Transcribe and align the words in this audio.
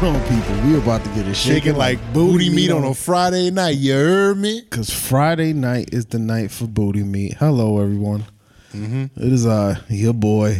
going 0.00 0.14
on, 0.14 0.28
people? 0.28 0.60
We 0.62 0.78
about 0.78 1.02
to 1.04 1.10
get 1.10 1.26
it 1.26 1.34
Shaking 1.34 1.74
like 1.76 1.98
booty 2.12 2.50
meat 2.50 2.70
on 2.70 2.84
a 2.84 2.94
Friday 2.94 3.50
night. 3.50 3.78
You 3.78 3.94
heard 3.94 4.38
me? 4.38 4.60
Because 4.60 4.92
Friday 4.92 5.52
night 5.52 5.92
is 5.92 6.06
the 6.06 6.18
night 6.18 6.50
for 6.50 6.66
booty 6.66 7.02
meat. 7.02 7.34
Hello, 7.34 7.80
everyone. 7.80 8.24
Mm-hmm. 8.72 9.04
It 9.16 9.32
is 9.32 9.46
uh, 9.46 9.80
your 9.88 10.12
boy, 10.12 10.54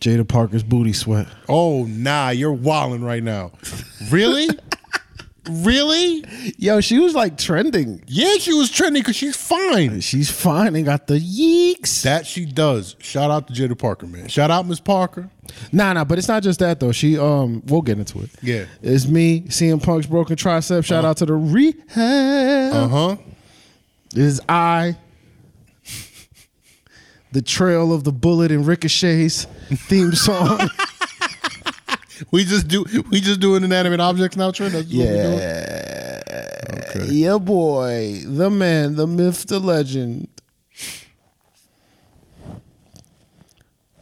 Jaida 0.00 0.28
Parker's 0.28 0.62
booty 0.62 0.92
sweat. 0.92 1.26
Oh, 1.48 1.86
nah, 1.86 2.30
you're 2.30 2.52
wilding 2.52 3.02
right 3.02 3.22
now. 3.22 3.52
Really? 4.10 4.48
really? 5.50 6.24
Yo, 6.58 6.80
she 6.80 6.98
was 6.98 7.14
like 7.14 7.36
trending. 7.36 8.02
Yeah, 8.06 8.34
she 8.38 8.52
was 8.52 8.70
trending 8.70 9.02
because 9.02 9.16
she's 9.16 9.36
fine. 9.36 10.00
She's 10.00 10.30
fine 10.30 10.76
and 10.76 10.84
got 10.84 11.06
the 11.06 11.18
yeeks. 11.18 12.02
That 12.02 12.26
she 12.26 12.44
does. 12.44 12.96
Shout 12.98 13.30
out 13.30 13.48
to 13.48 13.52
Jaida 13.52 13.78
Parker, 13.78 14.06
man. 14.06 14.28
Shout 14.28 14.50
out 14.50 14.66
Miss 14.66 14.80
Parker. 14.80 15.30
Nah, 15.72 15.92
nah, 15.92 16.04
but 16.04 16.18
it's 16.18 16.28
not 16.28 16.42
just 16.42 16.60
that 16.60 16.80
though. 16.80 16.92
She 16.92 17.18
um, 17.18 17.62
we'll 17.66 17.82
get 17.82 17.98
into 17.98 18.20
it. 18.20 18.30
Yeah. 18.42 18.66
It's 18.80 19.06
me, 19.06 19.42
CM 19.42 19.82
Punk's 19.82 20.06
broken 20.06 20.36
tricep. 20.36 20.84
Shout 20.84 21.04
out 21.04 21.16
to 21.18 21.26
the 21.26 21.34
rehab. 21.34 22.72
Uh 22.74 22.88
huh. 22.88 23.16
Is 24.14 24.40
I, 24.48 24.96
the 27.32 27.42
trail 27.42 27.92
of 27.92 28.04
the 28.04 28.12
bullet 28.12 28.52
and 28.52 28.66
ricochets 28.66 29.46
theme 29.70 30.12
song. 30.12 30.68
We 32.30 32.44
just 32.44 32.68
do 32.68 32.84
we 33.10 33.20
just 33.20 33.40
doing 33.40 33.64
inanimate 33.64 34.00
objects 34.00 34.36
now, 34.36 34.50
Trent. 34.50 34.72
That's 34.72 34.86
what 34.86 34.96
we're 34.96 35.22
doing? 35.22 35.38
yeah, 35.38 36.20
Okay. 36.94 37.06
yeah, 37.12 37.38
boy, 37.38 38.22
the 38.24 38.50
man, 38.50 38.96
the 38.96 39.06
myth, 39.06 39.46
the 39.46 39.58
legend, 39.58 40.28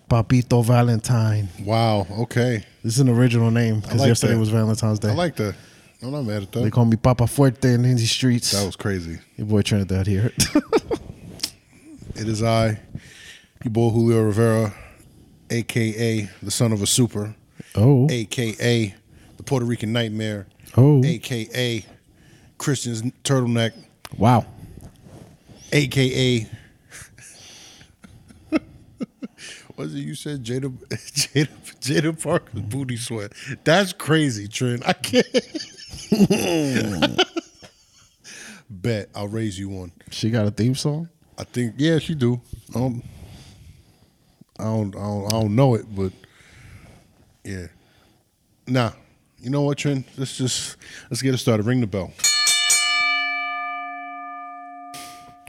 Papito 0.08 0.64
Valentine. 0.64 1.48
Wow. 1.64 2.06
Okay. 2.10 2.64
This 2.82 2.94
is 2.94 3.00
an 3.00 3.08
original 3.08 3.50
name 3.50 3.80
because 3.80 4.00
like 4.00 4.08
yesterday 4.08 4.34
that. 4.34 4.40
was 4.40 4.48
Valentine's 4.48 4.98
Day. 4.98 5.10
I 5.10 5.14
like 5.14 5.36
that. 5.36 5.54
I'm 6.02 6.10
not 6.12 6.22
mad 6.22 6.42
at 6.42 6.52
that. 6.52 6.60
they 6.60 6.70
call 6.70 6.86
me 6.86 6.96
Papa 6.96 7.24
Fuerte 7.24 7.74
in 7.74 7.82
these 7.82 8.10
streets. 8.10 8.50
That 8.52 8.64
was 8.64 8.74
crazy. 8.76 9.18
Your 9.36 9.46
boy 9.46 9.62
Trinidad 9.62 10.06
here. 10.06 10.32
It 12.16 12.28
is 12.28 12.42
I, 12.42 12.78
your 13.64 13.70
boy 13.70 13.88
Julio 13.88 14.22
Rivera, 14.24 14.74
aka 15.48 16.28
the 16.42 16.50
son 16.50 16.70
of 16.72 16.82
a 16.82 16.86
super, 16.86 17.34
oh, 17.76 18.08
aka 18.10 18.94
the 19.36 19.42
Puerto 19.42 19.66
Rican 19.66 19.92
nightmare, 19.92 20.46
oh, 20.76 21.04
aka 21.04 21.84
Christian's 22.58 23.02
turtleneck, 23.24 23.72
wow. 24.18 24.46
aka 25.72 26.48
was 29.80 29.94
it 29.94 29.98
you 30.00 30.14
said 30.14 30.44
Jaida 30.44 30.70
Jaida 30.88 31.48
Jaida 31.80 32.22
Parker's 32.22 32.60
booty 32.60 32.96
sweat. 32.96 33.32
That's 33.64 33.92
crazy, 33.92 34.46
Trent. 34.48 34.86
I 34.86 34.92
can't. 34.92 35.26
Bet 38.70 39.08
I'll 39.14 39.28
raise 39.28 39.58
you 39.58 39.68
one. 39.68 39.92
She 40.10 40.30
got 40.30 40.46
a 40.46 40.50
theme 40.50 40.74
song. 40.74 41.08
I 41.38 41.44
think 41.44 41.74
yeah, 41.78 41.98
she 41.98 42.14
do. 42.14 42.40
Um, 42.74 43.02
I 44.58 44.64
don't, 44.64 44.94
I 44.94 45.00
don't, 45.00 45.26
I 45.26 45.30
don't 45.30 45.54
know 45.56 45.74
it, 45.74 45.86
but 45.94 46.12
yeah. 47.50 47.66
Nah, 48.66 48.92
you 49.40 49.50
know 49.50 49.62
what, 49.62 49.78
Trent? 49.78 50.06
Let's 50.16 50.36
just 50.36 50.76
let's 51.10 51.22
get 51.22 51.34
it 51.34 51.38
started. 51.38 51.66
Ring 51.66 51.80
the 51.80 51.86
bell. 51.86 52.12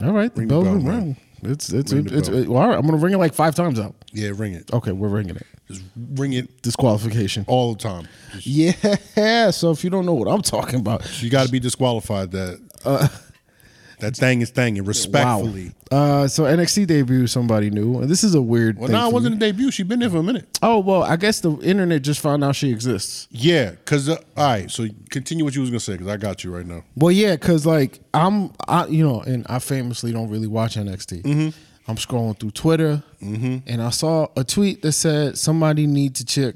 All 0.02 0.12
right, 0.12 0.34
the 0.34 0.40
Ring 0.40 0.48
the 0.48 0.54
bell's 0.54 0.64
bell, 0.64 0.74
been 0.76 0.86
rung. 0.86 1.16
It's 1.42 1.72
it's 1.72 1.92
Ring 1.92 2.04
the 2.04 2.18
it's, 2.18 2.28
it- 2.28 2.48
well, 2.48 2.62
all 2.62 2.68
right. 2.68 2.78
I'm 2.78 2.84
gonna 2.86 2.96
ring 2.98 3.14
it 3.14 3.18
like 3.18 3.34
five 3.34 3.54
times 3.54 3.78
out. 3.78 3.94
Yeah, 4.12 4.30
ring 4.34 4.54
it. 4.54 4.72
Okay, 4.72 4.90
we're 4.92 5.08
ringing 5.08 5.36
it. 5.36 5.46
Just 5.68 5.82
ring 6.14 6.32
it 6.32 6.60
Disqualification. 6.62 7.44
all 7.46 7.74
the 7.74 7.78
time. 7.82 8.08
Just- 8.38 8.46
Yeah. 9.16 9.50
So 9.50 9.70
if 9.70 9.84
you 9.84 9.90
don't 9.90 10.06
know 10.06 10.14
what 10.14 10.26
I'm 10.28 10.42
talking 10.42 10.80
about, 10.80 11.22
you 11.22 11.30
got 11.30 11.46
to 11.46 11.52
be 11.52 11.60
disqualified. 11.60 12.32
That 12.32 12.60
Uh, 12.84 13.06
that 14.02 14.16
thing 14.16 14.40
is 14.42 14.52
thanging 14.52 14.86
respectfully. 14.86 15.72
Wow. 15.90 16.22
Uh, 16.22 16.28
so 16.28 16.44
NXT 16.44 16.86
debut 16.86 17.26
somebody 17.26 17.70
new, 17.70 18.00
and 18.00 18.08
this 18.10 18.22
is 18.22 18.34
a 18.34 18.42
weird. 18.42 18.76
Well, 18.78 18.88
thing 18.88 18.96
no, 18.96 19.08
it 19.08 19.12
wasn't 19.12 19.38
me. 19.40 19.48
a 19.48 19.52
debut. 19.52 19.70
She 19.70 19.82
been 19.82 20.00
there 20.00 20.10
for 20.10 20.18
a 20.18 20.22
minute. 20.22 20.58
Oh 20.62 20.78
well, 20.80 21.02
I 21.02 21.16
guess 21.16 21.40
the 21.40 21.52
internet 21.60 22.02
just 22.02 22.20
found 22.20 22.44
out 22.44 22.54
she 22.54 22.70
exists. 22.70 23.28
Yeah, 23.30 23.70
because 23.70 24.08
uh, 24.08 24.16
all 24.36 24.46
right. 24.46 24.70
So 24.70 24.86
continue 25.10 25.44
what 25.44 25.54
you 25.54 25.60
was 25.62 25.70
gonna 25.70 25.80
say 25.80 25.92
because 25.94 26.08
I 26.08 26.16
got 26.18 26.44
you 26.44 26.54
right 26.54 26.66
now. 26.66 26.84
Well, 26.96 27.10
yeah, 27.12 27.36
because 27.36 27.64
like 27.66 28.00
I'm, 28.14 28.52
I 28.68 28.86
you 28.86 29.04
know, 29.06 29.20
and 29.22 29.46
I 29.48 29.58
famously 29.58 30.12
don't 30.12 30.28
really 30.28 30.46
watch 30.48 30.76
NXT. 30.76 31.22
Mm-hmm. 31.22 31.58
I'm 31.90 31.96
scrolling 31.96 32.38
through 32.38 32.52
Twitter, 32.52 33.02
and 33.20 33.82
I 33.82 33.90
saw 33.90 34.28
a 34.36 34.44
tweet 34.44 34.82
that 34.82 34.92
said 34.92 35.36
somebody 35.36 35.86
need 35.86 36.14
to 36.16 36.24
check 36.24 36.54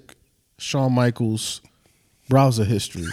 Shawn 0.58 0.92
Michaels' 0.92 1.60
browser 2.28 2.64
history, 2.64 3.06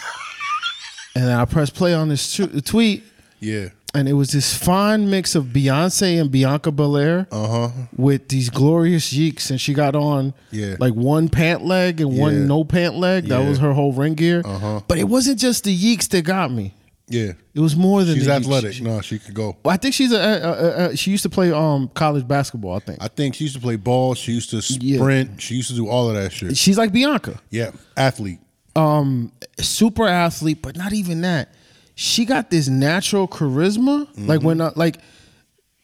and 1.16 1.26
then 1.26 1.38
I 1.38 1.46
pressed 1.46 1.74
play 1.76 1.94
on 1.94 2.10
this 2.10 2.36
tu- 2.36 2.62
tweet, 2.62 3.04
Yeah. 3.40 3.70
And 3.96 4.10
it 4.10 4.14
was 4.14 4.32
this 4.32 4.56
fine 4.58 5.10
mix 5.10 5.36
of 5.36 5.46
Beyonce 5.46 6.20
and 6.20 6.32
Bianca 6.32 6.72
Belair 6.72 7.28
Uh 7.32 7.48
huh. 7.48 7.70
with 7.96 8.30
these 8.30 8.50
glorious 8.50 9.14
yeeks, 9.14 9.50
and 9.52 9.60
she 9.62 9.74
got 9.74 9.96
on 9.96 10.34
Yeah. 10.52 10.76
like 10.80 10.94
one 10.94 11.30
pant 11.30 11.64
leg 11.66 12.02
and 12.02 12.18
one 12.18 12.48
no 12.48 12.64
pant 12.64 12.96
leg. 12.98 13.28
That 13.28 13.42
Yeah. 13.42 13.50
was 13.50 13.60
her 13.60 13.74
whole 13.74 13.94
ring 13.94 14.16
gear. 14.16 14.42
Uh-huh. 14.44 14.82
But 14.88 14.98
it 14.98 15.08
wasn't 15.10 15.40
just 15.40 15.64
the 15.64 15.76
yeeks 15.76 16.08
that 16.10 16.24
got 16.24 16.52
me. 16.52 16.74
Yeah. 17.10 17.34
It 17.54 17.60
was 17.60 17.76
more 17.76 18.04
than 18.04 18.16
She's 18.16 18.26
the 18.26 18.32
yeeks. 18.32 18.36
athletic. 18.46 18.74
She- 18.74 18.84
No, 18.84 19.02
she 19.02 19.20
could 19.20 19.34
go. 19.36 19.58
well, 19.64 19.74
I 19.74 19.78
think 19.78 19.94
she's 19.94 20.12
a, 20.12 20.16
a, 20.18 20.50
a, 20.88 20.90
a- 20.92 20.98
She 20.98 21.12
used 21.12 21.24
to 21.24 21.30
play 21.30 21.52
um 21.52 21.90
college 21.94 22.28
basketball. 22.28 22.76
I 22.76 22.80
think 22.80 22.98
I 23.02 23.10
think 23.10 23.36
she 23.36 23.44
used 23.44 23.56
to 23.56 23.62
play 23.62 23.76
ball. 23.76 24.16
She 24.16 24.32
used 24.32 24.50
to 24.52 24.62
Yeah. 24.80 24.98
sprint. 24.98 25.40
She 25.42 25.56
used 25.56 25.70
to 25.70 25.76
do 25.76 25.88
all 25.88 26.10
of 26.10 26.16
that 26.16 26.32
shit. 26.32 26.58
she's 26.58 26.78
like 26.78 26.92
Bianca, 26.92 27.40
Yeah, 27.52 27.72
athlete. 27.98 28.40
um, 28.76 29.32
super 29.60 30.08
athlete, 30.08 30.62
but 30.64 30.76
not 30.78 30.94
even 30.94 31.22
that. 31.22 31.54
She 31.96 32.26
got 32.26 32.50
this 32.50 32.68
natural 32.68 33.28
charisma. 33.28 34.08
Like 34.18 34.42
when 34.42 34.62
uh, 34.62 34.72
like 34.76 34.98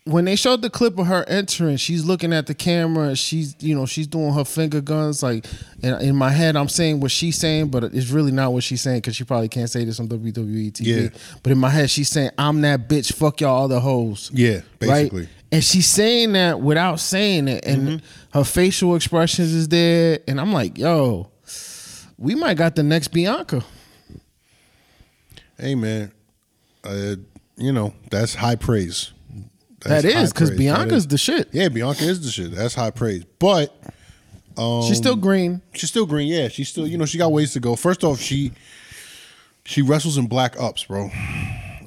when 0.05 0.25
they 0.25 0.35
showed 0.35 0.61
the 0.63 0.69
clip 0.71 0.97
of 0.97 1.05
her 1.05 1.23
entering, 1.27 1.77
she's 1.77 2.03
looking 2.03 2.33
at 2.33 2.47
the 2.47 2.55
camera. 2.55 3.09
and 3.09 3.19
She's 3.19 3.55
you 3.59 3.75
know 3.75 3.85
she's 3.85 4.07
doing 4.07 4.33
her 4.33 4.43
finger 4.45 4.81
guns. 4.81 5.21
Like 5.21 5.45
in, 5.83 5.93
in 6.01 6.15
my 6.15 6.31
head, 6.31 6.55
I'm 6.55 6.69
saying 6.69 6.99
what 6.99 7.11
she's 7.11 7.37
saying, 7.37 7.67
but 7.69 7.83
it's 7.83 8.09
really 8.09 8.31
not 8.31 8.51
what 8.53 8.63
she's 8.63 8.81
saying 8.81 8.97
because 8.97 9.15
she 9.15 9.23
probably 9.23 9.49
can't 9.49 9.69
say 9.69 9.83
this 9.85 9.99
on 9.99 10.07
WWE 10.07 10.71
TV. 10.71 11.03
Yeah. 11.13 11.19
But 11.43 11.51
in 11.51 11.57
my 11.59 11.69
head, 11.69 11.89
she's 11.91 12.09
saying, 12.09 12.31
"I'm 12.37 12.61
that 12.61 12.89
bitch. 12.89 13.13
Fuck 13.13 13.41
y'all 13.41 13.65
other 13.65 13.79
hoes." 13.79 14.31
Yeah, 14.33 14.61
basically. 14.79 15.21
Right? 15.21 15.29
And 15.51 15.63
she's 15.63 15.87
saying 15.87 16.33
that 16.33 16.59
without 16.61 16.99
saying 16.99 17.47
it, 17.47 17.65
and 17.65 18.01
her 18.33 18.43
facial 18.43 18.95
expressions 18.95 19.51
is 19.51 19.67
there, 19.67 20.19
and 20.27 20.39
I'm 20.39 20.53
like, 20.53 20.77
yo, 20.77 21.31
we 22.19 22.35
might 22.35 22.55
got 22.57 22.75
the 22.75 22.83
next 22.83 23.07
Bianca. 23.09 23.63
Hey 25.59 25.75
man, 25.75 26.11
uh, 26.83 27.15
you 27.57 27.71
know 27.73 27.93
that's 28.09 28.33
high 28.35 28.55
praise. 28.55 29.11
That 29.81 30.03
That's 30.03 30.33
because. 30.33 30.51
Bianca's 30.51 31.03
is- 31.03 31.07
the 31.07 31.17
shit. 31.17 31.49
yeah, 31.53 31.69
Bianca 31.69 32.03
is 32.03 32.21
the 32.21 32.29
shit. 32.31 32.51
That's 32.51 32.73
high 32.75 32.91
praise. 32.91 33.23
But 33.39 33.73
she's 34.87 34.97
still 34.97 35.15
green. 35.15 35.61
she's 35.73 35.89
still 35.89 36.05
green. 36.05 36.27
Yeah, 36.27 36.47
she's 36.49 36.69
still 36.69 36.85
you 36.87 36.97
know 36.97 37.05
she 37.05 37.17
got 37.17 37.31
ways 37.31 37.53
to 37.53 37.59
go. 37.59 37.75
First 37.75 38.03
off, 38.03 38.19
she 38.19 38.51
she 39.65 39.81
wrestles 39.81 40.17
in 40.17 40.27
black 40.27 40.59
ups, 40.59 40.83
bro. 40.85 41.09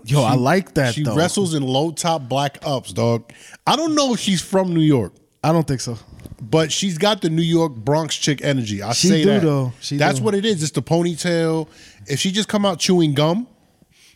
Yo, 0.05 0.23
I 0.23 0.35
like 0.35 0.75
that. 0.75 0.95
She 0.95 1.03
though. 1.05 1.15
wrestles 1.15 1.55
in 1.55 1.63
low 1.63 1.93
top 1.93 2.29
black 2.29 2.59
ups, 2.63 2.93
dog. 2.93 3.31
I 3.67 3.77
don't 3.77 3.95
know 3.95 4.15
if 4.15 4.21
she's 4.21 4.43
from 4.43 4.75
New 4.75 4.81
York. 4.81 5.13
I 5.45 5.53
don't 5.53 5.67
think 5.67 5.81
so. 5.81 5.97
But 6.41 6.73
she's 6.73 6.99
got 6.99 7.21
the 7.21 7.31
New 7.31 7.43
York 7.43 7.75
Bronx 7.75 8.17
chick 8.17 8.43
energy. 8.43 8.83
I 8.83 8.93
She 8.95 9.09
say 9.09 9.23
do, 9.23 9.29
that. 9.31 9.43
though. 9.43 9.73
She 9.81 9.97
That's 9.97 10.19
do. 10.19 10.25
what 10.25 10.35
it 10.35 10.45
is. 10.45 10.63
It's 10.63 10.73
the 10.73 10.83
ponytail. 10.83 11.69
If 12.09 12.19
she 12.19 12.33
just 12.33 12.49
come 12.49 12.65
out 12.67 12.79
chewing 12.81 13.15
gum, 13.15 13.47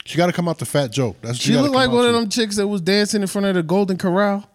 she 0.06 0.16
got 0.16 0.26
to 0.26 0.32
come 0.32 0.48
out 0.48 0.58
the 0.58 0.64
fat 0.64 0.92
joke. 0.92 1.16
That's 1.20 1.38
what 1.38 1.42
She 1.42 1.56
looked 1.56 1.74
like 1.74 1.90
one 1.90 2.06
of 2.06 2.14
them 2.14 2.28
chicks 2.28 2.56
that 2.56 2.68
was 2.68 2.80
dancing 2.80 3.22
in 3.22 3.26
front 3.28 3.46
of 3.46 3.54
the 3.54 3.62
Golden 3.62 3.98
Corral. 3.98 4.48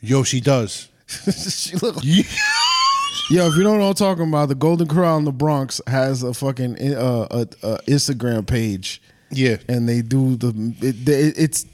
Yo, 0.00 0.22
she 0.22 0.40
does. 0.40 0.88
she 1.48 1.76
looked. 1.76 2.04
Yo, 3.30 3.46
if 3.46 3.56
you 3.56 3.62
don't 3.62 3.78
know 3.78 3.86
what 3.86 3.88
I'm 3.88 3.94
talking 3.94 4.28
about, 4.28 4.48
the 4.48 4.54
Golden 4.54 4.86
Corral 4.86 5.16
in 5.18 5.24
the 5.24 5.32
Bronx 5.32 5.80
has 5.86 6.22
a 6.22 6.34
fucking 6.34 6.94
uh, 6.94 7.26
a, 7.30 7.40
a 7.62 7.78
Instagram 7.86 8.46
page, 8.46 9.00
Yeah, 9.30 9.56
and 9.68 9.88
they 9.88 10.02
do 10.02 10.36
the 10.36 10.48
it, 10.80 11.08
it, 11.08 11.38
it's 11.38 11.66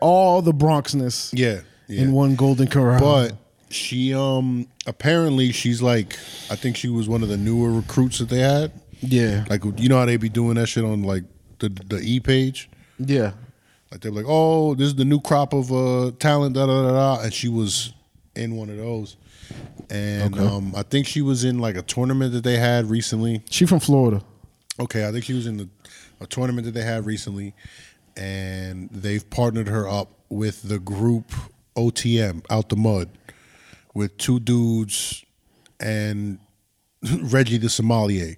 all 0.00 0.42
the 0.42 0.52
Bronxness 0.52 1.30
yeah, 1.32 1.60
yeah. 1.88 2.02
in 2.02 2.12
one 2.12 2.36
Golden 2.36 2.68
Corral. 2.68 3.00
But 3.00 3.36
she 3.70 4.14
um 4.14 4.68
apparently 4.86 5.52
she's 5.52 5.82
like 5.82 6.18
I 6.50 6.56
think 6.56 6.76
she 6.76 6.88
was 6.88 7.08
one 7.08 7.22
of 7.22 7.28
the 7.28 7.38
newer 7.38 7.72
recruits 7.72 8.18
that 8.18 8.28
they 8.28 8.40
had. 8.40 8.70
Yeah, 9.00 9.44
Like 9.48 9.62
you 9.78 9.88
know 9.88 9.98
how 9.98 10.04
they 10.06 10.16
be 10.16 10.28
doing 10.28 10.54
that 10.56 10.66
shit 10.66 10.84
on 10.84 11.02
like 11.02 11.24
the 11.58 11.68
the 11.68 12.00
E 12.02 12.20
page. 12.20 12.68
yeah, 12.98 13.32
Like 13.90 14.00
they're 14.00 14.12
like, 14.12 14.26
oh, 14.28 14.74
this 14.74 14.88
is 14.88 14.94
the 14.96 15.04
new 15.04 15.20
crop 15.20 15.52
of 15.52 15.72
uh 15.72 16.12
talent, 16.18 16.54
da 16.54 16.66
da 16.66 16.82
da 16.82 16.92
da, 17.16 17.22
and 17.22 17.32
she 17.32 17.48
was 17.48 17.92
in 18.34 18.56
one 18.56 18.68
of 18.70 18.76
those. 18.76 19.16
And 19.90 20.34
Okay. 20.34 20.44
um, 20.46 20.72
I 20.74 20.82
think 20.82 21.06
she 21.06 21.20
was 21.22 21.44
in 21.44 21.58
like 21.58 21.76
a 21.76 21.82
tournament 21.82 22.32
that 22.32 22.42
they 22.44 22.56
had 22.56 22.86
recently. 22.90 23.42
she 23.50 23.66
from 23.66 23.80
Florida. 23.80 24.22
Okay, 24.80 25.06
I 25.06 25.12
think 25.12 25.24
she 25.24 25.34
was 25.34 25.46
in 25.46 25.56
the, 25.58 25.68
a 26.20 26.26
tournament 26.26 26.64
that 26.64 26.72
they 26.74 26.82
had 26.82 27.06
recently, 27.06 27.54
and 28.16 28.88
they've 28.90 29.28
partnered 29.30 29.68
her 29.68 29.88
up 29.88 30.08
with 30.28 30.62
the 30.68 30.78
group 30.78 31.30
OTM 31.76 32.44
Out 32.50 32.68
the 32.70 32.76
Mud, 32.76 33.08
with 33.94 34.16
two 34.16 34.40
dudes 34.40 35.24
and 35.78 36.38
Reggie 37.20 37.58
the 37.58 37.68
sommelier. 37.68 38.34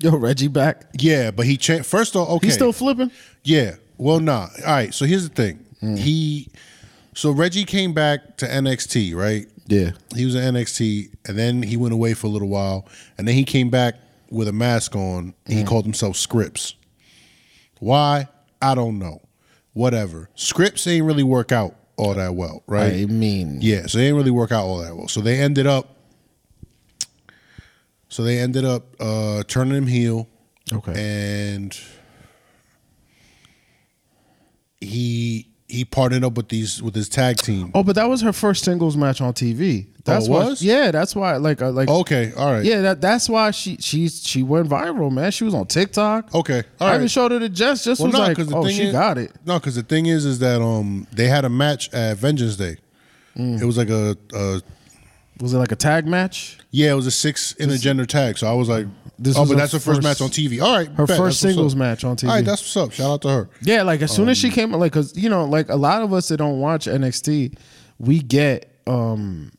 Yo, 0.00 0.14
Reggie 0.16 0.48
back. 0.48 0.84
Yeah, 0.98 1.30
but 1.30 1.46
he 1.46 1.56
changed. 1.56 1.86
First 1.86 2.16
off, 2.16 2.28
okay, 2.28 2.46
He's 2.48 2.54
still 2.54 2.72
flipping. 2.72 3.10
Yeah. 3.44 3.76
Well, 3.98 4.20
nah. 4.20 4.48
All 4.66 4.72
right. 4.72 4.92
So 4.92 5.04
here's 5.06 5.28
the 5.28 5.34
thing. 5.34 5.64
Mm. 5.82 5.98
He, 5.98 6.48
so 7.14 7.30
Reggie 7.30 7.64
came 7.64 7.94
back 7.94 8.36
to 8.38 8.46
NXT, 8.46 9.14
right? 9.14 9.46
Yeah. 9.66 9.92
He 10.14 10.24
was 10.26 10.34
in 10.34 10.54
NXT, 10.54 11.10
and 11.26 11.38
then 11.38 11.62
he 11.62 11.76
went 11.76 11.94
away 11.94 12.12
for 12.14 12.26
a 12.26 12.30
little 12.30 12.48
while, 12.48 12.86
and 13.16 13.26
then 13.26 13.34
he 13.34 13.44
came 13.44 13.70
back 13.70 13.94
with 14.30 14.48
a 14.48 14.52
mask 14.52 14.94
on. 14.94 15.34
And 15.46 15.54
Mm. 15.54 15.58
he 15.58 15.64
called 15.64 15.84
himself 15.84 16.16
Scrypts. 16.16 16.74
Why? 17.78 18.28
I 18.60 18.74
don't 18.74 18.98
know. 18.98 19.22
Whatever. 19.72 20.30
Scrypts 20.36 20.86
ain't 20.90 21.04
really 21.04 21.22
work 21.22 21.52
out 21.52 21.74
all 21.96 22.14
that 22.14 22.34
well, 22.34 22.62
right? 22.66 22.92
I 22.92 23.06
mean, 23.06 23.58
Yeah, 23.60 23.86
so 23.86 23.98
they 23.98 24.04
didn't 24.04 24.16
really 24.16 24.30
work 24.30 24.52
out 24.52 24.64
all 24.64 24.78
that 24.78 24.94
well. 24.96 25.08
So 25.08 25.20
they 25.20 25.38
ended 25.40 25.66
up 25.66 25.95
so 28.08 28.22
they 28.22 28.38
ended 28.38 28.64
up 28.64 28.84
uh 29.00 29.42
turning 29.44 29.74
him 29.76 29.86
heel 29.86 30.28
Okay. 30.72 30.92
and 30.96 31.78
he 34.80 35.48
he 35.68 35.84
partnered 35.84 36.22
up 36.22 36.34
with 36.36 36.48
these 36.48 36.80
with 36.82 36.94
his 36.94 37.08
tag 37.08 37.38
team. 37.38 37.72
Oh, 37.74 37.82
but 37.82 37.96
that 37.96 38.08
was 38.08 38.20
her 38.22 38.32
first 38.32 38.64
singles 38.64 38.96
match 38.96 39.20
on 39.20 39.32
TV. 39.32 39.86
That's 40.04 40.28
it 40.28 40.30
why, 40.30 40.44
was? 40.44 40.62
Yeah, 40.62 40.92
that's 40.92 41.16
why. 41.16 41.36
Like, 41.38 41.60
uh, 41.60 41.72
like, 41.72 41.88
Okay, 41.88 42.32
all 42.36 42.52
right. 42.52 42.64
yeah, 42.64 42.80
that 42.82 43.00
that's 43.00 43.28
why 43.28 43.50
she 43.50 43.76
she 43.78 44.08
she 44.08 44.42
went 44.44 44.68
viral, 44.68 45.10
man. 45.10 45.32
She 45.32 45.42
was 45.42 45.54
on 45.54 45.66
TikTok. 45.66 46.32
Okay. 46.34 46.62
All 46.80 46.86
I 46.86 46.90
right. 46.90 46.96
even 46.96 47.08
showed 47.08 47.32
her 47.32 47.40
to 47.40 47.48
Jess. 47.48 47.82
Just 47.84 48.00
Well, 48.00 48.08
was 48.08 48.14
no, 48.14 48.20
like, 48.20 48.36
the 48.36 48.56
oh, 48.56 48.62
thing 48.64 48.76
she 48.76 48.84
is- 48.84 48.92
got 48.92 49.18
it. 49.18 49.32
No, 49.44 49.58
because 49.58 49.74
the 49.74 49.82
thing 49.82 50.06
is, 50.06 50.24
is 50.24 50.38
that 50.38 50.62
um 50.62 51.06
they 51.12 51.26
had 51.26 51.44
a 51.44 51.48
match 51.50 51.92
at 51.92 52.16
Vengeance 52.18 52.54
Day. 52.56 52.76
Mm. 53.36 53.60
It 53.60 53.64
was 53.64 53.76
like 53.76 53.90
a, 53.90 54.16
a 54.34 54.62
Was 55.40 55.52
it 55.52 55.58
like 55.58 55.72
a 55.72 55.76
tag 55.76 56.06
match? 56.06 56.58
yeah, 56.70 56.92
it 56.92 56.94
was 56.94 57.06
a 57.06 57.10
six 57.10 57.52
in 57.52 57.70
a 57.70 57.78
gender 57.78 58.06
tag. 58.06 58.38
So 58.38 58.46
I 58.46 58.54
was 58.54 58.68
like, 58.68 58.86
This 59.18 59.36
oh, 59.36 59.46
but 59.46 59.56
that's 59.56 59.72
her 59.72 59.78
first, 59.78 60.02
match 60.02 60.20
on 60.20 60.28
TV. 60.30 60.62
All 60.62 60.74
right, 60.76 60.88
Her 60.88 61.06
bet, 61.06 61.16
first 61.16 61.40
singles 61.40 61.74
match 61.76 62.04
on 62.04 62.16
TV. 62.16 62.28
All 62.28 62.34
right, 62.36 62.44
that's 62.44 62.62
what's 62.62 62.76
up. 62.76 62.92
Shout 62.92 63.10
out 63.10 63.22
to 63.22 63.28
her. 63.28 63.48
Yeah, 63.62 63.82
like 63.82 64.02
as 64.02 64.12
soon 64.12 64.28
as 64.28 64.42
Um, 64.42 64.50
she 64.50 64.54
came, 64.54 64.72
like, 64.72 64.92
cause 64.92 65.16
you 65.16 65.28
know, 65.28 65.44
like 65.44 65.68
a 65.68 65.76
lot 65.76 66.02
of 66.02 66.12
us 66.12 66.28
that 66.28 66.36
don't 66.38 66.58
watch 66.60 66.86
NXT, 66.86 67.58
we 67.98 68.20
get 68.20 68.72
um 68.86 69.50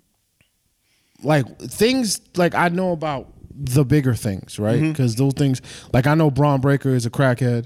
like 1.23 1.59
things 1.59 2.21
like 2.35 2.53
I 2.55 2.69
know 2.69 2.91
about 2.91 3.33
the 3.51 3.83
bigger 3.83 4.13
things, 4.13 4.59
right? 4.59 4.79
Mm-hmm. 4.79 4.91
Because 4.91 5.15
those 5.15 5.33
things, 5.33 5.61
like 5.93 6.05
I 6.07 6.13
know 6.13 6.29
Bron 6.29 6.61
Breakker 6.61 6.93
is 6.93 7.05
a 7.05 7.09
crackhead. 7.09 7.65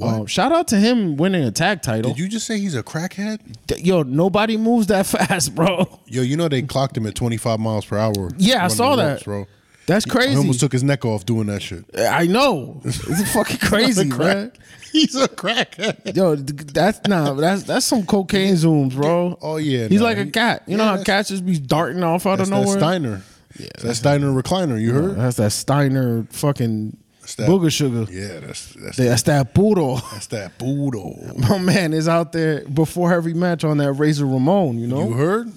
Um, 0.00 0.26
shout 0.26 0.52
out 0.52 0.68
to 0.68 0.76
him 0.76 1.16
winning 1.16 1.44
a 1.44 1.50
tag 1.50 1.82
title. 1.82 2.10
Did 2.12 2.18
you 2.18 2.28
just 2.28 2.46
say 2.46 2.58
he's 2.58 2.74
a 2.74 2.82
crackhead? 2.82 3.40
Yo, 3.84 4.02
nobody 4.02 4.56
moves 4.56 4.88
that 4.88 5.06
fast, 5.06 5.54
bro. 5.54 6.00
Yo, 6.06 6.22
you 6.22 6.36
know 6.36 6.48
they 6.48 6.62
clocked 6.62 6.96
him 6.96 7.06
at 7.06 7.14
25 7.14 7.60
miles 7.60 7.84
per 7.84 7.96
hour. 7.98 8.30
Yeah, 8.36 8.64
I 8.64 8.68
saw 8.68 8.96
that. 8.96 9.10
ropes, 9.12 9.22
bro. 9.24 9.46
That's 9.86 10.06
crazy. 10.06 10.30
He 10.30 10.36
almost 10.36 10.60
took 10.60 10.72
his 10.72 10.82
neck 10.82 11.04
off 11.04 11.26
doing 11.26 11.46
that 11.48 11.60
shit. 11.60 11.84
I 11.98 12.26
know. 12.26 12.80
It's 12.84 13.32
fucking 13.34 13.58
crazy, 13.68 14.08
Crack- 14.08 14.36
man. 14.36 14.52
He's 14.92 15.14
a 15.14 15.28
crackhead. 15.28 16.16
Yo, 16.16 16.36
th- 16.36 16.48
that's 16.72 17.06
nah, 17.06 17.34
that's 17.34 17.64
that's 17.64 17.84
some 17.84 18.06
cocaine 18.06 18.54
zooms, 18.54 18.94
bro. 18.94 19.36
Oh, 19.42 19.56
yeah, 19.56 19.88
he's 19.88 20.00
nah, 20.00 20.06
like 20.06 20.18
a 20.18 20.26
cat. 20.26 20.62
You 20.66 20.76
yeah, 20.76 20.84
know 20.84 20.96
how 20.96 21.02
cats 21.02 21.28
just 21.30 21.44
be 21.44 21.58
darting 21.58 22.02
off 22.02 22.26
out 22.26 22.38
That's 22.38 22.48
of 22.48 22.54
nowhere. 22.54 22.78
Steiner. 22.78 23.22
Yeah, 23.58 23.68
that 23.82 23.94
Steiner 23.96 24.28
recliner. 24.28 24.80
You 24.80 24.92
heard? 24.92 25.16
That's 25.16 25.36
that 25.36 25.50
Steiner 25.50 26.26
fucking 26.30 26.96
that- 27.36 27.48
booger 27.48 27.70
sugar. 27.72 28.06
Yeah, 28.12 28.40
that's 28.40 28.68
that's, 28.74 28.96
That's 28.96 29.22
that 29.22 29.54
poodle. 29.54 29.96
that's 30.12 30.26
that 30.28 30.58
Budo. 30.58 31.36
My 31.48 31.58
man 31.58 31.92
is 31.92 32.08
out 32.08 32.32
there 32.32 32.64
before 32.68 33.12
every 33.12 33.34
match 33.34 33.64
on 33.64 33.78
that 33.78 33.92
Razor 33.92 34.26
Ramon, 34.26 34.78
you 34.78 34.86
know. 34.86 35.08
You 35.08 35.14
heard? 35.14 35.52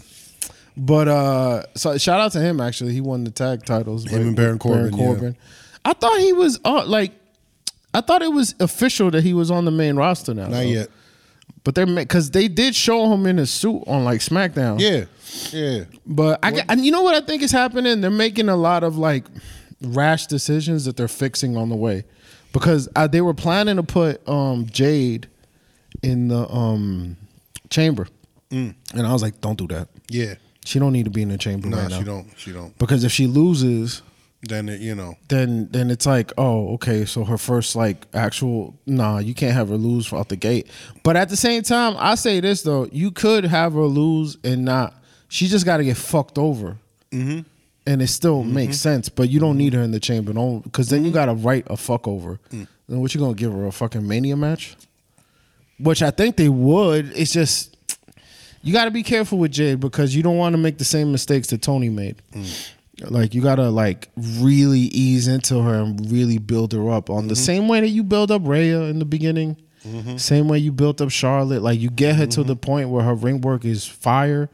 But 0.75 1.07
uh 1.07 1.63
so 1.75 1.97
shout 1.97 2.19
out 2.19 2.31
to 2.33 2.39
him 2.39 2.61
actually. 2.61 2.93
He 2.93 3.01
won 3.01 3.23
the 3.23 3.31
tag 3.31 3.65
titles. 3.65 4.05
Him 4.09 4.21
and 4.27 4.35
Baron 4.35 4.53
with 4.53 4.61
Corbin, 4.93 5.33
yeah. 5.33 5.39
I 5.85 5.93
thought 5.93 6.19
he 6.19 6.33
was 6.33 6.59
uh 6.63 6.85
like 6.85 7.13
I 7.93 8.01
thought 8.01 8.21
it 8.21 8.31
was 8.31 8.53
official 8.59 9.09
that 9.11 9.23
he 9.23 9.33
was 9.33 9.49
on 9.49 9.65
the 9.65 9.71
main 9.71 9.95
roster 9.95 10.33
now. 10.33 10.43
Not 10.43 10.51
though. 10.51 10.61
yet. 10.61 10.89
But 11.63 11.75
they're 11.75 11.85
because 11.87 12.31
they 12.31 12.47
did 12.47 12.75
show 12.75 13.11
him 13.11 13.25
in 13.25 13.39
a 13.39 13.45
suit 13.45 13.83
on 13.87 14.03
like 14.05 14.19
SmackDown. 14.21 14.79
Yeah, 14.79 15.05
yeah. 15.51 15.85
But 16.05 16.39
I, 16.43 16.63
and 16.69 16.85
you 16.85 16.91
know 16.91 17.01
what 17.01 17.15
I 17.15 17.21
think 17.25 17.41
is 17.41 17.51
happening? 17.51 17.99
They're 17.99 18.09
making 18.11 18.47
a 18.47 18.55
lot 18.55 18.83
of 18.83 18.97
like 18.97 19.25
rash 19.81 20.27
decisions 20.27 20.85
that 20.85 20.97
they're 20.97 21.07
fixing 21.07 21.55
on 21.57 21.69
the 21.69 21.75
way, 21.75 22.03
because 22.53 22.89
uh, 22.95 23.07
they 23.07 23.21
were 23.21 23.33
planning 23.33 23.75
to 23.77 23.83
put 23.83 24.27
um, 24.27 24.65
Jade 24.67 25.27
in 26.03 26.27
the 26.29 26.47
um, 26.49 27.17
chamber, 27.69 28.07
Mm. 28.49 28.75
and 28.93 29.05
I 29.05 29.11
was 29.11 29.21
like, 29.21 29.41
don't 29.41 29.57
do 29.57 29.67
that. 29.67 29.89
Yeah. 30.09 30.35
She 30.63 30.79
don't 30.79 30.93
need 30.93 31.03
to 31.03 31.09
be 31.11 31.21
in 31.21 31.29
the 31.29 31.37
chamber 31.37 31.67
No, 31.67 31.77
right 31.77 31.89
now. 31.89 31.99
she 31.99 32.03
don't. 32.05 32.27
She 32.37 32.51
don't. 32.53 32.77
Because 32.77 33.03
if 33.03 33.11
she 33.11 33.27
loses, 33.27 34.01
Then 34.41 34.69
it, 34.69 34.79
you 34.79 34.95
know. 34.95 35.15
then 35.27 35.67
then 35.71 35.89
it's 35.91 36.05
like, 36.05 36.31
oh, 36.37 36.73
okay, 36.75 37.03
so 37.05 37.25
her 37.25 37.37
first 37.37 37.75
like 37.75 38.05
actual 38.13 38.77
nah, 38.85 39.17
you 39.19 39.33
can't 39.33 39.53
have 39.53 39.67
her 39.69 39.75
lose 39.75 40.13
out 40.13 40.29
the 40.29 40.35
gate. 40.37 40.67
But 41.03 41.17
at 41.17 41.27
the 41.27 41.35
same 41.35 41.61
time, 41.63 41.95
I 41.97 42.15
say 42.15 42.39
this 42.39 42.61
though, 42.61 42.87
you 42.91 43.11
could 43.11 43.43
have 43.45 43.73
her 43.73 43.81
lose 43.85 44.37
and 44.45 44.63
not. 44.63 44.93
She 45.29 45.47
just 45.47 45.65
got 45.65 45.77
to 45.77 45.83
get 45.83 45.97
fucked 45.97 46.37
over, 46.37 46.77
mm-hmm. 47.11 47.41
And 47.87 48.01
it 48.01 48.07
still 48.07 48.43
mm-hmm. 48.43 48.53
makes 48.53 48.77
sense. 48.77 49.09
But 49.09 49.29
you 49.29 49.39
don't 49.39 49.57
need 49.57 49.73
her 49.73 49.81
in 49.81 49.91
the 49.91 49.99
chamber, 49.99 50.33
no, 50.33 50.61
because 50.63 50.89
then 50.89 51.03
you 51.03 51.09
mm-hmm. 51.09 51.15
got 51.15 51.25
to 51.25 51.33
write 51.33 51.65
a 51.67 51.77
fuck 51.77 52.07
over. 52.07 52.39
Mm. 52.51 52.67
Then 52.87 52.99
what 52.99 53.15
you 53.15 53.19
gonna 53.19 53.33
give 53.33 53.51
her 53.51 53.65
a 53.65 53.71
fucking 53.71 54.07
mania 54.07 54.37
match? 54.37 54.75
Which 55.79 56.01
I 56.01 56.11
think 56.11 56.37
they 56.37 56.49
would. 56.49 57.11
It's 57.15 57.33
just 57.33 57.75
you 58.61 58.73
got 58.73 58.85
to 58.85 58.91
be 58.91 59.03
careful 59.03 59.37
with 59.37 59.51
Jade 59.51 59.79
because 59.79 60.15
you 60.15 60.23
don't 60.23 60.37
want 60.37 60.53
to 60.53 60.57
make 60.57 60.77
the 60.77 60.85
same 60.85 61.11
mistakes 61.11 61.47
that 61.49 61.61
Tony 61.61 61.89
made. 61.89 62.21
Mm. 62.33 62.71
Like 63.11 63.35
you 63.35 63.41
gotta 63.41 63.69
like 63.69 64.09
really 64.17 64.79
ease 64.79 65.27
into 65.27 65.61
her 65.61 65.75
and 65.75 66.11
really 66.11 66.39
build 66.39 66.73
her 66.73 66.89
up 66.89 67.11
on 67.11 67.27
the 67.27 67.35
mm-hmm. 67.35 67.43
same 67.43 67.67
way 67.67 67.81
that 67.81 67.89
you 67.89 68.03
build 68.03 68.31
up 68.31 68.41
Rhea 68.45 68.81
in 68.83 68.99
the 68.99 69.05
beginning. 69.05 69.55
Same 70.17 70.47
way 70.47 70.57
you 70.57 70.71
built 70.71 70.99
up 70.99 71.11
Charlotte. 71.11 71.61
Like 71.61 71.79
you 71.79 71.89
get 71.89 72.15
her 72.15 72.25
to 72.27 72.43
the 72.43 72.55
point 72.55 72.89
where 72.89 73.03
her 73.03 73.13
ring 73.13 73.41
work 73.41 73.63
is 73.63 73.85
fire, 73.85 74.49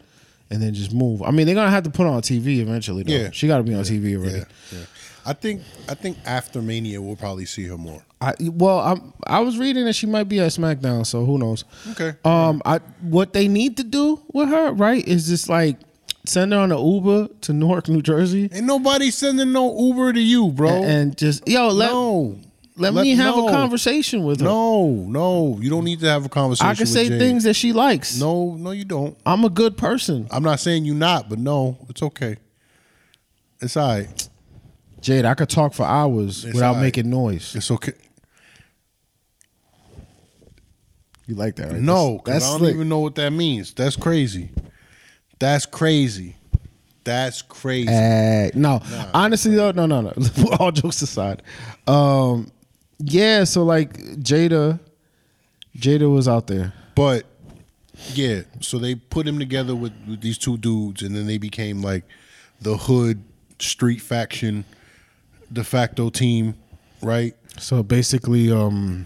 and 0.54 0.62
then 0.62 0.74
just 0.74 0.94
move. 0.94 1.22
I 1.24 1.32
mean, 1.32 1.46
they're 1.46 1.56
gonna 1.56 1.72
have 1.72 1.84
to 1.84 1.90
put 1.90 2.06
on 2.06 2.22
TV 2.22 2.60
eventually. 2.60 3.04
Though. 3.04 3.14
Yeah. 3.14 3.30
she 3.32 3.48
got 3.48 3.58
to 3.58 3.64
be 3.64 3.74
on 3.74 3.84
TV 3.84 4.16
already. 4.16 4.38
Yeah, 4.38 4.46
yeah. 4.72 4.86
I 5.26 5.34
think 5.34 5.62
I 5.90 5.96
think 5.96 6.18
after 6.26 6.62
Mania 6.62 7.02
we'll 7.02 7.16
probably 7.16 7.46
see 7.46 7.66
her 7.68 7.78
more. 7.78 8.04
I 8.22 8.36
well, 8.40 8.80
I'm, 8.80 9.14
I 9.26 9.40
was 9.40 9.58
reading 9.58 9.86
that 9.86 9.94
she 9.94 10.06
might 10.06 10.26
be 10.30 10.40
at 10.40 10.52
SmackDown, 10.52 11.06
so 11.06 11.26
who 11.26 11.38
knows? 11.38 11.66
Okay. 11.92 12.14
Um, 12.24 12.62
I 12.66 12.80
what 13.02 13.34
they 13.34 13.48
need 13.48 13.78
to 13.78 13.84
do 13.84 14.22
with 14.32 14.50
her, 14.50 14.72
right, 14.74 15.06
is 15.08 15.28
just 15.28 15.50
like 15.50 15.78
send 16.26 16.54
her 16.54 16.60
on 16.60 16.72
an 16.72 16.78
Uber 16.78 17.30
to 17.42 17.54
Newark, 17.54 17.90
New 17.90 18.02
Jersey, 18.02 18.50
Ain't 18.54 18.66
nobody 18.66 19.12
sending 19.12 19.52
no 19.52 19.78
Uber 19.78 20.14
to 20.14 20.22
you, 20.22 20.50
bro. 20.50 20.84
and 20.84 21.18
just 21.18 21.48
yo 21.48 21.70
let 21.70 21.92
no. 21.92 22.38
Let, 22.76 22.94
Let- 22.94 23.04
me 23.04 23.12
have 23.16 23.36
no. 23.36 23.48
a 23.48 23.52
conversation 23.52 24.24
with 24.24 24.40
her. 24.40 24.46
No, 24.46 24.88
no, 24.88 25.58
you 25.62 25.70
don't 25.70 25.84
need 25.84 26.00
to 26.00 26.08
have 26.08 26.26
a 26.26 26.30
conversation. 26.30 26.68
I 26.68 26.74
can 26.74 26.82
with 26.84 26.90
say 26.90 27.08
Jade. 27.08 27.20
things 27.20 27.44
that 27.44 27.54
she 27.56 27.72
likes. 27.74 28.20
No, 28.20 28.56
no, 28.56 28.72
you 28.72 28.84
don't. 28.86 29.16
I'm 29.26 29.44
a 29.46 29.50
good 29.50 29.78
person. 29.78 30.28
I'm 30.32 30.44
not 30.44 30.60
saying 30.60 30.86
you 30.86 30.94
not, 30.96 31.30
but 31.30 31.38
no, 31.40 31.78
it's 31.90 32.02
okay. 32.02 32.38
It's 33.62 33.78
all 33.78 33.88
right. 33.90 34.30
Jade, 35.02 35.26
I 35.26 35.34
could 35.36 35.50
talk 35.50 35.74
for 35.74 35.84
hours 35.86 36.46
It's 36.46 36.54
without 36.56 36.70
all 36.70 36.76
right. 36.76 36.82
making 36.82 37.10
noise. 37.10 37.56
It's 37.56 37.70
okay. 37.72 37.94
You 41.28 41.36
like 41.36 41.56
that, 41.56 41.72
right? 41.72 41.82
No, 41.82 42.20
'cause 42.20 42.34
that's 42.34 42.46
I 42.46 42.50
don't 42.50 42.60
slick. 42.60 42.76
even 42.76 42.90
know 42.90 43.00
what 43.00 43.16
that 43.16 43.32
means. 43.32 43.74
That's 43.74 43.96
crazy. 43.96 44.50
That's 45.40 45.66
crazy. 45.66 46.36
That's 47.06 47.42
crazy. 47.42 47.90
Uh, 47.90 48.50
no, 48.56 48.82
honestly 49.14 49.56
though, 49.56 49.72
no, 49.72 49.86
no, 49.86 50.02
no. 50.02 50.14
All 50.60 50.72
jokes 50.72 51.02
aside, 51.02 51.44
um, 51.88 52.50
yeah. 53.04 53.44
So 53.44 53.64
like 53.64 53.98
Jaida, 54.18 54.80
Jaida 55.78 56.12
was 56.14 56.28
out 56.28 56.48
there. 56.48 56.74
But 56.96 57.26
yeah, 58.14 58.42
so 58.60 58.78
they 58.80 58.96
put 58.96 59.28
him 59.28 59.40
together 59.40 59.76
with, 59.76 59.94
with 60.08 60.22
these 60.22 60.38
two 60.38 60.58
dudes, 60.58 61.02
and 61.02 61.16
then 61.16 61.26
they 61.28 61.38
became 61.38 61.82
like 61.82 62.04
the 62.62 62.78
hood 62.78 63.24
street 63.60 64.02
faction, 64.02 64.66
de 65.52 65.64
facto 65.64 66.10
team, 66.10 66.56
right? 67.02 67.36
So 67.60 67.84
basically, 67.84 68.52
um, 68.52 69.06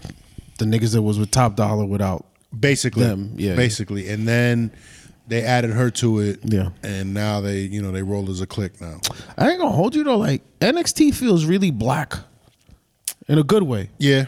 the 0.58 0.64
niggas 0.64 0.92
that 0.94 1.02
was 1.02 1.18
with 1.18 1.30
Top 1.30 1.54
Dollar 1.56 1.84
without. 1.84 2.24
Basically, 2.58 3.04
Them, 3.04 3.34
yeah. 3.36 3.54
basically, 3.54 4.08
and 4.08 4.26
then 4.26 4.70
they 5.26 5.42
added 5.42 5.70
her 5.72 5.90
to 5.90 6.20
it, 6.20 6.40
Yeah. 6.42 6.70
and 6.82 7.12
now 7.12 7.42
they, 7.42 7.60
you 7.60 7.82
know, 7.82 7.92
they 7.92 8.02
roll 8.02 8.30
as 8.30 8.40
a 8.40 8.46
clique 8.46 8.80
now. 8.80 9.00
I 9.36 9.50
ain't 9.50 9.60
gonna 9.60 9.70
hold 9.70 9.94
you 9.94 10.02
though. 10.02 10.16
Like 10.16 10.42
NXT 10.60 11.14
feels 11.14 11.44
really 11.44 11.70
black, 11.70 12.14
in 13.28 13.38
a 13.38 13.42
good 13.42 13.62
way. 13.62 13.90
Yeah, 13.98 14.26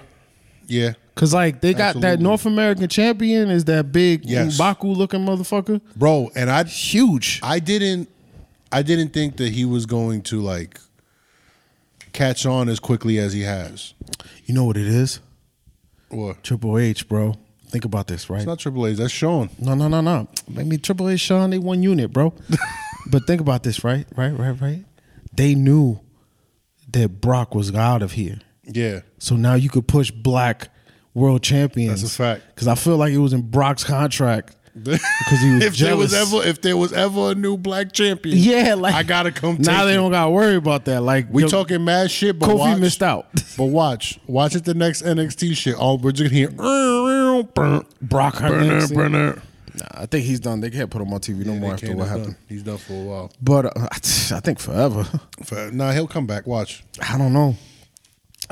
yeah, 0.66 0.92
Cause 1.14 1.34
like 1.34 1.60
they 1.60 1.74
got 1.74 2.00
that 2.00 2.20
North 2.20 2.46
American 2.46 2.88
champion 2.88 3.50
is 3.50 3.64
that 3.66 3.92
big 3.92 4.24
Yes. 4.24 4.56
Baku 4.56 4.88
looking 4.88 5.20
motherfucker. 5.26 5.80
bro. 5.96 6.30
And 6.34 6.50
I, 6.50 6.64
Huge. 6.64 7.40
I 7.42 7.58
didn't, 7.58 8.08
I 8.72 8.82
didn't 8.82 9.12
think 9.12 9.36
that 9.38 9.52
he 9.52 9.64
was 9.64 9.84
going 9.84 10.22
to 10.22 10.40
like 10.40 10.80
catch 12.12 12.46
on 12.46 12.68
as 12.68 12.80
quickly 12.80 13.18
as 13.18 13.32
he 13.32 13.42
has. 13.42 13.94
You 14.46 14.54
know 14.54 14.64
what 14.64 14.76
it 14.76 14.86
is? 14.86 15.20
What? 16.08 16.42
Triple 16.42 16.78
H, 16.78 17.08
bro. 17.08 17.34
Think 17.68 17.84
about 17.84 18.06
this, 18.08 18.28
right? 18.30 18.38
It's 18.38 18.46
not 18.46 18.58
Triple 18.58 18.86
H. 18.86 18.96
That's 18.96 19.12
Shawn. 19.12 19.50
No, 19.60 19.74
no, 19.74 19.88
no, 19.88 20.00
no. 20.00 20.26
Maybe 20.48 20.76
Triple 20.78 21.08
H, 21.08 21.20
Shawn, 21.20 21.50
they 21.50 21.58
one 21.58 21.82
unit, 21.82 22.12
bro. 22.12 22.32
but 23.10 23.26
think 23.26 23.40
about 23.40 23.62
this, 23.62 23.84
right? 23.84 24.06
Right, 24.16 24.30
right, 24.36 24.60
right. 24.60 24.84
They 25.32 25.54
knew 25.54 26.00
that 26.90 27.20
Brock 27.20 27.54
was 27.54 27.72
out 27.74 28.02
of 28.02 28.12
here. 28.12 28.40
Yeah, 28.72 29.00
So 29.18 29.36
now 29.36 29.54
you 29.54 29.68
could 29.68 29.86
push 29.88 30.10
black 30.10 30.68
world 31.14 31.42
champions. 31.42 32.02
That's 32.02 32.12
a 32.14 32.16
fact. 32.16 32.42
Because 32.54 32.68
I 32.68 32.74
feel 32.74 32.96
like 32.96 33.12
it 33.12 33.18
was 33.18 33.32
in 33.32 33.42
Brock's 33.42 33.84
contract. 33.84 34.56
Because 34.84 35.40
he 35.42 35.54
was 35.54 35.64
if 35.64 35.76
there 35.78 35.96
was 35.96 36.12
jealous. 36.12 36.32
ever 36.34 36.48
if 36.48 36.62
there 36.62 36.76
was 36.76 36.92
ever 36.92 37.32
a 37.32 37.34
new 37.34 37.56
black 37.56 37.90
champion, 37.92 38.38
Yeah, 38.38 38.74
like 38.74 38.94
I 38.94 39.02
gotta 39.02 39.32
come. 39.32 39.56
Now 39.58 39.84
they 39.84 39.92
it. 39.92 39.96
don't 39.96 40.12
gotta 40.12 40.30
worry 40.30 40.54
about 40.54 40.84
that. 40.84 41.02
Like 41.02 41.26
We 41.30 41.42
yo, 41.42 41.48
talking 41.48 41.84
mad 41.84 42.08
shit, 42.10 42.38
but 42.38 42.48
Kofi 42.48 42.58
watch, 42.58 42.78
missed 42.78 43.02
out. 43.02 43.26
But 43.58 43.64
watch, 43.66 44.20
watch 44.28 44.54
it 44.54 44.64
the 44.64 44.74
next 44.74 45.02
NXT 45.02 45.56
shit. 45.56 45.74
Oh, 45.76 45.96
we're 45.98 46.12
just 46.12 46.30
gonna 46.30 46.38
hear 46.38 46.50
Brock 48.00 48.38
burner, 48.38 48.86
burner. 48.88 49.42
Nah, 49.74 49.86
I 50.02 50.06
think 50.06 50.24
he's 50.24 50.40
done. 50.40 50.60
They 50.60 50.70
can't 50.70 50.90
put 50.90 51.02
him 51.02 51.12
on 51.12 51.20
TV 51.20 51.44
no 51.44 51.54
more 51.54 51.74
after 51.74 51.94
what 51.94 52.08
happened. 52.08 52.36
He's 52.48 52.62
done 52.62 52.78
for 52.78 52.94
a 52.94 53.02
while. 53.04 53.32
But 53.42 53.76
uh, 53.76 53.88
I 53.90 53.98
think 54.40 54.58
forever. 54.60 55.04
For- 55.44 55.70
Nah, 55.72 55.92
he'll 55.92 56.06
come 56.08 56.26
back. 56.26 56.46
Watch. 56.46 56.84
I 57.06 57.18
don't 57.18 57.32
know. 57.32 57.56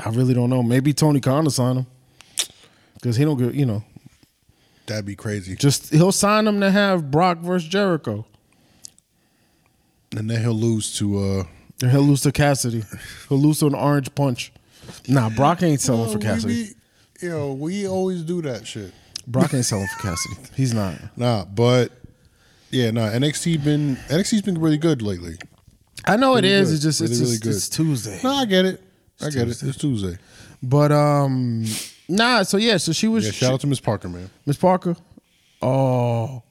I 0.03 0.09
really 0.09 0.33
don't 0.33 0.49
know. 0.49 0.63
Maybe 0.63 0.93
Tony 0.93 1.19
Khan 1.19 1.43
will 1.43 1.51
sign 1.51 1.77
him 1.77 1.87
because 2.95 3.15
he 3.17 3.25
don't 3.25 3.37
get. 3.37 3.53
You 3.53 3.65
know, 3.65 3.83
That'd 4.85 5.05
be 5.05 5.15
crazy. 5.15 5.55
just 5.55 5.91
he'll 5.91 6.11
sign 6.11 6.47
him 6.47 6.59
to 6.61 6.71
have 6.71 7.11
Brock 7.11 7.39
versus 7.39 7.67
Jericho. 7.67 8.25
And 10.15 10.29
then 10.29 10.41
he'll 10.41 10.53
lose 10.53 10.97
to. 10.97 11.19
uh 11.19 11.43
And 11.81 11.91
he'll 11.91 12.01
lose 12.01 12.21
to 12.21 12.31
Cassidy. 12.31 12.83
He'll 13.29 13.37
lose 13.39 13.59
to 13.59 13.67
an 13.67 13.75
orange 13.75 14.13
punch. 14.15 14.51
Nah, 15.07 15.29
Brock 15.29 15.61
ain't 15.63 15.81
selling 15.81 16.09
Oh, 16.09 16.13
for 16.13 16.19
Cassidy. 16.19 16.73
be- 17.21 17.27
Yo, 17.27 17.53
we 17.53 17.87
always 17.87 18.21
do 18.23 18.41
that 18.43 18.65
shit. 18.65 18.91
Brock 19.27 19.53
ain't 19.53 19.65
selling 19.65 19.87
for 19.87 20.01
Cassidy. 20.01 20.35
He's 20.55 20.73
not. 20.73 20.95
Nah, 21.17 21.45
but 21.45 21.91
yeah, 22.71 22.89
nah. 22.91 23.09
NXT 23.09 23.63
been 23.63 23.97
NXT's 24.07 24.41
been 24.41 24.57
really 24.59 24.77
good 24.77 25.01
lately. 25.01 25.35
I 26.05 26.15
know 26.15 26.35
Really 26.35 26.49
is. 26.49 26.69
good. 26.69 26.73
It's 26.75 26.83
just 26.83 27.01
it's 27.01 27.11
Really, 27.11 27.23
really 27.23 27.33
just 27.35 27.43
good. 27.43 27.55
it's 27.55 27.69
Tuesday. 27.69 28.19
No, 28.23 28.31
I 28.31 28.45
get 28.45 28.65
it. 28.65 28.81
I 29.21 29.29
get 29.29 29.47
it. 29.47 29.61
It's 29.63 29.77
Tuesday. 29.77 30.17
But 30.63 30.91
um, 30.91 31.65
nah. 32.07 32.43
So 32.43 32.57
yeah. 32.57 32.77
So 32.77 32.91
she 32.93 33.07
was 33.07 33.25
Yeah, 33.25 33.31
shout 33.31 33.53
out 33.53 33.61
to 33.61 33.67
Miss 33.67 33.79
Parker, 33.79 34.09
man. 34.09 34.29
Miss 34.45 34.57
Parker. 34.57 34.95
Oh, 35.61 36.43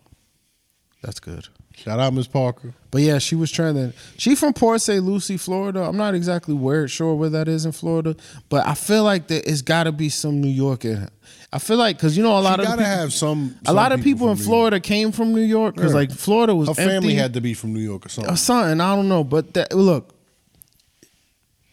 that's 1.03 1.21
good. 1.21 1.47
Shout 1.77 2.01
out 2.01 2.13
Miss 2.13 2.27
Parker. 2.27 2.75
But 2.91 3.03
yeah, 3.03 3.19
she 3.19 3.37
was 3.37 3.53
trending. 3.53 3.93
She 4.17 4.35
from 4.35 4.53
Port 4.53 4.81
St. 4.81 5.03
Lucie, 5.05 5.37
Florida. 5.37 5.83
I'm 5.83 5.97
not 5.97 6.15
exactly 6.15 6.53
where 6.55 6.89
sure 6.89 7.15
where 7.15 7.31
that 7.31 7.47
is 7.47 7.65
in 7.65 7.71
Florida, 7.73 8.17
but 8.49 8.67
I 8.67 8.75
feel 8.75 9.05
like 9.05 9.29
there 9.29 9.41
it's 9.47 9.63
got 9.63 9.85
to 9.85 9.93
be 9.93 10.09
some 10.09 10.41
New 10.41 10.49
York 10.49 10.85
in 10.85 10.97
her. 10.97 11.09
I 11.53 11.61
feel 11.61 11.77
like 11.77 11.97
because 11.97 12.17
you 12.17 12.23
know 12.25 12.37
a 12.37 12.41
lot 12.41 12.57
She 12.59 12.63
of 12.63 12.67
gotta 12.69 12.79
people, 12.83 12.85
have 12.97 13.13
some. 13.13 13.57
a 13.63 13.67
some 13.67 13.77
lot 13.77 13.93
of 13.93 14.03
people 14.03 14.29
in 14.31 14.37
Florida 14.37 14.81
came 14.81 15.13
from 15.13 15.33
New 15.35 15.41
York 15.43 15.77
because 15.77 15.93
Yeah. 15.93 15.99
like 15.99 16.11
Florida 16.11 16.55
was. 16.55 16.69
Her 16.69 16.75
family 16.75 16.97
empty 16.97 17.15
had 17.15 17.35
to 17.35 17.41
be 17.41 17.55
from 17.55 17.73
New 17.73 17.81
York 17.81 18.05
or 18.05 18.09
something. 18.09 18.35
or 18.35 18.37
something. 18.37 18.81
I 18.81 18.97
don't 18.97 19.09
know, 19.09 19.23
but 19.23 19.55
that, 19.55 19.73
look, 19.73 20.15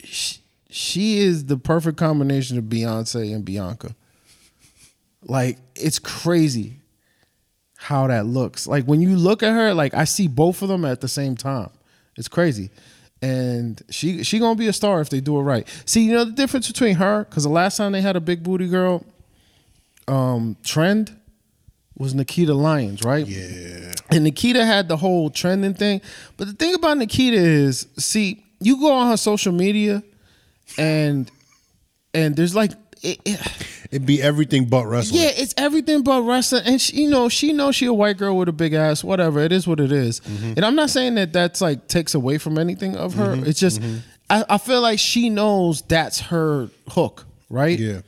she, 0.04 0.38
she 0.76 1.20
is 1.20 1.46
the 1.46 1.56
perfect 1.56 1.98
combination 1.98 2.58
of 2.58 2.66
Beyonce 2.66 3.34
and 3.34 3.46
Bianca. 3.46 3.96
Like 5.24 5.58
it's 5.74 6.00
crazy 6.00 6.82
how 7.78 8.08
that 8.08 8.26
looks. 8.26 8.68
Like 8.68 8.84
when 8.84 9.00
you 9.00 9.16
look 9.16 9.42
at 9.42 9.54
her, 9.54 9.74
like 9.74 9.94
I 9.94 10.04
see 10.04 10.28
both 10.28 10.62
of 10.62 10.68
them 10.68 10.84
at 10.84 11.00
the 11.00 11.08
same 11.08 11.38
time. 11.38 11.70
It's 12.18 12.28
crazy. 12.28 12.72
And 13.22 13.82
she 13.90 14.26
she 14.26 14.38
gonna 14.38 14.56
be 14.56 14.68
a 14.68 14.74
star 14.74 15.00
if 15.00 15.10
they 15.10 15.22
do 15.22 15.40
it 15.40 15.44
right. 15.44 15.66
See, 15.86 16.04
you 16.04 16.12
know 16.12 16.26
the 16.26 16.34
difference 16.34 16.68
between 16.68 16.96
her 16.96 17.24
because 17.24 17.44
the 17.44 17.50
last 17.50 17.78
time 17.78 17.94
they 17.94 18.02
had 18.02 18.18
a 18.18 18.22
big 18.22 18.44
booty 18.44 18.68
girl 18.68 19.06
um, 20.10 20.58
trend 20.62 21.18
was 21.98 22.14
Nikita 22.14 22.54
Lyons, 22.54 23.02
right? 23.06 23.26
Yeah. 23.26 23.94
And 24.12 24.26
Nikita 24.26 24.66
had 24.66 24.90
the 24.90 24.98
whole 24.98 25.30
trending 25.30 25.74
thing. 25.74 26.02
But 26.36 26.48
the 26.48 26.54
thing 26.54 26.76
about 26.76 26.98
Nikita 26.98 27.38
is, 27.38 27.88
see, 27.98 28.44
you 28.60 28.78
go 28.78 28.92
on 28.92 29.10
her 29.10 29.16
social 29.16 29.54
media 29.54 30.04
and 30.78 31.30
and 32.14 32.36
there's 32.36 32.56
like 32.56 32.72
it, 33.02 33.20
it- 33.26 33.42
It'd 33.92 34.06
be 34.06 34.22
everything 34.22 34.66
but 34.66 34.88
wrestling. 34.88 35.22
yeah, 35.22 35.30
it's 35.34 35.54
everything 35.58 36.02
but 36.04 36.22
wrestling. 36.24 36.64
And 36.66 36.82
she, 36.82 37.04
you 37.04 37.10
know, 37.10 37.30
she 37.30 37.54
knows 37.54 37.76
she 37.76 37.86
a 37.86 37.94
white 37.94 38.18
girl 38.18 38.36
with 38.36 38.50
a 38.50 38.52
big 38.52 38.74
ass. 38.74 39.04
Whatever, 39.04 39.40
it 39.40 39.52
is 39.54 39.68
what 39.68 39.80
it 39.80 39.92
is. 39.92 40.20
Mm-hmm. 40.22 40.54
And 40.58 40.66
I'm 40.66 40.76
not 40.76 40.90
saying 40.90 41.16
that 41.16 41.32
that's 41.32 41.62
like 41.62 41.88
takes 41.88 42.14
away 42.14 42.38
from 42.38 42.58
anything 42.58 42.98
of 42.98 43.14
her. 43.14 43.36
Mm-hmm. 43.36 43.46
It's 43.46 43.60
just 43.60 43.80
mm-hmm. 43.80 44.00
I, 44.30 44.44
I 44.50 44.58
feel 44.58 44.82
like 44.82 45.00
she 45.00 45.30
knows 45.30 45.82
that's 45.84 46.20
her 46.22 46.70
hook, 46.90 47.26
right? 47.50 47.80
Yeah. 47.80 48.02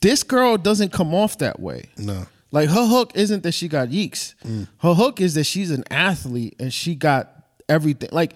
This 0.00 0.22
girl 0.22 0.56
doesn't 0.56 0.90
come 0.90 1.14
off 1.14 1.38
that 1.38 1.60
way. 1.60 1.84
No. 1.96 2.26
Like 2.50 2.70
her 2.70 2.86
hook 2.86 3.12
isn't 3.14 3.42
that 3.42 3.52
she 3.52 3.68
got 3.68 3.88
yeeks. 3.88 4.34
Mm. 4.44 4.68
Her 4.78 4.94
hook 4.94 5.20
is 5.20 5.34
that 5.34 5.44
she's 5.44 5.70
an 5.70 5.84
athlete 5.90 6.56
and 6.58 6.72
she 6.72 6.94
got 6.94 7.30
everything. 7.68 8.08
Like 8.10 8.34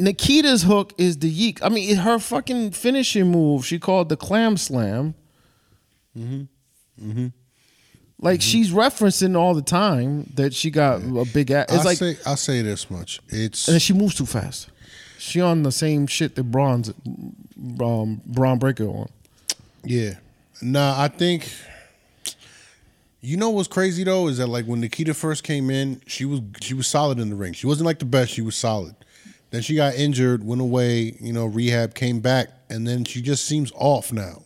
Nikita's 0.00 0.62
hook 0.62 0.92
is 0.98 1.18
the 1.18 1.28
yeek. 1.28 1.62
I 1.62 1.68
mean, 1.68 1.96
her 1.96 2.18
fucking 2.18 2.72
finishing 2.72 3.30
move 3.30 3.66
she 3.66 3.78
called 3.78 4.08
the 4.08 4.16
clam 4.16 4.56
slam. 4.56 5.14
Mhm. 6.16 6.48
Mhm. 7.00 7.32
Like 8.22 8.42
she's 8.42 8.70
referencing 8.70 9.36
all 9.36 9.54
the 9.54 9.62
time 9.62 10.30
that 10.34 10.52
she 10.52 10.70
got 10.70 11.02
a 11.02 11.24
big 11.32 11.50
ass. 11.50 11.66
It's 11.70 11.78
I'll 11.78 11.84
like 11.84 11.98
say 11.98 12.16
I'll 12.26 12.36
say 12.36 12.62
this 12.62 12.90
much. 12.90 13.20
It's 13.28 13.66
and 13.68 13.74
then 13.74 13.80
she 13.80 13.92
moves 13.92 14.14
too 14.14 14.26
fast. 14.26 14.68
She 15.18 15.40
on 15.40 15.62
the 15.62 15.72
same 15.72 16.06
shit 16.06 16.34
that 16.36 16.44
Bron's 16.44 16.92
um, 17.80 18.20
Bron 18.26 18.58
Breakker 18.58 18.88
on. 18.88 19.08
Yeah. 19.84 20.14
Nah, 20.62 21.00
I 21.00 21.08
think 21.08 21.50
you 23.22 23.36
know 23.36 23.50
what's 23.50 23.68
crazy 23.68 24.04
though 24.04 24.28
is 24.28 24.38
that 24.38 24.46
like 24.48 24.64
when 24.66 24.80
Nikita 24.80 25.14
first 25.14 25.42
came 25.44 25.70
in, 25.70 26.00
she 26.06 26.24
was 26.24 26.40
she 26.60 26.74
was 26.74 26.86
solid 26.86 27.18
in 27.18 27.30
the 27.30 27.36
ring. 27.36 27.52
She 27.52 27.66
wasn't 27.66 27.86
like 27.86 27.98
the 27.98 28.04
best, 28.06 28.32
she 28.32 28.42
was 28.42 28.56
solid. 28.56 28.94
Then 29.50 29.62
she 29.62 29.74
got 29.74 29.94
injured, 29.94 30.44
went 30.44 30.60
away, 30.60 31.16
you 31.20 31.32
know, 31.32 31.46
rehab, 31.46 31.94
came 31.94 32.20
back, 32.20 32.48
and 32.68 32.86
then 32.86 33.04
she 33.04 33.20
just 33.20 33.44
seems 33.44 33.72
off 33.74 34.12
now. 34.12 34.44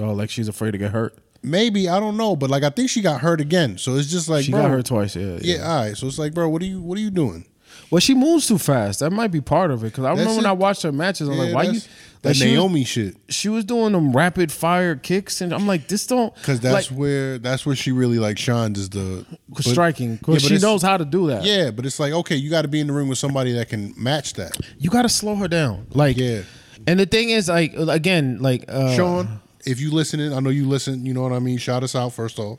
Oh, 0.00 0.12
like 0.12 0.30
she's 0.30 0.48
afraid 0.48 0.72
to 0.72 0.78
get 0.78 0.92
hurt. 0.92 1.16
Maybe 1.42 1.88
I 1.88 1.98
don't 2.00 2.16
know, 2.16 2.36
but 2.36 2.50
like 2.50 2.62
I 2.62 2.70
think 2.70 2.90
she 2.90 3.00
got 3.00 3.20
hurt 3.20 3.40
again. 3.40 3.78
So 3.78 3.96
it's 3.96 4.10
just 4.10 4.28
like 4.28 4.44
She 4.44 4.50
bro, 4.50 4.62
got 4.62 4.70
hurt 4.70 4.86
twice. 4.86 5.16
Yeah, 5.16 5.38
Yeah, 5.40 5.68
all 5.68 5.84
right. 5.84 5.96
So 5.96 6.06
it's 6.06 6.18
like, 6.18 6.34
bro, 6.34 6.48
what 6.48 6.62
are 6.62 6.66
you 6.66 6.80
what 6.80 6.98
are 6.98 7.00
you 7.00 7.10
doing? 7.10 7.46
Well, 7.90 8.00
she 8.00 8.14
moves 8.14 8.46
too 8.46 8.58
fast. 8.58 9.00
That 9.00 9.10
might 9.10 9.28
be 9.30 9.40
part 9.40 9.70
of 9.70 9.82
it. 9.82 9.86
Because 9.86 10.04
I 10.04 10.10
remember 10.10 10.32
when 10.36 10.44
it. 10.44 10.48
I 10.48 10.52
watched 10.52 10.82
her 10.82 10.92
matches, 10.92 11.28
I'm 11.28 11.34
Yeah, 11.36 11.42
like, 11.44 11.54
why 11.54 11.62
you? 11.64 11.68
that's- 11.72 11.88
Like 11.88 12.22
that 12.22 12.28
was- 12.30 12.40
Naomi 12.42 12.84
shit? 12.84 13.16
she 13.28 13.48
was 13.48 13.64
doing 13.64 13.92
them 13.92 14.14
rapid 14.14 14.50
fire 14.52 14.96
kicks, 14.96 15.40
and 15.40 15.54
I'm 15.54 15.66
like, 15.66 15.86
this 15.88 16.06
don't 16.06 16.34
Because 16.34 16.58
that's 16.60 16.90
like, 16.90 16.98
where 16.98 17.38
that's 17.38 17.64
where 17.64 17.76
she 17.76 17.92
really 17.92 18.18
like 18.18 18.36
shines 18.38 18.78
is 18.78 18.90
the 18.90 19.24
but- 19.48 19.64
striking. 19.64 20.16
Because 20.16 20.42
but 20.42 20.48
she 20.48 20.58
knows 20.58 20.82
how 20.82 20.96
to 20.96 21.04
do 21.04 21.28
that. 21.28 21.44
Yeah, 21.44 21.70
but 21.70 21.86
it's 21.86 21.98
like 22.00 22.12
okay, 22.12 22.36
you 22.36 22.50
got 22.50 22.62
to 22.62 22.68
be 22.68 22.80
in 22.80 22.88
the 22.88 22.92
ring 22.92 23.08
with 23.08 23.18
somebody 23.18 23.52
that 23.52 23.68
can 23.68 23.94
match 23.96 24.34
that. 24.34 24.56
you 24.78 24.90
got 24.90 25.02
to 25.02 25.08
slow 25.08 25.36
her 25.36 25.48
down. 25.48 25.86
Like, 25.92 26.16
Yeah. 26.16 26.42
And 26.86 26.98
the 27.00 27.06
thing 27.06 27.30
is, 27.30 27.48
like, 27.48 27.74
again, 27.76 28.38
like, 28.40 28.64
uh, 28.68 28.94
Shawn, 28.96 29.40
if 29.66 29.80
you 29.80 29.90
listening, 29.90 30.32
I 30.32 30.40
know 30.40 30.50
you 30.50 30.66
listen. 30.68 31.04
You 31.04 31.12
know 31.14 31.22
what 31.22 31.32
I 31.32 31.38
mean. 31.40 31.58
Shout 31.58 31.82
us 31.82 31.94
out 31.94 32.12
first 32.12 32.38
off. 32.38 32.58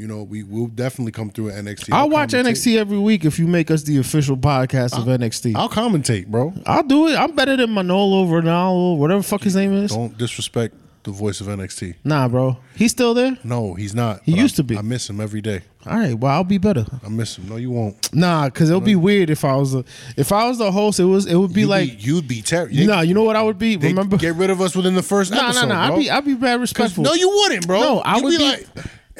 You 0.00 0.06
know 0.06 0.22
we 0.22 0.42
will 0.42 0.66
definitely 0.68 1.12
come 1.12 1.28
through 1.28 1.50
at 1.50 1.62
NXT. 1.62 1.90
I'll 1.92 2.08
watch 2.08 2.30
commentate. 2.30 2.52
NXT 2.52 2.78
every 2.78 2.98
week 2.98 3.26
if 3.26 3.38
you 3.38 3.46
make 3.46 3.70
us 3.70 3.82
the 3.82 3.98
official 3.98 4.34
podcast 4.34 4.96
of 4.96 5.04
NXT. 5.04 5.54
I'll, 5.54 5.68
commentate, 5.68 6.26
bro. 6.26 6.54
I'll 6.64 6.82
do 6.82 7.08
it. 7.08 7.16
I'm 7.16 7.32
better 7.36 7.54
than 7.54 7.74
Manolo 7.74 8.24
Ronaldo, 8.24 8.96
whatever 8.96 9.22
fuck 9.22 9.42
his 9.42 9.54
name 9.56 9.74
is. 9.74 9.90
Don't 9.92 10.16
disrespect 10.16 10.74
the 11.02 11.10
voice 11.10 11.42
of 11.42 11.48
NXT. 11.48 11.96
Nah, 12.02 12.28
bro, 12.28 12.56
he's 12.74 12.92
still 12.92 13.12
there. 13.12 13.36
No, 13.44 13.74
he's 13.74 13.94
not. 13.94 14.22
He 14.24 14.32
used 14.32 14.54
I- 14.54 14.56
to 14.56 14.62
be. 14.64 14.78
I 14.78 14.82
miss 14.82 15.08
him 15.10 15.20
every 15.20 15.42
day. 15.42 15.60
All 15.86 15.98
right, 15.98 16.14
well, 16.14 16.32
I'll 16.32 16.44
be 16.44 16.56
better. 16.58 16.86
I 17.04 17.08
miss 17.10 17.36
him. 17.36 17.48
No, 17.50 17.56
you 17.56 17.70
won't. 17.70 18.14
Nah, 18.14 18.46
because 18.46 18.70
it'll 18.70 18.80
be 18.80 18.96
weird 18.96 19.28
if 19.28 19.44
I 19.44 19.54
was 19.56 19.72
the 19.72 19.84
if 20.16 20.32
I 20.32 20.48
was 20.48 20.56
the 20.58 20.72
host. 20.72 20.98
It 20.98 21.04
was 21.04 21.26
it 21.26 21.34
would 21.36 21.52
be 21.52 21.60
You'd 21.62 21.66
like 21.68 21.90
be, 21.90 21.96
you'd 22.04 22.26
be 22.28 22.40
terrible. 22.40 22.74
nah. 22.86 23.00
You 23.02 23.12
know 23.12 23.24
what 23.24 23.36
I 23.36 23.42
would 23.42 23.58
be? 23.58 23.76
Remember? 23.76 24.16
get 24.16 24.34
rid 24.36 24.48
of 24.50 24.60
us 24.62 24.74
within 24.74 24.94
the 24.94 25.02
first 25.02 25.30
Nah, 25.30 25.48
episode, 25.48 25.66
nah, 25.68 25.74
nah. 25.74 25.86
bro. 25.88 25.96
I'd 25.96 25.98
be 26.00 26.10
I'd 26.10 26.24
be 26.24 26.34
bad 26.36 26.58
respectful. 26.60 27.04
no, 27.04 27.12
you 27.12 27.28
wouldn't, 27.28 27.66
bro. 27.66 27.80
No, 27.80 27.98
I 28.00 28.16
You'd 28.16 28.24
would 28.24 28.38
be- 28.38 28.44
like 28.44 28.66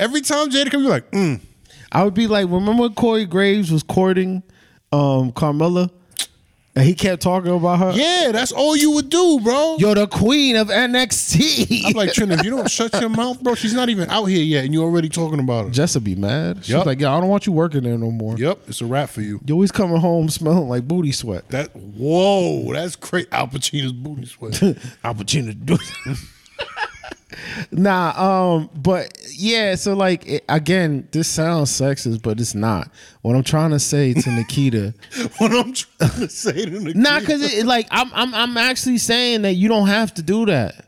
every 0.00 0.22
time 0.22 0.50
Jaida 0.50 0.70
comes, 0.70 0.82
you're 0.82 0.90
like, 0.90 1.10
mm. 1.12 1.40
I 1.92 2.04
would 2.04 2.14
be 2.14 2.26
like, 2.26 2.46
remember 2.48 2.82
when 2.82 2.94
Corey 2.94 3.26
Graves 3.26 3.70
was 3.70 3.82
courting 3.82 4.42
um 4.92 5.30
Carmella, 5.32 5.90
and 6.74 6.84
he 6.84 6.94
kept 6.94 7.22
talking 7.22 7.52
about 7.52 7.78
her. 7.78 7.92
yeah, 7.92 8.30
that's 8.32 8.52
all 8.52 8.76
you 8.76 8.92
would 8.92 9.08
do, 9.08 9.40
bro. 9.40 9.76
You're 9.78 9.94
the 9.94 10.06
queen 10.06 10.56
of 10.56 10.68
NXT. 10.68 11.82
I'm 11.86 11.92
like, 11.92 12.12
Trina, 12.12 12.34
if 12.34 12.44
you 12.44 12.50
don't 12.50 12.70
shut 12.70 12.98
your 13.00 13.08
mouth, 13.08 13.42
bro, 13.42 13.54
she's 13.54 13.74
not 13.74 13.88
even 13.88 14.08
out 14.08 14.24
here 14.26 14.42
yet, 14.42 14.64
and 14.64 14.72
you're 14.72 14.84
already 14.84 15.08
talking 15.08 15.40
about 15.40 15.66
her. 15.66 15.70
Jessa 15.70 16.02
be 16.02 16.14
mad. 16.14 16.64
She's 16.64 16.74
like, 16.74 17.00
yeah, 17.00 17.14
I 17.14 17.20
don't 17.20 17.28
want 17.28 17.46
you 17.46 17.52
working 17.52 17.82
there 17.82 17.98
no 17.98 18.10
more. 18.10 18.36
Yep, 18.36 18.60
it's 18.68 18.80
a 18.80 18.86
wrap 18.86 19.10
for 19.10 19.20
you. 19.20 19.40
You 19.44 19.54
always 19.54 19.72
coming 19.72 19.98
home 19.98 20.28
smelling 20.28 20.68
like 20.68 20.86
booty 20.86 21.12
sweat. 21.12 21.48
That 21.50 21.74
whoa, 21.74 22.72
that's 22.72 22.96
great. 22.96 23.28
Al 23.32 23.48
Pacino's 23.48 23.92
booty 23.92 24.26
sweat. 24.26 24.54
to 24.54 24.74
do 25.54 25.74
it. 25.74 26.18
nah, 27.70 28.12
um, 28.56 28.70
but 28.74 29.16
yeah, 29.34 29.74
so 29.74 29.94
like 29.94 30.26
it, 30.26 30.44
again, 30.48 31.08
this 31.12 31.28
sounds 31.28 31.70
sexist, 31.70 32.22
but 32.22 32.40
it's 32.40 32.54
not. 32.54 32.90
What 33.22 33.36
I'm 33.36 33.42
trying 33.42 33.70
to 33.70 33.78
say 33.78 34.14
to 34.14 34.30
Nikita, 34.34 34.94
what 35.38 35.52
I'm 35.52 35.72
trying 35.72 36.10
to 36.20 36.28
say 36.28 36.64
to 36.64 36.70
Nikita, 36.70 36.98
nah, 36.98 37.20
because 37.20 37.42
it, 37.42 37.66
like 37.66 37.86
I'm, 37.90 38.10
I'm, 38.14 38.34
I'm 38.34 38.56
actually 38.56 38.98
saying 38.98 39.42
that 39.42 39.54
you 39.54 39.68
don't 39.68 39.88
have 39.88 40.14
to 40.14 40.22
do 40.22 40.46
that. 40.46 40.86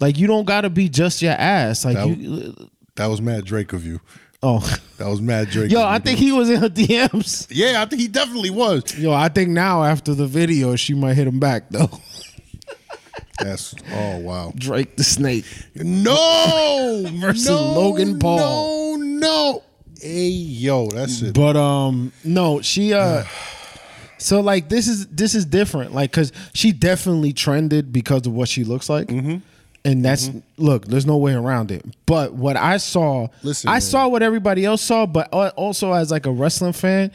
Like 0.00 0.18
you 0.18 0.26
don't 0.26 0.44
got 0.46 0.62
to 0.62 0.70
be 0.70 0.88
just 0.88 1.20
your 1.22 1.32
ass. 1.32 1.84
Like 1.84 1.96
That- 1.96 2.08
you, 2.08 2.70
that 2.96 3.06
was 3.06 3.20
mad 3.22 3.44
Drake 3.44 3.72
of 3.72 3.84
you. 3.86 4.00
oh, 4.42 4.58
That 4.98 5.06
was 5.08 5.20
mad 5.20 5.48
Drake. 5.50 5.70
yo, 5.70 5.82
I 5.82 5.98
think 5.98 6.18
he 6.18 6.32
was 6.32 6.50
in 6.50 6.60
her 6.60 6.68
DMs. 6.68 7.46
Yeah, 7.50 7.80
I 7.82 7.86
think 7.86 8.00
he 8.02 8.08
definitely 8.08 8.50
was. 8.50 8.96
Yo, 8.98 9.12
I 9.12 9.28
think 9.28 9.50
now 9.50 9.84
after 9.84 10.14
the 10.14 10.26
video, 10.26 10.76
she 10.76 10.94
might 10.94 11.14
hit 11.14 11.26
him 11.26 11.38
back 11.40 11.68
though. 11.70 11.90
That's 13.38 13.74
oh 13.92 14.18
wow. 14.18 14.52
Drake 14.56 14.96
the 14.96 15.04
Snake. 15.04 15.44
No 15.74 17.04
Versus 17.14 17.48
no, 17.48 17.72
Logan 17.72 18.18
Paul. 18.18 18.98
No, 18.98 19.18
no. 19.18 19.62
Hey 20.00 20.28
yo, 20.28 20.88
that's 20.88 21.22
it. 21.22 21.34
But 21.34 21.56
um 21.56 22.12
no, 22.24 22.60
she 22.62 22.92
uh 22.92 23.24
so 24.18 24.40
like 24.40 24.68
this 24.68 24.88
is 24.88 25.06
this 25.08 25.34
is 25.34 25.44
different. 25.44 25.94
Like 25.94 26.12
cuz 26.12 26.32
she 26.54 26.72
definitely 26.72 27.32
trended 27.32 27.92
because 27.92 28.26
of 28.26 28.32
what 28.32 28.48
she 28.48 28.64
looks 28.64 28.88
like. 28.88 29.08
Mm-hmm. 29.08 29.36
And 29.82 30.04
that's 30.04 30.30
look, 30.58 30.84
there's 30.86 31.06
no 31.06 31.16
way 31.16 31.32
around 31.32 31.70
it. 31.70 31.84
But 32.04 32.34
what 32.34 32.56
I 32.56 32.76
saw, 32.76 33.28
Listen, 33.42 33.70
I 33.70 33.74
man. 33.74 33.80
saw 33.80 34.08
what 34.08 34.22
everybody 34.22 34.64
else 34.64 34.82
saw, 34.82 35.06
but 35.06 35.32
also 35.32 35.92
as 35.94 36.10
like 36.10 36.26
a 36.26 36.30
wrestling 36.30 36.74
fan, 36.74 37.10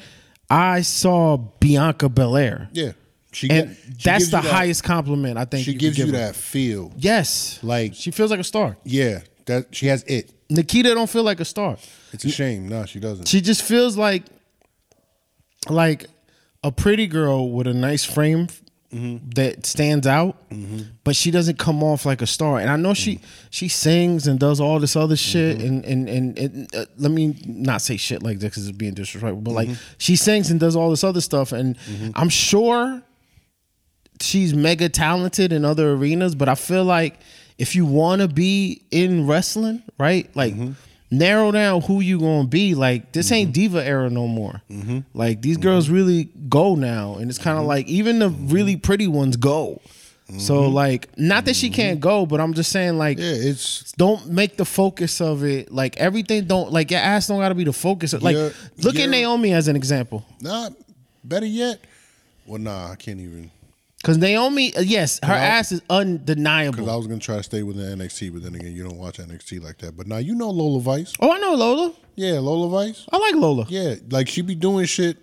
I 0.49 0.81
saw 0.81 1.37
Bianca 1.37 2.09
Belair. 2.09 2.69
Yeah, 2.73 2.93
she 3.35 3.49
And 3.49 3.69
get- 3.69 3.77
she 3.97 4.03
that's 4.03 4.25
the 4.25 4.41
that- 4.41 4.45
highest 4.45 4.83
compliment 4.83 5.37
I 5.37 5.45
think 5.45 5.65
She 5.65 5.73
gives 5.73 5.97
could 5.97 6.07
you 6.07 6.13
her. 6.13 6.19
that 6.19 6.35
feel. 6.35 6.93
Yes. 6.97 7.59
Like- 7.61 7.93
she 7.93 8.11
feels 8.11 8.31
like 8.31 8.39
a 8.39 8.43
star. 8.43 8.77
Yeah, 8.83 9.19
that 9.45 9.75
she 9.75 9.87
has 9.87 10.03
it. 10.03 10.31
Nikita 10.49 10.93
don't 10.93 11.09
feel 11.09 11.23
like 11.23 11.39
a 11.39 11.45
star. 11.45 11.77
It's 12.13 12.23
a 12.23 12.29
shame. 12.29 12.67
No, 12.69 12.85
she 12.85 12.99
doesn't. 12.99 13.27
She 13.27 13.41
just 13.41 13.61
feels 13.63 13.97
like 13.97 14.23
like 15.69 16.05
a 16.63 16.71
pretty 16.71 17.07
girl 17.07 17.51
with 17.51 17.67
a 17.67 17.73
nice 17.73 18.05
frame 18.05 18.47
mm-hmm. 18.93 19.29
that 19.31 19.65
stands 19.65 20.07
out, 20.07 20.49
mm-hmm. 20.49 20.83
but 21.03 21.15
she 21.15 21.31
doesn't 21.31 21.57
come 21.57 21.83
off 21.83 22.05
like 22.05 22.21
a 22.21 22.27
star. 22.27 22.59
And 22.59 22.69
I 22.69 22.75
know 22.75 22.93
she 22.93 23.15
mm-hmm. 23.15 23.25
she 23.49 23.67
sings 23.67 24.27
and 24.27 24.39
does 24.39 24.59
all 24.59 24.79
this 24.79 24.95
other 24.95 25.15
shit. 25.15 25.61
And 25.61 25.83
and 25.83 26.07
and, 26.07 26.37
and 26.37 26.75
uh, 26.75 26.85
let 26.97 27.11
me 27.11 27.35
not 27.45 27.81
say 27.81 27.97
shit 27.97 28.23
like 28.23 28.39
this 28.39 28.51
because 28.51 28.67
it's 28.67 28.77
being 28.77 28.93
disrespectful. 28.93 29.41
But 29.41 29.51
like 29.51 29.69
she 29.97 30.15
sings 30.15 30.51
and 30.51 30.59
does 30.59 30.75
all 30.75 30.89
this 30.89 31.03
other 31.03 31.21
stuff, 31.21 31.51
and 31.51 31.77
I'm 32.15 32.29
sure 32.29 33.01
she's 34.21 34.53
mega 34.53 34.89
talented 34.89 35.51
in 35.51 35.65
other 35.65 35.93
arenas, 35.93 36.35
but 36.35 36.49
I 36.49 36.55
feel 36.55 36.83
like 36.83 37.19
if 37.57 37.75
you 37.75 37.85
want 37.85 38.21
to 38.21 38.27
be 38.27 38.81
in 38.91 39.27
wrestling, 39.27 39.83
right? 39.97 40.33
Like 40.35 40.53
mm-hmm. 40.53 40.71
narrow 41.11 41.51
down 41.51 41.81
who 41.81 42.01
you 42.01 42.19
going 42.19 42.43
to 42.43 42.49
be. 42.49 42.75
Like 42.75 43.11
this 43.11 43.31
ain't 43.31 43.47
mm-hmm. 43.47 43.53
diva 43.53 43.85
era 43.85 44.09
no 44.09 44.27
more. 44.27 44.61
Mm-hmm. 44.69 44.99
Like 45.13 45.41
these 45.41 45.57
girls 45.57 45.89
really 45.89 46.25
go 46.49 46.75
now 46.75 47.15
and 47.15 47.29
it's 47.29 47.39
kind 47.39 47.57
of 47.57 47.65
like 47.65 47.87
even 47.87 48.19
the 48.19 48.29
really 48.29 48.77
pretty 48.77 49.07
ones 49.07 49.37
go. 49.37 49.81
So 50.39 50.61
like 50.69 51.15
not 51.19 51.45
that 51.45 51.55
she 51.55 51.69
can't 51.69 51.99
go, 51.99 52.25
but 52.25 52.41
I'm 52.41 52.55
just 52.55 52.71
saying 52.71 52.97
like 52.97 53.19
yeah, 53.19 53.25
it's 53.27 53.91
don't 53.91 54.27
make 54.27 54.57
the 54.57 54.65
focus 54.65 55.21
of 55.21 55.43
it 55.43 55.71
like 55.71 55.97
everything 55.97 56.45
don't 56.45 56.71
like 56.71 56.89
your 56.89 56.99
ass 56.99 57.27
don't 57.27 57.39
got 57.39 57.49
to 57.49 57.55
be 57.55 57.63
the 57.63 57.71
focus 57.71 58.11
of, 58.13 58.23
like 58.23 58.35
Yeah, 58.35 58.49
look 58.77 58.95
yeah. 58.95 59.03
at 59.03 59.11
Naomi 59.11 59.53
as 59.53 59.67
an 59.67 59.75
example. 59.75 60.25
not 60.41 60.73
better 61.23 61.45
yet. 61.45 61.79
Well, 62.47 62.59
nah, 62.59 62.91
I 62.91 62.95
can't 62.95 63.19
even. 63.19 63.51
Cuz 64.05 64.19
Naomi 64.19 64.71
uh, 64.75 64.81
yes, 64.81 65.19
her 65.23 65.33
ass 65.33 65.71
is 65.71 65.81
undeniable. 65.89 66.73
Because 66.77 66.93
I 66.93 66.95
was 66.95 67.07
gonna 67.07 67.19
try 67.19 67.37
to 67.37 67.43
stay 67.43 67.63
within 67.63 67.97
NXT, 67.97 68.31
but 68.33 68.43
then 68.43 68.53
again, 68.53 68.71
you 68.71 68.83
don't 68.83 68.99
watch 68.99 69.17
NXT 69.17 69.63
like 69.63 69.79
that. 69.79 69.97
But 69.97 70.05
now 70.05 70.17
you 70.17 70.35
know 70.35 70.51
Lola 70.51 70.79
Vice. 70.79 71.11
Oh, 71.19 71.31
I 71.31 71.39
know 71.39 71.55
Lola. 71.55 71.91
Yeah, 72.13 72.33
Lola 72.39 72.69
Vice. 72.69 73.07
I 73.11 73.17
like 73.17 73.33
Lola. 73.33 73.65
Yeah, 73.67 73.95
like 74.11 74.29
she 74.29 74.43
be 74.43 74.53
doing 74.53 74.85
shit. 74.85 75.17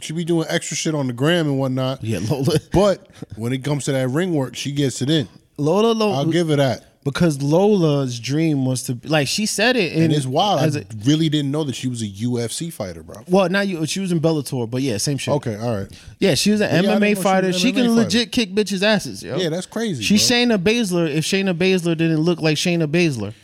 She 0.00 0.14
be 0.14 0.24
doing 0.24 0.46
extra 0.48 0.74
shit 0.74 0.94
on 0.94 1.06
the 1.06 1.12
gram 1.12 1.46
and 1.46 1.58
whatnot. 1.58 2.02
Yeah, 2.02 2.20
Lola. 2.30 2.58
But 2.72 3.10
when 3.36 3.52
it 3.52 3.62
comes 3.62 3.84
to 3.84 3.92
that 3.92 4.08
ring 4.08 4.32
work, 4.32 4.56
she 4.56 4.72
gets 4.72 5.02
it 5.02 5.10
in. 5.10 5.28
Lola, 5.58 5.92
Lola. 5.92 6.16
I'll 6.16 6.24
give 6.24 6.48
her 6.48 6.56
that. 6.56 6.93
Because 7.04 7.42
Lola's 7.42 8.18
dream 8.18 8.64
was 8.64 8.82
to 8.84 8.98
like 9.04 9.28
she 9.28 9.44
said 9.46 9.76
it 9.76 9.92
in 9.92 10.04
And 10.04 10.12
it's 10.12 10.24
wild. 10.26 10.60
I 10.60 10.78
a- 10.80 10.84
really 11.04 11.28
didn't 11.28 11.50
know 11.50 11.62
that 11.64 11.74
she 11.74 11.86
was 11.88 12.00
a 12.02 12.06
UFC 12.08 12.72
fighter, 12.72 13.02
bro. 13.02 13.22
well, 13.28 13.48
now 13.48 13.60
you 13.60 13.84
she 13.86 14.00
was 14.00 14.10
in 14.10 14.20
Bellator, 14.20 14.68
but 14.70 14.80
yeah, 14.82 14.96
same 14.96 15.18
shit. 15.18 15.34
Okay, 15.34 15.56
all 15.56 15.76
right. 15.76 16.00
Yeah, 16.18 16.34
she 16.34 16.50
was 16.50 16.60
an 16.62 16.70
Yeah, 16.70 16.78
I 16.78 16.80
didn't 16.82 17.00
know 17.00 17.06
MMA 17.06 17.16
she 17.16 17.22
fighter. 17.22 17.46
an 17.48 17.52
She 17.52 17.72
MMA 17.72 17.74
can 17.74 17.84
fighter. 17.88 17.94
legit 18.02 18.32
kick 18.32 18.50
bitches' 18.54 18.82
asses, 18.82 19.22
yo. 19.22 19.36
Yeah, 19.36 19.50
that's 19.50 19.66
crazy. 19.66 20.02
She's 20.02 20.26
bro. 20.28 20.36
Shayna 20.38 20.58
Baszler. 20.58 21.08
If 21.14 21.24
Shayna 21.24 21.52
Baszler 21.56 21.96
didn't 21.96 22.20
look 22.20 22.40
like 22.40 22.56
Shayna 22.56 22.86
Baszler, 22.86 23.34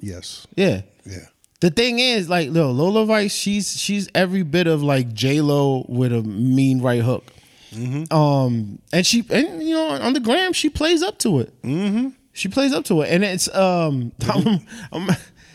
Yes. 0.00 0.46
yeah. 0.56 0.82
Yeah. 1.06 1.26
The 1.60 1.70
thing 1.70 2.00
is, 2.00 2.28
like, 2.28 2.50
no, 2.50 2.72
Lola 2.72 3.06
Vice, 3.06 3.32
she's 3.32 3.76
she's 3.80 4.08
every 4.16 4.42
bit 4.42 4.66
of 4.66 4.82
like 4.82 5.12
J 5.14 5.40
Lo 5.40 5.86
with 5.88 6.12
a 6.12 6.22
mean 6.22 6.80
right 6.82 7.02
hook. 7.02 7.32
Mm-hmm. 7.72 8.12
Um, 8.14 8.78
and 8.92 9.06
she 9.06 9.24
and 9.30 9.62
you 9.62 9.74
know 9.74 9.88
on 9.88 10.12
the 10.12 10.20
gram 10.20 10.52
she 10.52 10.68
plays 10.70 11.02
up 11.02 11.18
to 11.20 11.40
it. 11.40 11.62
Mm-hmm. 11.62 12.08
She 12.34 12.48
plays 12.48 12.72
up 12.72 12.84
to 12.86 13.02
it, 13.02 13.10
and 13.10 13.24
it's 13.24 13.52
um, 13.54 14.12
I'm- 14.30 14.60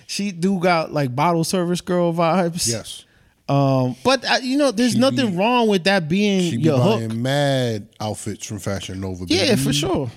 she 0.07 0.31
do 0.31 0.59
got 0.59 0.93
like 0.93 1.15
bottle 1.15 1.43
service 1.43 1.81
girl 1.81 2.13
vibes. 2.13 2.67
Yes. 2.69 3.03
Um, 3.49 3.95
but 4.03 4.23
uh, 4.29 4.37
you 4.41 4.57
know, 4.57 4.71
there's 4.71 4.93
She 4.93 4.99
nothing 4.99 5.31
be- 5.31 5.37
wrong 5.37 5.67
with 5.67 5.83
that 5.85 6.07
being 6.09 6.49
She 6.51 6.57
be 6.57 6.63
your 6.63 6.77
buying 6.77 7.09
hook. 7.09 7.19
mad 7.19 7.87
outfits 7.99 8.45
from 8.45 8.59
Fashion 8.59 8.99
Nova. 9.01 9.25
Yeah, 9.27 9.55
for 9.55 9.71
sure. 9.73 10.09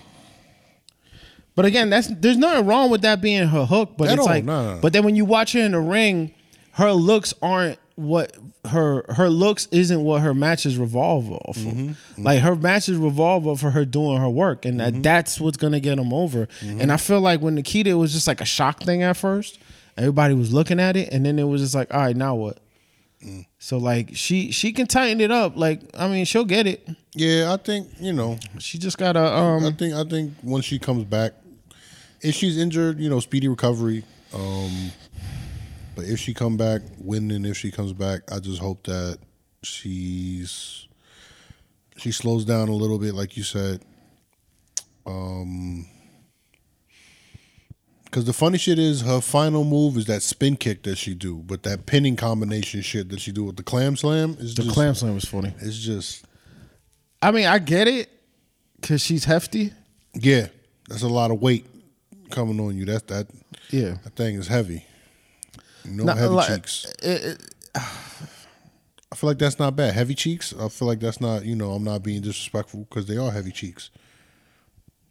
But 1.57 1.65
again, 1.65 1.91
that's 1.91 2.07
there's 2.09 2.37
nothing 2.37 2.67
wrong 2.67 2.91
with 2.91 3.03
that 3.03 3.21
being 3.21 3.47
her 3.49 3.67
hook. 3.67 3.95
But 3.99 4.09
At 4.09 4.15
it's 4.15 4.21
all, 4.21 4.27
like, 4.27 4.45
no. 4.45 4.79
but 4.81 4.93
then 4.93 5.05
when 5.05 5.17
you 5.17 5.25
watch 5.25 5.53
her 5.53 5.61
in 5.61 5.73
the 5.73 5.81
ring, 5.81 6.33
her 6.73 6.93
looks 6.93 7.35
aren't 7.43 7.79
what 8.01 8.37
her 8.67 9.05
her 9.11 9.29
looks 9.29 9.67
isn't 9.71 10.03
what 10.03 10.23
her 10.23 10.35
matches 10.35 10.77
revolve 10.79 11.31
off 11.31 11.57
of. 11.57 11.63
Mm-hmm, 11.65 12.23
Like 12.23 12.41
her 12.41 12.57
matches 12.57 12.97
revolve 12.97 13.47
off 13.47 13.63
of 13.63 13.73
her 13.73 13.85
doing 13.85 14.19
her 14.19 14.29
work, 14.31 14.65
and 14.65 14.81
Mm-hmm. 14.81 14.97
that, 14.97 15.03
that's 15.03 15.41
what's 15.41 15.57
gonna 15.57 15.81
get 15.81 15.97
them 15.97 16.13
over. 16.13 16.49
And 16.63 16.91
I 16.93 16.97
feel 16.97 17.21
like 17.21 17.41
when 17.41 17.55
Nikita 17.55 17.91
it 17.91 17.95
was 17.95 18.13
just 18.13 18.27
like 18.27 18.41
a 18.41 18.45
shock 18.45 18.83
thing 18.83 19.03
at 19.03 19.17
first, 19.17 19.59
everybody 19.97 20.35
was 20.35 20.53
looking 20.53 20.81
at 20.81 20.97
it, 20.97 21.13
and 21.13 21.25
then 21.25 21.39
it 21.39 21.45
was 21.45 21.61
just 21.63 21.75
like, 21.75 21.93
all 21.95 22.01
right, 22.01 22.17
now 22.17 22.35
what? 22.35 22.59
Mm. 23.25 23.45
So 23.59 23.77
like 23.79 24.11
she 24.15 24.51
she 24.51 24.73
can 24.73 24.87
tighten 24.87 25.21
it 25.21 25.31
up. 25.31 25.57
Like 25.57 25.81
I 25.95 26.09
mean, 26.09 26.25
she'll 26.25 26.45
get 26.47 26.67
it. 26.67 26.89
Yeah, 27.15 27.53
I 27.53 27.57
think 27.57 27.89
you 28.01 28.13
know. 28.13 28.39
She 28.59 28.79
just 28.79 28.97
gotta 28.99 29.21
um. 29.23 29.65
I 29.67 29.73
think 29.73 29.95
I 29.95 30.05
think 30.05 30.33
once 30.43 30.65
she 30.65 30.79
comes 30.79 31.05
back, 31.05 31.33
if 32.23 32.35
she's 32.35 32.57
injured, 32.59 32.99
you 32.99 33.11
know, 33.11 33.21
speedy 33.21 33.49
recovery. 33.49 34.05
Um, 34.33 34.93
but 36.01 36.09
if 36.09 36.19
she 36.19 36.33
come 36.33 36.57
back 36.57 36.81
when 36.97 37.31
and 37.31 37.45
if 37.45 37.59
she 37.59 37.71
comes 37.71 37.93
back, 37.93 38.23
I 38.33 38.39
just 38.39 38.59
hope 38.59 38.85
that 38.85 39.19
she's 39.63 40.89
she 41.99 42.11
slows 42.11 42.47
down 42.47 42.71
a 42.71 42.75
little 42.75 42.99
bit, 42.99 43.13
like 43.13 43.37
you 43.37 43.43
said. 43.43 43.83
Um, 45.05 45.87
because 48.05 48.25
the 48.25 48.33
funny 48.33 48.57
shit 48.57 48.79
is 48.79 49.03
her 49.03 49.21
final 49.21 49.63
move 49.63 49.99
is 49.99 50.07
that 50.07 50.23
spin 50.23 50.57
kick 50.57 50.85
that 50.85 50.97
she 50.97 51.13
do, 51.13 51.37
but 51.37 51.65
that 51.65 51.85
pinning 51.85 52.17
combination 52.17 52.81
shit 52.81 53.11
that 53.11 53.21
she 53.21 53.31
do 53.31 53.45
with 53.45 53.57
the 53.57 53.63
clam 53.63 53.95
slam 53.95 54.39
is 54.41 54.55
the 54.55 54.63
just, 54.63 54.75
clam 54.75 54.95
slam 54.95 55.19
is 55.19 55.27
funny. 55.27 55.53
It's 55.61 55.77
just 55.79 56.25
I 57.21 57.31
mean, 57.31 57.47
I 57.47 57.59
get 57.59 57.89
it 57.89 58.09
because 58.81 59.03
she's 59.03 59.25
hefty. 59.27 59.75
Yeah, 60.15 60.47
that's 60.89 61.03
a 61.03 61.09
lot 61.09 61.31
of 61.31 61.43
weight 61.43 61.67
coming 62.31 62.59
on 62.59 62.79
you. 62.79 62.87
That's 62.87 63.03
that. 63.05 63.27
Yeah. 63.69 63.99
That 64.03 64.17
thing 64.17 64.37
is 64.37 64.49
heavy. 64.49 64.87
No 65.91 66.05
Not- 66.05 66.19
heavy 66.19 66.35
like, 66.35 66.49
cheeks. 66.49 66.87
it- 67.03 67.25
it- 67.25 67.55
I 69.13 69.17
feel 69.17 69.29
like 69.29 69.39
that's 69.39 69.59
not 69.59 69.75
bad. 69.75 69.93
Heavy 69.95 70.15
cheeks. 70.15 70.55
I 70.59 70.69
feel 70.69 70.87
like 70.87 71.01
that's 71.01 71.21
not. 71.21 71.45
You 71.45 71.57
know, 71.57 71.73
I'm 71.73 71.83
not 71.85 72.03
being 72.03 72.21
disrespectful 72.23 72.87
because 72.89 73.07
they 73.07 73.17
are 73.17 73.31
heavy 73.33 73.51
cheeks. 73.51 73.91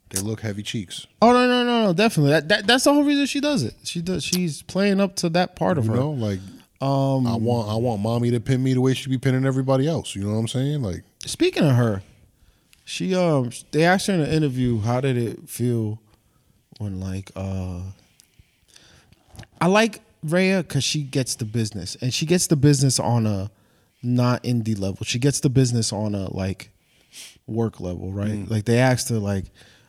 They 0.10 0.22
look 0.22 0.40
heavy 0.42 0.64
cheeks. 0.64 1.06
oh 1.22 1.32
no 1.34 1.48
no 1.48 1.64
no 1.64 1.84
no 1.86 1.94
definitely 1.94 2.32
that, 2.32 2.48
that 2.48 2.66
that's 2.66 2.86
the 2.86 2.94
whole 2.94 3.04
reason 3.04 3.26
she 3.28 3.40
does 3.40 3.62
it. 3.62 3.76
She 3.84 4.02
does 4.02 4.24
she's 4.24 4.62
playing 4.64 5.00
up 5.00 5.16
to 5.18 5.30
that 5.30 5.56
part 5.56 5.78
of 5.78 5.86
You 5.86 5.92
her. 5.92 5.98
know, 5.98 6.12
like 6.12 6.40
um, 6.82 7.28
I 7.28 7.36
want 7.36 7.70
I 7.70 7.76
want 7.76 8.02
mommy 8.02 8.32
to 8.32 8.40
pin 8.40 8.64
me 8.64 8.74
the 8.74 8.82
way 8.82 8.94
she 8.96 9.10
be 9.10 9.18
pinning 9.20 9.46
everybody 9.46 9.86
else. 9.88 10.16
You 10.16 10.24
know 10.24 10.32
what 10.34 10.40
I'm 10.40 10.48
saying? 10.48 10.82
Like 10.82 11.04
Speaking 11.26 11.64
of 11.64 11.76
her, 11.76 12.02
she 12.86 13.14
um 13.14 13.52
they 13.72 13.84
asked 13.84 14.08
her 14.08 14.14
in 14.14 14.22
an 14.22 14.32
interview 14.32 14.80
how 14.80 15.00
did 15.02 15.16
it 15.18 15.48
feel 15.48 16.00
when 16.80 17.00
like 17.00 17.30
uh 17.36 17.82
I 19.62 19.68
like 19.68 20.02
Rhea 20.24 20.64
because 20.64 20.84
she 20.84 21.04
gets 21.04 21.36
the 21.36 21.46
business 21.46 21.96
and 22.02 22.14
she 22.14 22.26
gets 22.26 22.48
the 22.48 22.56
business 22.56 23.00
on 23.00 23.26
a 23.26 23.52
not 24.02 24.44
indie 24.44 24.78
level. 24.80 25.00
She 25.06 25.20
gets 25.20 25.40
the 25.40 25.50
business 25.50 25.92
on 25.94 26.16
a 26.16 26.34
like 26.34 26.72
work 27.48 27.80
level, 27.80 28.12
right? 28.12 28.50
Like 28.50 28.66
they 28.66 28.78
asked 28.80 29.10
her 29.10 29.18
like 29.20 29.46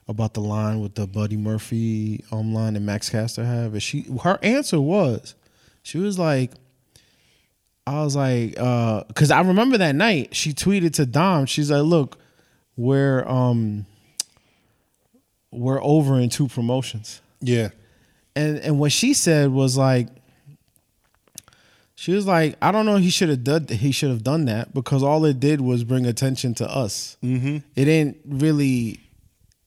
about 0.08 0.34
the 0.34 0.40
line 0.40 0.80
with 0.80 0.94
the 0.96 1.06
Buddy 1.06 1.36
Murphy 1.36 2.24
um 2.32 2.52
line 2.54 2.74
and 2.76 2.84
Max 2.86 3.08
Caster 3.10 3.44
have, 3.44 3.72
and 3.74 3.82
she 3.82 4.06
her 4.22 4.38
answer 4.42 4.80
was 4.80 5.34
she 5.82 5.98
was 5.98 6.18
like 6.18 6.52
I 7.86 8.02
was 8.04 8.14
like, 8.14 8.54
uh, 8.58 9.02
cause 9.14 9.30
I 9.30 9.40
remember 9.40 9.78
that 9.78 9.94
night 9.96 10.34
she 10.36 10.52
tweeted 10.52 10.92
to 10.94 11.06
Dom. 11.06 11.46
She's 11.46 11.70
like, 11.70 11.82
look, 11.82 12.18
we're 12.76 13.26
um 13.26 13.86
we're 15.50 15.82
over 15.82 16.18
in 16.20 16.28
two 16.30 16.46
promotions. 16.48 17.20
yeah, 17.40 17.70
And 18.36 18.58
and 18.58 18.78
what 18.78 18.92
she 18.92 19.14
said 19.14 19.50
was 19.50 19.76
like 19.76 20.08
she 22.00 22.12
was 22.12 22.26
like, 22.26 22.56
I 22.62 22.72
don't 22.72 22.86
know 22.86 22.96
he 22.96 23.10
should 23.10 23.28
have 23.28 23.44
done 23.44 23.66
he 23.68 23.92
should 23.92 24.08
have 24.08 24.24
done 24.24 24.46
that 24.46 24.72
because 24.72 25.02
all 25.02 25.26
it 25.26 25.38
did 25.38 25.60
was 25.60 25.84
bring 25.84 26.06
attention 26.06 26.54
to 26.54 26.66
us. 26.66 27.18
Mm-hmm. 27.22 27.58
It 27.76 27.84
didn't 27.84 28.16
really 28.24 29.00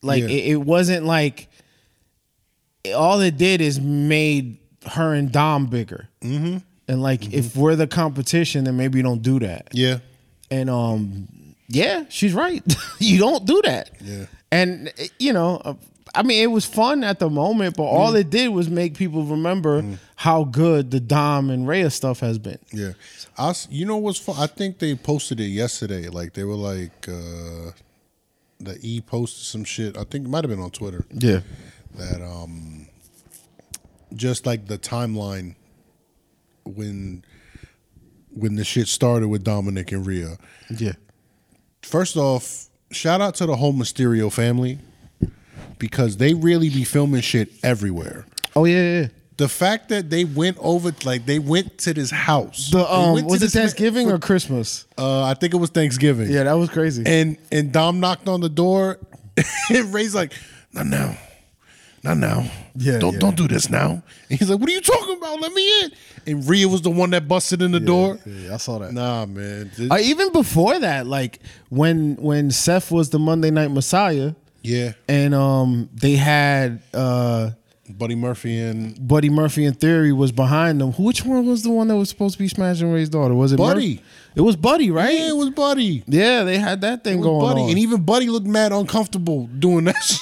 like 0.02 0.22
Yeah. 0.24 0.30
it, 0.30 0.46
it 0.54 0.62
wasn't 0.62 1.06
like 1.06 1.48
all 2.96 3.22
it 3.22 3.38
did 3.38 3.62
is 3.62 3.80
made 3.80 4.58
her 4.88 5.14
and 5.14 5.32
Dom 5.32 5.68
bigger. 5.68 6.10
Mm-hmm. 6.22 6.58
And 6.88 7.04
like 7.04 7.32
if 7.32 7.56
we're 7.56 7.76
the 7.76 7.86
competition, 7.86 8.64
then 8.64 8.78
maybe 8.78 8.98
you 8.98 9.04
don't 9.04 9.22
do 9.22 9.40
that 9.42 9.68
yeah. 9.72 10.00
and 10.50 10.72
um 10.72 11.28
yeah, 11.68 12.06
she's 12.10 12.34
right. 12.34 12.64
you 13.00 13.20
don't 13.20 13.46
do 13.46 13.62
that. 13.64 13.92
Yeah. 14.02 14.26
And 14.52 14.92
you 15.20 15.34
know, 15.34 15.62
uh, 15.64 15.76
I 16.16 16.22
mean, 16.24 16.44
it 16.44 16.48
was 16.48 16.66
fun 16.66 17.04
at 17.04 17.20
the 17.20 17.30
moment, 17.30 17.76
but 17.78 17.84
all 17.84 18.16
it 18.16 18.30
did 18.30 18.50
was 18.50 18.70
make 18.70 18.96
people 18.96 19.24
remember 19.26 19.84
how 20.16 20.44
good 20.44 20.92
the 20.92 21.00
Dom 21.00 21.50
and 21.50 21.68
Rhea 21.68 21.90
stuff 21.90 22.20
has 22.20 22.38
been. 22.38 22.60
Yeah, 22.72 22.92
I 23.38 23.54
you 23.70 23.86
know 23.86 23.98
what's 23.98 24.20
fun? 24.20 24.36
I 24.38 24.48
think 24.48 24.80
they 24.80 24.96
posted 24.96 25.40
it 25.40 25.46
yesterday. 25.48 26.10
Like 26.10 26.34
they 26.34 26.44
were 26.44 26.56
like 26.56 27.08
uh 27.08 27.72
the 28.60 28.78
E 28.82 29.02
posted 29.02 29.44
some 29.46 29.64
shit. 29.64 29.98
I 29.98 30.04
think 30.04 30.26
it 30.26 30.30
might 30.30 30.44
have 30.44 30.50
been 30.52 30.60
on 30.60 30.72
Twitter 30.72 31.06
Yeah. 31.12 31.40
that 31.96 32.22
um 32.22 32.88
just 34.16 34.46
like 34.46 34.68
the 34.68 34.78
timeline 34.78 35.56
when 36.66 37.24
when 38.30 38.56
the 38.56 38.64
shit 38.64 38.88
started 38.88 39.28
with 39.28 39.44
Dominic 39.44 39.92
and 39.92 40.06
Rhea. 40.06 40.38
Yeah. 40.78 40.94
First 41.82 42.18
off, 42.18 42.68
shout 42.92 43.22
out 43.22 43.36
to 43.36 43.46
the 43.46 43.56
whole 43.56 43.74
Mysterio 43.74 44.32
family 44.32 44.80
because 45.80 46.18
they 46.18 46.34
really 46.34 46.70
be 46.70 46.84
filming 46.84 47.22
shit 47.22 47.50
everywhere. 47.64 48.26
Oh 48.56 48.66
yeah, 48.66 48.82
yeah. 48.82 49.02
yeah. 49.02 49.08
The 49.38 49.50
fact 49.50 49.90
that 49.90 50.12
they 50.12 50.26
went 50.26 50.58
over, 50.60 50.94
like 51.04 51.26
they 51.26 51.40
went 51.40 51.80
to 51.80 51.94
this 51.94 52.12
house. 52.12 52.70
The 52.70 52.92
um, 52.92 53.26
was 53.26 53.42
it 53.42 53.54
ma- 53.56 53.62
Thanksgiving 53.62 54.12
or 54.12 54.20
Christmas? 54.20 54.86
Uh, 54.96 55.24
I 55.24 55.34
think 55.34 55.56
it 55.56 55.58
was 55.58 55.72
Thanksgiving. 55.72 56.30
Yeah, 56.30 56.44
that 56.44 56.54
was 56.54 56.70
crazy. 56.70 57.04
And 57.06 57.38
and 57.52 57.72
Dom 57.72 58.00
knocked 58.00 58.28
on 58.28 58.42
the 58.42 58.50
door, 58.50 59.00
and 59.70 59.94
Rey's 59.94 60.14
like, 60.14 60.34
"Not 60.72 60.86
now, 60.86 61.18
not 62.04 62.18
now. 62.18 62.46
Yeah, 62.76 63.00
don't 63.00 63.14
yeah. 63.14 63.20
don't 63.20 63.36
do 63.36 63.48
this 63.48 63.72
now." 63.72 64.04
And 64.30 64.40
he's 64.40 64.52
like, 64.52 64.60
"What 64.60 64.70
are 64.70 64.74
you 64.74 64.82
talking 64.82 65.18
about? 65.18 65.42
Let 65.42 65.52
me 65.52 65.82
in." 65.82 65.92
And 66.28 66.48
Rhea 66.48 66.68
was 66.68 66.84
the 66.84 66.92
one 66.92 67.10
that 67.10 67.28
busted 67.28 67.62
in 67.64 67.72
the 67.72 67.80
door. 67.80 68.20
yeah, 68.26 68.54
I 68.54 68.58
saw 68.58 68.78
that. 68.80 68.94
Nah, 68.94 69.26
man. 69.26 69.72
Uh, 69.90 69.98
even 70.00 70.32
before 70.32 70.80
that, 70.80 71.08
like 71.08 71.40
when 71.70 72.16
when 72.18 72.52
Seth 72.52 72.92
was 72.92 73.10
the 73.10 73.20
Monday 73.20 73.50
Night 73.50 73.72
Messiah, 73.72 74.36
yeah, 74.64 74.94
and 75.08 75.36
um 75.36 75.90
they 75.94 76.16
had 76.16 76.82
uh 76.94 77.52
Buddy 77.90 78.16
Murphy 78.16 78.58
and 78.60 79.08
Buddy 79.08 79.30
Murphy 79.30 79.66
in 79.66 79.74
theory 79.74 80.12
was 80.14 80.32
behind 80.32 80.80
them. 80.82 80.94
Which 80.94 81.24
one 81.26 81.46
was 81.46 81.62
the 81.64 81.70
one 81.70 81.90
that 81.90 81.98
was 81.98 82.10
supposed 82.10 82.34
to 82.34 82.40
be 82.40 82.48
smashing 82.48 82.92
Rey's 82.92 83.10
daughter? 83.10 83.36
Was 83.36 83.52
it 83.52 83.58
Buddy. 83.58 83.96
Murphy? 83.96 84.04
It 84.36 84.42
was 84.42 84.56
Buddy, 84.56 84.90
right? 84.90 85.14
yeah, 85.14 85.30
it 85.30 85.36
was 85.36 85.50
Buddy. 85.52 86.04
Yeah, 86.08 86.44
they 86.44 86.58
had 86.58 86.82
that 86.82 87.04
thing 87.04 87.22
going 87.22 87.42
Buddy, 87.42 87.62
on. 87.62 87.70
and 87.70 87.78
even 87.78 88.02
Buddy 88.04 88.28
looked 88.30 88.48
mad 88.48 88.72
uncomfortable 88.72 89.46
doing 89.48 89.84
that. 89.86 90.02
shit. 90.02 90.20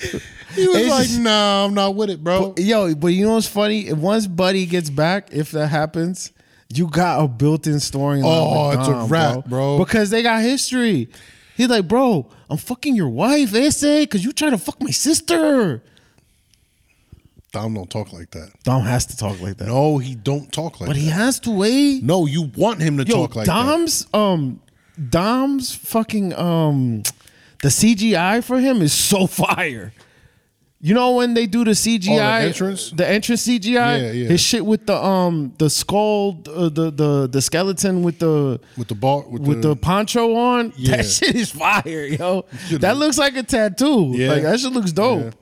he 0.54 0.66
was 0.68 0.76
It's 0.76 0.90
like, 0.90 1.06
just- 1.06 1.20
"Nah, 1.20 1.64
I'm 1.64 1.72
not 1.74 1.94
with 1.94 2.10
it, 2.10 2.22
bro." 2.22 2.54
Yo, 2.58 2.94
but 2.94 3.08
you 3.08 3.24
know 3.26 3.34
what's 3.34 3.46
funny? 3.46 3.92
Once 3.92 4.26
Buddy 4.26 4.66
gets 4.66 4.90
back, 4.90 5.28
if 5.32 5.52
that 5.52 5.68
happens, 5.68 6.32
you 6.72 6.88
got 6.88 7.22
a 7.24 7.28
built-in 7.28 7.74
storyline. 7.74 8.22
Oh, 8.24 8.70
it's 8.72 8.88
a 8.88 8.92
Dom, 8.92 9.08
wrap, 9.08 9.44
bro. 9.46 9.78
Because 9.78 10.10
they 10.10 10.22
got 10.22 10.42
history. 10.42 11.08
He's 11.60 11.68
like, 11.68 11.86
bro, 11.86 12.26
I'm 12.48 12.56
fucking 12.56 12.96
your 12.96 13.10
wife, 13.10 13.54
essay, 13.54 14.04
because 14.04 14.24
you 14.24 14.32
try 14.32 14.48
to 14.48 14.56
fuck 14.56 14.80
my 14.80 14.88
sister. 14.92 15.82
Dom 17.52 17.74
don't 17.74 17.90
talk 17.90 18.14
like 18.14 18.30
that. 18.30 18.50
Dom 18.62 18.80
has 18.84 19.04
to 19.04 19.16
talk 19.16 19.42
like 19.42 19.58
that. 19.58 19.66
No, 19.66 19.98
he 19.98 20.14
don't 20.14 20.50
talk 20.50 20.80
like 20.80 20.88
but 20.88 20.94
that. 20.94 20.94
But 20.94 20.96
he 20.96 21.08
has 21.08 21.38
to 21.40 21.50
wait. 21.50 22.02
no, 22.02 22.24
you 22.24 22.50
want 22.56 22.80
him 22.80 22.96
to 22.96 23.04
Yo, 23.04 23.14
talk 23.26 23.36
like 23.36 23.46
that. 23.46 23.52
Dom's 23.52 24.06
um 24.14 24.62
Dom's 25.10 25.74
fucking 25.74 26.32
um 26.32 27.02
the 27.62 27.68
CGI 27.68 28.42
for 28.42 28.58
him 28.58 28.80
is 28.80 28.94
so 28.94 29.26
fire. 29.44 29.92
You 30.82 30.94
know 30.94 31.16
when 31.16 31.34
they 31.34 31.46
do 31.46 31.62
the 31.62 31.72
CGI 31.72 32.42
entrance? 32.44 32.90
the 32.90 33.06
entrance 33.06 33.46
CGI, 33.46 33.74
Yeah, 33.74 33.96
yeah. 34.12 34.28
his 34.28 34.40
shit 34.40 34.64
with 34.64 34.86
the 34.86 34.96
um 34.96 35.52
the 35.58 35.68
skull, 35.68 36.42
uh, 36.48 36.70
the 36.70 36.90
the 36.90 37.28
the 37.30 37.42
skeleton 37.42 38.02
with 38.02 38.18
the 38.18 38.58
with 38.78 38.88
the 38.88 38.94
ball 38.94 39.26
with, 39.28 39.42
with 39.42 39.62
the, 39.62 39.76
poncho 39.76 40.34
on. 40.34 40.72
Yeah. 40.78 40.96
That 40.96 41.04
shit 41.04 41.34
is 41.36 41.50
fire, 41.50 42.04
yo. 42.06 42.46
That 42.70 42.96
looks 42.96 43.18
like 43.18 43.36
a 43.36 43.42
tattoo. 43.42 44.12
Yeah. 44.16 44.32
Like 44.32 44.42
that 44.42 44.58
shit 44.60 44.72
looks 44.72 44.92
dope. 44.92 45.34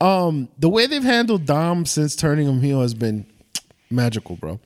Um, 0.00 0.48
the 0.58 0.68
way 0.68 0.86
they've 0.86 1.02
handled 1.02 1.46
Dom 1.46 1.84
since 1.86 2.14
turning 2.14 2.46
him 2.46 2.60
heel 2.60 2.80
has 2.82 2.94
been 2.94 3.26
magical, 3.90 4.36
bro. 4.36 4.60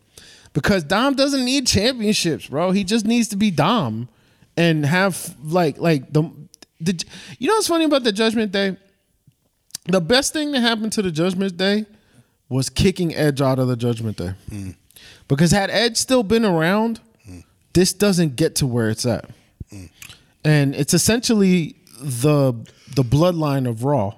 Because 0.52 0.82
Dom 0.84 1.14
doesn't 1.14 1.44
need 1.44 1.66
championships, 1.66 2.48
bro. 2.48 2.72
He 2.72 2.84
just 2.84 3.06
needs 3.06 3.28
to 3.28 3.36
be 3.36 3.50
Dom 3.50 4.08
and 4.56 4.84
have 4.84 5.34
like 5.42 5.78
like 5.78 6.12
the 6.12 6.30
the 6.80 7.02
you 7.38 7.48
know 7.48 7.54
what's 7.54 7.68
funny 7.68 7.84
about 7.84 8.02
the 8.04 8.12
Judgment 8.12 8.52
Day? 8.52 8.76
The 9.86 10.00
best 10.00 10.32
thing 10.32 10.52
that 10.52 10.60
happened 10.60 10.92
to 10.92 11.02
the 11.02 11.10
Judgment 11.10 11.56
Day 11.56 11.86
was 12.48 12.68
kicking 12.68 13.14
Edge 13.14 13.40
out 13.40 13.58
of 13.58 13.68
the 13.68 13.76
Judgment 13.76 14.16
Day. 14.16 14.34
Because 15.28 15.50
had 15.52 15.70
Edge 15.70 15.96
still 15.96 16.22
been 16.22 16.44
around, 16.44 17.00
this 17.72 17.92
doesn't 17.92 18.36
get 18.36 18.56
to 18.56 18.66
where 18.66 18.90
it's 18.90 19.06
at. 19.06 19.30
And 20.44 20.74
it's 20.74 20.94
essentially 20.94 21.76
the 22.00 22.52
the 22.94 23.02
bloodline 23.02 23.68
of 23.68 23.84
Raw. 23.84 24.14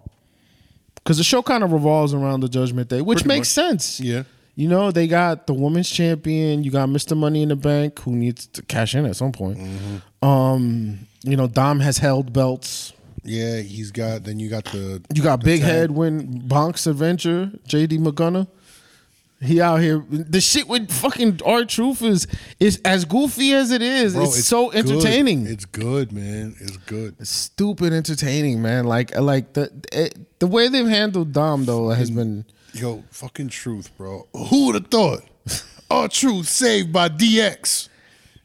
Because 0.94 1.18
the 1.18 1.24
show 1.24 1.42
kind 1.42 1.64
of 1.64 1.72
revolves 1.72 2.14
around 2.14 2.40
the 2.40 2.48
Judgment 2.48 2.88
Day, 2.88 3.00
which 3.00 3.18
Pretty 3.24 3.28
makes 3.28 3.56
much. 3.56 3.66
sense. 3.66 4.00
Yeah. 4.00 4.22
You 4.54 4.68
know, 4.68 4.90
they 4.92 5.06
got 5.08 5.46
the 5.46 5.54
women's 5.54 5.90
champion, 5.90 6.62
you 6.62 6.70
got 6.70 6.88
Mr. 6.88 7.16
Money 7.16 7.42
in 7.42 7.48
the 7.48 7.56
Bank, 7.56 7.98
who 8.00 8.12
needs 8.12 8.46
to 8.48 8.62
cash 8.62 8.94
in 8.94 9.04
at 9.06 9.16
some 9.16 9.32
point. 9.32 9.58
Mm-hmm. 9.58 10.26
Um, 10.28 10.98
you 11.24 11.36
know, 11.36 11.46
Dom 11.48 11.80
has 11.80 11.98
held 11.98 12.32
belts. 12.32 12.92
Yeah, 13.24 13.60
he's 13.60 13.90
got. 13.90 14.24
Then 14.24 14.38
you 14.38 14.48
got 14.48 14.64
the. 14.64 15.02
You 15.14 15.22
got 15.22 15.40
the 15.40 15.44
Big 15.44 15.60
tag. 15.60 15.70
Head 15.70 15.90
when 15.92 16.42
Bonk's 16.42 16.86
Adventure, 16.86 17.52
JD 17.68 17.98
McDonagh. 18.00 18.48
He 19.40 19.60
out 19.60 19.80
here. 19.80 20.04
The 20.08 20.40
shit 20.40 20.68
with 20.68 20.92
fucking 20.92 21.40
R 21.44 21.64
Truth 21.64 22.02
is 22.02 22.28
is 22.60 22.80
as 22.84 23.04
goofy 23.04 23.52
as 23.54 23.72
it 23.72 23.82
is. 23.82 24.14
Bro, 24.14 24.24
it's, 24.24 24.44
so 24.44 24.70
good. 24.70 24.88
entertaining. 24.88 25.46
It's 25.46 25.64
good, 25.64 26.12
man. 26.12 26.54
It's 26.60 26.76
good. 26.76 27.16
It's 27.18 27.30
stupid 27.30 27.92
entertaining, 27.92 28.62
man. 28.62 28.84
Like 28.84 29.18
like 29.18 29.54
the 29.54 29.72
it, 29.92 30.38
the 30.38 30.46
way 30.46 30.68
they've 30.68 30.86
handled 30.86 31.32
Dom 31.32 31.64
though 31.64 31.88
has 31.88 32.10
been 32.10 32.44
Yo, 32.74 33.04
fucking 33.10 33.48
truth, 33.48 33.90
bro. 33.98 34.26
Who 34.32 34.66
would 34.66 34.76
have 34.76 34.86
thought? 34.86 35.24
R 35.90 36.08
Truth 36.08 36.48
saved 36.48 36.92
by 36.92 37.08
DX. 37.08 37.88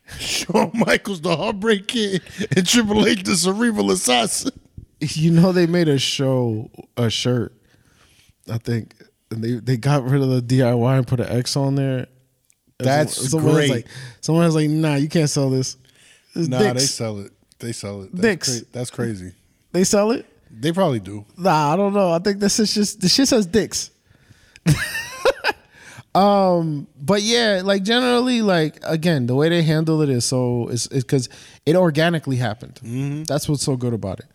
Shawn 0.20 0.72
Michaels, 0.74 1.22
the 1.22 1.36
Heartbreak 1.36 1.88
Kid, 1.88 2.22
and 2.56 2.66
Triple 2.68 3.06
H, 3.06 3.24
the 3.24 3.36
Cerebral 3.36 3.92
Assassin. 3.92 4.52
You 5.00 5.32
know 5.32 5.52
they 5.52 5.68
made 5.68 5.88
a 5.90 6.00
show 6.00 6.70
a 6.96 7.10
shirt. 7.10 7.54
I 8.52 8.58
think 8.58 8.96
and 9.32 9.44
they 9.44 9.54
they 9.54 9.78
got 9.78 10.04
rid 10.04 10.22
of 10.22 10.30
the 10.30 10.42
DIY 10.42 10.98
and 10.98 11.08
put 11.08 11.20
an 11.20 11.28
X 11.28 11.56
on 11.56 11.76
there. 11.76 12.08
And 12.80 12.88
That's 12.88 13.30
someone 13.32 13.46
was 13.48 13.56
great. 13.56 13.70
Like, 13.72 13.88
someone 14.22 14.46
was 14.46 14.56
like, 14.56 14.70
"Nah, 14.70 14.96
you 14.96 15.10
can't 15.10 15.30
sell 15.30 15.50
this." 15.50 15.78
It's 16.36 16.48
Nah, 16.48 16.60
dicks. 16.60 16.74
they 16.82 16.86
sell 16.88 17.20
it. 17.20 17.32
They 17.60 17.72
sell 17.72 18.04
it. 18.04 18.10
That's 18.12 18.22
Dicks. 18.22 18.60
cra- 18.60 18.68
that's 18.72 18.90
crazy. 18.92 19.34
They 19.72 19.84
sell 19.84 20.12
it. 20.12 20.26
They 20.52 20.72
probably 20.72 21.00
do. 21.00 21.26
Nah, 21.38 21.74
I 21.74 21.76
don't 21.76 21.94
know. 21.94 22.12
I 22.12 22.20
think 22.20 22.40
this 22.40 22.60
is 22.60 22.74
just 22.74 23.02
the 23.02 23.10
shit 23.10 23.28
says 23.28 23.46
dicks. 23.48 23.90
um, 26.16 26.88
but 27.00 27.22
yeah, 27.22 27.62
like 27.64 27.84
generally, 27.84 28.42
like 28.42 28.78
again, 28.84 29.28
the 29.28 29.36
way 29.36 29.50
they 29.50 29.62
handle 29.64 30.02
it 30.02 30.10
is 30.10 30.26
so 30.26 30.68
is 30.70 30.88
because 30.88 31.30
it 31.66 31.76
organically 31.76 32.38
happened. 32.38 33.26
That's 33.28 33.48
what's 33.50 33.64
so 33.64 33.76
good 33.76 33.94
about 33.94 34.20
it. 34.20 34.26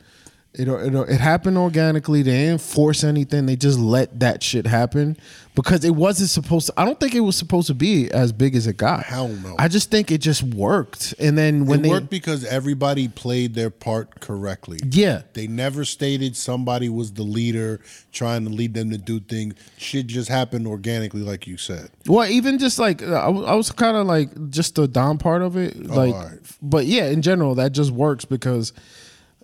It, 0.54 0.68
it 0.68 0.94
it 0.94 1.20
happened 1.20 1.56
organically. 1.56 2.22
They 2.22 2.32
didn't 2.32 2.60
force 2.60 3.04
anything. 3.04 3.46
They 3.46 3.56
just 3.56 3.78
let 3.78 4.20
that 4.20 4.42
shit 4.42 4.66
happen 4.66 5.16
because 5.54 5.82
it 5.82 5.94
wasn't 5.94 6.28
supposed 6.28 6.66
to. 6.66 6.74
I 6.76 6.84
don't 6.84 7.00
think 7.00 7.14
it 7.14 7.20
was 7.20 7.36
supposed 7.36 7.68
to 7.68 7.74
be 7.74 8.10
as 8.10 8.32
big 8.32 8.54
as 8.54 8.66
it 8.66 8.76
got. 8.76 9.04
Hell 9.04 9.28
no. 9.28 9.56
I 9.58 9.68
just 9.68 9.90
think 9.90 10.10
it 10.10 10.18
just 10.18 10.42
worked. 10.42 11.14
And 11.18 11.38
then 11.38 11.64
when 11.64 11.80
it 11.80 11.82
they 11.84 11.88
worked 11.88 12.10
because 12.10 12.44
everybody 12.44 13.08
played 13.08 13.54
their 13.54 13.70
part 13.70 14.20
correctly. 14.20 14.78
yeah, 14.90 15.22
They 15.32 15.46
never 15.46 15.86
stated 15.86 16.36
somebody 16.36 16.90
was 16.90 17.14
the 17.14 17.22
leader 17.22 17.80
trying 18.12 18.44
to 18.44 18.50
lead 18.50 18.74
them 18.74 18.90
to 18.90 18.98
do 18.98 19.20
things. 19.20 19.54
Shit 19.78 20.06
just 20.06 20.28
happened 20.28 20.66
organically, 20.66 21.22
like 21.22 21.46
you 21.46 21.56
said. 21.56 21.88
Well, 22.06 22.28
even 22.28 22.58
just 22.58 22.78
like 22.78 23.02
I 23.02 23.28
was, 23.28 23.46
I 23.46 23.54
was 23.54 23.72
kind 23.72 23.96
of 23.96 24.06
like 24.06 24.50
just 24.50 24.74
the 24.74 24.86
Dom 24.86 25.16
part 25.16 25.40
of 25.40 25.56
it, 25.56 25.76
oh, 25.78 25.94
like, 25.94 26.14
alright. 26.14 26.38
but 26.60 26.84
yeah, 26.84 27.06
in 27.06 27.22
general, 27.22 27.54
that 27.54 27.72
just 27.72 27.90
works 27.90 28.26
because 28.26 28.74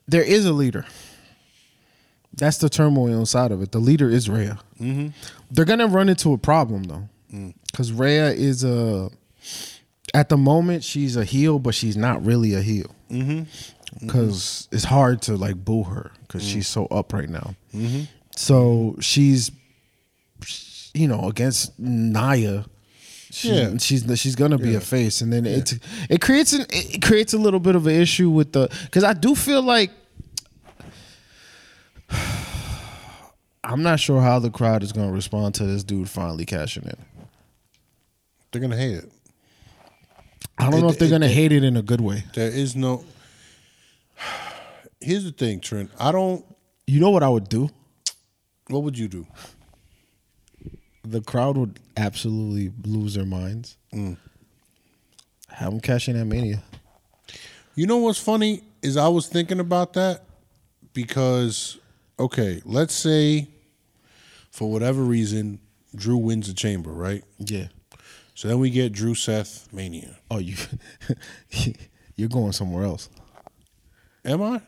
there 0.09 0.23
is 0.23 0.45
a 0.45 0.53
leader. 0.53 0.85
That's 2.33 2.59
the 2.59 2.69
turmoil 2.69 3.19
inside 3.19 3.53
of 3.53 3.63
it. 3.63 3.73
The 3.73 3.79
leader 3.79 4.09
is 4.09 4.29
Rhea. 4.29 4.59
Mm-hmm. 4.81 5.09
They're 5.51 5.65
gonna 5.65 5.87
run 5.87 6.09
into 6.09 6.33
a 6.33 6.39
problem 6.39 6.85
though, 6.85 7.09
mm. 7.33 7.55
because 7.71 7.93
Rhea 7.93 8.31
is 8.31 8.65
a. 8.65 9.11
At 10.15 10.31
the 10.31 10.39
moment, 10.39 10.85
she's 10.85 11.17
a 11.17 11.25
heel, 11.25 11.59
but 11.59 11.75
she's 11.75 11.97
not 11.97 12.25
really 12.25 12.55
a 12.55 12.63
heel. 12.63 12.95
Mm-hmm. 13.11 13.43
Because 14.07 14.69
it's 14.73 14.85
hard 14.85 15.23
to 15.23 15.37
like 15.37 15.65
boo 15.65 15.85
her 15.85 16.11
because 16.23 16.43
mm. 16.45 16.53
she's 16.53 16.69
so 16.69 16.87
up 16.87 17.13
right 17.13 17.29
now. 17.29 17.55
Mm-hmm. 17.75 18.05
So 18.37 18.97
she's 19.01 19.51
you 20.95 21.09
know, 21.09 21.29
against 21.29 21.79
Nia, 21.79 22.67
she, 23.31 23.53
Yeah. 23.53 23.77
she's 23.79 24.05
she's 24.21 24.35
gonna 24.37 24.59
be 24.59 24.75
a 24.75 24.81
face, 24.81 25.21
and 25.21 25.33
then 25.33 25.45
it 25.47 25.79
it 26.09 26.21
creates 26.21 26.53
an 26.53 26.67
it 26.71 27.03
creates 27.03 27.33
a 27.35 27.39
little 27.39 27.61
bit 27.61 27.75
of 27.77 27.87
an 27.87 27.95
issue 27.95 28.31
with 28.31 28.53
the 28.53 28.69
because 28.85 29.05
I 29.05 29.13
do 29.13 29.35
feel 29.35 29.63
like 29.63 29.91
I'm 33.65 33.83
not 33.83 34.01
sure 34.01 34.21
how 34.23 34.39
the 34.39 34.51
crowd 34.51 34.83
is 34.83 34.93
gonna 34.93 35.13
respond 35.13 35.55
to 35.57 35.65
this 35.67 35.85
dude 35.85 36.09
finally 36.09 36.47
cashing 36.47 36.85
in. 36.85 36.97
They're 38.51 38.61
gonna 38.63 38.77
hate 38.77 38.95
it. 38.97 39.13
I 40.57 40.71
don't 40.71 40.81
know 40.81 40.89
if 40.89 40.99
they're 40.99 41.09
it- 41.09 41.11
gonna 41.13 41.29
hate 41.29 41.53
it 41.53 41.65
in 41.65 41.77
a 41.77 41.83
good 41.83 42.01
way. 42.01 42.25
There 42.35 42.51
is 42.51 42.75
no 42.75 43.05
here's 45.01 45.25
the 45.25 45.33
thing, 45.33 45.61
Trent. 45.61 45.91
I 45.99 46.13
don't. 46.13 46.45
You 46.87 47.01
know 47.01 47.11
what 47.11 47.23
I 47.23 47.29
would 47.29 47.49
do? 47.49 47.69
What 48.69 48.83
would 48.85 48.97
you 48.99 49.09
do? 49.09 49.27
The 51.11 51.21
crowd 51.23 51.57
would 51.57 51.79
absolutely 51.97 52.73
lose 52.85 53.15
their 53.15 53.25
minds. 53.25 53.77
Mm. 53.93 54.17
Have 55.49 55.71
them 55.71 55.81
cash 55.81 56.09
in 56.09 56.17
at 56.17 56.27
Mania. 56.27 56.63
You 57.75 57.87
know 57.87 57.99
what's 57.99 58.19
funny 58.21 58.63
is 58.83 58.97
I 58.97 59.09
was 59.09 59.29
thinking 59.29 59.61
about 59.61 59.95
that 59.95 60.25
because 60.93 61.79
okay, 62.19 62.61
let's 62.65 62.95
say 62.95 63.49
for 64.51 64.71
whatever 64.71 65.03
reason 65.03 65.61
Drew 65.95 66.17
wins 66.17 66.49
the 66.49 66.55
chamber, 66.55 66.91
right? 66.91 67.25
Yeah. 67.39 67.69
So 68.35 68.49
then 68.49 68.59
we 68.59 68.71
get 68.71 68.93
Drew 68.93 69.15
Seth 69.15 69.73
Mania. 69.73 70.17
Oh, 70.31 70.39
you 70.39 70.57
you're 72.17 72.29
going 72.29 72.53
somewhere 72.53 72.85
else. 72.85 73.09
Am 74.25 74.43
I? 74.43 74.61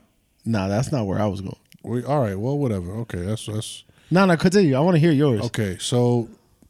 Nah, 0.45 0.69
that's 0.69 0.91
not 0.91 1.07
where 1.07 1.21
I 1.21 1.27
was 1.27 1.41
going. 1.41 1.59
We, 1.83 2.05
all 2.05 2.21
right. 2.21 2.39
Well, 2.39 2.59
whatever. 2.59 2.93
Okay, 3.01 3.23
that's 3.23 3.47
that's 3.47 3.85
No, 4.11 4.25
no, 4.27 4.37
continue. 4.37 4.75
I 4.75 4.81
want 4.81 4.97
to 4.97 4.99
hear 5.01 5.13
yours. 5.13 5.43
okay. 5.43 5.77
So 5.79 6.29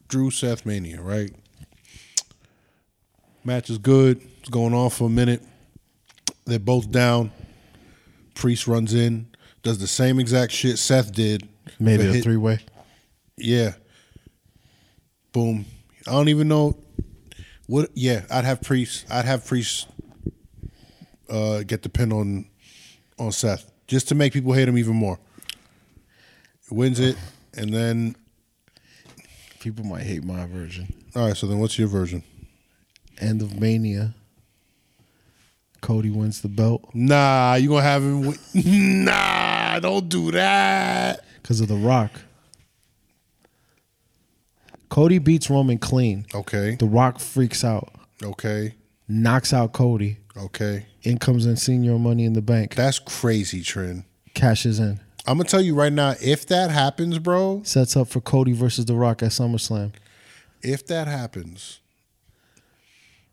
Drew 0.09 0.31
Seth 0.31 0.67
Mania, 0.67 1.01
right? 1.01 1.31
Match 3.45 3.71
is 3.71 3.79
good. 3.79 4.21
It's 4.41 4.51
going 4.51 4.75
on 4.75 4.91
for 4.91 5.05
a 5.05 5.11
minute. 5.11 5.43
They're 6.45 6.59
both 6.59 6.91
down. 6.91 7.33
Priest 8.35 8.67
runs 8.67 8.95
in, 8.95 9.29
does 9.63 9.79
the 9.79 9.87
same 9.87 10.19
exact 10.19 10.53
shit 10.53 10.79
Seth 10.79 11.13
did. 11.13 11.49
It 11.79 12.01
a 12.01 12.21
three 12.21 12.37
way. 12.37 12.61
Yeah. 13.37 13.73
Boom. 15.33 15.65
I 16.07 16.13
don't 16.13 16.29
even 16.29 16.49
know 16.49 16.77
what. 17.67 17.91
Yeah, 17.95 18.23
I'd 18.31 18.45
have 18.45 18.61
Priest. 18.63 19.07
I'd 19.11 19.25
have 19.25 19.47
Priest 19.47 19.89
uh, 21.29 21.63
get 21.63 21.83
the 21.83 21.89
pin 21.89 22.13
on 22.13 22.47
on 23.19 23.33
Seth 23.33 23.71
just 23.87 24.09
to 24.09 24.15
make 24.15 24.33
people 24.33 24.53
hate 24.53 24.69
him 24.69 24.79
even 24.79 24.97
more. 24.97 25.19
Wins 26.71 27.01
it, 27.01 27.17
and 27.57 27.73
then 27.73 28.17
People 29.61 29.85
might 29.85 30.03
hate 30.05 30.25
my 30.25 30.47
version. 30.47 30.93
all 31.15 31.27
right. 31.27 31.37
So 31.37 31.47
then, 31.47 31.59
what's 31.59 31.79
your 31.79 31.89
version? 31.89 32.23
End 33.19 33.43
of 33.43 33.61
Mania. 33.61 34.15
Cody 35.83 36.11
wins 36.11 36.43
the 36.43 36.49
belt 36.49 36.85
Nah, 36.95 37.55
you 37.55 37.69
gonna 37.71 37.83
have 37.83 38.03
him? 38.03 38.21
Win- 38.27 38.39
nah, 39.05 39.79
don't 39.81 40.09
do 40.09 40.31
that. 40.33 41.25
because 41.43 41.61
of 41.61 41.69
The 41.69 41.75
Rock. 41.77 42.11
Cody 44.89 45.19
beats 45.19 45.49
Roman 45.49 45.79
clean. 45.79 46.27
Okay. 46.35 46.75
The 46.77 46.87
Rock 46.87 47.21
freaks 47.21 47.63
out, 47.65 47.93
Okay. 48.23 48.75
knocks 49.09 49.53
out 49.53 49.73
Cody. 49.73 50.19
Okay. 50.37 50.87
In 51.03 51.19
comes 51.19 51.47
in 51.47 51.57
senior 51.57 51.99
money 51.99 52.25
in 52.25 52.33
the 52.35 52.43
bank. 52.43 52.75
That's 52.75 52.99
crazy, 52.99 53.63
Trent. 53.63 54.05
Cashes 54.35 54.79
in. 54.81 55.01
I'm 55.27 55.37
gonna 55.37 55.49
tell 55.49 55.61
you 55.61 55.75
right 55.75 55.93
now. 55.93 56.15
If 56.21 56.47
that 56.47 56.71
happens, 56.71 57.19
bro, 57.19 57.63
Sets 57.65 57.97
up 57.97 58.09
for 58.09 58.21
Cody 58.21 58.53
versus 58.53 58.87
The 58.87 58.95
Rock 58.95 59.23
at 59.23 59.31
SummerSlam. 59.31 59.93
if 60.63 60.87
that 60.87 61.07
happens, 61.09 61.81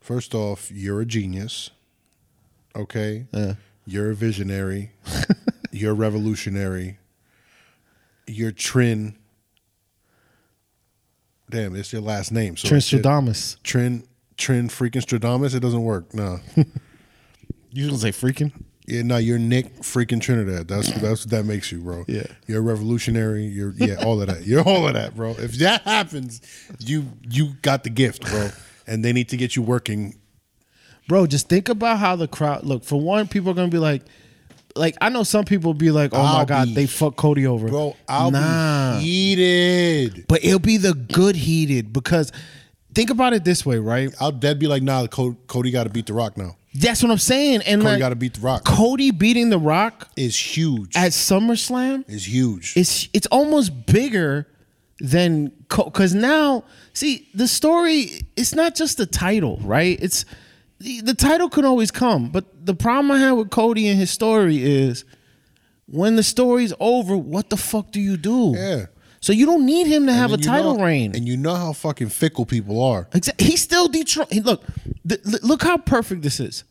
first 0.00 0.34
off, 0.34 0.70
you're 0.70 1.00
a 1.00 1.06
genius. 1.06 1.70
Okay? 2.76 3.26
Yeah. 3.32 3.54
You're 3.86 4.10
a 4.10 4.14
visionary. 4.14 4.92
you're 5.72 5.94
revolutionary. 5.94 6.98
You're 8.26 8.52
Trin. 8.52 9.16
Damn, 11.50 11.74
it's 11.74 11.92
your 11.92 12.02
last 12.02 12.30
name. 12.30 12.56
So 12.58 12.74
it's 12.76 12.92
your- 12.92 13.00
Trinstradamus. 13.00 13.56
Trin 13.62 14.04
Trin 14.36 14.68
freaking 14.68 15.02
Stradamus. 15.02 15.54
It 15.54 15.60
doesn't 15.60 15.82
work. 15.82 16.12
No. 16.14 16.40
You 17.70 17.86
gonna 17.88 17.98
say 17.98 18.12
freaking? 18.12 18.50
Yeah, 18.88 19.02
no, 19.02 19.18
you're 19.18 19.38
Nick 19.38 19.80
freaking 19.80 20.18
Trinidad. 20.18 20.66
That's 20.66 20.90
that's 20.92 21.26
what 21.26 21.30
that 21.30 21.44
makes 21.44 21.70
you, 21.70 21.80
bro. 21.80 22.06
Yeah. 22.08 22.22
You're 22.46 22.60
a 22.60 22.62
revolutionary. 22.62 23.44
You're 23.44 23.74
yeah, 23.76 24.02
all 24.02 24.18
of 24.22 24.28
that. 24.28 24.46
You're 24.46 24.62
all 24.62 24.88
of 24.88 24.94
that, 24.94 25.14
bro. 25.14 25.32
If 25.32 25.52
that 25.58 25.82
happens, 25.82 26.40
you 26.78 27.04
you 27.28 27.52
got 27.60 27.84
the 27.84 27.90
gift, 27.90 28.22
bro. 28.22 28.48
And 28.86 29.04
they 29.04 29.12
need 29.12 29.28
to 29.28 29.36
get 29.36 29.54
you 29.56 29.60
working. 29.60 30.18
Bro, 31.06 31.26
just 31.26 31.50
think 31.50 31.68
about 31.68 31.98
how 31.98 32.16
the 32.16 32.26
crowd 32.26 32.64
look. 32.64 32.82
For 32.82 32.98
one, 32.98 33.28
people 33.28 33.50
are 33.50 33.54
gonna 33.54 33.68
be 33.68 33.76
like, 33.76 34.04
like 34.74 34.96
I 35.02 35.10
know 35.10 35.22
some 35.22 35.44
people 35.44 35.74
be 35.74 35.90
like, 35.90 36.14
oh 36.14 36.22
my 36.22 36.38
I'll 36.38 36.46
god, 36.46 36.68
be- 36.68 36.74
they 36.74 36.86
fuck 36.86 37.14
Cody 37.16 37.46
over, 37.46 37.68
Bro, 37.68 37.94
I'll 38.08 38.30
nah. 38.30 38.96
be 38.98 39.04
heated. 39.04 40.24
But 40.28 40.42
it'll 40.42 40.60
be 40.60 40.78
the 40.78 40.94
good 40.94 41.36
heated 41.36 41.92
because 41.92 42.32
think 42.98 43.10
about 43.10 43.32
it 43.32 43.44
this 43.44 43.64
way, 43.64 43.78
right? 43.78 44.12
I'll 44.20 44.32
dead 44.32 44.58
be 44.58 44.66
like, 44.66 44.82
nah, 44.82 45.06
Cody 45.06 45.70
got 45.70 45.84
to 45.84 45.90
beat 45.90 46.06
The 46.06 46.14
Rock 46.14 46.36
now. 46.36 46.56
That's 46.74 47.00
what 47.00 47.12
I'm 47.12 47.18
saying. 47.18 47.62
And 47.62 47.80
Cody 47.80 47.92
like, 47.92 47.98
got 48.00 48.08
to 48.08 48.16
beat 48.16 48.34
The 48.34 48.40
Rock. 48.40 48.64
Cody 48.64 49.12
beating 49.12 49.50
The 49.50 49.58
Rock 49.58 50.08
Is 50.16 50.36
huge. 50.36 50.96
at 50.96 51.12
SummerSlam 51.12 52.04
is 52.10 52.28
huge. 52.28 52.76
it's 52.76 53.08
it's 53.12 53.26
almost 53.28 53.86
bigger 53.86 54.48
than 54.98 55.52
because 55.68 56.12
now 56.12 56.64
see 56.92 57.28
the 57.34 57.46
story. 57.46 58.22
It's 58.36 58.54
not 58.54 58.74
just 58.74 58.98
the 58.98 59.06
title, 59.06 59.58
right? 59.62 59.96
It's 60.02 60.24
the, 60.80 61.00
the 61.00 61.14
title 61.14 61.48
can 61.48 61.64
always 61.64 61.92
come, 61.92 62.30
but 62.30 62.66
the 62.66 62.74
problem 62.74 63.12
I 63.12 63.18
have 63.20 63.36
with 63.36 63.50
Cody 63.50 63.86
and 63.86 63.98
his 63.98 64.10
story 64.10 64.60
is 64.60 65.04
when 65.86 66.16
the 66.16 66.24
story's 66.24 66.72
over, 66.80 67.16
what 67.16 67.48
the 67.48 67.56
fuck 67.56 67.92
do 67.92 68.00
you 68.00 68.16
do? 68.16 68.54
Yeah. 68.56 68.86
So 69.20 69.32
you 69.32 69.46
don't 69.46 69.66
need 69.66 69.86
him 69.88 70.06
to 70.06 70.12
have 70.12 70.32
a 70.32 70.36
title 70.36 70.76
know- 70.76 70.84
reign. 70.84 71.14
And 71.14 71.26
you 71.26 71.36
know 71.36 71.54
how 71.54 71.72
fucking 71.72 72.08
fickle 72.10 72.46
people 72.46 72.80
are. 72.82 73.06
Exa- 73.06 73.40
He's 73.40 73.60
still 73.62 73.88
dethroned. 73.88 74.32
He- 74.32 74.40
Look, 74.40 74.62
th- 75.08 75.20
look 75.42 75.62
how 75.62 75.76
perfect 75.78 76.22
this 76.22 76.38
is. 76.40 76.64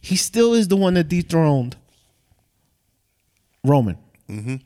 He 0.00 0.16
still 0.16 0.52
is 0.52 0.68
the 0.68 0.76
one 0.76 0.94
that 0.94 1.08
dethroned 1.08 1.76
Roman. 3.64 3.96
Mm-hmm. 4.28 4.56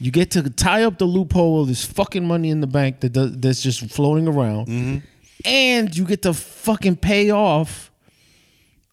You 0.00 0.10
get 0.10 0.32
to 0.32 0.50
tie 0.50 0.82
up 0.82 0.98
the 0.98 1.04
loophole 1.06 1.62
of 1.62 1.68
this 1.68 1.84
fucking 1.84 2.26
money 2.26 2.50
in 2.50 2.60
the 2.60 2.66
bank 2.66 3.00
that 3.00 3.10
does, 3.12 3.36
that's 3.38 3.62
just 3.62 3.88
floating 3.90 4.26
around, 4.28 4.66
Mm-hmm. 4.66 4.98
and 5.44 5.96
you 5.96 6.04
get 6.04 6.22
to 6.22 6.34
fucking 6.34 6.96
pay 6.96 7.30
off 7.30 7.90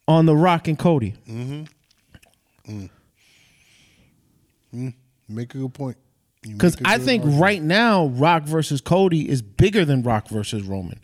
on 0.07 0.25
the 0.27 0.35
Rock 0.35 0.67
and 0.67 0.77
Cody. 0.77 1.15
Make 4.71 5.55
a 5.55 5.57
good 5.57 5.73
point. 5.73 5.97
Because 6.43 6.77
I 6.85 6.97
think 6.97 7.23
argument. 7.23 7.41
right 7.41 7.61
now, 7.61 8.05
Rock 8.07 8.43
versus 8.43 8.81
Cody 8.81 9.29
is 9.29 9.41
bigger 9.41 9.85
than 9.85 10.03
Rock 10.03 10.27
versus 10.27 10.63
Roman. 10.63 10.99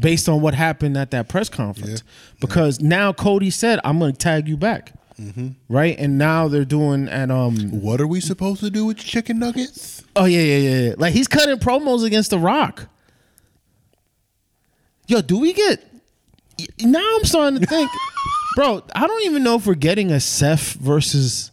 Based 0.00 0.28
on 0.28 0.40
what 0.40 0.54
happened 0.54 0.96
at 0.96 1.10
that 1.10 1.28
press 1.28 1.48
conference. 1.48 2.02
Because 2.40 2.80
now 2.80 3.12
Cody 3.12 3.50
said, 3.50 3.80
I'm 3.84 3.98
gonna 3.98 4.12
tag 4.12 4.48
you 4.48 4.56
back. 4.56 4.92
Right? 5.68 5.98
And 5.98 6.16
now 6.16 6.48
they're 6.48 6.64
doing 6.64 7.06
at 7.08 7.30
um 7.30 7.82
What 7.82 8.00
are 8.00 8.06
we 8.06 8.20
supposed 8.20 8.60
to 8.60 8.70
do 8.70 8.86
with 8.86 8.96
chicken 8.96 9.38
nuggets? 9.38 10.02
Oh 10.16 10.24
yeah, 10.24 10.40
yeah, 10.40 10.56
yeah, 10.56 10.80
yeah. 10.88 10.94
Like 10.96 11.12
he's 11.12 11.28
cutting 11.28 11.56
promos 11.58 12.04
against 12.04 12.30
the 12.30 12.38
rock. 12.38 12.88
Yo, 15.06 15.20
do 15.20 15.38
we 15.38 15.52
get 15.52 15.84
now 16.80 17.16
I'm 17.16 17.24
starting 17.24 17.60
to 17.60 17.66
think, 17.66 17.90
bro, 18.56 18.82
I 18.94 19.06
don't 19.06 19.24
even 19.24 19.42
know 19.42 19.56
if 19.56 19.66
we're 19.66 19.74
getting 19.74 20.10
a 20.10 20.20
Seth 20.20 20.72
versus 20.74 21.50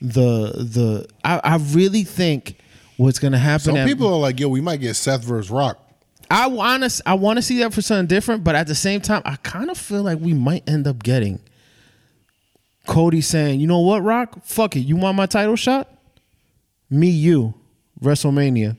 the 0.00 0.52
the 0.52 1.08
I, 1.24 1.40
I 1.42 1.56
really 1.56 2.04
think 2.04 2.56
what's 2.96 3.18
gonna 3.18 3.38
happen 3.38 3.64
Some 3.64 3.76
at- 3.76 3.86
people 3.88 4.12
are 4.12 4.18
like, 4.18 4.38
yo, 4.40 4.48
we 4.48 4.60
might 4.60 4.78
get 4.80 4.94
Seth 4.94 5.24
versus 5.24 5.50
Rock. 5.50 5.78
I 6.30 6.46
want 6.46 6.82
to 6.90 7.02
I 7.06 7.14
want 7.14 7.38
to 7.38 7.42
see 7.42 7.58
that 7.60 7.72
for 7.72 7.80
something 7.82 8.06
different, 8.06 8.44
but 8.44 8.54
at 8.54 8.66
the 8.66 8.74
same 8.74 9.00
time, 9.00 9.22
I 9.24 9.36
kind 9.36 9.70
of 9.70 9.78
feel 9.78 10.02
like 10.02 10.18
we 10.20 10.34
might 10.34 10.68
end 10.68 10.86
up 10.86 11.02
getting 11.02 11.40
Cody 12.86 13.20
saying, 13.22 13.60
"You 13.60 13.66
know 13.66 13.80
what, 13.80 14.02
Rock? 14.02 14.44
Fuck 14.44 14.76
it. 14.76 14.80
You 14.80 14.96
want 14.96 15.16
my 15.16 15.26
title 15.26 15.56
shot? 15.56 15.90
Me, 16.90 17.08
you, 17.08 17.54
WrestleMania." 18.02 18.76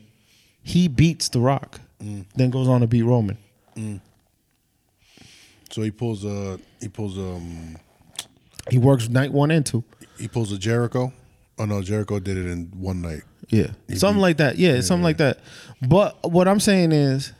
He 0.61 0.87
beats 0.87 1.29
The 1.29 1.39
Rock, 1.39 1.79
then 1.99 2.49
goes 2.51 2.67
on 2.67 2.81
to 2.81 2.87
beat 2.87 3.01
Roman. 3.01 3.37
So 5.71 5.81
he 5.81 5.91
pulls 5.91 6.25
a 6.25 6.59
he 6.79 6.87
pulls 6.87 7.17
um 7.17 7.77
He 8.69 8.77
works 8.77 9.09
night 9.09 9.31
one 9.31 9.49
and 9.51 9.65
two. 9.65 9.83
He 10.19 10.27
pulls 10.27 10.51
a 10.51 10.57
Jericho. 10.57 11.13
Oh 11.57 11.65
no, 11.65 11.81
Jericho 11.81 12.19
did 12.19 12.37
it 12.37 12.45
in 12.45 12.71
one 12.75 13.01
night. 13.01 13.23
Yeah, 13.49 13.71
something 13.95 14.21
like 14.21 14.37
that. 14.37 14.57
Yeah, 14.57 14.81
something 14.81 15.03
like 15.03 15.17
that. 15.17 15.39
But 15.81 16.31
what 16.31 16.47
I'm 16.47 16.59
saying 16.59 16.91
is, 16.91 17.33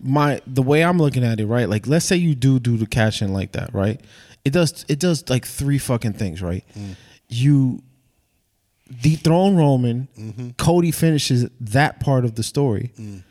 my 0.00 0.40
the 0.46 0.62
way 0.62 0.84
I'm 0.84 0.98
looking 0.98 1.24
at 1.24 1.40
it, 1.40 1.46
right? 1.46 1.68
Like, 1.68 1.86
let's 1.86 2.04
say 2.04 2.16
you 2.16 2.34
do 2.34 2.58
do 2.58 2.76
the 2.76 2.86
cash 2.86 3.22
in 3.22 3.32
like 3.32 3.52
that, 3.52 3.72
right? 3.72 4.00
It 4.44 4.52
does 4.52 4.84
it 4.88 4.98
does 4.98 5.28
like 5.30 5.46
three 5.46 5.78
fucking 5.78 6.14
things, 6.14 6.42
right? 6.42 6.64
Mm. 6.76 6.96
You 7.28 7.82
dethrone 9.00 9.56
Roman, 9.56 10.08
mm-hmm. 10.18 10.50
Cody 10.58 10.90
finishes 10.90 11.48
that 11.60 12.00
part 12.00 12.24
of 12.24 12.34
the 12.34 12.42
story. 12.42 12.92
Mm. 12.98 13.22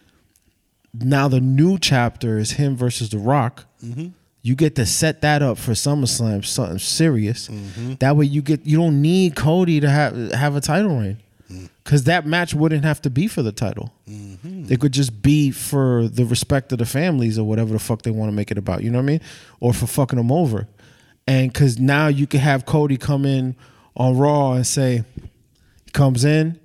Now 0.94 1.28
the 1.28 1.42
new 1.42 1.78
chapter 1.78 2.38
is 2.38 2.52
him 2.52 2.76
versus 2.76 3.10
The 3.10 3.18
Rock. 3.18 3.66
Mm-hmm. 3.84 4.10
You 4.46 4.56
get 4.56 4.76
to 4.76 4.86
set 4.86 5.22
that 5.22 5.42
up 5.42 5.58
for 5.58 5.72
SummerSlam, 5.72 6.44
something 6.44 6.78
serious. 6.78 7.48
Mm-hmm. 7.48 7.94
That 7.96 8.18
way 8.18 8.26
you 8.26 8.42
get 8.42 8.66
you 8.66 8.78
don't 8.78 9.02
need 9.02 9.38
Cody 9.38 9.80
to 9.80 9.90
have 9.90 10.34
have 10.34 10.58
a 10.58 10.62
title 10.62 11.00
reign. 11.00 11.18
Mm. 11.50 11.70
Cause 11.86 12.04
that 12.04 12.26
match 12.26 12.54
wouldn't 12.54 12.84
have 12.84 13.02
to 13.04 13.10
be 13.10 13.28
for 13.28 13.42
the 13.42 13.54
title. 13.54 13.94
Mm-hmm. 14.10 14.66
It 14.70 14.82
could 14.82 14.92
just 14.92 15.22
be 15.22 15.52
for 15.52 16.10
the 16.10 16.26
respect 16.26 16.74
of 16.74 16.80
the 16.80 16.86
families 16.86 17.40
or 17.40 17.48
whatever 17.48 17.72
the 17.72 17.80
fuck 17.80 18.02
they 18.02 18.12
want 18.12 18.32
to 18.32 18.36
make 18.36 18.52
it 18.52 18.58
about. 18.58 18.84
You 18.84 18.92
know 18.92 18.98
what 18.98 19.04
I 19.04 19.08
mean? 19.08 19.22
Or 19.62 19.74
for 19.74 19.88
fucking 19.88 20.18
them 20.18 20.32
over. 20.32 20.68
And 21.26 21.54
cause 21.54 21.80
now 21.80 22.08
you 22.08 22.28
could 22.28 22.42
have 22.42 22.66
Cody 22.66 22.98
come 22.98 23.26
in 23.26 23.56
on 23.96 24.18
Raw 24.18 24.54
and 24.54 24.68
say 24.68 25.06
he 25.86 25.92
comes 25.92 26.26
in, 26.26 26.60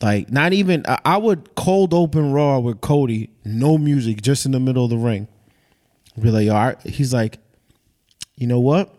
like 0.00 0.32
not 0.32 0.52
even 0.52 0.84
I 0.86 1.16
would 1.16 1.54
cold 1.54 1.94
open 1.94 2.32
Raw 2.32 2.58
with 2.58 2.80
Cody, 2.80 3.30
no 3.44 3.78
music, 3.78 4.20
just 4.20 4.46
in 4.46 4.52
the 4.52 4.58
middle 4.58 4.82
of 4.82 4.90
the 4.90 4.96
ring. 4.96 5.28
Be 6.20 6.30
like, 6.30 6.48
all 6.48 6.54
right. 6.54 6.80
He's 6.82 7.14
like, 7.14 7.38
you 8.36 8.46
know 8.46 8.60
what? 8.60 8.94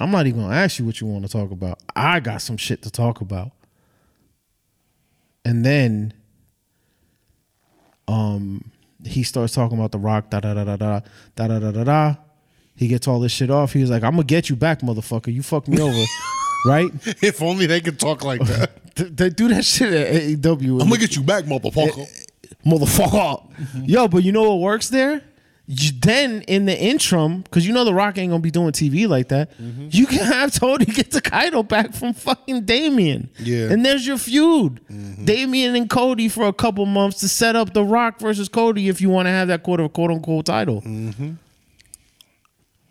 I'm 0.00 0.10
not 0.10 0.26
even 0.26 0.40
gonna 0.42 0.54
ask 0.54 0.78
you 0.78 0.84
what 0.84 1.00
you 1.00 1.06
want 1.06 1.24
to 1.24 1.30
talk 1.30 1.50
about. 1.50 1.78
I 1.94 2.20
got 2.20 2.42
some 2.42 2.56
shit 2.56 2.82
to 2.82 2.90
talk 2.90 3.20
about. 3.20 3.52
And 5.44 5.64
then 5.64 6.12
um 8.08 8.70
he 9.04 9.22
starts 9.22 9.54
talking 9.54 9.78
about 9.78 9.92
the 9.92 9.98
rock, 9.98 10.30
da 10.30 10.40
da 10.40 10.54
da 10.54 10.64
da 10.64 10.76
da 10.76 11.00
da 11.36 11.46
da 11.48 11.58
da 11.58 11.70
da 11.70 11.84
da. 11.84 12.14
He 12.74 12.88
gets 12.88 13.06
all 13.06 13.20
this 13.20 13.32
shit 13.32 13.50
off. 13.50 13.72
He 13.72 13.80
was 13.80 13.90
like, 13.90 14.02
I'm 14.02 14.12
gonna 14.12 14.24
get 14.24 14.48
you 14.48 14.56
back, 14.56 14.80
motherfucker. 14.80 15.32
You 15.32 15.42
fucked 15.42 15.68
me 15.68 15.80
over. 15.80 16.04
right? 16.66 16.90
If 17.22 17.42
only 17.42 17.66
they 17.66 17.80
could 17.80 17.98
talk 17.98 18.24
like 18.24 18.40
that. 18.42 18.70
They 18.94 19.30
do 19.30 19.48
that 19.48 19.64
shit 19.64 19.90
at 19.90 20.22
AEW. 20.22 20.82
I'm 20.82 20.88
gonna 20.88 20.98
get 20.98 21.16
you 21.16 21.22
back, 21.22 21.44
motherfucker. 21.44 22.06
motherfucker. 22.62 23.88
Yo, 23.88 24.06
but 24.06 24.22
you 24.22 24.32
know 24.32 24.42
what 24.42 24.60
works 24.60 24.90
there? 24.90 25.22
You, 25.66 25.92
then 26.00 26.42
in 26.42 26.64
the 26.66 26.76
interim, 26.78 27.42
because 27.42 27.66
you 27.66 27.72
know 27.72 27.84
the 27.84 27.94
Rock 27.94 28.18
ain't 28.18 28.30
gonna 28.30 28.42
be 28.42 28.50
doing 28.50 28.72
TV 28.72 29.08
like 29.08 29.28
that, 29.28 29.56
Mm-hmm. 29.58 29.88
you 29.92 30.06
can 30.06 30.18
have 30.32 30.52
Tony 30.52 30.84
get 30.84 31.12
the 31.12 31.20
title 31.20 31.62
back 31.62 31.94
from 31.94 32.12
fucking 32.14 32.62
Damien. 32.64 33.30
Yeah. 33.38 33.58
Mm-hmm. 33.64 33.72
And 33.72 33.86
there's 33.86 34.04
your 34.06 34.18
feud. 34.18 34.80
Damien 35.24 35.76
and 35.76 35.88
Cody 35.88 36.28
for 36.28 36.46
a 36.46 36.52
couple 36.52 36.84
months 36.84 37.20
to 37.20 37.28
set 37.28 37.54
up 37.54 37.72
the 37.74 37.84
Rock 37.84 38.18
versus 38.18 38.48
Cody 38.48 38.88
if 38.88 39.00
you 39.00 39.08
want 39.08 39.26
to 39.26 39.30
have 39.30 39.48
that 39.48 39.62
quote 39.62 39.92
quote 39.92 40.10
unquote 40.10 40.46
title. 40.46 40.82
Mm-hmm. 40.82 41.32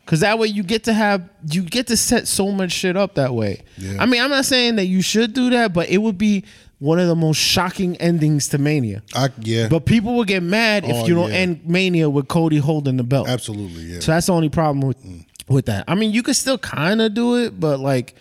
Cause 0.06 0.22
that 0.22 0.40
way 0.40 0.48
you 0.48 0.64
get 0.64 0.86
to 0.86 0.94
have 0.94 1.30
you 1.50 1.62
get 1.62 1.88
to 1.88 1.96
set 1.96 2.28
so 2.28 2.52
much 2.52 2.72
shit 2.72 2.98
up 2.98 3.16
that 3.16 3.34
way. 3.34 3.62
Yeah. 3.78 3.98
I 4.02 4.06
mean, 4.06 4.22
I'm 4.22 4.30
not 4.30 4.46
saying 4.46 4.76
that 4.78 4.86
you 4.88 5.02
should 5.02 5.34
do 5.34 5.50
that, 5.52 5.74
but 5.74 5.90
it 5.90 6.00
would 6.00 6.18
be 6.18 6.44
one 6.82 6.98
of 6.98 7.08
the 7.08 7.16
most 7.16 7.38
shocking 7.38 7.96
endings 7.98 8.48
to 8.48 8.58
Mania. 8.58 9.04
I 9.14 9.30
yeah, 9.40 9.68
But 9.68 9.86
people 9.86 10.16
will 10.16 10.24
get 10.24 10.42
mad 10.42 10.84
if 10.84 10.96
Oh, 10.96 11.06
you 11.06 11.14
don't 11.14 11.30
yeah. 11.30 11.38
end 11.38 11.62
Mania 11.64 12.10
with 12.10 12.28
Cody 12.28 12.58
holding 12.58 12.98
the 12.98 13.04
belt. 13.04 13.30
absolutely 13.30 13.84
yeah. 13.84 14.00
So 14.00 14.12
that's 14.14 14.26
the 14.26 14.34
only 14.34 14.50
problem 14.50 14.82
with 14.82 14.98
mm. 15.06 15.24
with 15.48 15.68
that. 15.68 15.84
I 15.88 15.94
mean, 15.94 16.12
you 16.12 16.24
could 16.24 16.36
still 16.36 16.58
kind 16.58 17.00
of 17.00 17.14
do 17.14 17.36
it, 17.38 17.60
but 17.60 17.80
like 17.80 18.16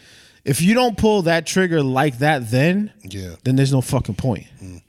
if 0.44 0.60
you 0.60 0.74
don't 0.74 0.96
pull 0.98 1.22
that 1.22 1.46
trigger 1.46 1.82
like 1.82 2.18
that, 2.18 2.50
then 2.50 2.92
Yeah. 3.02 3.36
then 3.44 3.56
there's 3.56 3.72
no 3.72 3.80
fucking 3.80 4.16
point. 4.16 4.46
Mm. 4.62 4.82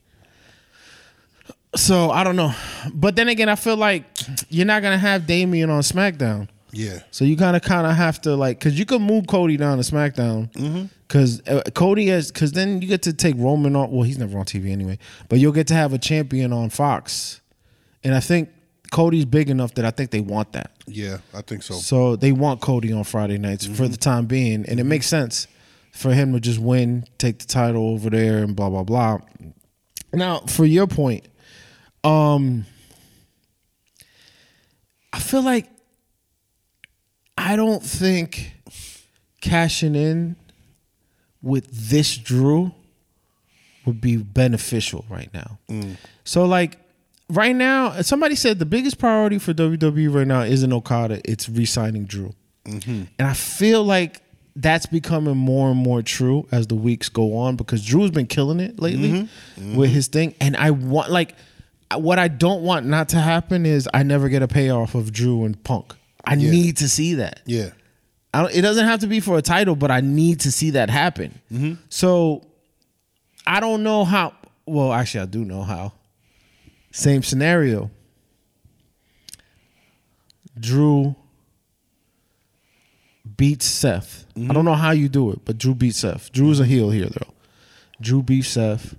So 1.74 2.10
I 2.10 2.24
don't 2.24 2.36
know, 2.36 2.52
but 2.92 3.16
then 3.16 3.28
again, 3.28 3.48
I 3.48 3.54
feel 3.54 3.76
like 3.78 4.04
you're 4.50 4.66
not 4.66 4.82
gonna 4.82 4.98
have 4.98 5.26
Damien 5.26 5.70
on 5.70 5.80
SmackDown. 5.80 6.48
Yeah, 6.74 7.00
So 7.10 7.24
you 7.26 7.36
kind 7.36 7.54
of 7.54 7.62
kind 7.62 7.86
of 7.86 7.94
have 7.94 8.20
to 8.22 8.34
like, 8.34 8.58
cause 8.58 8.72
you 8.78 8.86
could 8.86 9.02
move 9.02 9.26
Cody 9.26 9.58
down 9.58 9.76
to 9.76 9.84
SmackDown, 9.84 10.88
cause 11.08 11.42
uh, 11.46 11.62
Cody 11.74 12.06
has, 12.06 12.30
cause 12.30 12.52
then 12.52 12.80
you 12.80 12.88
get 12.88 13.02
to 13.02 13.12
take 13.12 13.34
Roman 13.36 13.76
on. 13.76 13.90
Well, 13.90 14.02
he's 14.04 14.16
never 14.16 14.38
on 14.38 14.46
TV 14.46 14.70
anyway, 14.70 14.98
but 15.28 15.38
you'll 15.38 15.52
get 15.52 15.66
to 15.68 15.74
have 15.74 15.92
a 15.92 15.98
champion 15.98 16.50
on 16.52 16.70
Fox, 16.70 17.40
and 18.02 18.14
I 18.14 18.20
think 18.20 18.48
Cody's 18.90 19.26
big 19.26 19.50
enough 19.50 19.74
that 19.74 19.84
I 19.84 19.90
think 19.90 20.10
they 20.12 20.20
want 20.20 20.52
that. 20.52 20.70
yeah, 20.86 21.18
I 21.34 21.42
think 21.42 21.62
so. 21.62 21.74
So 21.74 22.16
they 22.16 22.32
want 22.32 22.60
Cody 22.62 22.90
on 22.92 23.04
Friday 23.04 23.36
nights 23.38 23.66
for 23.66 23.86
the 23.86 23.96
time 23.98 24.24
being, 24.26 24.64
and 24.66 24.80
it 24.80 24.84
makes 24.84 25.06
sense 25.06 25.46
for 25.92 26.14
him 26.14 26.32
to 26.32 26.40
just 26.40 26.58
win, 26.58 27.04
take 27.18 27.38
the 27.38 27.46
title 27.46 27.90
over 27.90 28.08
there, 28.08 28.38
and 28.38 28.56
blah 28.56 28.70
blah 28.70 28.82
blah. 28.82 29.18
Now, 30.14 30.40
for 30.40 30.64
your 30.64 30.86
point, 30.86 31.26
um, 32.02 32.64
I 35.12 35.18
feel 35.18 35.42
like 35.42 35.68
I 37.36 37.56
don't 37.56 37.82
think 37.82 38.52
cashing 39.40 39.94
in 39.94 40.36
with 41.42 41.90
this 41.90 42.16
Drew 42.16 42.72
would 43.84 44.00
be 44.00 44.16
beneficial 44.16 45.04
right 45.08 45.28
now. 45.34 45.58
Mm. 45.68 45.96
So 46.24 46.44
like 46.44 46.78
right 47.28 47.54
now, 47.54 48.00
somebody 48.02 48.34
said 48.34 48.58
the 48.58 48.66
biggest 48.66 48.98
priority 48.98 49.38
for 49.38 49.52
WWE 49.52 50.14
right 50.14 50.26
now 50.26 50.42
isn't 50.42 50.72
Okada, 50.72 51.20
it's 51.24 51.48
re-signing 51.48 52.04
Drew. 52.04 52.34
Mm-hmm. 52.64 53.04
And 53.18 53.28
I 53.28 53.34
feel 53.34 53.82
like 53.82 54.22
that's 54.54 54.86
becoming 54.86 55.36
more 55.36 55.70
and 55.70 55.78
more 55.78 56.02
true 56.02 56.46
as 56.52 56.66
the 56.66 56.74
weeks 56.74 57.08
go 57.08 57.36
on 57.36 57.56
because 57.56 57.84
Drew's 57.84 58.10
been 58.10 58.26
killing 58.26 58.60
it 58.60 58.78
lately 58.78 59.10
mm-hmm. 59.10 59.76
with 59.76 59.88
mm-hmm. 59.88 59.94
his 59.94 60.08
thing. 60.08 60.34
And 60.40 60.56
I 60.56 60.70
want 60.70 61.10
like 61.10 61.34
what 61.96 62.18
I 62.18 62.28
don't 62.28 62.62
want 62.62 62.86
not 62.86 63.08
to 63.10 63.18
happen 63.18 63.66
is 63.66 63.88
I 63.92 64.02
never 64.02 64.28
get 64.28 64.42
a 64.42 64.48
payoff 64.48 64.94
of 64.94 65.12
Drew 65.12 65.44
and 65.44 65.62
Punk. 65.64 65.94
I 66.24 66.34
need 66.36 66.78
to 66.78 66.88
see 66.88 67.14
that. 67.14 67.40
Yeah, 67.46 67.70
I 68.32 68.42
don't, 68.42 68.54
it 68.54 68.62
doesn't 68.62 68.86
have 68.86 69.00
to 69.00 69.06
be 69.06 69.20
for 69.20 69.36
a 69.36 69.42
title, 69.42 69.76
but 69.76 69.90
I 69.90 70.00
need 70.00 70.40
to 70.40 70.52
see 70.52 70.70
that 70.70 70.90
happen. 70.90 71.40
Mm-hmm. 71.52 71.74
So 71.88 72.46
I 73.46 73.60
don't 73.60 73.82
know 73.82 74.04
how. 74.04 74.34
Well, 74.66 74.92
actually, 74.92 75.22
I 75.22 75.26
do 75.26 75.44
know 75.44 75.62
how. 75.62 75.92
Same 76.92 77.22
scenario. 77.22 77.90
Drew 80.58 81.16
beats 83.36 83.66
Seth. 83.66 84.26
I 84.36 84.38
mm-hmm. 84.38 84.52
don't 84.52 84.64
know 84.64 84.74
how 84.74 84.90
you 84.90 85.08
do 85.08 85.30
it, 85.30 85.40
but 85.44 85.58
Drew 85.58 85.74
beats 85.74 85.98
Seth. 85.98 86.30
Drew's 86.32 86.60
a 86.60 86.64
heel 86.64 86.90
here 86.90 87.08
though. 87.08 87.32
Drew 88.00 88.22
beats 88.22 88.48
Seth. 88.48 88.94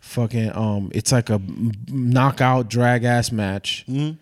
Fucking 0.00 0.54
um, 0.54 0.90
it's 0.94 1.12
like 1.12 1.30
a 1.30 1.40
knockout 1.88 2.68
drag 2.68 3.04
ass 3.04 3.32
match. 3.32 3.84
Mm-hmm. 3.88 4.18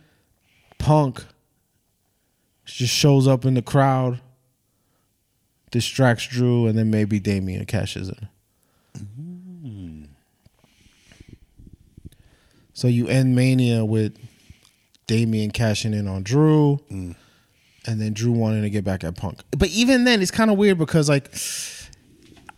Punk 0.79 1.25
just 2.75 2.95
shows 2.95 3.27
up 3.29 3.45
in 3.45 3.55
the 3.55 3.63
crowd, 3.63 4.21
distracts 5.71 6.27
Drew, 6.27 6.67
and 6.67 6.79
then 6.79 6.91
maybe 6.91 7.21
Damien 7.21 7.65
cashes 7.67 8.09
in. 8.09 8.29
So 12.73 12.89
you 12.89 13.09
end 13.09 13.37
Mania 13.37 13.85
with 13.85 14.17
Damien 15.07 15.51
cashing 15.51 15.93
in 15.93 16.09
on 16.09 16.23
Drew, 16.23 16.81
and 16.89 17.17
then 17.85 18.15
Drew 18.15 18.33
wanting 18.33 18.63
to 18.63 18.71
get 18.71 18.85
back 18.85 19.05
at 19.05 19.17
Punk. 19.17 19.41
But 19.51 19.69
even 19.69 20.05
then, 20.05 20.23
it's 20.23 20.31
kind 20.31 20.51
of 20.51 20.57
weird 20.57 20.79
because 20.79 21.09
like 21.09 21.35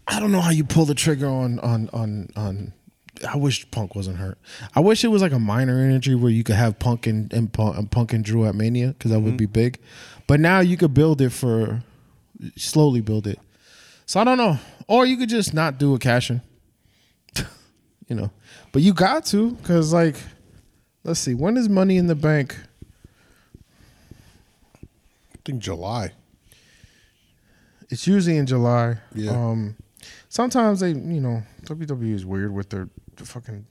I 0.06 0.20
don't 0.20 0.30
know 0.30 0.40
how 0.40 0.50
you 0.50 0.62
pull 0.64 0.84
the 0.84 0.94
trigger 0.94 1.28
on 1.28 1.58
on 1.60 1.88
on 1.92 2.28
on. 2.36 2.72
I 3.28 3.36
wish 3.36 3.70
Punk 3.70 3.94
wasn't 3.94 4.18
hurt. 4.18 4.38
I 4.74 4.80
wish 4.80 5.04
it 5.04 5.08
was 5.08 5.22
like 5.22 5.32
a 5.32 5.38
minor 5.38 5.78
injury 5.88 6.14
where 6.14 6.30
you 6.30 6.44
could 6.44 6.56
have 6.56 6.78
Punk 6.78 7.06
and, 7.06 7.32
and 7.32 7.52
Punk, 7.52 7.76
and 7.76 7.90
Punk 7.90 8.12
and 8.12 8.24
Drew 8.24 8.46
at 8.46 8.54
Mania 8.54 8.88
because 8.88 9.10
that 9.10 9.20
would 9.20 9.36
be 9.36 9.46
big. 9.46 9.78
But 10.26 10.40
now 10.40 10.60
you 10.60 10.76
could 10.76 10.94
build 10.94 11.20
it 11.20 11.30
for 11.30 11.82
slowly 12.56 13.00
build 13.00 13.26
it. 13.26 13.38
So 14.06 14.20
I 14.20 14.24
don't 14.24 14.38
know, 14.38 14.58
or 14.88 15.06
you 15.06 15.16
could 15.16 15.28
just 15.28 15.54
not 15.54 15.78
do 15.78 15.94
a 15.94 15.98
cash 15.98 16.30
in. 16.30 16.42
you 18.08 18.16
know, 18.16 18.30
but 18.72 18.82
you 18.82 18.92
got 18.92 19.24
to 19.26 19.52
because 19.52 19.92
like, 19.92 20.16
let's 21.04 21.20
see, 21.20 21.34
when 21.34 21.56
is 21.56 21.68
Money 21.68 21.96
in 21.96 22.06
the 22.08 22.14
Bank? 22.14 22.56
I 24.82 25.38
think 25.44 25.62
July. 25.62 26.12
It's 27.90 28.06
usually 28.06 28.38
in 28.38 28.46
July. 28.46 28.96
Yeah. 29.14 29.32
Um, 29.32 29.76
sometimes 30.28 30.80
they, 30.80 30.88
you 30.88 31.20
know, 31.20 31.42
WWE 31.64 32.14
is 32.14 32.24
weird 32.24 32.54
with 32.54 32.70
their, 32.70 32.84
the 32.84 33.01
fucking 33.16 33.66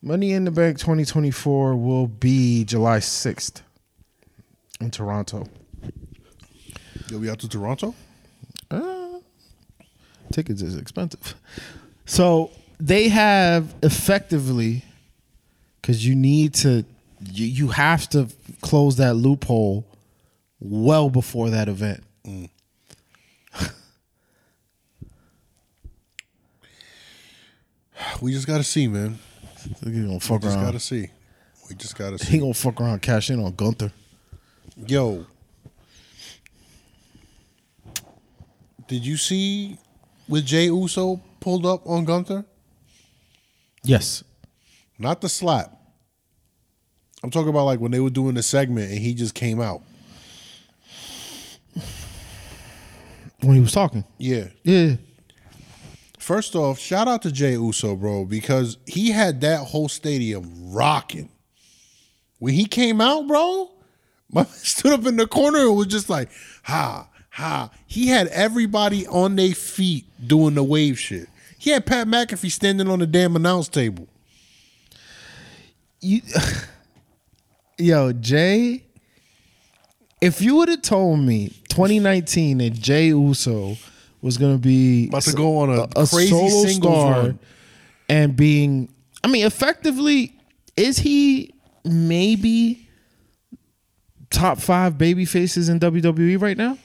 Money 0.00 0.32
in 0.32 0.44
the 0.44 0.52
Bank 0.52 0.78
2024 0.78 1.74
will 1.74 2.06
be 2.06 2.64
July 2.64 2.98
6th 2.98 3.62
in 4.80 4.92
Toronto. 4.92 5.48
You'll 7.08 7.20
be 7.20 7.28
out 7.28 7.40
to 7.40 7.48
Toronto. 7.48 7.94
Uh, 8.70 9.18
tickets 10.30 10.62
is 10.62 10.76
expensive. 10.76 11.34
So 12.06 12.52
they 12.78 13.08
have 13.08 13.74
effectively, 13.82 14.84
because 15.82 16.06
you 16.06 16.14
need 16.14 16.54
to, 16.54 16.84
you, 17.32 17.46
you 17.46 17.68
have 17.68 18.08
to 18.10 18.28
close 18.60 18.96
that 18.96 19.14
loophole 19.14 19.84
well 20.60 21.10
before 21.10 21.50
that 21.50 21.68
event. 21.68 22.04
We 28.20 28.32
just 28.32 28.46
gotta 28.46 28.64
see, 28.64 28.86
man. 28.88 29.18
He 29.84 29.90
gonna 29.90 30.12
We 30.14 30.18
fuck 30.20 30.42
just 30.42 30.56
around. 30.56 30.64
gotta 30.66 30.80
see. 30.80 31.08
We 31.68 31.74
just 31.76 31.96
gotta 31.96 32.18
see. 32.18 32.32
He 32.32 32.38
gonna 32.38 32.54
fuck 32.54 32.80
around, 32.80 33.02
cash 33.02 33.30
in 33.30 33.42
on 33.44 33.52
Gunther. 33.54 33.92
Yo, 34.86 35.26
did 38.86 39.04
you 39.04 39.16
see 39.16 39.76
with 40.28 40.46
Jey 40.46 40.66
Uso 40.66 41.20
pulled 41.40 41.66
up 41.66 41.86
on 41.86 42.04
Gunther? 42.04 42.44
Yes. 43.82 44.22
Not 44.98 45.20
the 45.20 45.28
slap. 45.28 45.74
I'm 47.22 47.30
talking 47.30 47.48
about 47.48 47.64
like 47.64 47.80
when 47.80 47.90
they 47.90 48.00
were 48.00 48.10
doing 48.10 48.34
the 48.34 48.42
segment 48.42 48.90
and 48.90 48.98
he 49.00 49.14
just 49.14 49.34
came 49.34 49.60
out. 49.60 49.82
When 53.40 53.54
he 53.54 53.60
was 53.60 53.72
talking. 53.72 54.04
Yeah. 54.18 54.48
Yeah. 54.64 54.96
First 56.28 56.54
off, 56.54 56.78
shout 56.78 57.08
out 57.08 57.22
to 57.22 57.32
Jey 57.32 57.52
Uso, 57.52 57.96
bro, 57.96 58.26
because 58.26 58.76
he 58.84 59.12
had 59.12 59.40
that 59.40 59.60
whole 59.60 59.88
stadium 59.88 60.70
rocking. 60.70 61.30
When 62.38 62.52
he 62.52 62.66
came 62.66 63.00
out, 63.00 63.26
bro, 63.26 63.70
my 64.30 64.44
stood 64.44 64.92
up 64.92 65.06
in 65.06 65.16
the 65.16 65.26
corner 65.26 65.60
and 65.60 65.74
was 65.74 65.86
just 65.86 66.10
like, 66.10 66.28
ha, 66.64 67.08
Ha! 67.38 67.70
He 67.86 68.08
had 68.08 68.26
everybody 68.26 69.06
on 69.06 69.36
their 69.36 69.54
feet 69.54 70.04
doing 70.26 70.54
the 70.54 70.62
wave 70.62 70.98
shit. 70.98 71.28
He 71.56 71.70
had 71.70 71.86
Pat 71.86 72.06
McAfee 72.06 72.50
standing 72.50 72.88
on 72.88 72.98
the 72.98 73.06
damn 73.06 73.34
announce 73.34 73.68
table. 73.68 74.06
You, 76.02 76.20
yo, 77.78 78.12
Jay. 78.12 78.84
If 80.20 80.42
you 80.42 80.56
would 80.56 80.68
have 80.68 80.82
told 80.82 81.20
me 81.20 81.48
2019 81.68 82.58
that 82.58 82.74
Jey 82.74 83.06
Uso 83.06 83.78
was 84.22 84.36
gonna 84.38 84.58
be 84.58 85.08
About 85.08 85.22
to 85.22 85.32
go 85.32 85.58
on 85.58 85.70
a 85.70 85.82
a 85.96 86.06
crazy 86.06 86.28
solo 86.30 86.66
star 86.66 87.12
run. 87.22 87.38
and 88.08 88.36
being, 88.36 88.88
I 89.22 89.28
mean, 89.28 89.46
effectively, 89.46 90.36
is 90.76 90.98
he 90.98 91.54
maybe 91.84 92.88
top 94.30 94.58
five 94.60 94.98
baby 94.98 95.24
faces 95.24 95.68
in 95.68 95.80
WWE 95.80 96.40
right 96.40 96.56
now? 96.56 96.76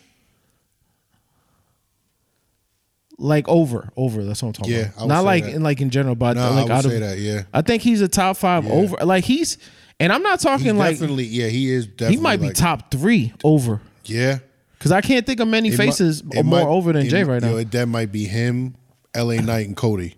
Like 3.20 3.48
over, 3.48 3.90
over. 3.96 4.24
That's 4.24 4.42
what 4.42 4.50
I'm 4.50 4.54
talking 4.54 4.74
Yeah, 4.74 4.90
about. 4.90 5.04
I 5.04 5.06
Not 5.06 5.20
say 5.22 5.26
like 5.26 5.44
that. 5.46 5.54
in 5.56 5.64
like 5.64 5.82
in 5.82 5.90
general, 5.92 6.16
but 6.16 6.36
No, 6.36 6.44
I 6.44 6.50
like 6.56 6.64
would 6.64 6.72
out 6.72 6.86
of 6.86 6.92
that, 7.00 7.18
yeah. 7.20 7.44
I 7.54 7.62
think 7.62 7.84
he's 7.84 8.02
a 8.02 8.08
top 8.08 8.38
five 8.38 8.66
Yeah. 8.66 8.72
over. 8.72 8.98
Like 9.06 9.24
he's, 9.24 9.58
and 10.00 10.12
I'm 10.12 10.24
not 10.24 10.40
He 10.40 10.44
talking 10.48 10.78
like 10.78 10.98
definitely, 10.98 11.26
yeah, 11.26 11.48
he 11.48 11.72
is. 11.72 11.86
Definitely 11.86 12.16
he 12.16 12.22
might 12.22 12.42
be 12.42 12.50
top 12.52 12.90
three 12.92 13.32
over. 13.44 13.82
Yeah, 14.06 14.40
Because 14.84 14.92
I 14.92 15.00
can't 15.00 15.26
think 15.26 15.40
of 15.40 15.48
many 15.48 15.70
It 15.70 15.78
faces 15.78 16.22
it 16.34 16.44
more 16.44 16.60
might- 16.60 16.68
over 16.68 16.92
than 16.92 17.06
it- 17.06 17.10
Jay 17.10 17.24
right 17.24 17.42
now. 17.42 17.52
yo, 17.56 17.64
that 17.64 17.88
might 17.88 18.12
be 18.12 18.26
him, 18.26 18.76
L.A. 19.16 19.38
Knight, 19.42 19.66
and 19.68 19.78
Cody. 19.78 20.16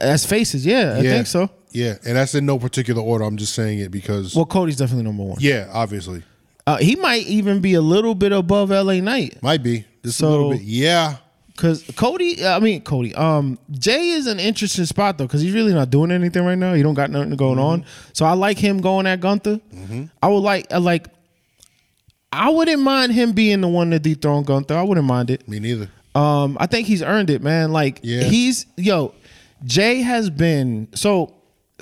As 0.00 0.24
faces, 0.24 0.64
yeah, 0.64 0.94
I 0.96 1.02
think 1.02 1.26
so. 1.26 1.50
Yeah, 1.72 1.94
and 2.06 2.14
that's 2.16 2.32
in 2.36 2.46
no 2.46 2.60
particular 2.60 3.02
order. 3.02 3.24
I'm 3.24 3.36
just 3.36 3.54
saying 3.54 3.80
it 3.80 3.90
because. 3.90 4.36
Well, 4.36 4.44
Cody's 4.46 4.76
definitely 4.76 5.02
number 5.02 5.24
one. 5.24 5.38
yeah, 5.40 5.68
obviously, 5.72 6.22
Uh, 6.64 6.76
he 6.76 6.94
might 6.94 7.26
even 7.26 7.58
be 7.58 7.74
a 7.74 7.80
little 7.80 8.14
bit 8.14 8.30
above 8.30 8.70
LA 8.70 9.00
Knight. 9.00 9.42
might 9.42 9.64
be 9.64 9.84
just 10.04 10.18
So- 10.18 10.28
a 10.28 10.30
little 10.30 10.50
bit. 10.52 10.62
Yeah, 10.62 11.16
Cause 11.56 11.84
Cody, 11.96 12.44
I 12.44 12.58
mean 12.60 12.80
Cody, 12.82 13.14
um, 13.14 13.58
Jay 13.70 14.10
is 14.10 14.26
an 14.26 14.40
interesting 14.40 14.86
spot 14.86 15.18
though, 15.18 15.28
cause 15.28 15.40
he's 15.40 15.52
really 15.52 15.72
not 15.72 15.88
doing 15.90 16.10
anything 16.10 16.44
right 16.44 16.58
now. 16.58 16.74
He 16.74 16.82
don't 16.82 16.94
got 16.94 17.10
nothing 17.12 17.36
going 17.36 17.58
Mm-hmm. 17.58 17.64
on. 17.64 17.84
So 18.12 18.24
I 18.26 18.32
like 18.32 18.58
him 18.58 18.78
going 18.80 19.06
at 19.06 19.20
Gunther. 19.20 19.60
I 20.22 20.28
would 20.28 20.38
like, 20.38 20.72
I 20.72 20.78
like, 20.78 21.06
I 22.34 22.48
wouldn't 22.50 22.82
mind 22.82 23.12
him 23.12 23.32
being 23.32 23.60
the 23.60 23.68
one 23.68 23.90
to 23.90 23.98
dethrone 23.98 24.44
Gunther. 24.44 24.74
I 24.76 24.82
wouldn't 24.82 25.06
mind 25.06 25.30
it. 25.30 25.48
me 25.48 25.60
neither. 25.60 25.88
Um, 26.14 26.56
I 26.60 26.66
think 26.66 26.86
he's 26.86 27.02
earned 27.02 27.30
it, 27.30 27.42
man. 27.42 27.72
Like 27.72 28.00
Yeah. 28.02 28.22
he's 28.24 28.66
yo, 28.76 29.14
Jay 29.64 30.02
has 30.02 30.30
been 30.30 30.88
so 30.94 31.32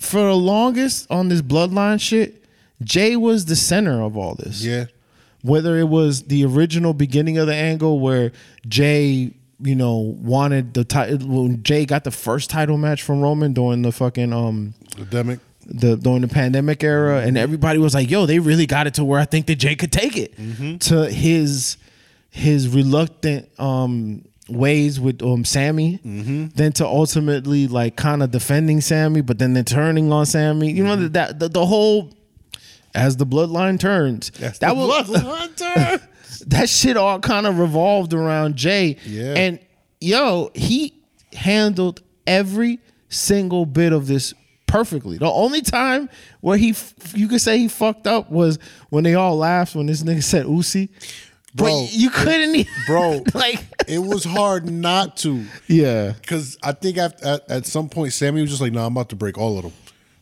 for 0.01 0.21
the 0.23 0.35
longest 0.37 1.07
on 1.11 1.29
this 1.29 1.43
bloodline 1.43 2.01
shit. 2.01 2.45
Jay 2.83 3.15
was 3.17 3.45
the 3.45 3.57
center 3.57 4.03
of 4.03 4.17
all 4.17 4.35
this. 4.35 4.65
Yeah, 4.65 4.87
Whether 5.43 5.79
it 5.79 5.89
was 5.89 6.25
the 6.25 6.45
original 6.45 6.95
beginning 6.95 7.39
of 7.39 7.47
the 7.47 7.55
angle 7.55 8.01
where 8.01 8.33
Jay, 8.67 9.33
you 9.61 9.77
know, 9.77 9.97
wanted 10.21 10.75
the 10.75 10.83
title 10.85 11.19
when 11.29 11.63
Jay 11.63 11.85
got 11.87 12.03
the 12.05 12.11
first 12.11 12.51
title 12.51 12.79
match 12.79 13.03
from 13.03 13.21
Roman 13.21 13.53
during 13.53 13.83
the 13.83 13.93
fucking 13.93 14.33
um 14.33 14.75
pandemic. 14.97 15.39
The 15.67 15.97
during 15.97 16.23
the 16.23 16.29
pandemic 16.29 16.83
era, 16.83 17.21
and 17.21 17.39
everybody 17.39 17.79
was 17.79 17.95
like, 17.95 18.11
"Yo, 18.11 18.27
they 18.27 18.39
really 18.39 18.67
got 18.67 18.87
it 18.87 18.95
to 18.95 19.05
where 19.05 19.21
I 19.21 19.25
think 19.25 19.47
that 19.47 19.57
Jay 19.57 19.75
could 19.77 19.93
take 19.93 20.17
it." 20.17 20.35
To 20.81 21.09
his 21.11 21.77
his 22.31 22.69
reluctant 22.69 23.49
um 23.61 24.25
ways 24.49 24.99
with 24.99 25.23
um 25.23 25.45
Sami, 25.45 26.01
then 26.03 26.73
to 26.73 26.87
ultimately 26.87 27.69
like 27.69 27.97
kind 27.97 28.23
of 28.23 28.31
defending 28.31 28.81
Sami, 28.81 29.21
but 29.21 29.39
then 29.39 29.55
then 29.55 29.65
turning 29.65 30.13
on 30.13 30.27
Sami. 30.27 30.73
You 30.73 30.85
know 30.85 30.97
that 31.09 31.39
the, 31.39 31.49
the 31.49 31.65
whole 31.67 32.13
as 32.95 33.17
the 33.17 33.27
bloodline 33.27 33.79
turns. 33.79 34.31
That's 34.31 34.59
that 34.59 34.77
was 34.77 35.09
bloodline 35.09 36.03
that 36.47 36.69
shit 36.69 36.97
all 36.97 37.21
kind 37.21 37.47
of 37.47 37.59
revolved 37.59 38.13
around 38.13 38.57
Jay. 38.57 38.97
Yeah. 39.07 39.35
And 39.37 39.59
yo, 40.01 40.51
he 40.55 40.95
handled 41.33 42.03
every 42.27 42.81
single 43.09 43.67
bit 43.67 43.93
of 43.93 44.07
this 44.07 44.35
perfectly. 44.73 45.19
The 45.19 45.31
only 45.31 45.61
time 45.61 46.09
where 46.41 46.57
he 46.57 46.75
you 47.15 47.29
could 47.29 47.41
say 47.41 47.59
he 47.59 47.69
fucked 47.69 48.07
up 48.07 48.31
was 48.31 48.59
when 48.91 49.05
they 49.05 49.15
all 49.15 49.37
laughed 49.37 49.75
when 49.75 49.87
this 49.87 50.03
nigga 50.03 50.23
said 50.23 50.47
Uzi. 50.47 50.89
Bro, 51.55 51.67
but 51.83 51.93
you 51.93 52.09
couldn't 52.09 52.55
even, 52.57 52.73
bro. 52.87 53.23
like 53.35 53.63
It 53.87 53.99
was 53.99 54.25
hard 54.25 54.71
not 54.71 55.19
to. 55.19 55.45
yeah. 55.69 56.13
Because 56.21 56.57
I 56.63 56.73
think 56.73 56.97
at, 56.97 57.23
at, 57.23 57.51
at 57.51 57.67
some 57.67 57.91
point 57.91 58.15
Sami 58.15 58.41
was 58.41 58.49
just 58.51 58.63
like, 58.63 58.73
"No, 58.73 58.81
nah, 58.81 58.87
I'm 58.87 58.93
about 58.93 59.11
to 59.11 59.17
break 59.17 59.37
all 59.37 59.59
of 59.59 59.65
them. 59.65 59.73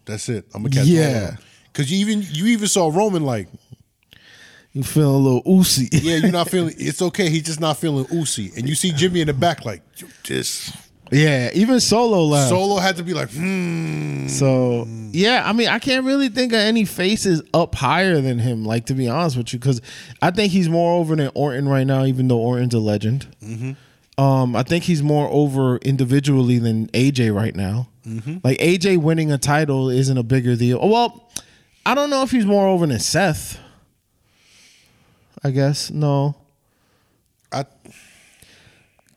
That's 0.07 0.29
it. 0.29 0.45
I'm 0.55 0.63
gonna 0.65 0.75
catch 0.75 0.87
Yeah. 0.87 1.13
them." 1.13 1.39
Because 1.73 1.91
you 1.93 1.99
even 2.01 2.25
you 2.33 2.47
even 2.47 2.67
saw 2.67 2.89
Roman 2.89 3.23
like, 3.23 3.47
You 4.73 4.83
feeling 4.83 5.15
a 5.15 5.19
little 5.19 5.43
Uzi. 5.45 5.89
"Yeah, 5.93 6.17
you're 6.17 6.33
not 6.33 6.51
feeling. 6.55 6.75
It's 6.79 7.01
okay. 7.01 7.31
He's 7.31 7.45
just 7.45 7.61
not 7.61 7.77
feeling 7.77 8.07
oozy." 8.13 8.51
And 8.57 8.69
you 8.69 8.75
see 8.75 8.91
Jimmy 8.91 9.21
in 9.21 9.29
the 9.29 9.33
back 9.33 9.65
like, 9.65 9.83
"You 9.99 10.09
"This." 10.27 10.73
Yeah, 11.11 11.51
even 11.55 11.81
Solo 11.81 12.25
laughed. 12.25 12.51
Solo 12.51 12.79
had 12.79 12.97
to 12.97 13.03
be 13.03 13.15
like, 13.15 13.31
"Hmm." 13.33 14.27
So 14.29 14.87
yeah, 15.13 15.43
I 15.45 15.53
mean, 15.53 15.69
I 15.69 15.79
can't 15.79 16.05
really 16.07 16.29
think 16.29 16.53
of 16.53 16.59
any 16.61 16.85
faces 16.85 17.43
up 17.53 17.75
higher 17.75 18.21
than 18.21 18.39
him. 18.39 18.65
Like 18.65 18.87
to 18.87 18.95
be 18.95 19.09
honest 19.09 19.37
with 19.37 19.53
you, 19.53 19.59
because 19.59 19.81
I 20.23 20.31
think 20.31 20.53
he's 20.53 20.69
more 20.69 20.99
over 21.01 21.17
than 21.17 21.31
Orton 21.35 21.69
right 21.69 21.87
now, 21.87 22.05
even 22.05 22.29
though 22.29 22.39
Orton's 22.39 22.75
a 22.75 22.79
legend. 22.79 23.27
Um, 24.19 24.55
I 24.55 24.63
think 24.63 24.85
he's 24.85 25.03
more 25.03 25.29
over 25.31 25.77
individually 25.79 26.59
than 26.59 26.89
AJ 26.89 27.35
right 27.35 27.55
now. 27.57 27.89
Like 28.45 28.59
AJ 28.59 28.99
winning 28.99 29.31
a 29.33 29.39
title 29.39 29.89
isn't 29.89 30.17
a 30.17 30.23
bigger 30.23 30.57
deal. 30.57 30.79
Well, 30.89 31.31
I 31.87 31.95
don't 31.95 32.11
know 32.11 32.23
if 32.23 32.31
he's 32.31 32.45
more 32.47 32.67
over 32.69 32.87
than 32.87 32.99
Seth. 32.99 33.59
I 35.43 35.51
guess 35.51 35.91
no. 35.91 36.35
I, 37.53 37.65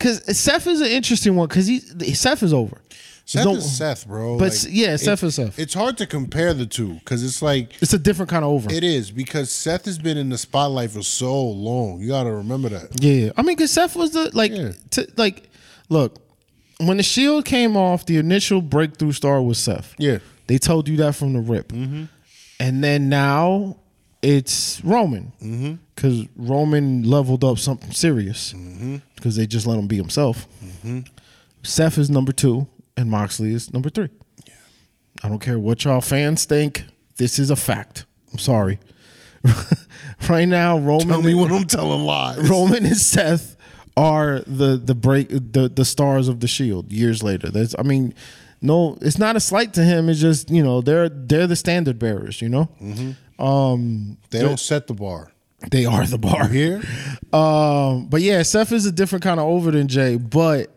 Because 0.04 0.38
Seth 0.38 0.68
is 0.68 0.82
an 0.82 0.88
interesting 0.88 1.36
one. 1.36 1.48
Because 1.48 1.66
he 1.68 1.80
Seth 1.80 2.44
is 2.44 2.54
over. 2.54 2.82
Seth 3.26 3.46
Don't- 3.46 3.56
is 3.58 3.78
Seth, 3.78 4.06
bro. 4.06 4.38
But 4.38 4.66
yeah, 4.70 4.98
Seth 4.98 5.24
is 5.24 5.36
Seth. 5.36 5.58
It's 5.58 5.74
hard 5.74 5.98
to 6.00 6.06
compare 6.06 6.54
the 6.54 6.66
two 6.66 6.96
because 6.96 7.24
it's 7.24 7.42
like 7.42 7.82
It's 7.82 7.94
a 7.94 7.98
different 7.98 8.30
kind 8.30 8.44
of 8.44 8.52
over. 8.52 8.70
it 8.70 8.84
is 8.84 9.12
because 9.12 9.50
Seth 9.50 9.86
has 9.86 9.98
been 9.98 10.18
in 10.18 10.28
the 10.28 10.38
spotlight 10.38 10.92
for 10.92 11.04
so 11.04 11.42
long. 11.42 12.02
You 12.02 12.10
got 12.10 12.26
to 12.26 12.34
remember 12.34 12.68
that. 12.70 13.02
Yeah, 13.02 13.32
I 13.38 13.44
mean, 13.44 13.56
because 13.56 13.72
Seth 13.72 13.96
was 13.96 14.12
the 14.12 14.30
like, 14.36 14.52
Yeah. 14.52 14.74
t- 14.90 15.08
like, 15.16 15.50
look, 15.88 16.18
when 16.80 16.98
the 16.98 17.04
Shield 17.04 17.46
came 17.46 17.78
off, 17.78 18.06
the 18.06 18.18
initial 18.18 18.62
breakthrough 18.62 19.14
star 19.14 19.42
was 19.42 19.58
Seth. 19.58 19.96
Yeah. 19.98 20.18
they 20.48 20.58
told 20.58 20.90
you 20.90 20.98
that 20.98 21.16
from 21.16 21.32
the 21.32 21.40
rip, 21.40 21.70
mm-hmm. 21.72 22.04
and 22.60 22.84
then 22.84 23.08
now 23.08 23.78
it's 24.24 24.82
Roman 24.84 25.34
mm-hmm. 25.42 25.74
because 25.94 26.26
Roman 26.36 27.04
leveled 27.04 27.44
up 27.44 27.60
something 27.60 27.92
serious 27.92 28.54
mm-hmm. 28.54 28.98
because 29.16 29.36
they 29.36 29.46
just 29.46 29.68
let 29.68 29.78
him 29.78 29.88
be 29.88 29.98
himself. 29.98 30.48
Mm-hmm. 30.64 31.02
Seth 31.62 31.98
is 31.98 32.10
number 32.10 32.32
two, 32.32 32.68
and 32.98 33.12
Moxley 33.12 33.54
is 33.54 33.74
number 33.74 33.90
three. 33.90 34.10
I 35.24 35.30
don't 35.30 35.40
care 35.40 35.60
what 35.60 35.84
y'all 35.84 36.02
fans 36.02 36.46
think. 36.46 36.84
This 37.18 37.40
is 37.40 37.50
a 37.50 37.56
fact. 37.56 38.06
I'm 38.32 38.40
sorry. 38.40 38.80
right 40.30 40.46
now, 40.46 40.78
Roman. 40.78 41.08
Tell 41.08 41.22
me 41.22 41.34
when 41.34 41.52
I'm 41.52 41.66
telling 41.66 42.02
lies. 42.02 42.50
Roman 42.50 42.86
and 42.86 42.98
Seth 42.98 43.56
are 43.96 44.40
the 44.48 44.78
the 44.78 44.96
break 44.96 45.30
the 45.30 45.72
the 45.74 45.86
stars 45.86 46.28
of 46.28 46.40
the 46.40 46.48
Shield. 46.48 46.92
Years 46.92 47.24
later, 47.24 47.50
that's 47.50 47.76
I 47.78 47.84
mean, 47.84 48.14
no, 48.62 48.98
it's 49.02 49.18
not 49.18 49.36
a 49.36 49.40
slight 49.40 49.74
to 49.76 49.84
him. 49.84 50.10
It's 50.10 50.20
just 50.20 50.50
you 50.50 50.64
know 50.64 50.82
they're 50.82 51.10
they're 51.10 51.48
the 51.48 51.56
standard 51.56 52.00
bearers. 52.00 52.42
You 52.42 52.50
know, 52.50 52.70
um, 53.40 54.18
They 54.30 54.40
don't 54.42 54.60
set 54.60 54.88
the 54.88 54.94
bar. 54.94 55.32
they 55.72 55.86
are 55.86 56.06
the 56.06 56.18
bar 56.18 56.48
Here, 56.48 56.82
Um, 57.34 58.08
but 58.08 58.22
yeah, 58.22 58.42
Seth 58.44 58.72
is 58.72 58.86
a 58.86 58.92
different 58.92 59.24
kind 59.24 59.40
of 59.40 59.46
over 59.48 59.72
than 59.72 59.88
Jay, 59.88 60.18
but. 60.18 60.70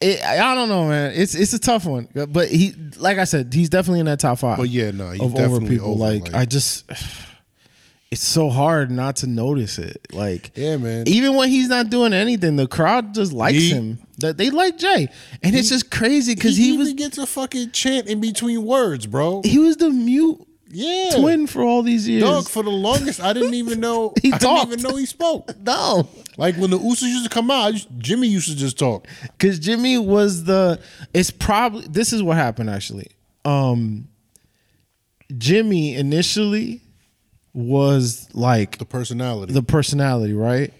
It, 0.00 0.22
I 0.22 0.54
don't 0.54 0.68
know, 0.68 0.86
man. 0.88 1.12
It's 1.14 1.34
it's 1.34 1.54
a 1.54 1.58
tough 1.58 1.86
one, 1.86 2.08
but 2.28 2.48
he, 2.48 2.74
like 2.98 3.16
I 3.18 3.24
said, 3.24 3.54
he's 3.54 3.70
definitely 3.70 4.00
in 4.00 4.06
that 4.06 4.20
top 4.20 4.38
five. 4.38 4.58
But 4.58 4.68
yeah, 4.68 4.90
no, 4.90 5.10
he's 5.12 5.20
of 5.22 5.34
over 5.36 5.60
people. 5.66 5.92
over, 5.92 5.98
like, 5.98 6.22
like- 6.24 6.34
I 6.34 6.44
just, 6.44 6.84
it's 8.10 8.20
so 8.22 8.50
hard 8.50 8.90
not 8.90 9.16
to 9.16 9.26
notice 9.26 9.78
it. 9.78 10.06
Like, 10.12 10.50
Yeah, 10.56 10.76
man. 10.76 11.04
Even 11.08 11.36
when 11.36 11.48
he's 11.48 11.68
not 11.68 11.88
doing 11.88 12.12
anything, 12.12 12.56
the 12.56 12.66
crowd 12.66 13.14
just 13.14 13.32
likes 13.32 13.56
He- 13.56 13.70
him. 13.70 13.98
That 14.18 14.36
they 14.36 14.50
like 14.50 14.76
Jay, 14.78 15.08
and 15.42 15.56
it's 15.56 15.70
just 15.70 15.90
crazy 15.90 16.34
because 16.34 16.56
he, 16.56 16.68
even 16.68 16.80
was 16.80 16.92
gets 16.92 17.16
a 17.16 17.26
fucking 17.26 17.70
chant 17.70 18.06
in 18.06 18.20
between 18.20 18.62
words, 18.64 19.06
bro. 19.06 19.40
he 19.42 19.58
was 19.58 19.76
the 19.78 19.90
mute 19.90 20.46
Yeah, 20.74 21.10
twin 21.20 21.46
for 21.46 21.62
all 21.62 21.82
these 21.82 22.08
years. 22.08 22.24
Dog, 22.24 22.48
for 22.48 22.62
the 22.62 22.70
longest, 22.70 23.20
I 23.20 23.32
didn't 23.32 23.54
even 23.54 23.80
know. 23.80 24.12
He 24.22 24.32
I 24.32 24.38
talked. 24.38 24.70
didn't 24.70 24.80
even 24.80 24.90
know 24.90 24.96
he 24.96 25.06
spoke. 25.06 25.50
no, 25.60 26.08
Like 26.36 26.56
when 26.56 26.70
the 26.70 26.78
Usos 26.78 27.02
used 27.02 27.24
to 27.24 27.30
come 27.30 27.50
out, 27.50 27.64
I 27.64 27.68
used- 27.70 27.88
Jimmy 27.98 28.28
used 28.28 28.48
to 28.48 28.56
just 28.56 28.78
talk. 28.78 29.06
because 29.38 29.58
Jimmy 29.58 29.98
was 29.98 30.44
the. 30.44 30.80
It's 31.14 31.30
probably 31.30 31.86
this 31.88 32.12
is 32.12 32.22
what 32.22 32.36
happened 32.36 32.70
actually. 32.70 33.08
Um, 33.44 34.08
Jimmy 35.38 35.94
initially 35.94 36.80
was 37.52 38.28
like 38.34 38.78
The 38.78 38.84
personality. 38.84 39.52
the 39.52 39.62
personality, 39.62 40.32
right? 40.34 40.72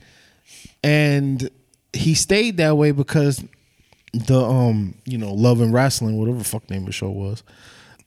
And 0.82 1.48
he 1.92 2.14
stayed 2.14 2.56
that 2.58 2.76
way 2.76 2.90
because 2.90 3.42
the 4.12 4.40
um, 4.44 4.94
you 5.06 5.18
know, 5.18 5.32
Love 5.32 5.60
and 5.60 5.72
Wrestling, 5.72 6.18
whatever 6.18 6.38
the 6.38 6.44
fuck 6.44 6.68
name 6.70 6.80
of 6.82 6.86
the 6.86 6.92
show 6.92 7.10
was, 7.10 7.42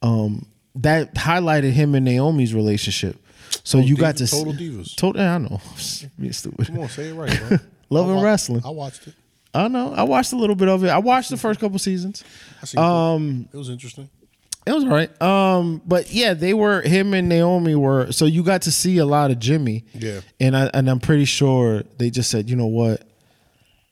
um, 0.02 0.46
that 0.78 1.14
highlighted 1.16 1.72
him 1.72 1.96
and 1.96 2.06
Naomi's 2.06 2.54
relationship. 2.54 3.18
So 3.64 3.80
you 3.80 3.96
Divas- 3.96 4.00
got 4.00 4.18
to 4.18 4.28
Total 4.28 4.54
Divas. 4.54 4.96
Total, 4.96 5.22
I 5.22 5.38
know. 5.38 5.62
Being 6.20 6.34
stupid. 6.34 6.68
Come 6.68 6.80
on, 6.80 6.90
say 6.90 7.10
it 7.10 7.14
right, 7.14 7.40
bro. 7.48 7.58
Love 7.90 8.10
I 8.10 8.14
and 8.14 8.24
wrestling. 8.24 8.62
I 8.66 8.70
watched 8.70 9.08
it. 9.08 9.14
I 9.54 9.68
know. 9.68 9.94
I 9.94 10.04
watched 10.04 10.34
a 10.34 10.36
little 10.36 10.56
bit 10.56 10.68
of 10.68 10.84
it. 10.84 10.90
I 10.90 11.00
watched 11.00 11.30
the 11.30 11.38
first 11.38 11.60
couple 11.60 11.80
seasons. 11.80 12.24
Um, 12.76 13.48
it. 13.52 13.58
Was 13.58 13.70
interesting. 13.70 14.10
It 14.66 14.74
was 14.74 14.84
all 14.84 14.90
right. 14.90 15.22
Um, 15.22 15.82
but 15.86 16.12
yeah, 16.12 16.34
they 16.34 16.54
were 16.54 16.82
him 16.82 17.14
and 17.14 17.30
Naomi 17.30 17.74
were 17.74 18.12
so 18.12 18.26
you 18.26 18.44
got 18.44 18.64
to 18.64 18.72
see 18.72 18.98
a 18.98 19.06
lot 19.06 19.32
of 19.32 19.40
Jimmy. 19.40 19.86
Yeah. 19.94 20.20
And 20.42 20.58
I 20.58 20.70
and 20.74 20.90
I'm 20.90 21.00
pretty 21.00 21.24
sure 21.24 21.84
they 21.98 22.10
just 22.10 22.30
said, 22.30 22.50
you 22.50 22.58
know 22.58 22.68
what? 22.68 23.04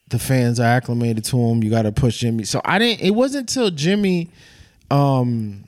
The 0.10 0.20
fans 0.20 0.60
are 0.60 0.64
acclimated 0.66 1.24
to 1.26 1.38
him. 1.40 1.64
You 1.64 1.70
gotta 1.70 1.94
push 1.94 2.18
Jimmy. 2.18 2.44
So 2.44 2.60
I 2.66 2.78
didn't 2.78 3.02
it 3.02 3.12
wasn't 3.12 3.50
until 3.50 3.72
Jimmy 3.72 4.30
um 4.92 5.64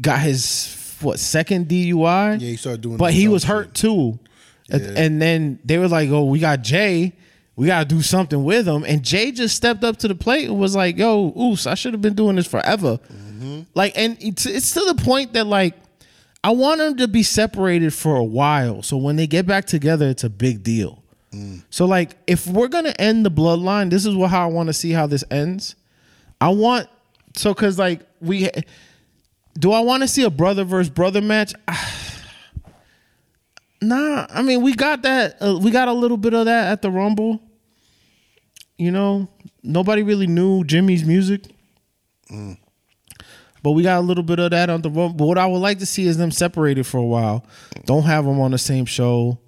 got 0.00 0.20
his 0.20 0.74
what 1.00 1.18
second 1.18 1.68
DUI. 1.68 2.40
Yeah, 2.40 2.48
he 2.48 2.56
started 2.56 2.80
doing. 2.80 2.96
But 2.96 3.12
he 3.12 3.28
was 3.28 3.42
shit. 3.42 3.48
hurt 3.50 3.74
too. 3.74 4.18
And- 4.70 4.82
Yeah. 4.82 4.92
And 4.96 5.22
then 5.22 5.58
they 5.64 5.78
were 5.78 5.88
like, 5.88 6.10
"Oh, 6.10 6.24
we 6.24 6.40
got 6.40 6.62
Jay. 6.62 7.12
We 7.56 7.66
got 7.66 7.88
to 7.88 7.94
do 7.94 8.02
something 8.02 8.44
with 8.44 8.66
him." 8.68 8.84
And 8.84 9.02
Jay 9.04 9.32
just 9.32 9.56
stepped 9.56 9.82
up 9.84 9.96
to 9.98 10.08
the 10.08 10.14
plate 10.14 10.48
and 10.48 10.58
was 10.58 10.74
like, 10.76 10.98
"Yo, 10.98 11.32
Oos, 11.38 11.66
I 11.66 11.74
should 11.74 11.94
have 11.94 12.02
been 12.02 12.14
doing 12.14 12.36
this 12.36 12.46
forever." 12.46 12.98
Mm-hmm. 13.12 13.60
Like, 13.74 13.92
and 13.96 14.16
it's, 14.20 14.44
it's 14.46 14.72
to 14.74 14.80
the 14.80 14.94
point 14.96 15.32
that 15.34 15.46
like, 15.46 15.74
I 16.44 16.50
want 16.50 16.78
them 16.80 16.96
to 16.98 17.08
be 17.08 17.22
separated 17.22 17.94
for 17.94 18.16
a 18.16 18.24
while, 18.24 18.82
so 18.82 18.96
when 18.96 19.16
they 19.16 19.26
get 19.26 19.46
back 19.46 19.64
together, 19.64 20.08
it's 20.08 20.24
a 20.24 20.30
big 20.30 20.62
deal. 20.62 21.02
Mm. 21.32 21.62
So 21.70 21.84
like, 21.86 22.16
if 22.26 22.46
we're 22.46 22.68
gonna 22.68 22.94
end 22.98 23.24
the 23.24 23.30
bloodline, 23.30 23.90
this 23.90 24.04
is 24.04 24.14
what 24.14 24.30
how 24.30 24.42
I 24.48 24.52
want 24.52 24.66
to 24.68 24.72
see 24.72 24.90
how 24.90 25.06
this 25.06 25.24
ends. 25.30 25.76
I 26.40 26.48
want 26.50 26.88
so 27.36 27.54
because 27.54 27.78
like 27.78 28.00
we. 28.20 28.50
Do 29.56 29.72
I 29.72 29.80
want 29.80 30.02
to 30.02 30.08
see 30.08 30.22
a 30.24 30.30
brother 30.30 30.64
versus 30.64 30.90
brother 30.90 31.20
match? 31.20 31.52
Nah, 33.80 34.26
I 34.30 34.42
mean 34.42 34.62
we 34.62 34.74
got 34.74 35.02
that. 35.02 35.36
Uh, 35.40 35.56
we 35.62 35.70
got 35.70 35.86
a 35.86 35.92
little 35.92 36.16
bit 36.16 36.34
of 36.34 36.46
that 36.46 36.72
at 36.72 36.82
the 36.82 36.90
Rumble. 36.90 37.40
You 38.76 38.90
know, 38.90 39.28
nobody 39.62 40.02
really 40.02 40.26
knew 40.26 40.64
Jimmy's 40.64 41.04
music, 41.04 41.44
but 43.62 43.70
we 43.72 43.84
got 43.84 43.98
a 43.98 44.00
little 44.00 44.24
bit 44.24 44.40
of 44.40 44.50
that 44.50 44.68
on 44.68 44.82
the 44.82 44.88
Rumble. 44.90 45.14
But 45.14 45.26
what 45.26 45.38
I 45.38 45.46
would 45.46 45.58
like 45.58 45.78
to 45.78 45.86
see 45.86 46.08
is 46.08 46.16
them 46.16 46.32
separated 46.32 46.88
for 46.88 46.98
a 46.98 47.04
while. 47.04 47.44
Don't 47.84 48.02
have 48.02 48.24
them 48.24 48.40
on 48.40 48.50
the 48.50 48.58
same 48.58 48.84
show. 48.84 49.38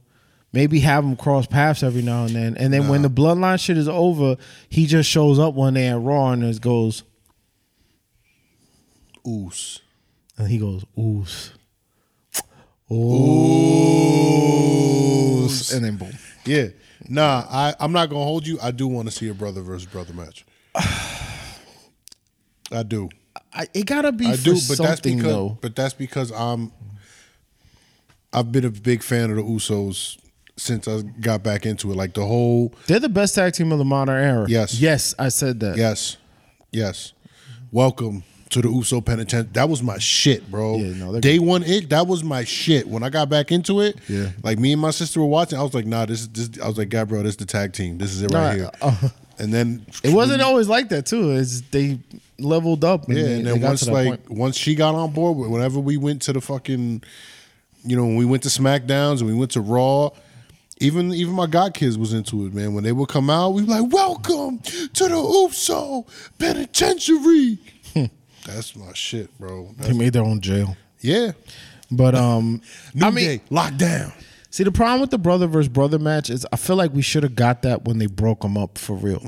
Maybe 0.53 0.79
have 0.79 1.03
them 1.03 1.17
cross 1.17 1.47
paths 1.47 1.83
every 1.83 2.03
now 2.03 2.25
and 2.25 2.35
then. 2.35 2.57
And 2.57 2.73
then 2.73 2.87
when 2.87 3.03
the 3.03 3.11
bloodline 3.11 3.59
shit 3.61 3.79
is 3.79 3.89
over, 3.89 4.37
he 4.69 4.87
just 4.87 5.09
shows 5.11 5.41
up 5.41 5.55
one 5.55 5.75
day 5.75 5.89
at 5.89 5.99
Raw 6.01 6.31
and 6.31 6.43
just 6.43 6.61
goes, 6.61 7.03
Oos. 9.27 9.81
And 10.41 10.51
he 10.51 10.59
goes, 10.59 10.85
"Oos, 10.99 11.53
Oos. 12.91 13.71
and 15.73 15.85
then 15.85 15.97
boom. 15.97 16.11
Yeah. 16.45 16.69
Nah, 17.09 17.45
I, 17.49 17.75
I'm 17.79 17.93
not 17.93 18.09
gonna 18.09 18.25
hold 18.25 18.45
you. 18.47 18.59
I 18.63 18.71
do 18.71 18.89
want 18.89 19.07
to 19.09 19.15
see 19.15 19.29
a 19.29 19.35
brother 19.35 19.61
versus 19.63 19.87
brother 19.87 20.15
match. 20.15 20.45
I 20.75 21.59
do. 22.87 23.09
I, 23.53 23.67
it 23.75 23.85
gotta 23.87 24.13
be 24.13 24.27
I 24.27 24.37
do, 24.37 24.57
but 24.69 24.79
that's 24.79 25.01
because 25.01 25.25
though. 25.25 25.59
but 25.61 25.75
that's 25.77 25.95
because 25.95 26.31
I'm 26.33 26.73
I've 28.33 28.53
been 28.53 28.65
a 28.65 28.71
big 28.71 29.03
fan 29.03 29.31
of 29.31 29.37
the 29.37 29.43
Usos 29.43 30.19
since 30.57 30.89
I 30.89 31.03
got 31.03 31.43
back 31.43 31.67
into 31.67 31.91
it. 31.91 31.97
Like 31.97 32.15
the 32.15 32.25
whole 32.25 32.73
They're 32.87 33.01
the 33.01 33.09
best 33.09 33.35
tag 33.35 33.55
team 33.55 33.73
of 33.73 33.79
the 33.79 33.85
modern 33.85 34.23
era. 34.23 34.47
Yes. 34.49 34.81
yes, 34.81 35.17
I 35.19 35.29
said 35.29 35.59
that. 35.61 35.77
yes, 35.77 36.17
yes. 36.71 37.13
Welcome 37.73 38.23
to 38.51 38.61
the 38.61 38.69
Uso 38.69 39.01
Penitentiary. 39.01 39.51
That 39.55 39.69
was 39.69 39.83
my 39.83 39.99
shit, 39.99 40.51
bro. 40.51 40.77
Yeah, 40.77 40.95
no, 41.05 41.21
Day 41.21 41.39
one, 41.39 41.63
it 41.63 41.89
that 41.91 42.07
was 42.07 42.23
my 42.25 42.45
shit. 42.45 42.87
When 42.89 43.03
I 43.03 43.09
got 43.11 43.29
back 43.29 43.51
into 43.53 43.81
it, 43.81 43.97
Yeah. 44.09 44.31
like 44.43 44.59
me 44.59 44.73
and 44.73 44.83
my 44.83 44.91
sister 44.91 45.21
were 45.21 45.27
watching. 45.27 45.59
I 45.59 45.63
was 45.63 45.73
like, 45.75 45.87
nah, 45.87 46.07
this 46.07 46.21
is 46.23 46.29
this. 46.29 46.51
I 46.63 46.67
was 46.69 46.77
like, 46.79 46.89
Gabriel, 46.89 47.23
this 47.23 47.31
is 47.33 47.37
the 47.39 47.47
tag 47.47 47.73
team. 47.73 47.99
This 47.99 48.13
is 48.13 48.23
it 48.23 48.33
right 48.33 48.57
here. 48.57 48.71
uh, 48.83 49.09
and 49.39 49.55
then 49.55 49.87
It 50.05 50.13
wasn't 50.13 50.43
always 50.43 50.69
like 50.69 50.89
that 50.91 51.07
too. 51.07 51.31
It's 51.33 51.61
they 51.71 51.99
leveled 52.39 52.85
up. 52.85 53.07
And 53.09 53.17
Yeah, 53.17 53.23
they, 53.25 53.33
and 53.39 53.47
then 53.47 53.61
once 53.61 53.87
like 53.89 54.07
point. 54.27 54.31
once 54.31 54.57
she 54.57 54.75
got 54.75 54.95
on 54.95 55.13
board, 55.13 55.37
whenever 55.51 55.79
we 55.81 55.97
went 55.97 56.23
to 56.23 56.33
the 56.33 56.41
fucking, 56.41 57.03
you 57.85 57.97
know, 57.97 58.05
when 58.05 58.17
we 58.17 58.25
went 58.25 58.43
to 58.43 58.49
Smackdowns 58.49 59.21
and 59.21 59.27
we 59.29 59.35
went 59.35 59.53
to 59.53 59.61
Raw, 59.61 60.11
even 60.83 61.13
even 61.13 61.35
my 61.35 61.47
god 61.47 61.75
kids 61.75 61.97
was 61.99 62.13
into 62.15 62.47
it, 62.47 62.55
man. 62.55 62.75
When 62.75 62.83
they 62.85 62.93
would 62.93 63.09
come 63.09 63.29
out, 63.31 63.51
we 63.51 63.63
were 63.63 63.69
like, 63.81 63.93
"Welcome 63.93 64.59
to 64.61 65.09
the 65.09 65.17
Uso 65.49 66.07
Penitentiary." 66.39 67.59
That's 68.47 68.75
my 68.77 68.93
shit, 68.95 69.37
bro. 69.39 69.75
they 69.79 69.93
made 69.93 70.13
their 70.13 70.23
own 70.25 70.41
jail. 70.41 70.77
yeah, 71.01 71.33
But 71.91 72.15
um, 72.15 72.63
New 72.95 73.07
I 73.07 73.11
mean, 73.11 73.25
Day 73.25 73.41
locked 73.51 73.79
down. 73.79 74.13
see 74.51 74.65
the 74.65 74.73
problem 74.73 75.01
with 75.01 75.11
the 75.11 75.19
brother 75.19 75.47
versus 75.47 75.69
brother 75.69 75.99
match 75.99 76.31
is 76.31 76.47
I 76.53 76.57
feel 76.57 76.77
like 76.77 76.93
we 76.93 77.03
should 77.03 77.23
have 77.23 77.35
got 77.35 77.63
that 77.63 77.85
when 77.85 77.99
they 77.99 78.07
broke 78.07 78.41
them 78.41 78.57
up 78.57 78.79
for 78.79 78.95
real. 78.97 79.21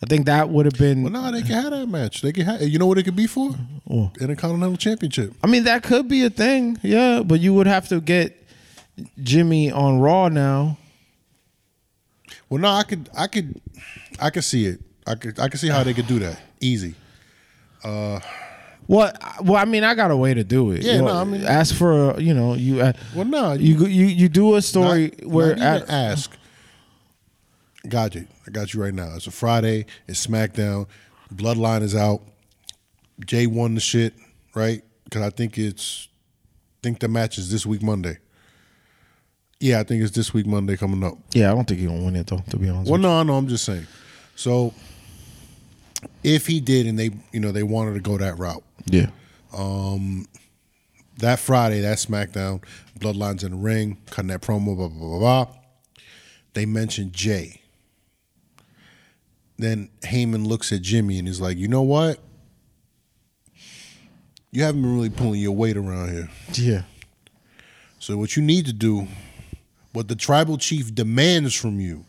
I 0.00 0.06
think 0.06 0.26
that 0.26 0.48
would 0.48 0.64
have 0.64 0.74
been. 0.78 1.02
Well, 1.02 1.12
no, 1.12 1.32
they 1.32 1.42
can 1.42 1.50
have 1.62 1.70
that 1.72 1.86
match. 1.88 2.20
They 2.22 2.32
can 2.32 2.44
have. 2.46 2.62
You 2.62 2.78
know 2.78 2.86
what 2.86 2.98
it 2.98 3.02
could 3.04 3.16
be 3.16 3.26
for? 3.26 3.50
Intercontinental 4.20 4.76
Championship. 4.76 5.32
I 5.42 5.46
mean, 5.48 5.64
that 5.64 5.82
could 5.82 6.06
be 6.08 6.24
a 6.24 6.30
thing, 6.30 6.78
yeah. 6.82 7.22
But 7.24 7.40
you 7.40 7.52
would 7.54 7.66
have 7.66 7.88
to 7.88 8.00
get 8.00 8.46
Jimmy 9.22 9.72
on 9.72 9.98
Raw 9.98 10.28
now. 10.28 10.78
Well, 12.48 12.60
no, 12.60 12.68
I 12.68 12.82
could, 12.84 13.08
I 13.16 13.26
could, 13.26 13.60
I 14.20 14.30
could 14.30 14.44
see 14.44 14.66
it. 14.66 14.80
I 15.06 15.14
could, 15.16 15.38
I 15.40 15.48
could 15.48 15.58
see 15.60 15.68
how 15.68 15.82
they 15.82 15.94
could 15.94 16.06
do 16.06 16.18
that. 16.20 16.38
Easy. 16.60 16.94
What? 17.82 18.22
Well, 18.88 19.12
well, 19.42 19.56
I 19.56 19.66
mean, 19.66 19.84
I 19.84 19.94
got 19.94 20.10
a 20.10 20.16
way 20.16 20.32
to 20.34 20.42
do 20.42 20.70
it. 20.72 20.82
Yeah, 20.82 20.94
You 20.94 21.02
no, 21.02 21.08
I 21.08 21.24
mean- 21.24 21.44
ask 21.44 21.74
for 21.74 22.12
a, 22.12 22.20
you 22.22 22.32
know, 22.34 22.54
you. 22.54 22.80
Uh, 22.80 22.94
Well, 23.14 23.26
no, 23.26 23.52
you 23.52 23.86
you 23.86 24.06
you 24.06 24.28
do 24.30 24.56
a 24.56 24.62
story 24.62 25.12
Not- 25.20 25.30
where 25.30 25.54
not 25.56 25.82
at, 25.82 25.90
ask. 25.90 26.32
Got 27.86 28.14
you. 28.14 28.26
I 28.46 28.50
got 28.50 28.72
you 28.74 28.82
right 28.82 28.92
now. 28.94 29.14
It's 29.14 29.26
a 29.26 29.30
Friday. 29.30 29.86
It's 30.08 30.26
SmackDown. 30.26 30.86
Bloodline 31.32 31.82
is 31.82 31.94
out. 31.94 32.22
Jay 33.24 33.46
won 33.46 33.74
the 33.74 33.80
shit, 33.80 34.14
right? 34.54 34.82
Because 35.04 35.22
I 35.22 35.30
think 35.30 35.58
it's. 35.58 36.08
I 36.76 36.80
think 36.82 37.00
the 37.00 37.08
match 37.08 37.36
is 37.38 37.50
this 37.50 37.66
week 37.66 37.82
Monday. 37.82 38.18
Yeah, 39.60 39.80
I 39.80 39.82
think 39.82 40.02
it's 40.02 40.12
this 40.16 40.32
week 40.32 40.46
Monday 40.46 40.76
coming 40.76 41.02
up. 41.04 41.18
yeah, 41.34 41.50
I 41.50 41.54
don't 41.54 41.66
think 41.68 41.80
he 41.80 41.86
gonna 41.86 42.02
win 42.04 42.16
it 42.16 42.26
though. 42.28 42.42
To 42.50 42.56
be 42.56 42.68
honest, 42.68 42.90
Well, 42.90 43.00
no, 43.00 43.22
no, 43.24 43.34
I'm 43.36 43.48
just 43.48 43.64
saying. 43.64 43.86
So, 44.36 44.72
if 46.22 46.46
he 46.46 46.60
did, 46.60 46.86
and 46.86 46.96
they, 46.98 47.10
you 47.32 47.40
know, 47.40 47.50
they 47.52 47.64
wanted 47.64 47.94
to 47.94 48.00
go 48.00 48.16
that 48.18 48.38
route, 48.38 48.62
yeah, 48.90 49.10
um, 49.56 50.26
that 51.18 51.38
Friday, 51.38 51.80
that 51.80 51.98
SmackDown, 51.98 52.62
Bloodlines 52.98 53.44
in 53.44 53.50
the 53.50 53.56
ring, 53.56 53.98
cutting 54.10 54.28
that 54.28 54.40
promo, 54.40 54.76
blah, 54.76 54.88
blah, 54.88 54.98
blah, 54.98 55.18
blah. 55.18 55.46
They 56.54 56.66
mentioned 56.66 57.12
Jay. 57.12 57.60
Then 59.58 59.90
Heyman 60.02 60.46
looks 60.46 60.72
at 60.72 60.82
Jimmy 60.82 61.18
and 61.18 61.26
he's 61.26 61.40
like, 61.40 61.56
you 61.56 61.66
know 61.68 61.82
what? 61.82 62.20
You 64.50 64.62
haven't 64.62 64.82
been 64.82 64.94
really 64.94 65.10
pulling 65.10 65.40
your 65.40 65.52
weight 65.52 65.76
around 65.76 66.10
here. 66.10 66.28
yeah. 66.54 66.82
So 67.98 68.16
what 68.16 68.36
you 68.36 68.42
need 68.42 68.66
to 68.66 68.72
do, 68.72 69.08
what 69.92 70.08
the 70.08 70.14
tribal 70.14 70.56
chief 70.56 70.94
demands 70.94 71.54
from 71.54 71.80
you, 71.80 72.04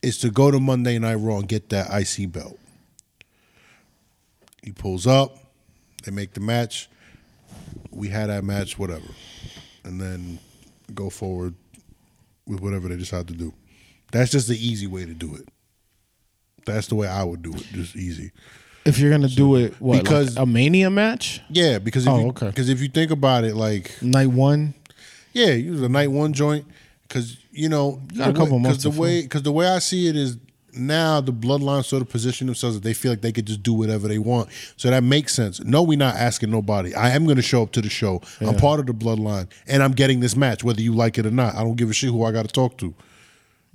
is 0.00 0.18
to 0.18 0.30
go 0.30 0.50
to 0.50 0.60
Monday 0.60 0.98
Night 0.98 1.16
Raw 1.16 1.38
and 1.38 1.48
get 1.48 1.70
that 1.70 1.88
IC 1.90 2.30
belt. 2.30 2.58
He 4.62 4.70
pulls 4.72 5.06
up, 5.06 5.36
they 6.04 6.10
make 6.12 6.32
the 6.34 6.40
match. 6.40 6.88
We 7.90 8.08
had 8.08 8.28
that 8.30 8.44
match, 8.44 8.78
whatever, 8.78 9.06
and 9.84 10.00
then 10.00 10.38
go 10.94 11.10
forward 11.10 11.54
with 12.46 12.60
whatever 12.60 12.88
they 12.88 12.96
decide 12.96 13.28
to 13.28 13.34
do. 13.34 13.52
That's 14.12 14.30
just 14.30 14.48
the 14.48 14.56
easy 14.56 14.86
way 14.86 15.04
to 15.06 15.14
do 15.14 15.34
it. 15.34 15.48
That's 16.66 16.86
the 16.88 16.94
way 16.94 17.08
I 17.08 17.22
would 17.24 17.42
do 17.42 17.52
it, 17.54 17.62
just 17.72 17.94
easy. 17.96 18.32
If 18.84 18.98
you're 18.98 19.10
gonna 19.10 19.28
do 19.28 19.56
it, 19.56 19.74
what 19.80 20.02
because- 20.02 20.30
because 20.30 20.36
a 20.36 20.46
Mania 20.46 20.90
match, 20.90 21.40
Yeah, 21.48 21.78
because 21.78 22.04
if 22.06 22.12
Oh, 22.12 22.20
you, 22.20 22.26
okay. 22.28 22.46
because 22.48 22.68
if 22.68 22.80
you 22.80 22.88
think 22.88 23.10
about 23.10 23.44
it, 23.44 23.54
like 23.54 23.90
night 24.02 24.28
one. 24.28 24.74
Yeah, 25.32 25.46
it 25.48 25.70
was 25.70 25.82
a 25.82 25.88
night 25.88 26.10
one 26.10 26.32
joint 26.32 26.66
because 27.08 27.36
you 27.50 27.68
know 27.68 28.00
got 28.16 28.30
a 28.30 28.32
couple 28.32 28.58
months 28.58 28.82
the 28.84 28.90
way 28.90 29.22
because 29.22 29.42
the 29.42 29.52
way 29.52 29.66
I 29.68 29.78
see 29.78 30.06
it 30.08 30.16
is 30.16 30.36
now 30.76 31.20
the 31.20 31.32
bloodline 31.32 31.84
sort 31.84 32.02
of 32.02 32.08
position 32.08 32.46
themselves 32.46 32.76
that 32.76 32.82
they 32.82 32.94
feel 32.94 33.12
like 33.12 33.20
they 33.20 33.32
could 33.32 33.46
just 33.46 33.62
do 33.62 33.72
whatever 33.72 34.08
they 34.08 34.18
want. 34.18 34.48
So 34.76 34.90
that 34.90 35.02
makes 35.02 35.34
sense. 35.34 35.60
No, 35.60 35.82
we're 35.82 35.98
not 35.98 36.16
asking 36.16 36.50
nobody. 36.50 36.94
I 36.94 37.10
am 37.10 37.24
going 37.24 37.36
to 37.36 37.42
show 37.42 37.62
up 37.62 37.72
to 37.72 37.80
the 37.80 37.88
show. 37.88 38.20
I'm 38.40 38.56
part 38.56 38.80
of 38.80 38.86
the 38.86 38.92
bloodline, 38.94 39.48
and 39.66 39.82
I'm 39.82 39.92
getting 39.92 40.20
this 40.20 40.36
match 40.36 40.64
whether 40.64 40.80
you 40.80 40.92
like 40.92 41.18
it 41.18 41.26
or 41.26 41.30
not. 41.30 41.54
I 41.54 41.62
don't 41.62 41.76
give 41.76 41.90
a 41.90 41.92
shit 41.92 42.10
who 42.10 42.24
I 42.24 42.32
got 42.32 42.46
to 42.46 42.52
talk 42.52 42.78
to. 42.78 42.94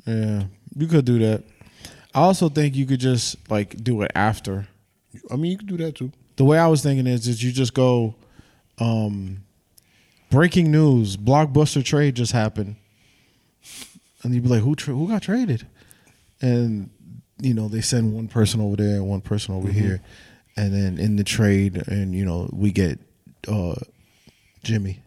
Yeah, 0.05 0.43
you 0.75 0.87
could 0.87 1.05
do 1.05 1.19
that. 1.19 1.43
I 2.13 2.21
also 2.21 2.49
think 2.49 2.75
you 2.75 2.85
could 2.85 2.99
just 2.99 3.37
like 3.49 3.83
do 3.83 4.01
it 4.01 4.11
after. 4.15 4.67
I 5.31 5.35
mean, 5.35 5.51
you 5.51 5.57
can 5.57 5.67
do 5.67 5.77
that 5.77 5.95
too. 5.95 6.11
The 6.37 6.45
way 6.45 6.57
I 6.57 6.67
was 6.67 6.81
thinking 6.81 7.07
is 7.07 7.27
is 7.27 7.43
you 7.43 7.51
just 7.51 7.73
go, 7.73 8.15
um, 8.79 9.43
breaking 10.31 10.71
news: 10.71 11.17
blockbuster 11.17 11.83
trade 11.83 12.15
just 12.15 12.31
happened, 12.31 12.77
and 14.23 14.33
you'd 14.33 14.43
be 14.43 14.49
like, 14.49 14.61
"Who 14.61 14.75
tra- 14.75 14.93
who 14.93 15.07
got 15.07 15.21
traded?" 15.23 15.67
And 16.41 16.89
you 17.41 17.53
know 17.53 17.67
they 17.67 17.81
send 17.81 18.13
one 18.13 18.27
person 18.27 18.61
over 18.61 18.75
there 18.75 18.95
and 18.95 19.07
one 19.07 19.21
person 19.21 19.55
over 19.55 19.69
here, 19.69 20.01
and 20.55 20.73
then 20.73 20.97
in 20.97 21.15
the 21.15 21.23
trade, 21.23 21.83
and 21.87 22.13
you 22.13 22.25
know 22.25 22.49
we 22.53 22.71
get 22.71 22.99
uh, 23.47 23.75
Jimmy. 24.63 25.01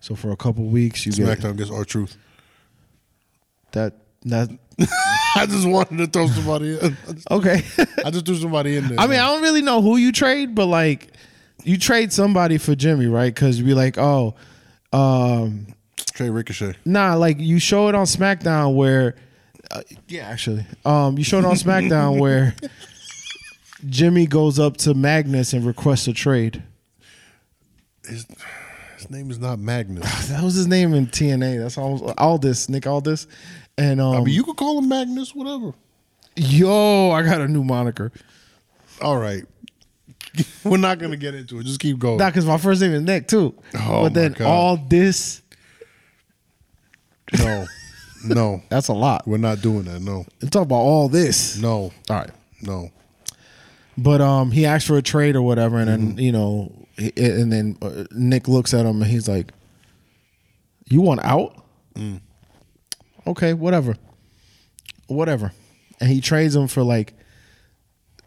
So 0.00 0.14
for 0.14 0.30
a 0.32 0.36
couple 0.36 0.64
weeks, 0.64 1.06
you 1.06 1.12
get 1.12 1.38
SmackDown 1.38 1.56
gets 1.56 1.70
R 1.70 1.84
Truth. 1.84 2.16
that 3.72 3.94
that 4.24 4.50
I 5.36 5.46
just 5.46 5.66
wanted 5.66 5.98
to 5.98 6.06
throw 6.06 6.26
somebody 6.28 6.78
in. 6.78 6.96
okay. 7.30 7.62
I 8.04 8.10
just 8.10 8.26
threw 8.26 8.36
somebody 8.36 8.76
in 8.76 8.88
there. 8.88 9.00
I 9.00 9.06
mean, 9.06 9.18
I 9.18 9.26
don't 9.26 9.42
really 9.42 9.62
know 9.62 9.82
who 9.82 9.96
you 9.96 10.12
trade, 10.12 10.54
but 10.54 10.66
like 10.66 11.12
you 11.62 11.78
trade 11.78 12.12
somebody 12.12 12.58
for 12.58 12.74
Jimmy, 12.74 13.06
right? 13.06 13.34
Because 13.34 13.58
you 13.58 13.64
be 13.64 13.74
like, 13.74 13.98
oh, 13.98 14.34
um, 14.92 15.66
Trey 16.12 16.30
Ricochet. 16.30 16.74
nah, 16.84 17.14
like 17.14 17.38
you 17.38 17.58
show 17.58 17.88
it 17.88 17.94
on 17.94 18.06
SmackDown 18.06 18.74
where, 18.74 19.16
uh, 19.70 19.82
yeah, 20.08 20.26
actually, 20.28 20.64
um, 20.84 21.18
you 21.18 21.24
showed 21.24 21.44
on 21.44 21.54
SmackDown 21.54 22.18
where 22.20 22.54
Jimmy 23.88 24.26
goes 24.26 24.58
up 24.58 24.76
to 24.78 24.94
Magnus 24.94 25.52
and 25.52 25.64
requests 25.64 26.06
a 26.08 26.12
trade. 26.12 26.62
His, 28.06 28.26
his 28.96 29.10
name 29.10 29.30
is 29.30 29.38
not 29.38 29.58
Magnus. 29.58 30.28
That 30.30 30.42
was 30.42 30.54
his 30.54 30.66
name 30.66 30.94
in 30.94 31.06
TNA. 31.06 31.60
That's 31.62 31.78
all. 31.78 32.12
Aldis, 32.18 32.68
Nick 32.68 32.86
Aldis, 32.86 33.26
and 33.78 34.00
um, 34.00 34.14
I 34.16 34.18
mean, 34.18 34.34
you 34.34 34.44
could 34.44 34.56
call 34.56 34.78
him 34.78 34.88
Magnus, 34.88 35.34
whatever. 35.34 35.72
yo, 36.36 37.10
I 37.10 37.22
got 37.22 37.40
a 37.40 37.48
new 37.48 37.64
moniker. 37.64 38.12
All 39.02 39.18
right. 39.18 39.42
We're 40.64 40.78
not 40.78 40.98
gonna 40.98 41.16
get 41.16 41.34
into 41.34 41.58
it. 41.60 41.64
Just 41.64 41.80
keep 41.80 41.98
going. 41.98 42.18
Not 42.18 42.32
because 42.32 42.46
my 42.46 42.58
first 42.58 42.80
name 42.80 42.92
is 42.92 43.02
Nick 43.02 43.28
too. 43.28 43.54
Oh, 43.78 44.02
but 44.04 44.14
then 44.14 44.32
God. 44.32 44.46
all 44.46 44.76
this, 44.76 45.42
no, 47.38 47.66
no, 48.24 48.62
that's 48.68 48.88
a 48.88 48.92
lot. 48.92 49.26
we're 49.26 49.36
not 49.38 49.60
doing 49.60 49.84
that. 49.84 50.00
No, 50.00 50.24
I'm 50.42 50.48
talking 50.48 50.62
about 50.66 50.76
all 50.76 51.08
this. 51.08 51.56
no, 51.58 51.92
All 52.10 52.16
right. 52.16 52.30
no. 52.62 52.90
But 53.96 54.20
um, 54.20 54.50
he 54.50 54.66
asked 54.66 54.86
for 54.88 54.96
a 54.98 55.02
trade 55.02 55.36
or 55.36 55.42
whatever, 55.42 55.78
and 55.78 55.88
then 55.88 56.18
you 56.18 56.32
know, 56.32 56.72
and 56.98 57.52
then 57.52 57.76
uh, 57.80 58.04
Nick 58.10 58.48
looks 58.48 58.74
at 58.74 58.84
him 58.86 59.00
and 59.02 59.10
he's 59.10 59.28
like, 59.28 59.52
"You 60.86 61.00
want 61.00 61.20
out? 61.24 61.62
Okay, 63.26 63.54
whatever, 63.54 63.96
whatever." 65.06 65.52
And 66.00 66.10
he 66.10 66.20
trades 66.20 66.56
him 66.56 66.66
for 66.66 66.82
like 66.82 67.14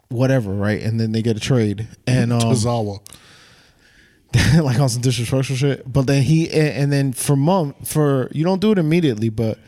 whatever, 0.08 0.52
right? 0.54 0.80
And 0.80 0.98
then 0.98 1.12
they 1.12 1.20
get 1.20 1.36
a 1.36 1.40
trade, 1.40 1.86
and 2.06 2.32
um, 2.32 2.40
Tozawa. 2.40 3.00
like 4.62 4.78
on 4.78 4.88
some 4.88 5.00
disrespectful 5.02 5.56
shit. 5.56 5.90
But 5.90 6.06
then 6.06 6.22
he 6.22 6.48
and 6.50 6.68
and 6.68 6.92
then 6.92 7.12
for 7.12 7.36
month 7.36 7.88
for 7.90 8.28
you 8.32 8.44
don't 8.44 8.60
do 8.60 8.72
it 8.72 8.78
immediately, 8.78 9.28
but 9.28 9.58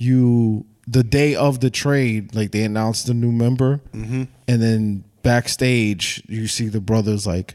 you 0.00 0.64
the 0.88 1.04
day 1.04 1.36
of 1.36 1.60
the 1.60 1.70
trade, 1.70 2.34
like 2.34 2.50
they 2.50 2.64
announced 2.64 3.06
the 3.06 3.14
new 3.14 3.30
member, 3.30 3.80
mm-hmm. 3.92 4.24
and 4.48 4.62
then 4.62 5.04
backstage 5.22 6.22
you 6.26 6.48
see 6.48 6.66
the 6.68 6.80
brothers 6.80 7.26
like 7.26 7.54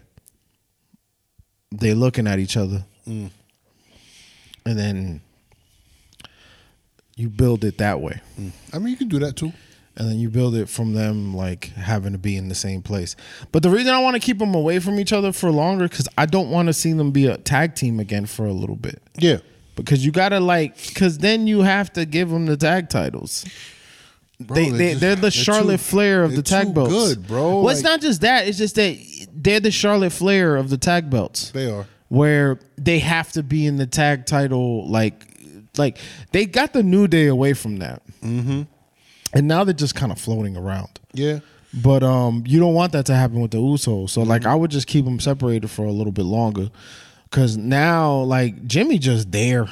they 1.71 1.95
looking 1.95 2.27
at 2.27 2.37
each 2.37 2.55
other, 2.55 2.85
mm. 3.07 3.29
and 4.65 4.79
then 4.79 5.21
you 7.15 7.27
build 7.27 7.63
it 7.63 7.79
that 7.79 7.99
way 8.01 8.21
mm. 8.39 8.51
I 8.73 8.77
mean, 8.77 8.89
you 8.89 8.97
can 8.97 9.07
do 9.07 9.19
that 9.19 9.35
too. 9.35 9.51
and 9.97 10.09
then 10.09 10.19
you 10.19 10.29
build 10.29 10.55
it 10.55 10.69
from 10.69 10.93
them 10.93 11.33
like 11.35 11.65
having 11.73 12.11
to 12.11 12.19
be 12.19 12.37
in 12.37 12.49
the 12.49 12.55
same 12.55 12.81
place. 12.81 13.15
But 13.51 13.63
the 13.63 13.69
reason 13.69 13.93
I 13.93 13.99
want 13.99 14.15
to 14.15 14.19
keep 14.19 14.37
them 14.37 14.53
away 14.53 14.79
from 14.79 14.99
each 14.99 15.13
other 15.13 15.31
for 15.31 15.49
longer 15.51 15.87
because 15.87 16.07
I 16.17 16.25
don't 16.25 16.49
want 16.49 16.67
to 16.67 16.73
see 16.73 16.93
them 16.93 17.11
be 17.11 17.25
a 17.27 17.37
tag 17.37 17.75
team 17.75 17.99
again 17.99 18.25
for 18.25 18.45
a 18.45 18.51
little 18.53 18.75
bit. 18.75 19.01
Yeah. 19.17 19.37
Because 19.76 20.05
you 20.05 20.11
gotta 20.11 20.39
like, 20.39 20.76
because 20.88 21.17
then 21.17 21.47
you 21.47 21.61
have 21.61 21.91
to 21.93 22.05
give 22.05 22.30
them 22.30 22.45
the 22.45 22.55
tag 22.57 22.89
titles. 22.89 23.45
Bro, 24.39 24.55
they 24.55 24.69
they're 24.69 24.78
they 24.78 24.89
just- 24.91 25.01
they're 25.01 25.15
the 25.15 25.32
Charlotte 25.32 25.78
too- 25.78 25.84
Flair 25.84 26.23
of 26.23 26.36
the 26.36 26.41
tag 26.41 26.67
too 26.67 26.73
belts. 26.73 26.91
good, 26.91 27.28
bro. 27.28 27.61
Well, 27.61 27.69
it's 27.69 27.84
not 27.84 28.01
just 28.01 28.21
that. 28.21 28.47
It's 28.47 28.57
just 28.57 28.76
that 28.76 28.97
they're 29.34 29.59
the 29.59 29.71
Charlotte 29.71 30.11
Flair 30.11 30.55
of 30.57 30.69
the 30.69 30.78
tag 30.78 31.09
belts 31.09 31.51
They 31.51 31.69
are. 31.69 31.86
where 32.09 32.59
they 32.78 32.99
have 32.99 33.32
to 33.34 33.43
be 33.43 33.65
in 33.65 33.78
the 33.78 33.86
tag 33.88 34.26
title 34.26 34.89
like 34.89 35.26
like 35.78 35.97
they 36.32 36.45
got 36.45 36.71
the 36.73 36.84
new 36.84 37.07
day 37.07 37.28
away 37.28 37.53
from 37.53 37.78
that 37.78 38.01
mm-hmm. 38.23 38.61
and 39.34 39.47
now 39.47 39.63
they're 39.65 39.73
just 39.73 39.93
kind 39.95 40.11
of 40.11 40.17
floating 40.19 40.55
around 40.55 40.99
Yeah. 41.13 41.39
but 41.73 42.01
um 42.01 42.43
you 42.47 42.59
don't 42.61 42.73
want 42.73 42.93
that 42.93 43.05
to 43.07 43.13
happen 43.15 43.41
with 43.41 43.51
the 43.51 43.57
usos 43.57 44.11
so 44.11 44.23
like 44.23 44.45
i 44.45 44.55
would 44.55 44.71
just 44.71 44.88
keep 44.88 45.03
them 45.03 45.19
separated 45.19 45.69
for 45.69 45.84
a 45.86 45.91
little 45.91 46.13
bit 46.13 46.23
longer 46.26 46.69
because 47.36 47.57
now 47.57 48.21
like 48.21 48.65
jimmy 48.65 48.97
just 48.97 49.29
there 49.29 49.67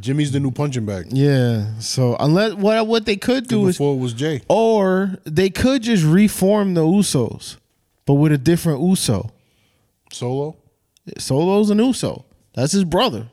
Jimmy's 0.00 0.30
the 0.32 0.38
new 0.40 0.52
punching 0.52 0.86
bag. 0.86 1.06
yeah 1.10 1.78
so 1.80 2.16
unless 2.18 2.54
what 2.54 2.86
what 2.86 3.04
they 3.04 3.16
could 3.16 3.46
do 3.46 3.66
is 3.66 3.76
Before 3.76 3.94
it 3.94 3.98
was 3.98 4.14
Jay. 4.14 4.40
or 4.48 5.18
they 5.24 5.50
could 5.50 5.82
just 5.82 6.02
reform 6.04 6.72
the 6.72 6.80
usos 6.80 7.56
but 8.06 8.14
with 8.14 8.32
a 8.32 8.38
different 8.38 8.80
uso 8.80 9.30
Solo. 10.10 10.56
solo's 11.18 11.68
an 11.68 11.78
uso 11.80 12.24
that's 12.54 12.72
his 12.72 12.84
brother 12.84 13.26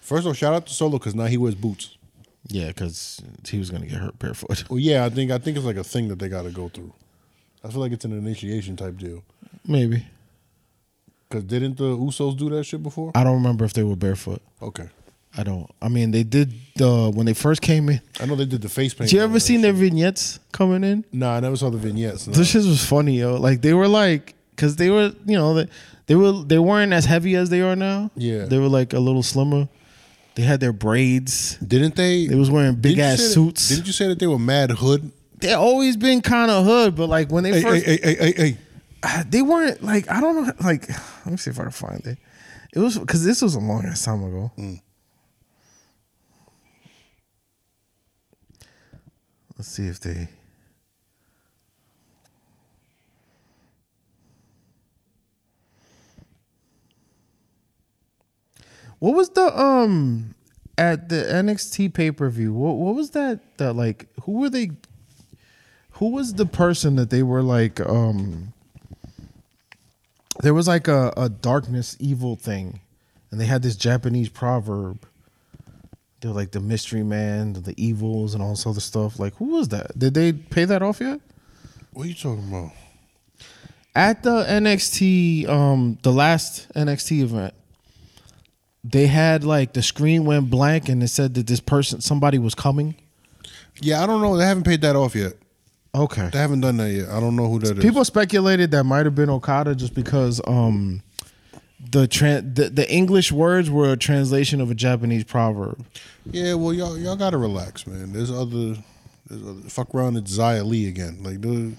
First 0.00 0.20
of 0.20 0.26
all, 0.28 0.34
shout 0.34 0.54
out 0.54 0.66
to 0.68 0.72
Solo 0.72 0.98
because 0.98 1.16
now 1.16 1.24
he 1.24 1.36
wears 1.36 1.56
boots. 1.56 1.96
Yeah, 2.46 2.68
because 2.68 3.20
he 3.44 3.58
was 3.58 3.70
gonna 3.72 3.86
get 3.86 3.98
hurt 3.98 4.16
barefoot. 4.20 4.62
Well, 4.70 4.78
yeah, 4.78 5.04
I 5.04 5.08
think 5.08 5.32
I 5.32 5.38
think 5.38 5.56
it's 5.56 5.66
like 5.66 5.74
a 5.78 5.82
thing 5.82 6.06
that 6.10 6.20
they 6.20 6.28
got 6.28 6.42
to 6.42 6.50
go 6.50 6.68
through. 6.68 6.92
I 7.64 7.70
feel 7.70 7.80
like 7.80 7.90
it's 7.90 8.04
an 8.04 8.12
initiation 8.16 8.76
type 8.76 8.98
deal. 8.98 9.24
Maybe 9.66 10.06
Because 11.36 11.48
didn't 11.50 11.76
the 11.76 11.96
Usos 11.96 12.36
do 12.36 12.48
that 12.50 12.64
shit 12.64 12.82
before? 12.82 13.12
I 13.14 13.22
don't 13.22 13.34
remember 13.34 13.64
if 13.66 13.74
they 13.74 13.82
were 13.82 13.94
barefoot. 13.96 14.40
Okay. 14.62 14.88
I 15.36 15.42
don't. 15.42 15.70
I 15.82 15.88
mean, 15.88 16.10
they 16.12 16.22
did 16.22 16.54
uh, 16.80 17.10
when 17.10 17.26
they 17.26 17.34
first 17.34 17.60
came 17.60 17.90
in. 17.90 18.00
I 18.18 18.24
know 18.24 18.36
they 18.36 18.46
did 18.46 18.62
the 18.62 18.70
face 18.70 18.94
paint. 18.94 19.10
Did 19.10 19.16
you 19.16 19.22
ever 19.22 19.38
seen 19.38 19.60
their 19.60 19.74
vignettes 19.74 20.38
coming 20.52 20.82
in? 20.82 21.04
Nah, 21.12 21.36
I 21.36 21.40
never 21.40 21.56
saw 21.56 21.68
the 21.68 21.76
vignettes. 21.76 22.26
no. 22.26 22.32
This 22.32 22.48
shit 22.48 22.64
was 22.64 22.82
funny, 22.82 23.18
yo. 23.18 23.36
Like 23.36 23.60
they 23.60 23.74
were 23.74 23.86
like, 23.86 24.34
cause 24.56 24.76
they 24.76 24.88
were, 24.88 25.12
you 25.26 25.36
know, 25.36 25.52
they, 25.52 25.68
they 26.06 26.14
were 26.14 26.32
they 26.32 26.58
weren't 26.58 26.94
as 26.94 27.04
heavy 27.04 27.36
as 27.36 27.50
they 27.50 27.60
are 27.60 27.76
now. 27.76 28.10
Yeah. 28.16 28.46
they 28.46 28.58
were 28.58 28.68
like 28.68 28.94
a 28.94 28.98
little 28.98 29.22
slimmer. 29.22 29.68
They 30.36 30.42
had 30.42 30.60
their 30.60 30.72
braids. 30.72 31.56
Didn't 31.58 31.96
they? 31.96 32.26
They 32.28 32.34
was 32.34 32.50
wearing 32.50 32.76
big 32.76 32.98
ass 32.98 33.18
say 33.18 33.24
that- 33.24 33.30
suits. 33.32 33.68
didn't 33.68 33.86
you 33.86 33.92
say 33.92 34.08
that 34.08 34.18
they 34.18 34.26
were 34.26 34.38
mad 34.38 34.70
hood? 34.70 35.12
They 35.38 35.52
always 35.52 35.98
been 35.98 36.22
kind 36.22 36.50
of 36.50 36.64
hood, 36.64 36.96
but 36.96 37.10
like 37.10 37.30
when 37.30 37.44
they 37.44 37.52
Hey, 37.52 37.62
first, 37.62 37.84
hey, 37.84 37.98
hey, 38.02 38.14
hey, 38.14 38.32
hey, 38.32 38.32
hey. 38.52 38.58
they 39.28 39.42
weren't 39.42 39.82
like 39.82 40.10
I 40.10 40.20
don't 40.20 40.46
know. 40.46 40.52
Like 40.60 40.88
let 40.88 41.26
me 41.26 41.36
see 41.36 41.50
if 41.50 41.58
I 41.58 41.64
can 41.64 41.72
find 41.72 42.06
it. 42.06 42.18
It 42.72 42.78
was 42.78 42.98
because 42.98 43.24
this 43.24 43.42
was 43.42 43.54
a 43.54 43.60
long 43.60 43.84
ass 43.84 44.04
time 44.04 44.22
ago. 44.24 44.50
Let's 49.56 49.68
see 49.68 49.86
if 49.86 50.00
they. 50.00 50.28
What 58.98 59.14
was 59.14 59.28
the 59.30 59.58
um 59.58 60.34
at 60.78 61.08
the 61.08 61.16
NXT 61.16 61.94
pay 61.94 62.10
per 62.10 62.28
view? 62.28 62.52
What 62.52 62.76
what 62.76 62.94
was 62.94 63.10
that? 63.10 63.40
That 63.58 63.74
like 63.74 64.08
who 64.22 64.32
were 64.32 64.50
they? 64.50 64.70
Who 65.92 66.10
was 66.10 66.34
the 66.34 66.46
person 66.46 66.96
that 66.96 67.08
they 67.08 67.22
were 67.22 67.42
like? 67.42 67.80
um 67.80 68.52
There 70.42 70.54
was 70.54 70.68
like 70.68 70.88
a, 70.88 71.12
a 71.16 71.28
darkness 71.28 71.96
evil 71.98 72.36
thing, 72.36 72.80
and 73.30 73.40
they 73.40 73.46
had 73.46 73.62
this 73.62 73.76
Japanese 73.76 74.28
proverb. 74.28 75.06
They're 76.20 76.30
like 76.30 76.52
the 76.52 76.60
mystery 76.60 77.02
man, 77.02 77.54
the 77.54 77.74
evils, 77.76 78.34
and 78.34 78.42
all 78.42 78.50
this 78.50 78.66
other 78.66 78.80
stuff. 78.80 79.18
Like 79.18 79.34
who 79.36 79.46
was 79.46 79.68
that? 79.68 79.98
Did 79.98 80.14
they 80.14 80.32
pay 80.32 80.64
that 80.64 80.82
off 80.82 81.00
yet? 81.00 81.20
What 81.92 82.06
are 82.06 82.08
you 82.08 82.14
talking 82.14 82.48
about? 82.48 82.72
at 83.96 84.22
the 84.22 84.44
NXT, 84.44 85.48
um, 85.48 85.98
the 86.02 86.12
last 86.12 86.68
NXT 86.74 87.22
event, 87.22 87.54
they 88.84 89.06
had 89.06 89.42
like 89.42 89.72
the 89.72 89.82
screen 89.82 90.26
went 90.26 90.50
blank 90.50 90.88
and 90.90 91.02
it 91.02 91.08
said 91.08 91.34
that 91.34 91.46
this 91.46 91.60
person, 91.60 92.02
somebody 92.02 92.38
was 92.38 92.54
coming. 92.54 92.94
Yeah, 93.80 94.02
I 94.02 94.06
don't 94.06 94.20
know. 94.20 94.36
They 94.36 94.44
haven't 94.44 94.64
paid 94.64 94.82
that 94.82 94.96
off 94.96 95.16
yet. 95.16 95.32
Okay. 95.96 96.28
They 96.30 96.38
haven't 96.38 96.60
done 96.60 96.76
that 96.76 96.90
yet. 96.90 97.08
I 97.08 97.20
don't 97.20 97.36
know 97.36 97.48
who 97.48 97.58
that 97.60 97.78
is. 97.78 97.82
People 97.82 98.04
speculated 98.04 98.70
that 98.72 98.84
might 98.84 99.06
have 99.06 99.14
been 99.14 99.30
Okada 99.30 99.74
just 99.74 99.94
because 99.94 100.42
um, 100.46 101.02
the, 101.90 102.06
tran 102.06 102.54
the 102.54 102.68
the 102.68 102.90
English 102.92 103.32
words 103.32 103.70
were 103.70 103.92
a 103.92 103.96
translation 103.96 104.60
of 104.60 104.70
a 104.70 104.74
Japanese 104.74 105.24
proverb. 105.24 105.84
Yeah, 106.30 106.54
well, 106.54 106.74
y'all 106.74 106.98
y'all 106.98 107.16
gotta 107.16 107.38
relax, 107.38 107.86
man. 107.86 108.12
There's 108.12 108.30
other, 108.30 108.76
there's 109.26 109.42
other 109.42 109.68
fuck 109.68 109.94
around. 109.94 110.16
It's 110.16 110.36
Xia 110.36 110.64
Li 110.66 110.86
again. 110.86 111.22
Like 111.22 111.40
the 111.40 111.72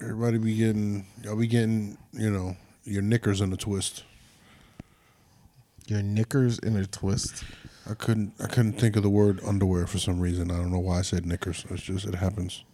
everybody 0.00 0.38
be 0.38 0.56
getting 0.56 1.06
y'all 1.22 1.36
be 1.36 1.46
getting 1.46 1.96
you 2.12 2.30
know 2.30 2.56
your 2.84 3.02
knickers 3.02 3.40
in 3.40 3.52
a 3.52 3.56
twist. 3.56 4.02
Your 5.86 6.02
knickers 6.02 6.58
in 6.58 6.76
a 6.76 6.84
twist. 6.84 7.44
I 7.88 7.94
couldn't 7.94 8.34
I 8.40 8.46
couldn't 8.46 8.74
think 8.74 8.96
of 8.96 9.02
the 9.02 9.10
word 9.10 9.40
underwear 9.46 9.86
for 9.86 9.98
some 9.98 10.20
reason. 10.20 10.50
I 10.50 10.56
don't 10.56 10.72
know 10.72 10.78
why 10.78 10.98
I 10.98 11.02
said 11.02 11.24
knickers. 11.24 11.64
It's 11.70 11.82
just 11.82 12.06
it 12.06 12.14
happens. 12.14 12.64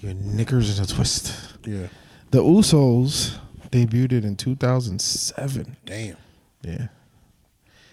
Your 0.00 0.14
knickers 0.14 0.76
in 0.76 0.84
a 0.84 0.86
twist. 0.86 1.34
Yeah. 1.64 1.86
The 2.30 2.38
Usos 2.38 3.38
debuted 3.70 4.24
in 4.24 4.36
2007. 4.36 5.76
Damn. 5.86 6.16
Yeah. 6.62 6.88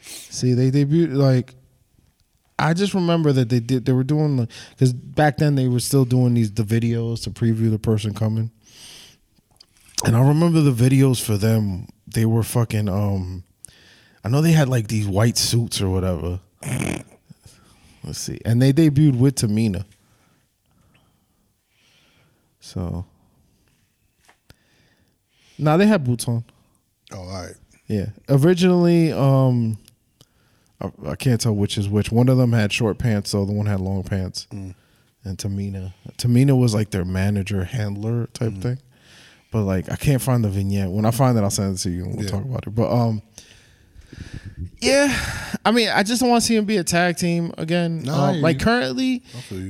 See, 0.01 0.53
they 0.53 0.71
debuted 0.71 1.13
like 1.13 1.55
I 2.59 2.73
just 2.73 2.93
remember 2.93 3.31
that 3.31 3.49
they 3.49 3.59
did 3.59 3.85
they 3.85 3.93
were 3.93 4.03
doing 4.03 4.35
the 4.37 4.47
because 4.71 4.93
back 4.93 5.37
then 5.37 5.55
they 5.55 5.67
were 5.67 5.79
still 5.79 6.05
doing 6.05 6.33
these 6.33 6.51
the 6.51 6.63
videos 6.63 7.23
to 7.23 7.31
preview 7.31 7.71
the 7.71 7.79
person 7.79 8.13
coming. 8.13 8.51
And 10.03 10.15
I 10.15 10.27
remember 10.27 10.61
the 10.61 10.71
videos 10.71 11.21
for 11.21 11.37
them. 11.37 11.87
They 12.07 12.25
were 12.25 12.43
fucking. 12.43 12.89
Um, 12.89 13.43
I 14.23 14.29
know 14.29 14.41
they 14.41 14.51
had 14.51 14.69
like 14.69 14.87
these 14.87 15.07
white 15.07 15.37
suits 15.37 15.81
or 15.81 15.89
whatever. 15.89 16.39
Let's 18.03 18.19
see, 18.19 18.39
and 18.45 18.61
they 18.61 18.73
debuted 18.73 19.17
with 19.17 19.35
Tamina. 19.35 19.85
So, 22.59 23.05
now 25.57 25.77
they 25.77 25.87
had 25.87 26.03
boots 26.03 26.27
on. 26.27 26.43
Oh, 27.11 27.19
all 27.19 27.27
right. 27.43 27.55
Yeah. 27.87 28.07
Originally, 28.29 29.11
um, 29.11 29.77
I, 30.79 30.91
I 31.09 31.15
can't 31.15 31.41
tell 31.41 31.55
which 31.55 31.77
is 31.77 31.89
which. 31.89 32.11
One 32.11 32.29
of 32.29 32.37
them 32.37 32.53
had 32.53 32.71
short 32.71 32.97
pants, 32.97 33.31
so 33.31 33.45
the 33.45 33.51
one 33.51 33.65
had 33.65 33.79
long 33.81 34.03
pants. 34.03 34.47
And 34.51 35.37
Tamina, 35.37 35.93
Tamina 36.17 36.57
was 36.57 36.73
like 36.73 36.91
their 36.91 37.05
manager, 37.05 37.63
handler 37.63 38.27
type 38.27 38.53
thing. 38.57 38.79
But 39.51 39.63
like, 39.63 39.91
I 39.91 39.95
can't 39.95 40.21
find 40.21 40.43
the 40.43 40.49
vignette. 40.49 40.89
When 40.89 41.05
I 41.05 41.11
find 41.11 41.37
it, 41.37 41.41
I'll 41.41 41.49
send 41.49 41.75
it 41.75 41.79
to 41.79 41.89
you 41.89 42.05
and 42.05 42.15
we'll 42.15 42.25
Yeah. 42.25 42.31
talk 42.31 42.43
about 42.45 42.65
it. 42.67 42.71
But 42.73 42.91
um, 42.91 43.21
yeah, 44.79 45.15
I 45.65 45.71
mean, 45.71 45.89
I 45.89 46.03
just 46.03 46.21
don't 46.21 46.29
want 46.29 46.41
to 46.41 46.47
see 46.47 46.55
him 46.55 46.65
be 46.65 46.77
a 46.77 46.83
tag 46.83 47.17
team 47.17 47.53
again. 47.57 48.03
Nah, 48.03 48.29
Um, 48.29 48.41
like 48.41 48.59
currently. 48.59 49.23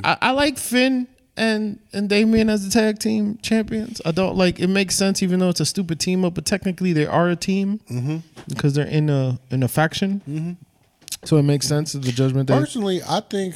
I, 0.04 0.18
I 0.22 0.32
like 0.32 0.58
Finn 0.58 1.08
and 1.38 1.80
and 1.94 2.10
Damien 2.10 2.50
as 2.50 2.64
the 2.66 2.70
tag 2.72 3.00
team 3.00 3.38
champions. 3.42 4.02
I 4.06 4.12
don't 4.12 4.36
like 4.36 4.60
it 4.60 4.68
makes 4.68 4.96
sense 4.96 5.24
even 5.24 5.40
though 5.40 5.50
it's 5.50 5.60
a 5.62 5.66
stupid 5.66 6.00
team 6.00 6.24
up, 6.26 6.34
but 6.36 6.46
technically 6.46 6.94
they 6.94 7.06
are 7.06 7.30
a 7.30 7.36
team 7.36 7.80
Mm-hmm. 7.90 8.18
because 8.50 8.74
they're 8.74 8.86
in 8.88 9.10
a 9.10 9.40
in 9.50 9.64
a 9.64 9.68
faction. 9.68 10.58
So 11.24 11.38
it 11.38 11.44
makes 11.44 11.68
sense 11.68 11.94
of 11.94 12.04
the 12.04 12.12
Judgment 12.12 12.48
Day. 12.48 12.58
Personally, 12.58 13.02
I 13.08 13.20
think 13.22 13.56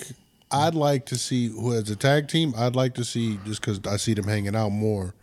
I'd 0.51 0.75
like 0.75 1.05
to 1.07 1.15
see 1.17 1.47
who 1.47 1.73
as 1.73 1.89
a 1.89 1.95
tag 1.95 2.27
team. 2.27 2.53
I'd 2.55 2.75
like 2.75 2.93
to 2.95 3.03
see 3.03 3.39
just 3.45 3.59
because 3.61 3.79
I 3.87 3.97
see 3.97 4.13
them 4.13 4.25
hanging 4.27 4.55
out 4.55 4.69
more, 4.69 5.15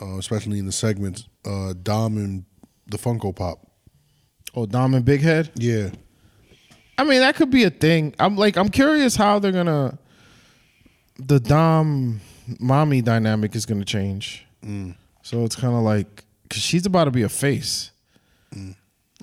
uh, 0.00 0.16
especially 0.18 0.58
in 0.60 0.66
the 0.66 0.72
segments. 0.72 1.26
Uh, 1.44 1.74
Dom 1.82 2.16
and 2.18 2.44
the 2.86 2.98
Funko 2.98 3.34
Pop. 3.34 3.65
Oh, 4.56 4.64
Dom 4.66 4.94
and 4.94 5.04
Big 5.04 5.20
Head. 5.20 5.50
Yeah, 5.54 5.90
I 6.98 7.04
mean, 7.04 7.20
that 7.20 7.36
could 7.36 7.50
be 7.50 7.64
a 7.64 7.70
thing. 7.70 8.14
I'm 8.18 8.36
like, 8.36 8.56
I'm 8.56 8.70
curious 8.70 9.14
how 9.14 9.38
they're 9.38 9.52
gonna 9.52 9.98
the 11.18 11.38
Dom 11.38 12.20
mommy 12.58 13.02
dynamic 13.02 13.54
is 13.54 13.66
gonna 13.66 13.84
change. 13.84 14.46
So 15.22 15.44
it's 15.44 15.54
kind 15.56 15.74
of 15.74 15.82
like 15.82 16.24
because 16.42 16.62
she's 16.62 16.86
about 16.86 17.04
to 17.04 17.10
be 17.10 17.22
a 17.22 17.28
face. 17.28 17.90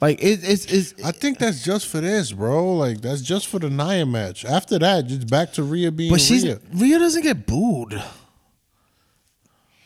Like 0.02 0.22
it, 0.22 0.40
it's 0.44 0.66
it's 0.66 1.04
I 1.04 1.12
think 1.12 1.38
that's 1.40 1.64
just 1.64 1.88
for 1.88 2.00
this, 2.00 2.32
bro. 2.32 2.76
Like 2.76 3.02
that's 3.02 3.22
just 3.22 3.48
for 3.48 3.60
the 3.60 3.70
Nia 3.70 4.06
match. 4.06 4.46
After 4.46 4.78
that, 4.80 5.08
just 5.08 5.30
back 5.30 5.54
to 5.54 5.64
Rhea 5.64 5.92
being 5.92 6.12
but 6.12 6.22
she's 6.22 6.44
Rhea. 6.44 6.60
Rhea 6.74 7.00
doesn't 7.00 7.24
get 7.24 7.46
booed. 7.46 8.02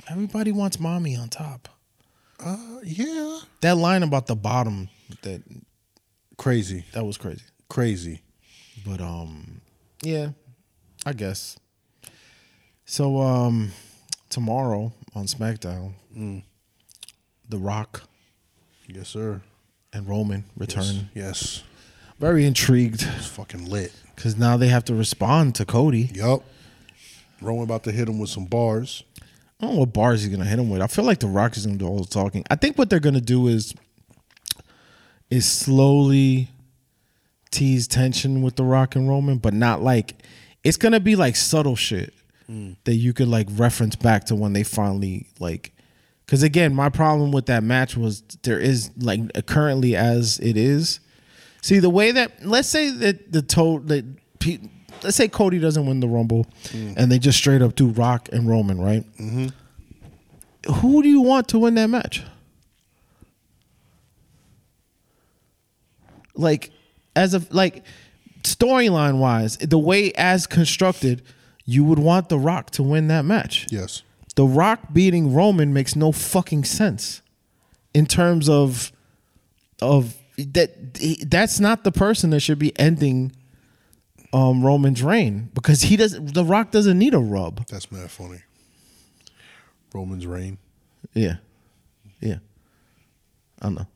Everybody 0.10 0.52
wants 0.52 0.80
mommy 0.80 1.16
on 1.16 1.30
top. 1.30 1.70
Uh, 2.44 2.80
yeah, 2.84 3.40
That 3.62 3.78
line 3.78 4.04
about 4.04 4.28
the 4.28 4.36
bottom 4.36 4.90
that 5.22 5.42
crazy, 6.38 6.86
that 6.94 7.06
was 7.06 7.18
crazy. 7.18 7.44
crazy. 7.70 8.22
But 8.86 9.02
um 9.02 9.62
yeah, 10.04 10.30
I 11.06 11.14
guess. 11.14 11.58
So 12.86 13.20
um 13.22 13.72
tomorrow 14.30 14.94
on 15.16 15.26
SmackDown, 15.26 15.94
The 17.50 17.58
Rock 17.58 18.04
Yes, 18.88 19.10
sir. 19.10 19.42
and 19.92 20.08
Roman 20.08 20.46
return. 20.56 21.10
Yes, 21.14 21.64
Very 22.20 22.46
intrigued 22.46 23.04
it's 23.18 23.28
fucking 23.28 23.70
lit. 23.70 23.92
because 24.16 24.38
now 24.38 24.56
they 24.58 24.68
have 24.70 24.86
to 24.86 24.96
respond 24.96 25.56
to 25.56 25.66
Cody. 25.66 26.10
Yup. 26.14 26.44
Roman 27.42 27.64
about 27.64 27.84
to 27.84 27.92
hit 27.92 28.08
him 28.10 28.18
with 28.20 28.30
some 28.30 28.46
bars. 28.46 29.04
I 29.60 29.66
don't 29.66 29.74
know 29.76 29.80
what 29.82 29.94
bars 29.94 30.22
he's 30.24 30.32
gonna 30.32 30.46
hit 30.50 30.60
him 30.60 30.70
with. 30.70 30.82
I 30.82 30.88
feel 30.88 31.04
like 31.06 31.20
The 31.20 31.28
Rock 31.28 31.58
is 31.58 31.66
gonna 31.66 31.78
do 31.78 31.88
all 31.88 32.00
the 32.00 32.06
talking. 32.08 32.44
I 32.50 32.56
think 32.56 32.78
what 32.78 32.90
they're 32.90 33.00
gonna 33.00 33.20
do 33.22 33.48
is 33.48 33.74
is 35.30 35.46
slowly 35.46 36.50
tease 37.52 37.88
tension 37.88 38.42
with 38.42 38.56
The 38.56 38.64
Rock 38.64 38.96
and 38.96 39.10
Roman, 39.10 39.38
but 39.38 39.54
not 39.54 39.82
like 39.82 40.16
it's 40.64 40.78
gonna 40.78 41.00
be 41.00 41.16
like 41.16 41.36
subtle 41.36 41.76
shit 41.76 42.14
mm. 42.50 42.76
that 42.84 42.96
you 42.96 43.14
could 43.14 43.28
like 43.28 43.48
reference 43.52 43.96
back 43.96 44.26
to 44.26 44.36
when 44.36 44.54
they 44.54 44.64
finally 44.64 45.28
like. 45.40 45.74
Because 46.26 46.44
again, 46.44 46.76
my 46.76 46.90
problem 46.90 47.32
with 47.32 47.46
that 47.46 47.64
match 47.64 47.96
was 47.96 48.22
there 48.44 48.60
is 48.60 48.92
like 48.98 49.46
currently 49.46 49.96
as 49.96 50.40
it 50.40 50.58
is. 50.58 51.00
See 51.62 51.80
the 51.80 51.90
way 51.90 52.12
that 52.12 52.46
let's 52.46 52.68
say 52.68 52.90
that 52.90 53.32
the 53.32 53.42
to 53.42 53.80
that 53.86 54.06
pe- 54.40 54.60
let's 55.04 55.16
say 55.16 55.28
Cody 55.28 55.60
doesn't 55.60 55.86
win 55.86 56.00
the 56.00 56.08
Rumble, 56.08 56.46
mm. 56.66 56.94
and 56.98 57.12
they 57.12 57.20
just 57.20 57.38
straight 57.38 57.62
up 57.62 57.76
do 57.76 57.88
Rock 57.88 58.30
and 58.32 58.48
Roman, 58.48 58.80
right? 58.80 59.04
Mm-hmm. 59.18 59.48
Who 60.74 61.02
do 61.02 61.08
you 61.08 61.22
want 61.22 61.48
to 61.50 61.60
win 61.60 61.76
that 61.76 61.88
match? 61.88 62.24
Like, 66.38 66.72
as 67.16 67.34
of 67.34 67.52
like 67.54 67.84
storyline 68.44 69.18
wise, 69.20 69.58
the 69.58 69.80
way 69.80 70.12
as 70.14 70.48
constructed, 70.48 71.22
you 71.66 71.84
would 71.84 72.00
want 72.00 72.30
The 72.30 72.40
Rock 72.40 72.72
to 72.72 72.84
win 72.84 73.08
that 73.10 73.26
match. 73.26 73.68
Yes. 73.70 74.04
The 74.36 74.46
Rock 74.46 74.94
beating 74.94 75.34
Roman 75.34 75.74
makes 75.74 75.96
no 75.96 76.12
fucking 76.12 76.64
sense 76.64 77.22
in 77.94 78.06
terms 78.06 78.48
of 78.48 78.92
of 79.82 80.16
that 80.38 80.94
that's 81.30 81.60
not 81.60 81.84
the 81.84 81.92
person 81.92 82.30
that 82.30 82.40
should 82.42 82.60
be 82.60 82.78
ending 82.80 83.32
um 84.34 84.64
Roman's 84.64 85.02
reign 85.02 85.50
because 85.54 85.82
he 85.82 85.98
doesn't 85.98 86.34
the 86.36 86.46
Rock 86.46 86.70
doesn't 86.72 86.98
need 87.00 87.14
a 87.16 87.20
rub. 87.20 87.66
That's 87.68 87.92
mad 87.92 88.12
funny. 88.12 88.42
Roman's 89.94 90.28
reign. 90.28 90.60
Yeah. 91.14 91.38
Yeah. 92.20 92.38
I 93.62 93.66
don't 93.66 93.76
know. 93.76 93.88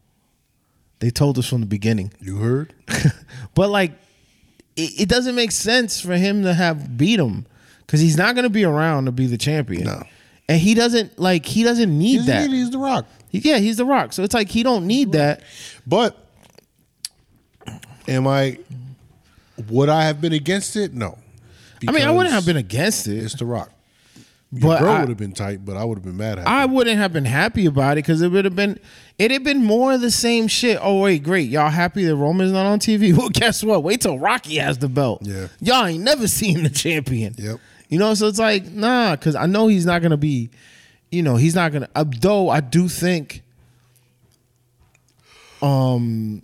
They 1.01 1.09
told 1.09 1.37
us 1.39 1.47
from 1.47 1.59
the 1.61 1.67
beginning. 1.67 2.13
You 2.21 2.37
heard? 2.37 2.73
But 3.53 3.69
like 3.69 3.91
it, 4.77 5.01
it 5.01 5.09
doesn't 5.09 5.35
make 5.35 5.51
sense 5.51 5.99
for 5.99 6.13
him 6.13 6.43
to 6.43 6.53
have 6.53 6.95
beat 6.95 7.19
him 7.19 7.45
because 7.79 7.99
he's 7.99 8.15
not 8.15 8.33
gonna 8.35 8.49
be 8.49 8.63
around 8.63 9.05
to 9.05 9.11
be 9.11 9.27
the 9.27 9.37
champion. 9.37 9.83
No. 9.83 10.03
And 10.47 10.59
he 10.61 10.73
doesn't 10.73 11.19
like 11.19 11.45
he 11.45 11.63
doesn't 11.63 11.97
need 11.97 12.19
He's, 12.19 12.25
that. 12.27 12.49
he's 12.49 12.69
the 12.69 12.77
rock. 12.77 13.05
Yeah, 13.31 13.57
he's 13.57 13.77
the 13.77 13.85
rock. 13.85 14.13
So 14.13 14.23
it's 14.23 14.33
like 14.33 14.47
he 14.49 14.63
don't 14.63 14.87
need 14.87 15.11
that. 15.13 15.43
But 15.85 16.17
am 18.07 18.27
I 18.27 18.59
would 19.67 19.89
I 19.89 20.03
have 20.03 20.21
been 20.21 20.33
against 20.33 20.75
it? 20.75 20.93
No. 20.93 21.17
I 21.87 21.91
mean, 21.91 22.05
I 22.05 22.11
wouldn't 22.11 22.33
have 22.33 22.45
been 22.45 22.57
against 22.57 23.07
it. 23.07 23.17
it's 23.17 23.33
the 23.35 23.45
rock. 23.45 23.71
Your 24.53 24.61
But 24.69 24.79
girl 24.81 24.99
would 24.99 25.09
have 25.09 25.17
been 25.17 25.31
tight, 25.31 25.63
but 25.63 25.77
I 25.77 25.85
would 25.85 25.97
have 25.97 26.03
been 26.03 26.17
mad 26.17 26.39
at 26.39 26.47
I 26.47 26.65
wouldn't 26.65 26.97
have 26.97 27.13
been 27.13 27.23
happy 27.25 27.65
about 27.65 27.93
it 27.93 28.03
because 28.03 28.21
it 28.21 28.27
would 28.29 28.43
have 28.43 28.55
been 28.55 28.79
it 29.17 29.31
had 29.31 29.45
been 29.45 29.63
more 29.63 29.93
of 29.93 30.01
the 30.01 30.11
same 30.11 30.47
shit. 30.49 30.77
Oh 30.81 30.99
wait, 30.99 31.23
great. 31.23 31.49
Y'all 31.49 31.69
happy 31.69 32.03
that 32.03 32.15
Roman's 32.15 32.51
not 32.51 32.65
on 32.65 32.79
TV? 32.79 33.15
Well, 33.17 33.29
guess 33.29 33.63
what? 33.63 33.81
Wait 33.83 34.01
till 34.01 34.19
Rocky 34.19 34.55
has 34.57 34.77
the 34.77 34.89
belt. 34.89 35.21
Yeah. 35.23 35.47
Y'all 35.61 35.85
ain't 35.85 36.03
never 36.03 36.27
seen 36.27 36.63
the 36.63 36.69
champion. 36.69 37.35
Yep. 37.37 37.59
You 37.87 37.99
know, 37.99 38.13
so 38.13 38.27
it's 38.27 38.39
like, 38.39 38.65
nah, 38.65 39.15
because 39.15 39.35
I 39.35 39.45
know 39.45 39.67
he's 39.67 39.85
not 39.85 40.01
gonna 40.01 40.17
be, 40.17 40.49
you 41.11 41.23
know, 41.23 41.37
he's 41.37 41.55
not 41.55 41.71
gonna 41.71 41.89
uh, 41.95 42.03
though 42.19 42.49
I 42.49 42.59
do 42.59 42.89
think 42.89 43.43
um 45.61 46.41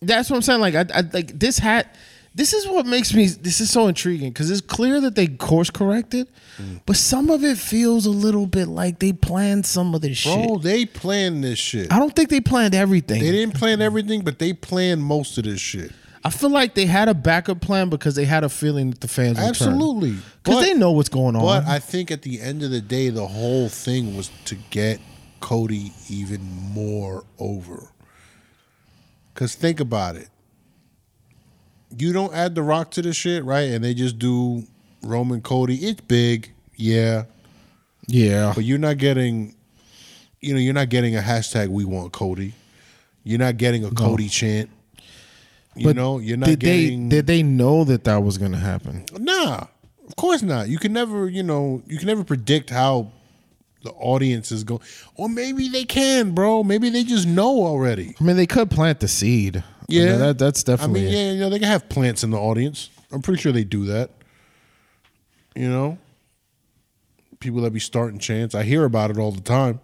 that's 0.00 0.30
what 0.30 0.36
I'm 0.36 0.42
saying. 0.42 0.60
Like 0.60 0.74
I, 0.74 0.86
I 0.94 1.00
like 1.12 1.38
this 1.38 1.58
hat. 1.58 1.94
This 2.36 2.52
is 2.52 2.68
what 2.68 2.84
makes 2.84 3.14
me. 3.14 3.26
This 3.28 3.60
is 3.62 3.70
so 3.70 3.88
intriguing 3.88 4.28
because 4.30 4.50
it's 4.50 4.60
clear 4.60 5.00
that 5.00 5.14
they 5.14 5.26
course 5.26 5.70
corrected, 5.70 6.28
Mm. 6.58 6.82
but 6.84 6.96
some 6.96 7.30
of 7.30 7.42
it 7.42 7.56
feels 7.56 8.04
a 8.04 8.10
little 8.10 8.46
bit 8.46 8.68
like 8.68 8.98
they 8.98 9.12
planned 9.14 9.64
some 9.64 9.94
of 9.94 10.02
this 10.02 10.18
shit. 10.18 10.46
Bro, 10.46 10.58
they 10.58 10.84
planned 10.84 11.42
this 11.42 11.58
shit. 11.58 11.90
I 11.90 11.98
don't 11.98 12.14
think 12.14 12.28
they 12.28 12.42
planned 12.42 12.74
everything. 12.74 13.22
They 13.22 13.32
didn't 13.32 13.54
plan 13.54 13.80
everything, 13.80 14.20
but 14.22 14.38
they 14.38 14.52
planned 14.52 15.02
most 15.02 15.38
of 15.38 15.44
this 15.44 15.60
shit. 15.60 15.92
I 16.24 16.30
feel 16.30 16.50
like 16.50 16.74
they 16.74 16.86
had 16.86 17.08
a 17.08 17.14
backup 17.14 17.60
plan 17.62 17.88
because 17.88 18.16
they 18.16 18.24
had 18.26 18.44
a 18.44 18.48
feeling 18.50 18.90
that 18.90 19.00
the 19.00 19.08
fans. 19.08 19.38
Absolutely. 19.38 20.16
because 20.42 20.62
they 20.62 20.74
know 20.74 20.90
what's 20.92 21.08
going 21.08 21.36
on. 21.36 21.42
But 21.42 21.64
I 21.66 21.78
think 21.78 22.10
at 22.10 22.20
the 22.22 22.40
end 22.40 22.62
of 22.62 22.70
the 22.70 22.80
day, 22.82 23.08
the 23.08 23.26
whole 23.26 23.68
thing 23.70 24.14
was 24.16 24.30
to 24.46 24.56
get 24.70 25.00
Cody 25.40 25.92
even 26.10 26.42
more 26.42 27.24
over. 27.38 27.90
Because 29.32 29.54
think 29.54 29.80
about 29.80 30.16
it. 30.16 30.28
You 31.98 32.12
don't 32.12 32.34
add 32.34 32.54
The 32.54 32.62
Rock 32.62 32.90
to 32.92 33.02
the 33.02 33.12
shit, 33.12 33.44
right? 33.44 33.70
And 33.70 33.82
they 33.84 33.94
just 33.94 34.18
do 34.18 34.64
Roman 35.02 35.40
Cody. 35.40 35.76
It's 35.76 36.00
big, 36.02 36.50
yeah. 36.76 37.24
yeah, 38.06 38.52
But 38.54 38.64
you're 38.64 38.78
not 38.78 38.98
getting, 38.98 39.54
you 40.40 40.54
know, 40.54 40.60
you're 40.60 40.74
not 40.74 40.88
getting 40.88 41.16
a 41.16 41.20
hashtag 41.20 41.68
we 41.68 41.84
want 41.84 42.12
Cody. 42.12 42.52
You're 43.24 43.38
not 43.38 43.56
getting 43.56 43.84
a 43.84 43.90
Cody 43.90 44.28
chant. 44.28 44.70
You 45.74 45.84
But 45.88 45.96
know, 45.96 46.18
you're 46.20 46.36
not 46.36 46.46
did 46.46 46.60
getting. 46.60 47.08
they 47.08 47.16
did 47.16 47.26
they 47.26 47.42
know 47.42 47.84
that 47.84 48.04
that 48.04 48.22
was 48.22 48.38
going 48.38 48.52
to 48.52 48.58
happen? 48.58 49.04
Nah, 49.18 49.66
of 50.08 50.16
course 50.16 50.42
not. 50.42 50.68
You 50.68 50.78
can 50.78 50.92
never, 50.92 51.28
you 51.28 51.42
know, 51.42 51.82
you 51.86 51.98
can 51.98 52.06
never 52.06 52.24
predict 52.24 52.70
how 52.70 53.10
the 53.82 53.90
audience 53.90 54.50
is 54.52 54.64
going. 54.64 54.80
Or 55.16 55.28
maybe 55.28 55.68
they 55.68 55.84
can, 55.84 56.30
bro. 56.32 56.62
Maybe 56.62 56.88
they 56.88 57.04
just 57.04 57.26
know 57.26 57.64
already. 57.66 58.14
I 58.18 58.24
mean, 58.24 58.36
they 58.36 58.46
could 58.46 58.70
plant 58.70 59.00
the 59.00 59.08
seed. 59.08 59.62
Yeah, 59.88 60.16
that, 60.16 60.38
that's 60.38 60.62
definitely. 60.64 61.02
I 61.02 61.04
mean, 61.04 61.12
yeah, 61.12 61.32
you 61.32 61.40
know, 61.40 61.50
they 61.50 61.58
can 61.58 61.68
have 61.68 61.88
plants 61.88 62.24
in 62.24 62.30
the 62.30 62.38
audience. 62.38 62.90
I'm 63.12 63.22
pretty 63.22 63.40
sure 63.40 63.52
they 63.52 63.64
do 63.64 63.84
that. 63.86 64.10
You 65.54 65.68
know, 65.68 65.98
people 67.40 67.60
that 67.62 67.72
be 67.72 67.80
starting 67.80 68.18
chants. 68.18 68.54
I 68.54 68.62
hear 68.62 68.84
about 68.84 69.10
it 69.10 69.18
all 69.18 69.32
the 69.32 69.40
time. 69.40 69.80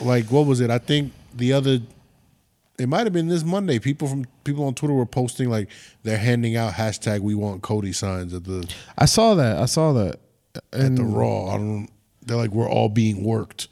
like 0.00 0.26
what 0.26 0.46
was 0.46 0.60
it? 0.60 0.70
I 0.70 0.78
think 0.78 1.12
the 1.34 1.52
other 1.52 1.78
it 2.78 2.88
might 2.88 3.04
have 3.06 3.12
been 3.12 3.28
this 3.28 3.42
Monday. 3.44 3.78
People 3.78 4.06
from 4.08 4.26
people 4.44 4.64
on 4.64 4.74
Twitter 4.74 4.92
were 4.92 5.06
posting 5.06 5.48
like 5.48 5.68
they're 6.02 6.18
handing 6.18 6.56
out 6.56 6.74
hashtag 6.74 7.20
we 7.20 7.34
want 7.34 7.62
Cody 7.62 7.92
signs 7.92 8.34
at 8.34 8.44
the 8.44 8.70
I 8.98 9.06
saw 9.06 9.34
that. 9.34 9.56
I 9.58 9.66
saw 9.66 9.92
that. 9.94 10.18
at 10.72 10.96
the 10.96 11.04
Raw. 11.04 11.54
I 11.54 11.56
don't. 11.56 11.88
They're 12.22 12.36
like 12.36 12.50
we're 12.50 12.68
all 12.68 12.88
being 12.88 13.22
worked. 13.24 13.68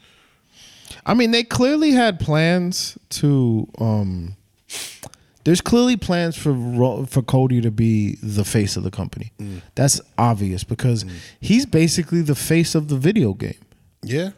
I 1.05 1.13
mean, 1.13 1.33
they 1.33 1.45
clearly 1.45 1.91
had 1.91 2.19
plans 2.19 2.97
to. 3.11 3.69
um 3.79 4.37
There's 5.45 5.61
clearly 5.61 5.97
plans 5.97 6.37
for 6.37 7.07
for 7.07 7.23
Cody 7.23 7.61
to 7.61 7.71
be 7.71 8.17
the 8.23 8.45
face 8.45 8.77
of 8.77 8.83
the 8.83 8.91
company. 8.91 9.33
Mm. 9.39 9.61
That's 9.75 10.01
obvious 10.17 10.65
because 10.65 11.05
mm. 11.05 11.13
he's 11.41 11.67
basically 11.67 12.23
the 12.23 12.35
face 12.35 12.75
of 12.75 12.89
the 12.89 12.97
video 12.97 13.35
game. 13.35 13.59
Yeah, 14.03 14.31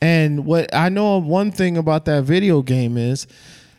And 0.00 0.44
what 0.44 0.74
I 0.74 0.88
know 0.88 1.16
of 1.16 1.24
one 1.24 1.50
thing 1.50 1.76
about 1.76 2.04
that 2.06 2.24
video 2.24 2.62
game 2.62 2.96
is 2.96 3.26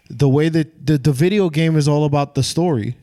the 0.10 0.30
way 0.30 0.50
that 0.50 0.86
the, 0.86 0.98
the 0.98 1.12
video 1.12 1.50
game 1.50 1.76
is 1.76 1.88
all 1.88 2.06
about 2.06 2.36
the 2.36 2.44
story. 2.44 2.96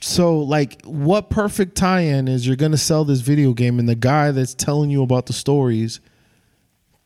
So 0.00 0.38
like 0.38 0.82
what 0.84 1.30
perfect 1.30 1.76
tie-in 1.76 2.28
is 2.28 2.46
you're 2.46 2.56
gonna 2.56 2.76
sell 2.76 3.04
this 3.04 3.20
video 3.20 3.52
game 3.52 3.78
and 3.78 3.88
the 3.88 3.94
guy 3.94 4.30
that's 4.30 4.54
telling 4.54 4.90
you 4.90 5.02
about 5.02 5.26
the 5.26 5.32
stories 5.32 6.00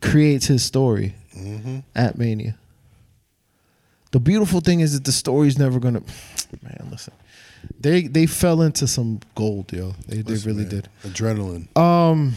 creates 0.00 0.46
his 0.46 0.62
story 0.62 1.14
mm-hmm. 1.36 1.78
at 1.94 2.18
Mania. 2.18 2.56
The 4.12 4.20
beautiful 4.20 4.60
thing 4.60 4.80
is 4.80 4.94
that 4.94 5.04
the 5.04 5.12
story's 5.12 5.58
never 5.58 5.78
gonna 5.78 6.02
man, 6.62 6.88
listen. 6.90 7.12
They 7.78 8.02
they 8.02 8.26
fell 8.26 8.62
into 8.62 8.86
some 8.86 9.20
gold, 9.34 9.72
yo. 9.72 9.94
They 10.08 10.22
they 10.22 10.34
really 10.34 10.64
man, 10.64 10.68
did. 10.68 10.88
Adrenaline 11.04 11.76
Um 11.76 12.34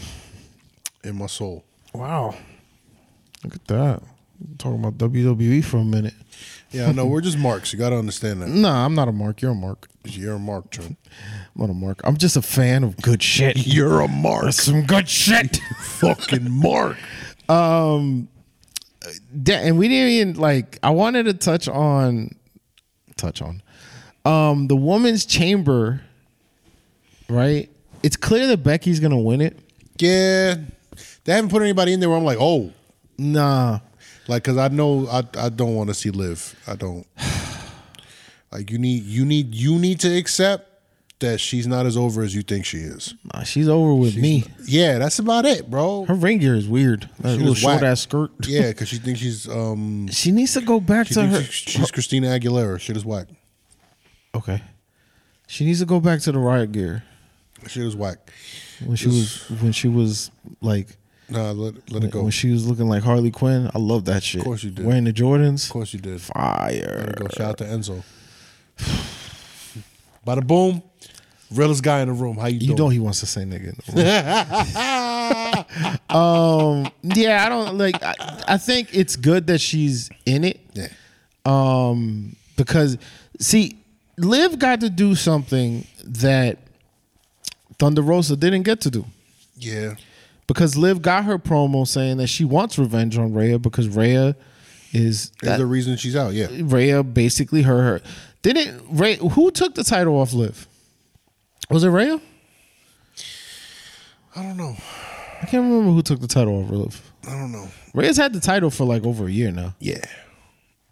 in 1.02 1.16
my 1.16 1.26
soul. 1.26 1.64
Wow. 1.92 2.34
Look 3.42 3.54
at 3.56 3.66
that. 3.66 4.02
Talking 4.58 4.84
about 4.84 4.98
WWE 4.98 5.64
for 5.64 5.78
a 5.78 5.84
minute. 5.84 6.14
Yeah, 6.70 6.90
no. 6.90 7.06
We're 7.06 7.20
just 7.20 7.38
marks. 7.38 7.72
You 7.72 7.78
got 7.78 7.90
to 7.90 7.96
understand 7.96 8.42
that. 8.42 8.48
Nah, 8.48 8.84
I'm 8.84 8.94
not 8.94 9.06
a 9.06 9.12
mark. 9.12 9.40
You're 9.40 9.52
a 9.52 9.54
mark. 9.54 9.88
You're 10.04 10.34
a 10.34 10.38
mark, 10.40 10.70
Trent. 10.70 10.98
I'm 11.54 11.60
not 11.60 11.70
a 11.70 11.74
mark. 11.74 12.00
I'm 12.04 12.16
just 12.16 12.36
a 12.36 12.42
fan 12.42 12.82
of 12.82 12.96
good 12.96 13.22
shit. 13.22 13.56
You're 13.66 14.00
a 14.00 14.08
mark. 14.08 14.52
Some 14.52 14.84
good 14.84 15.08
shit. 15.08 15.58
Fucking 15.78 16.50
mark. 16.50 16.96
um 17.48 18.28
and 19.50 19.78
we 19.78 19.88
didn't 19.88 20.10
even 20.10 20.34
like 20.34 20.78
I 20.82 20.90
wanted 20.90 21.24
to 21.24 21.34
touch 21.34 21.68
on 21.68 22.30
touch 23.16 23.42
on 23.42 23.62
um 24.24 24.66
the 24.68 24.76
woman's 24.76 25.26
chamber, 25.26 26.00
right? 27.28 27.68
It's 28.02 28.16
clear 28.16 28.46
that 28.48 28.58
Becky's 28.62 29.00
gonna 29.00 29.18
win 29.18 29.40
it. 29.40 29.58
Yeah, 29.98 30.56
they 31.24 31.32
haven't 31.32 31.50
put 31.50 31.62
anybody 31.62 31.92
in 31.92 32.00
there 32.00 32.08
where 32.08 32.18
I'm 32.18 32.24
like, 32.24 32.38
oh, 32.40 32.72
Nah. 33.16 33.80
like 34.28 34.42
because 34.42 34.58
I 34.58 34.68
know 34.68 35.06
I 35.08 35.22
I 35.38 35.48
don't 35.48 35.74
want 35.74 35.88
to 35.88 35.94
see 35.94 36.10
live. 36.10 36.54
I 36.66 36.74
don't. 36.76 37.06
Like 38.52 38.70
you 38.70 38.78
need 38.78 39.02
you 39.02 39.24
need 39.24 39.52
you 39.52 39.80
need 39.80 39.98
to 40.00 40.16
accept 40.16 40.73
that 41.20 41.40
she's 41.40 41.66
not 41.66 41.86
as 41.86 41.96
over 41.96 42.22
as 42.22 42.34
you 42.34 42.42
think 42.42 42.64
she 42.66 42.78
is. 42.78 43.14
Nah, 43.32 43.44
she's 43.44 43.68
over 43.68 43.94
with 43.94 44.16
me. 44.16 44.44
Yeah, 44.66 44.98
that's 44.98 45.18
about 45.18 45.46
it, 45.46 45.70
bro. 45.70 46.04
Her 46.06 46.14
ring 46.14 46.38
gear 46.38 46.54
is 46.54 46.68
weird. 46.68 47.08
That 47.20 47.30
She 47.32 47.36
little 47.38 47.48
was 47.50 47.58
short 47.58 47.74
whack. 47.80 47.90
ass 47.90 48.00
skirt. 48.02 48.30
Yeah, 48.46 48.68
because 48.68 48.88
she 48.88 48.96
thinks 48.98 49.20
she's 49.20 49.48
um 49.48 50.08
She 50.08 50.30
needs 50.32 50.52
to 50.54 50.60
go 50.60 50.80
back 50.80 51.06
she 51.06 51.14
to 51.14 51.20
thinks 51.20 51.36
her. 51.38 51.42
she's, 51.44 51.72
she's 51.72 51.90
Christina 51.90 52.26
Aguilera. 52.28 52.78
Shit 52.80 52.96
is 52.96 53.04
whack. 53.04 53.28
Okay. 54.34 54.60
She 55.46 55.64
needs 55.64 55.78
to 55.80 55.86
go 55.86 56.00
back 56.00 56.20
to 56.20 56.32
the 56.32 56.38
riot 56.38 56.72
gear 56.72 57.04
Shit 57.68 57.84
is 57.84 57.94
whack. 57.96 58.18
when 58.84 58.96
she 58.96 59.06
was 59.08 59.48
when 59.62 59.72
she 59.72 59.88
was 59.88 60.30
like 60.60 60.88
Nah, 61.30 61.52
let 61.52 61.90
let 61.90 62.04
it 62.04 62.10
go. 62.10 62.18
when 62.18 62.28
Of 62.28 62.34
she 62.34 62.50
was 62.50 62.66
looking 62.68 62.86
like 62.88 63.02
Harley 63.02 63.30
Quinn. 63.30 63.70
I 63.74 63.78
love 63.78 64.04
that 64.06 64.22
shit. 64.22 64.40
Of 64.42 64.44
course 64.46 64.62
you 64.64 64.70
did. 64.72 64.84
Wearing 64.84 65.04
the 65.04 65.12
Jordans. 65.12 65.64
Of 65.66 65.70
course 65.72 65.94
you 65.94 66.00
did. 66.00 66.12
Let 66.12 66.20
Fire. 66.20 67.06
it 67.08 67.16
go. 67.16 67.28
Shout 67.28 67.48
out 67.50 67.58
to 67.58 67.64
Enzo. 67.64 68.02
Bada 70.26 70.46
boom. 70.46 70.82
Realest 71.54 71.82
guy 71.82 72.00
in 72.00 72.08
the 72.08 72.14
room. 72.14 72.36
How 72.36 72.46
you, 72.46 72.58
You 72.58 72.66
doing? 72.68 72.78
know 72.78 72.88
he 72.88 72.98
wants 73.00 73.20
to 73.20 73.26
say 73.26 73.42
nigga. 73.42 73.68
in 73.68 73.76
the 73.86 73.94
room. 76.10 76.10
um. 76.16 76.90
Yeah, 77.02 77.44
I 77.44 77.48
don't 77.48 77.78
like. 77.78 78.02
I, 78.02 78.14
I 78.48 78.56
think 78.58 78.94
it's 78.94 79.16
good 79.16 79.46
that 79.48 79.60
she's 79.60 80.10
in 80.26 80.44
it. 80.44 80.60
Yeah. 80.74 80.88
Um. 81.46 82.36
Because 82.56 82.98
see, 83.40 83.78
Liv 84.16 84.58
got 84.58 84.80
to 84.80 84.90
do 84.90 85.14
something 85.14 85.86
that 86.04 86.58
Thunder 87.78 88.02
Rosa 88.02 88.36
didn't 88.36 88.62
get 88.62 88.80
to 88.82 88.90
do. 88.90 89.04
Yeah. 89.56 89.94
because 90.46 90.76
Liv 90.76 91.00
got 91.02 91.24
her 91.24 91.38
promo 91.38 91.86
saying 91.86 92.18
that 92.18 92.26
she 92.26 92.44
wants 92.44 92.78
revenge 92.78 93.16
on 93.16 93.32
Rhea 93.32 93.58
because 93.58 93.88
Rhea 93.88 94.36
is 94.92 95.30
that, 95.42 95.58
the 95.58 95.66
reason 95.66 95.96
she's 95.96 96.14
out. 96.16 96.34
Yeah. 96.34 96.48
Rhea 96.60 97.02
basically 97.02 97.62
her 97.62 97.82
her 97.82 98.00
didn't 98.42 98.82
Rhea 98.90 99.16
who 99.16 99.50
took 99.50 99.74
the 99.74 99.82
title 99.84 100.20
off 100.20 100.32
Liv? 100.32 100.68
Was 101.70 101.84
it 101.84 101.88
Rhea? 101.88 102.20
I 104.36 104.42
don't 104.42 104.56
know. 104.56 104.76
I 105.42 105.46
can't 105.46 105.62
remember 105.64 105.92
who 105.92 106.02
took 106.02 106.20
the 106.20 106.26
title 106.26 106.62
off 106.64 106.70
Liv. 106.70 107.12
I 107.26 107.30
don't 107.30 107.52
know. 107.52 107.68
Rhea's 107.94 108.16
had 108.16 108.32
the 108.32 108.40
title 108.40 108.70
for 108.70 108.84
like 108.84 109.04
over 109.04 109.26
a 109.26 109.30
year 109.30 109.50
now. 109.50 109.74
Yeah. 109.78 110.04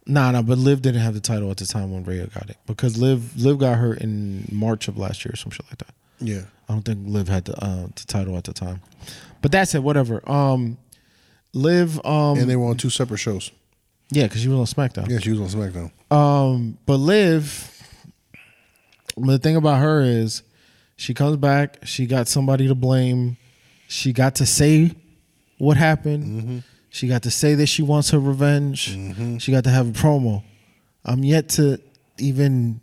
Nah, 0.06 0.30
nah, 0.32 0.42
but 0.42 0.58
Liv 0.58 0.82
didn't 0.82 1.00
have 1.00 1.14
the 1.14 1.20
title 1.20 1.50
at 1.50 1.56
the 1.56 1.66
time 1.66 1.92
when 1.92 2.04
Rhea 2.04 2.26
got 2.28 2.50
it 2.50 2.56
because 2.66 2.96
Liv 2.98 3.36
Liv 3.36 3.58
got 3.58 3.78
her 3.78 3.94
in 3.94 4.48
March 4.50 4.88
of 4.88 4.98
last 4.98 5.24
year 5.24 5.32
or 5.32 5.36
some 5.36 5.50
shit 5.50 5.64
like 5.70 5.78
that. 5.78 5.94
Yeah. 6.20 6.42
I 6.68 6.72
don't 6.72 6.82
think 6.84 7.00
Liv 7.06 7.28
had 7.28 7.44
the 7.44 7.56
uh, 7.64 7.86
the 7.86 8.04
title 8.06 8.36
at 8.36 8.44
the 8.44 8.52
time, 8.52 8.80
but 9.42 9.52
that's 9.52 9.74
it. 9.74 9.82
Whatever. 9.82 10.28
Um, 10.30 10.78
Liv. 11.52 12.04
Um, 12.04 12.38
And 12.38 12.48
they 12.50 12.56
were 12.56 12.66
on 12.66 12.76
two 12.76 12.90
separate 12.90 13.18
shows. 13.18 13.50
yeah, 14.10 14.24
because 14.24 14.40
she 14.42 14.48
was 14.48 14.58
on 14.58 14.66
SmackDown. 14.88 15.08
Yeah, 15.08 15.18
she 15.18 15.30
was 15.32 15.40
on 15.40 15.48
SmackDown. 15.60 15.90
Um, 16.16 16.78
but 16.86 16.96
Liv, 16.96 17.70
the 19.16 19.38
thing 19.38 19.56
about 19.56 19.80
her 19.80 20.00
is 20.02 20.42
she 21.02 21.14
comes 21.14 21.36
back, 21.36 21.78
she 21.82 22.06
got 22.06 22.28
somebody 22.28 22.68
to 22.68 22.76
blame. 22.76 23.36
She 23.88 24.12
got 24.12 24.36
to 24.36 24.46
say 24.46 24.94
what 25.58 25.76
happened. 25.76 26.24
Mm-hmm. 26.24 26.58
She 26.90 27.08
got 27.08 27.24
to 27.24 27.30
say 27.32 27.56
that 27.56 27.66
she 27.66 27.82
wants 27.82 28.10
her 28.10 28.20
revenge. 28.20 28.96
Mm-hmm. 28.96 29.38
She 29.38 29.50
got 29.50 29.64
to 29.64 29.70
have 29.70 29.88
a 29.88 29.90
promo. 29.90 30.44
I'm 31.04 31.24
yet 31.24 31.48
to 31.56 31.80
even 32.18 32.80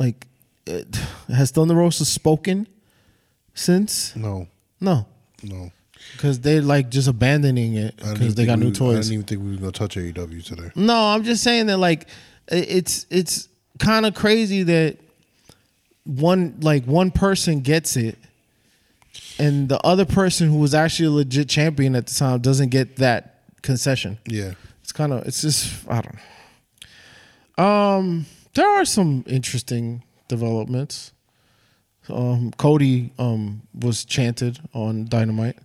like 0.00 0.26
it, 0.66 0.96
has 1.28 1.52
Thunder 1.52 1.76
Rosa 1.76 2.04
spoken 2.04 2.66
since? 3.54 4.16
No. 4.16 4.48
No. 4.80 5.06
No. 5.44 5.70
Because 6.16 6.40
they're 6.40 6.60
like 6.60 6.90
just 6.90 7.06
abandoning 7.06 7.76
it 7.76 7.96
because 7.98 8.34
they 8.34 8.46
got 8.46 8.58
we 8.58 8.64
new 8.64 8.70
was- 8.70 8.80
I 8.80 9.00
didn't 9.02 9.12
even 9.12 9.26
think 9.26 9.42
we 9.44 9.50
were 9.52 9.58
gonna 9.58 9.70
touch 9.70 9.94
AEW 9.94 10.44
today. 10.44 10.72
No, 10.74 10.96
I'm 10.96 11.22
just 11.22 11.44
saying 11.44 11.66
that 11.66 11.76
like 11.76 12.08
it's 12.48 13.06
it's 13.10 13.48
kind 13.78 14.06
of 14.06 14.14
crazy 14.16 14.64
that 14.64 14.96
one 16.18 16.56
like 16.60 16.84
one 16.84 17.10
person 17.10 17.60
gets 17.60 17.96
it 17.96 18.18
and 19.38 19.68
the 19.68 19.80
other 19.80 20.04
person 20.04 20.48
who 20.48 20.58
was 20.58 20.74
actually 20.74 21.06
a 21.06 21.10
legit 21.10 21.48
champion 21.48 21.94
at 21.94 22.06
the 22.06 22.14
time 22.14 22.40
doesn't 22.40 22.68
get 22.70 22.96
that 22.96 23.40
concession. 23.62 24.18
Yeah. 24.26 24.52
It's 24.82 24.92
kind 24.92 25.12
of 25.12 25.26
it's 25.26 25.40
just 25.42 25.88
I 25.88 26.02
don't 26.02 26.18
know. 27.58 27.64
Um 27.64 28.26
there 28.54 28.68
are 28.68 28.84
some 28.84 29.24
interesting 29.26 30.02
developments. 30.28 31.12
Um 32.08 32.52
Cody 32.56 33.12
um 33.18 33.62
was 33.72 34.04
chanted 34.04 34.58
on 34.74 35.06
Dynamite. 35.06 35.58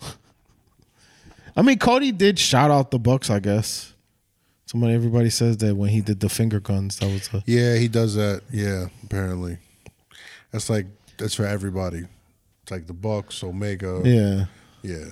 I 1.56 1.62
mean 1.62 1.78
Cody 1.78 2.12
did 2.12 2.38
shout 2.38 2.70
out 2.70 2.90
the 2.90 2.98
Bucks, 2.98 3.30
I 3.30 3.40
guess. 3.40 3.92
Somebody 4.66 4.94
everybody 4.94 5.30
says 5.30 5.56
that 5.58 5.76
when 5.76 5.90
he 5.90 6.00
did 6.00 6.18
the 6.20 6.28
finger 6.28 6.58
guns, 6.60 6.98
that 6.98 7.06
was 7.06 7.28
a 7.32 7.42
Yeah, 7.46 7.76
he 7.76 7.86
does 7.88 8.14
that. 8.16 8.42
Yeah, 8.52 8.86
apparently. 9.04 9.58
That's 10.50 10.68
like 10.68 10.86
that's 11.18 11.34
for 11.34 11.46
everybody. 11.46 12.04
It's 12.62 12.70
like 12.72 12.86
the 12.88 12.92
Bucks, 12.92 13.42
Omega. 13.44 14.02
Yeah. 14.04 14.46
Yeah. 14.82 15.04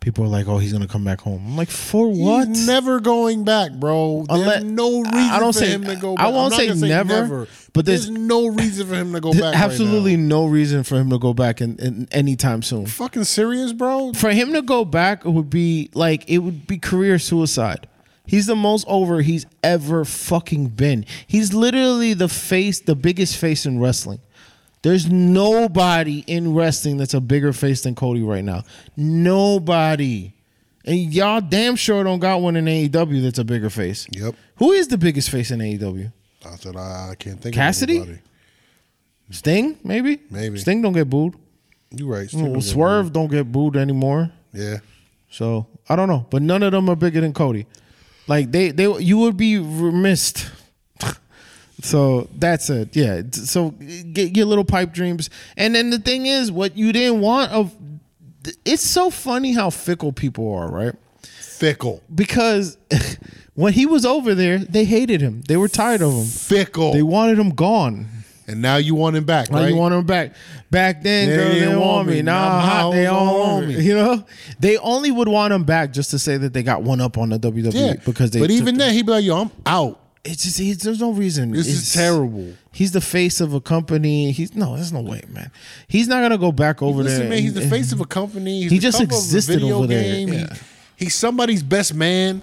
People 0.00 0.24
are 0.24 0.28
like, 0.28 0.46
"Oh, 0.48 0.58
he's 0.58 0.72
gonna 0.72 0.88
come 0.88 1.04
back 1.04 1.20
home." 1.20 1.42
I'm 1.46 1.56
like, 1.56 1.70
"For 1.70 2.08
what?" 2.12 2.48
He's 2.48 2.66
never 2.66 3.00
going 3.00 3.44
back, 3.44 3.72
bro. 3.72 4.24
There's 4.28 4.40
Unless- 4.40 4.62
no 4.64 4.98
reason 5.00 5.14
I 5.14 5.38
don't 5.38 5.52
for 5.54 5.58
say- 5.60 5.70
him 5.70 5.84
to 5.84 5.96
go 5.96 6.12
I 6.12 6.16
back. 6.16 6.26
I'm 6.26 6.34
won't 6.34 6.50
not 6.50 6.60
say 6.60 6.66
gonna 6.68 6.86
never, 6.88 7.48
but 7.72 7.86
there's, 7.86 8.06
there's- 8.08 8.20
no 8.20 8.48
reason 8.48 8.86
for 8.86 8.96
him 8.96 9.12
to 9.14 9.20
go 9.20 9.32
back. 9.32 9.42
right 9.42 9.54
Absolutely 9.56 10.16
now. 10.16 10.40
no 10.40 10.46
reason 10.46 10.82
for 10.82 10.96
him 10.96 11.08
to 11.10 11.18
go 11.18 11.32
back 11.32 11.62
in, 11.62 11.76
in 11.78 12.06
anytime 12.12 12.60
soon. 12.60 12.84
Fucking 12.86 13.24
serious, 13.24 13.72
bro? 13.72 14.12
For 14.14 14.30
him 14.30 14.52
to 14.52 14.60
go 14.62 14.84
back 14.84 15.24
would 15.24 15.48
be 15.48 15.88
like 15.94 16.28
it 16.28 16.38
would 16.38 16.66
be 16.66 16.76
career 16.78 17.18
suicide. 17.18 17.86
He's 18.26 18.46
the 18.46 18.56
most 18.56 18.86
over 18.88 19.20
he's 19.20 19.46
ever 19.62 20.04
fucking 20.04 20.68
been. 20.68 21.04
He's 21.26 21.52
literally 21.52 22.14
the 22.14 22.28
face, 22.28 22.80
the 22.80 22.96
biggest 22.96 23.36
face 23.36 23.66
in 23.66 23.78
wrestling. 23.78 24.20
There's 24.82 25.10
nobody 25.10 26.24
in 26.26 26.54
wrestling 26.54 26.98
that's 26.98 27.14
a 27.14 27.20
bigger 27.20 27.52
face 27.52 27.82
than 27.82 27.94
Cody 27.94 28.22
right 28.22 28.44
now. 28.44 28.64
Nobody. 28.96 30.32
And 30.84 31.12
y'all 31.14 31.40
damn 31.40 31.76
sure 31.76 32.04
don't 32.04 32.18
got 32.18 32.40
one 32.42 32.56
in 32.56 32.66
AEW 32.66 33.22
that's 33.22 33.38
a 33.38 33.44
bigger 33.44 33.70
face. 33.70 34.06
Yep. 34.10 34.34
Who 34.56 34.72
is 34.72 34.88
the 34.88 34.98
biggest 34.98 35.30
face 35.30 35.50
in 35.50 35.60
AEW? 35.60 36.12
I 36.44 36.56
said 36.56 36.76
I, 36.76 37.10
I 37.10 37.14
can't 37.18 37.40
think 37.40 37.54
Cassidy? 37.54 37.96
of 37.96 38.02
anybody. 38.02 38.22
Sting, 39.30 39.78
maybe? 39.82 40.20
Maybe. 40.30 40.58
Sting 40.58 40.82
don't 40.82 40.92
get 40.92 41.08
booed. 41.08 41.34
You're 41.90 42.08
right. 42.08 42.28
Sting 42.28 42.42
Well, 42.42 42.52
don't 42.52 42.60
get 42.60 42.68
Swerve 42.68 43.12
don't 43.12 43.30
get 43.30 43.50
booed 43.50 43.76
anymore. 43.76 44.30
Yeah. 44.52 44.78
So 45.30 45.66
I 45.88 45.96
don't 45.96 46.08
know, 46.08 46.26
but 46.30 46.42
none 46.42 46.62
of 46.62 46.72
them 46.72 46.88
are 46.88 46.96
bigger 46.96 47.20
than 47.20 47.32
Cody. 47.32 47.66
Like 48.26 48.52
they, 48.52 48.70
they, 48.70 48.86
you 48.98 49.18
would 49.18 49.36
be 49.36 49.58
remiss. 49.58 50.50
so 51.80 52.28
that's 52.36 52.70
it. 52.70 52.96
Yeah. 52.96 53.22
So 53.32 53.70
get 53.70 54.36
your 54.36 54.46
little 54.46 54.64
pipe 54.64 54.92
dreams, 54.92 55.30
and 55.56 55.74
then 55.74 55.90
the 55.90 55.98
thing 55.98 56.26
is, 56.26 56.50
what 56.50 56.76
you 56.76 56.92
didn't 56.92 57.20
want 57.20 57.52
of. 57.52 57.74
It's 58.66 58.82
so 58.82 59.08
funny 59.08 59.54
how 59.54 59.70
fickle 59.70 60.12
people 60.12 60.52
are, 60.52 60.70
right? 60.70 60.94
Fickle. 61.22 62.02
Because 62.14 62.76
when 63.54 63.72
he 63.72 63.86
was 63.86 64.04
over 64.04 64.34
there, 64.34 64.58
they 64.58 64.84
hated 64.84 65.22
him. 65.22 65.40
They 65.48 65.56
were 65.56 65.68
tired 65.68 66.02
of 66.02 66.12
him. 66.12 66.26
Fickle. 66.26 66.92
They 66.92 67.02
wanted 67.02 67.38
him 67.38 67.50
gone. 67.50 68.06
And 68.46 68.60
now 68.62 68.76
you 68.76 68.94
want 68.94 69.16
him 69.16 69.24
back, 69.24 69.50
Now 69.50 69.58
right? 69.58 69.68
you 69.70 69.76
want 69.76 69.94
him 69.94 70.04
back. 70.06 70.32
Back 70.70 71.02
then, 71.02 71.28
They 71.28 71.36
girl, 71.36 71.48
they 71.48 71.54
didn't 71.60 71.80
want 71.80 72.08
me. 72.08 72.14
me. 72.16 72.22
Now 72.22 72.38
Now 72.48 72.56
I'm 72.56 72.68
hot, 72.68 72.90
they 72.92 73.06
all 73.06 73.38
want 73.40 73.68
me. 73.68 73.80
You 73.84 73.94
know, 73.94 74.24
they 74.60 74.76
only 74.78 75.10
would 75.10 75.28
want 75.28 75.52
him 75.52 75.64
back 75.64 75.92
just 75.92 76.10
to 76.10 76.18
say 76.18 76.36
that 76.36 76.52
they 76.52 76.62
got 76.62 76.82
one 76.82 77.00
up 77.00 77.16
on 77.18 77.30
the 77.30 77.38
WWE 77.38 77.72
yeah. 77.74 77.94
because 78.04 78.30
they. 78.30 78.40
but 78.40 78.50
even 78.50 78.76
then, 78.76 78.92
he'd 78.92 79.06
be 79.06 79.12
like, 79.12 79.24
"Yo, 79.24 79.36
I'm 79.42 79.50
out. 79.66 80.00
it's 80.24 80.42
just 80.44 80.58
he's, 80.58 80.78
there's 80.78 81.00
no 81.00 81.12
reason. 81.12 81.52
This 81.52 81.66
is 81.68 81.92
terrible." 81.92 82.54
He's 82.72 82.90
the 82.90 83.00
face 83.00 83.40
of 83.40 83.54
a 83.54 83.60
company. 83.60 84.32
He's 84.32 84.54
no, 84.56 84.74
there's 84.74 84.92
no 84.92 85.00
way, 85.00 85.22
man. 85.28 85.50
He's 85.86 86.08
not 86.08 86.22
gonna 86.22 86.38
go 86.38 86.50
back 86.50 86.82
over 86.82 87.02
Listen, 87.04 87.20
there. 87.20 87.28
man, 87.30 87.38
he's 87.38 87.54
and- 87.56 87.64
the 87.64 87.70
face 87.70 87.92
of 87.92 88.00
a 88.00 88.04
company. 88.06 88.62
He's 88.62 88.72
He 88.72 88.78
just 88.80 89.00
existed 89.00 89.60
video 89.60 89.76
over 89.78 89.86
there, 89.86 90.02
game. 90.02 90.28
He- 90.32 90.46
he's 90.96 91.14
somebody's 91.14 91.62
best 91.62 91.94
man. 91.94 92.42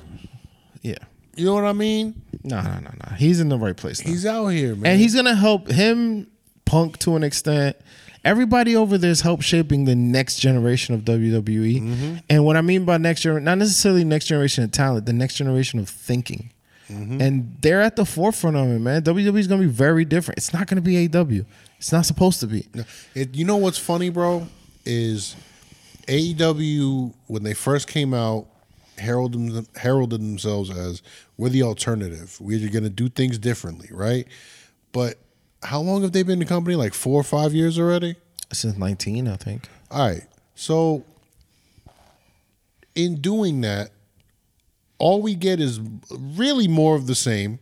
Yeah, 0.82 0.96
You 1.36 1.46
know 1.46 1.54
what 1.54 1.66
I 1.66 1.74
mean? 1.74 2.22
no, 2.44 2.62
no, 2.62 2.74
no, 2.74 2.80
no. 3.10 3.16
He's 3.16 3.40
in 3.40 3.50
the 3.50 3.58
right 3.58 3.76
place. 3.76 4.04
Now. 4.04 4.12
He's 4.12 4.26
out 4.26 4.48
here, 4.48 4.76
man. 4.76 4.92
and 4.92 5.00
he's 5.00 5.16
gonna 5.16 5.36
help 5.36 5.68
him, 5.70 6.28
Punk 6.66 6.98
to 7.00 7.16
an 7.16 7.24
extent. 7.24 7.78
Everybody 8.24 8.76
over 8.76 8.98
there's 8.98 9.22
help 9.22 9.42
shaping 9.42 9.86
the 9.86 9.96
next 9.96 10.38
generation 10.38 10.94
of 10.94 11.02
WWE. 11.02 11.82
Mm-hmm. 11.82 12.16
And 12.30 12.46
what 12.46 12.56
I 12.56 12.62
mean 12.62 12.86
by 12.86 12.98
next 12.98 13.22
generation, 13.22 13.46
not 13.46 13.58
necessarily 13.58 14.04
next 14.04 14.26
generation 14.26 14.64
of 14.64 14.72
talent, 14.72 15.06
the 15.08 15.14
next 15.14 15.36
generation 15.36 15.80
of 15.80 15.90
thinking. 15.90 16.52
Mm-hmm. 16.90 17.22
And 17.22 17.58
they're 17.62 17.82
at 17.82 17.96
the 17.96 18.06
forefront 18.06 18.58
of 18.58 18.68
it, 18.68 18.80
man. 18.80 19.02
WWE 19.02 19.38
is 19.38 19.48
gonna 19.48 19.62
be 19.62 19.68
very 19.68 20.06
different. 20.06 20.38
It's 20.38 20.54
not 20.54 20.68
gonna 20.68 20.82
be 20.82 21.08
AW. 21.08 21.46
It's 21.78 21.92
not 21.92 22.06
supposed 22.06 22.40
to 22.42 22.48
be. 22.48 22.68
It, 23.16 23.36
you 23.36 23.46
know 23.46 23.58
what's 23.58 23.80
funny, 23.80 24.10
bro? 24.10 24.48
Is 24.86 25.36
AEW 26.08 27.14
when 27.28 27.44
they 27.44 27.54
first 27.54 27.88
came 27.88 28.14
out 28.14 28.48
heralded 28.98 29.68
heralded 29.76 30.22
themselves 30.22 30.70
as 30.70 31.02
we're 31.38 31.50
the 31.50 31.64
alternative. 31.64 32.38
We're 32.40 32.70
going 32.70 32.84
to 32.84 32.90
do 32.90 33.10
things 33.10 33.38
differently, 33.38 33.90
right? 33.92 34.28
But 34.92 35.18
how 35.64 35.82
long 35.82 36.02
have 36.02 36.12
they 36.12 36.24
been 36.24 36.34
in 36.34 36.40
the 36.40 36.46
company? 36.46 36.76
Like 36.76 36.94
four 36.94 37.20
or 37.20 37.24
five 37.24 37.54
years 37.54 37.80
already. 37.80 38.16
Since 38.52 38.78
19, 38.78 39.28
I 39.28 39.36
think. 39.38 39.70
All 39.90 40.08
right. 40.08 40.24
So 40.56 41.06
in 42.96 43.22
doing 43.22 43.62
that, 43.62 43.92
all 44.98 45.22
we 45.22 45.36
get 45.36 45.60
is 45.60 45.80
really 46.12 46.68
more 46.68 46.96
of 46.96 47.08
the 47.08 47.16
same. 47.16 47.60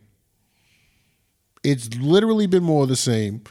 It's 1.64 1.94
literally 1.96 2.48
been 2.48 2.64
more 2.64 2.84
of 2.84 2.90
the 2.90 2.96
same. 2.96 3.44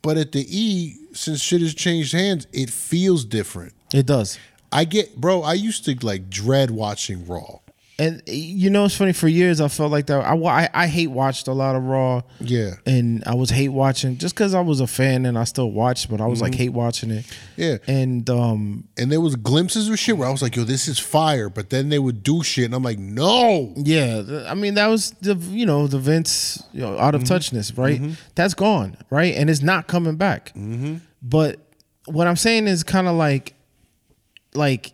But 0.00 0.16
at 0.16 0.32
the 0.32 0.44
E, 0.48 0.96
since 1.12 1.40
shit 1.40 1.60
has 1.60 1.74
changed 1.74 2.12
hands, 2.12 2.46
it 2.52 2.70
feels 2.70 3.24
different. 3.24 3.74
It 3.94 4.06
does. 4.06 4.38
I 4.72 4.84
get, 4.84 5.16
bro, 5.16 5.42
I 5.42 5.54
used 5.54 5.84
to 5.84 5.96
like 6.02 6.30
dread 6.30 6.70
watching 6.70 7.26
Raw. 7.26 7.58
And 7.98 8.22
you 8.26 8.70
know, 8.70 8.86
it's 8.86 8.96
funny. 8.96 9.12
For 9.12 9.28
years, 9.28 9.60
I 9.60 9.68
felt 9.68 9.92
like 9.92 10.06
that. 10.06 10.24
I, 10.24 10.34
I, 10.34 10.68
I 10.72 10.86
hate 10.86 11.08
watched 11.08 11.46
a 11.46 11.52
lot 11.52 11.76
of 11.76 11.84
Raw. 11.84 12.22
Yeah. 12.40 12.72
and 12.86 13.22
I 13.26 13.34
was 13.34 13.50
hate 13.50 13.68
watching 13.68 14.16
just 14.16 14.34
because 14.34 14.54
I 14.54 14.60
was 14.60 14.80
a 14.80 14.86
fan 14.86 15.26
and 15.26 15.38
I 15.38 15.44
still 15.44 15.70
watched, 15.70 16.10
but 16.10 16.20
I 16.20 16.26
was 16.26 16.40
like 16.40 16.52
mm-hmm. 16.52 16.58
hate 16.58 16.68
watching 16.70 17.10
it. 17.10 17.26
Yeah. 17.56 17.76
and 17.86 18.28
um, 18.30 18.88
And 18.96 19.12
there 19.12 19.20
was 19.20 19.36
glimpses 19.36 19.88
of 19.88 19.98
shit 19.98 20.16
where 20.16 20.26
I 20.26 20.32
was 20.32 20.42
like, 20.42 20.56
yo, 20.56 20.64
this 20.64 20.88
is 20.88 20.98
fire. 20.98 21.50
But 21.50 21.70
then 21.70 21.90
they 21.90 21.98
would 21.98 22.22
do 22.22 22.42
shit 22.42 22.64
and 22.64 22.74
I'm 22.74 22.82
like, 22.82 22.98
no. 22.98 23.72
yeah, 23.76 24.46
I 24.48 24.54
mean 24.54 24.74
that 24.74 24.88
was 24.88 25.10
the 25.20 25.34
you 25.34 25.66
know 25.66 25.86
the 25.86 25.98
Vince 25.98 26.62
you 26.72 26.80
know, 26.80 26.98
out 26.98 27.14
of 27.14 27.22
mm-hmm. 27.22 27.34
touchness, 27.34 27.76
right? 27.76 28.00
Mm-hmm. 28.00 28.14
That's 28.34 28.54
gone, 28.54 28.96
right, 29.10 29.34
and 29.34 29.50
it's 29.50 29.62
not 29.62 29.86
coming 29.86 30.16
back. 30.16 30.52
But 31.22 31.60
what 32.06 32.26
I'm 32.26 32.36
saying 32.36 32.66
is 32.66 32.82
kind 32.82 33.06
of 33.06 33.14
like, 33.14 33.54
like 34.54 34.92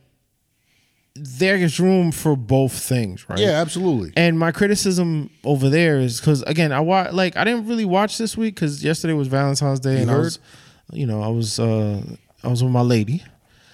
there 1.15 1.57
is 1.57 1.81
room 1.81 2.13
for 2.13 2.37
both 2.37 2.73
things, 2.73 3.29
right? 3.29 3.39
Yeah, 3.41 3.61
absolutely. 3.61 4.13
And 4.17 4.39
my 4.39 4.53
criticism 4.53 5.31
over 5.43 5.69
there 5.69 5.99
is 5.99 6.21
because 6.21 6.43
again, 6.43 6.71
I 6.73 6.81
wa- 6.81 7.09
like 7.13 7.37
I 7.37 7.45
didn't 7.45 7.67
really 7.67 7.85
watch 7.85 8.19
this 8.19 8.37
week 8.37 8.55
because 8.55 8.85
yesterday 8.85 9.15
was 9.15 9.27
Valentine's 9.29 9.81
Day, 9.81 10.01
and 10.01 10.11
I 10.11 10.17
was, 10.19 10.39
you 10.93 11.07
know, 11.07 11.21
I 11.23 11.29
was 11.29 11.59
uh 11.59 12.01
I 12.45 12.49
was 12.49 12.63
with 12.63 12.73
my 12.73 12.83
lady, 12.83 13.25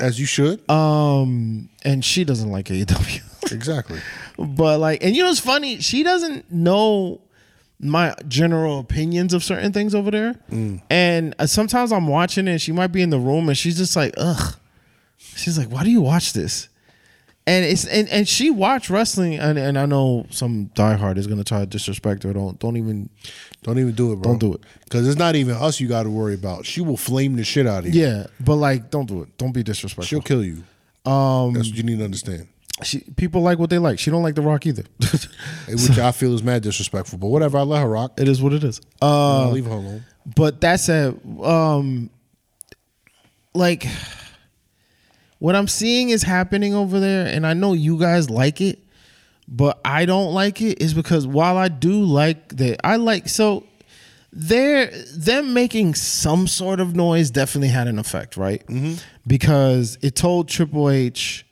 As 0.01 0.18
you 0.18 0.24
should. 0.24 0.68
um, 0.70 1.68
and 1.85 2.03
she 2.03 2.24
doesn't 2.24 2.51
like 2.51 2.66
AEW, 2.66 3.53
exactly. 3.53 4.01
but 4.39 4.78
like, 4.80 5.05
and 5.05 5.14
you 5.14 5.22
know, 5.22 5.28
it's 5.30 5.39
funny, 5.39 5.80
she 5.80 6.03
doesn't 6.03 6.51
know 6.51 7.20
my 7.78 8.14
general 8.26 8.78
opinions 8.78 9.35
of 9.35 9.45
certain 9.45 9.70
things 9.70 9.95
over 9.95 10.11
there, 10.11 10.35
and 10.89 11.35
uh, 11.39 11.45
sometimes 11.47 11.93
I'm 11.93 12.07
watching 12.09 12.49
it, 12.49 12.53
and 12.53 12.62
she 12.62 12.72
might 12.72 12.87
be 12.87 13.03
in 13.03 13.11
the 13.11 13.18
room, 13.18 13.49
and 13.51 13.59
she's 13.59 13.76
just 13.76 13.97
like, 13.97 14.14
ugh, 14.16 14.57
she's 15.37 15.59
like, 15.59 15.68
why 15.68 15.85
do 15.85 15.91
you 15.91 16.01
watch 16.01 16.32
this? 16.32 16.68
And 17.47 17.62
it's 17.64 17.85
and, 17.85 18.09
and 18.09 18.26
she 18.26 18.51
watched 18.51 18.89
wrestling 18.89 19.35
and, 19.35 19.59
and 19.59 19.78
I 19.78 19.85
know 19.85 20.24
some 20.30 20.70
diehard 20.74 21.18
is 21.18 21.26
gonna 21.26 21.45
try 21.45 21.61
to 21.61 21.66
disrespect 21.66 22.22
her. 22.22 22.32
Don't 22.32 22.59
don't 22.59 22.78
even 22.78 23.11
Don't 23.62 23.78
even 23.78 23.93
do 23.95 24.12
it, 24.12 24.16
bro. 24.16 24.32
Don't 24.32 24.39
do 24.39 24.55
it. 24.55 24.62
Because 24.85 25.07
it's 25.07 25.18
not 25.18 25.37
even 25.37 25.55
us 25.55 25.78
you 25.78 25.87
got 25.87 26.05
to 26.05 26.11
worry 26.11 26.32
about. 26.35 26.64
She 26.64 26.80
will 26.80 26.97
flame 26.97 27.37
the 27.37 27.45
shit 27.45 27.66
out 27.66 27.85
of 27.85 27.95
you. 27.95 28.01
Yeah, 28.01 28.26
but 28.41 28.55
like 28.57 28.91
don't 28.91 29.05
do 29.07 29.20
it. 29.22 29.37
Don't 29.37 29.53
be 29.53 29.62
disrespectful. 29.62 30.05
She'll 30.05 30.22
kill 30.22 30.43
you. 30.43 30.62
Um, 31.05 31.53
That's 31.53 31.68
what 31.68 31.76
you 31.76 31.82
need 31.82 31.99
to 31.99 32.05
understand. 32.05 32.49
She, 32.82 33.01
people 33.01 33.43
like 33.43 33.59
what 33.59 33.68
they 33.68 33.78
like. 33.78 33.99
She 33.99 34.11
don't 34.11 34.22
like 34.22 34.35
the 34.37 34.43
rock 34.43 34.64
either. 34.66 34.85
Which 35.68 35.99
I 35.99 36.12
feel 36.12 36.35
is 36.35 36.43
mad 36.43 36.62
disrespectful. 36.62 37.18
But 37.18 37.26
whatever, 37.28 37.59
I 37.59 37.62
let 37.62 37.82
her 37.82 37.89
rock. 37.89 38.18
it 38.18 38.26
is 38.26 38.41
what 38.43 38.55
it 38.55 38.64
is. 38.64 38.80
Uh 39.03 39.51
leave 39.51 39.66
her 39.66 39.72
alone. 39.72 40.05
but 40.35 40.62
that 40.62 40.80
said, 40.80 41.20
um 41.43 42.09
like 43.55 43.87
what 45.39 45.57
I'm 45.57 45.68
seeing 45.68 46.11
is 46.11 46.22
happening 46.22 46.74
over 46.74 47.01
there, 47.01 47.26
and 47.26 47.47
I 47.47 47.55
know 47.55 47.72
you 47.72 47.99
guys 47.99 48.30
like 48.30 48.61
it, 48.61 48.78
but 49.47 49.80
I 49.85 50.07
don't 50.07 50.32
like 50.32 50.61
it 50.62 50.80
is 50.80 50.95
because 50.95 51.26
while 51.26 51.57
I 51.57 51.68
do 51.68 52.03
like 52.03 52.57
that, 52.57 52.85
I 52.85 52.97
like 52.97 53.28
so 53.28 53.66
they're 54.32 54.91
them 55.14 55.55
making 55.55 55.95
some 55.95 56.47
sort 56.47 56.80
of 56.80 56.97
noise 56.97 57.30
definitely 57.30 57.68
had 57.68 57.87
an 57.87 57.99
effect, 57.99 58.37
right? 58.37 58.66
Mm-hmm. 58.66 58.95
Because 59.26 59.97
it 60.03 60.16
told 60.16 60.49
Triple 60.49 60.91
H 60.91 61.47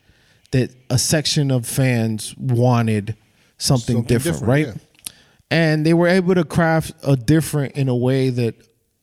that 0.51 0.71
a 0.89 0.97
section 0.97 1.49
of 1.49 1.65
fans 1.65 2.35
wanted 2.37 3.15
something, 3.57 3.95
Something 3.95 4.03
different, 4.03 4.39
different, 4.39 4.49
right? 4.49 4.67
yeah. 4.67 5.13
And 5.49 5.85
they 5.85 5.93
were 5.93 6.07
able 6.07 6.35
to 6.35 6.43
craft 6.43 6.93
a 7.03 7.15
different 7.15 7.75
in 7.75 7.87
a 7.87 7.95
way 7.95 8.29
that 8.31 8.55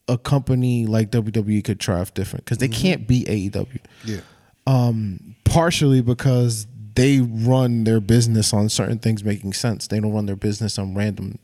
a 0.07 0.17
company 0.17 0.85
like 0.85 1.09
WWE 1.09 1.63
could 1.63 1.83
craft 1.83 2.13
different 2.13 2.45
because 2.45 2.57
they 2.57 2.67
mm-hmm. 2.67 2.81
can't 2.81 3.07
be 3.07 3.23
AEW 3.23 3.79
Yeah. 4.03 4.19
Um, 4.67 5.35
partially 5.43 6.01
because 6.01 6.67
they 6.95 7.19
run 7.19 7.83
their 7.83 7.99
business 7.99 8.53
on 8.53 8.69
certain 8.69 8.99
things 8.99 9.23
making 9.23 9.53
sense. 9.53 9.87
They 9.87 9.99
don't 9.99 10.13
run 10.13 10.25
their 10.25 10.35
business 10.35 10.77
on 10.77 10.93
random, 10.93 11.39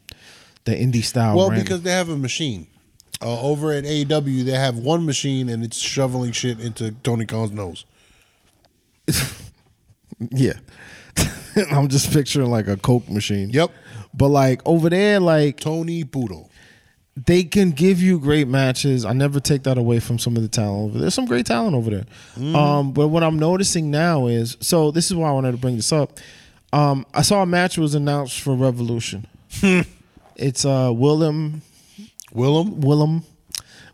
the 0.65 0.73
indie 0.73 1.03
style. 1.03 1.35
Well, 1.35 1.49
random. 1.49 1.63
because 1.63 1.81
they 1.81 1.91
have 1.91 2.09
a 2.09 2.17
machine. 2.17 2.67
Uh, 3.19 3.41
over 3.41 3.71
at 3.71 3.83
AEW, 3.83 4.43
they 4.43 4.51
have 4.51 4.77
one 4.77 5.05
machine 5.05 5.49
and 5.49 5.63
it's 5.63 5.79
shoveling 5.79 6.31
shit 6.31 6.59
into 6.59 6.91
Tony 7.03 7.25
Khan's 7.25 7.51
nose. 7.51 7.85
yeah, 10.31 10.53
I'm 11.71 11.87
just 11.87 12.11
picturing 12.11 12.51
like 12.51 12.67
a 12.67 12.77
Coke 12.77 13.09
machine. 13.09 13.49
Yep. 13.49 13.71
But 14.13 14.29
like 14.29 14.61
over 14.65 14.89
there, 14.89 15.19
like 15.19 15.59
Tony 15.59 16.03
Poodle. 16.03 16.51
They 17.25 17.43
can 17.43 17.71
give 17.71 17.99
you 18.01 18.19
great 18.19 18.47
matches. 18.47 19.03
I 19.03 19.13
never 19.13 19.39
take 19.39 19.63
that 19.63 19.77
away 19.77 19.99
from 19.99 20.19
some 20.19 20.35
of 20.37 20.43
the 20.43 20.47
talent 20.47 20.83
over 20.83 20.93
there. 20.93 21.01
There's 21.01 21.15
some 21.15 21.25
great 21.25 21.47
talent 21.47 21.75
over 21.75 21.89
there. 21.89 22.05
Mm-hmm. 22.35 22.55
Um, 22.55 22.91
but 22.91 23.07
what 23.07 23.23
I'm 23.23 23.39
noticing 23.39 23.89
now 23.89 24.27
is 24.27 24.55
so 24.59 24.91
this 24.91 25.07
is 25.07 25.15
why 25.15 25.29
I 25.29 25.31
wanted 25.31 25.53
to 25.53 25.57
bring 25.57 25.77
this 25.77 25.91
up. 25.91 26.19
Um, 26.71 27.05
I 27.13 27.23
saw 27.23 27.41
a 27.41 27.45
match 27.45 27.77
was 27.77 27.95
announced 27.95 28.41
for 28.41 28.55
Revolution. 28.55 29.25
it's 30.35 30.63
uh 30.63 30.91
Willem 30.93 31.63
Willem. 32.33 32.81
Willem, 32.81 33.23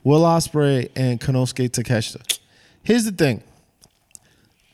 Will 0.03 0.21
Ospreay, 0.21 0.89
and 0.95 1.19
Konosuke 1.19 1.69
Takeshita. 1.69 2.39
Here's 2.83 3.05
the 3.05 3.11
thing. 3.11 3.43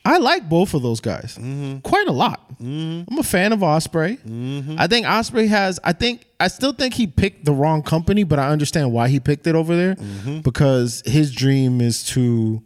I 0.04 0.16
like 0.18 0.48
both 0.48 0.72
of 0.74 0.82
those 0.82 1.00
guys 1.00 1.36
mm-hmm. 1.38 1.78
quite 1.80 2.08
a 2.08 2.12
lot. 2.12 2.48
Mm-hmm. 2.54 3.12
I'm 3.12 3.18
a 3.18 3.22
fan 3.22 3.52
of 3.52 3.60
Ospreay. 3.60 4.18
Mm-hmm. 4.18 4.76
I 4.78 4.86
think 4.86 5.06
Ospreay 5.06 5.48
has. 5.48 5.78
I 5.84 5.92
think 5.92 6.24
I 6.38 6.48
still 6.48 6.72
think 6.72 6.94
he 6.94 7.06
picked 7.06 7.44
the 7.44 7.52
wrong 7.52 7.82
company, 7.82 8.24
but 8.24 8.38
I 8.38 8.48
understand 8.48 8.92
why 8.92 9.08
he 9.08 9.20
picked 9.20 9.46
it 9.46 9.54
over 9.54 9.76
there 9.76 9.96
because 10.42 11.02
his 11.04 11.32
dream 11.32 11.80
is 11.80 12.02
to 12.08 12.62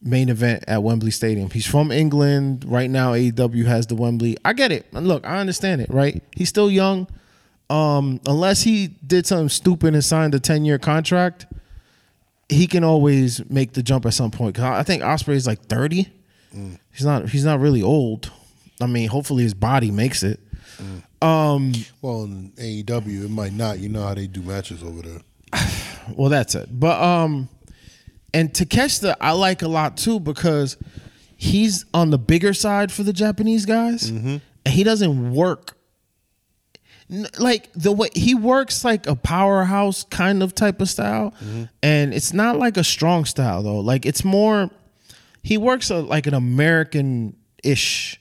main 0.00 0.28
event 0.28 0.64
at 0.68 0.82
Wembley 0.82 1.10
Stadium. 1.10 1.50
He's 1.50 1.66
from 1.66 1.90
England. 1.90 2.64
Right 2.66 2.90
now, 2.90 3.12
AEW 3.12 3.64
has 3.66 3.86
the 3.86 3.94
Wembley. 3.94 4.36
I 4.44 4.52
get 4.52 4.72
it. 4.72 4.86
And 4.92 5.06
look, 5.08 5.26
I 5.26 5.38
understand 5.38 5.80
it, 5.80 5.90
right? 5.90 6.22
He's 6.34 6.48
still 6.48 6.70
young. 6.70 7.08
Um, 7.70 8.20
unless 8.26 8.62
he 8.62 8.88
did 9.06 9.26
something 9.26 9.48
stupid 9.48 9.94
and 9.94 10.04
signed 10.04 10.34
a 10.34 10.40
10 10.40 10.64
year 10.64 10.78
contract, 10.78 11.46
he 12.48 12.66
can 12.66 12.84
always 12.84 13.48
make 13.48 13.72
the 13.72 13.82
jump 13.82 14.04
at 14.04 14.12
some 14.14 14.30
point. 14.30 14.54
'Cause 14.56 14.64
I 14.64 14.82
think 14.82 15.02
Ospreay 15.02 15.34
is 15.34 15.46
like 15.46 15.62
30. 15.66 16.08
He's 16.92 17.04
not. 17.04 17.28
He's 17.28 17.44
not 17.44 17.60
really 17.60 17.82
old. 17.82 18.30
I 18.80 18.86
mean, 18.86 19.08
hopefully 19.08 19.42
his 19.42 19.54
body 19.54 19.90
makes 19.90 20.22
it. 20.22 20.40
Um. 21.22 21.72
Well, 22.02 22.24
in 22.24 22.52
AEW, 22.56 23.24
it 23.24 23.30
might 23.30 23.52
not. 23.52 23.78
You 23.78 23.88
know 23.88 24.02
how 24.02 24.14
they 24.14 24.26
do 24.26 24.42
matches 24.42 24.82
over 24.82 25.02
there. 25.02 25.20
Well, 26.16 26.28
that's 26.28 26.54
it. 26.54 26.68
But 26.70 27.00
um, 27.02 27.48
and 28.34 28.52
Takeshita 28.52 29.16
I 29.22 29.32
like 29.32 29.62
a 29.62 29.68
lot 29.68 29.96
too 29.96 30.20
because 30.20 30.76
he's 31.34 31.86
on 31.94 32.10
the 32.10 32.18
bigger 32.18 32.52
side 32.52 32.92
for 32.92 33.02
the 33.04 33.12
Japanese 33.14 33.64
guys, 33.64 34.10
and 34.10 34.42
he 34.68 34.84
doesn't 34.84 35.32
work 35.32 35.78
like 37.38 37.72
the 37.74 37.90
way 37.92 38.08
he 38.14 38.34
works 38.34 38.84
like 38.84 39.06
a 39.06 39.14
powerhouse 39.16 40.04
kind 40.04 40.42
of 40.42 40.54
type 40.54 40.82
of 40.82 40.90
style, 40.90 41.32
and 41.82 42.12
it's 42.12 42.34
not 42.34 42.58
like 42.58 42.76
a 42.76 42.84
strong 42.84 43.24
style 43.24 43.62
though. 43.62 43.80
Like 43.80 44.04
it's 44.04 44.24
more, 44.24 44.70
he 45.44 45.58
works 45.58 45.90
a, 45.90 46.00
like 46.00 46.26
an 46.26 46.34
American 46.34 47.36
ish 47.62 48.20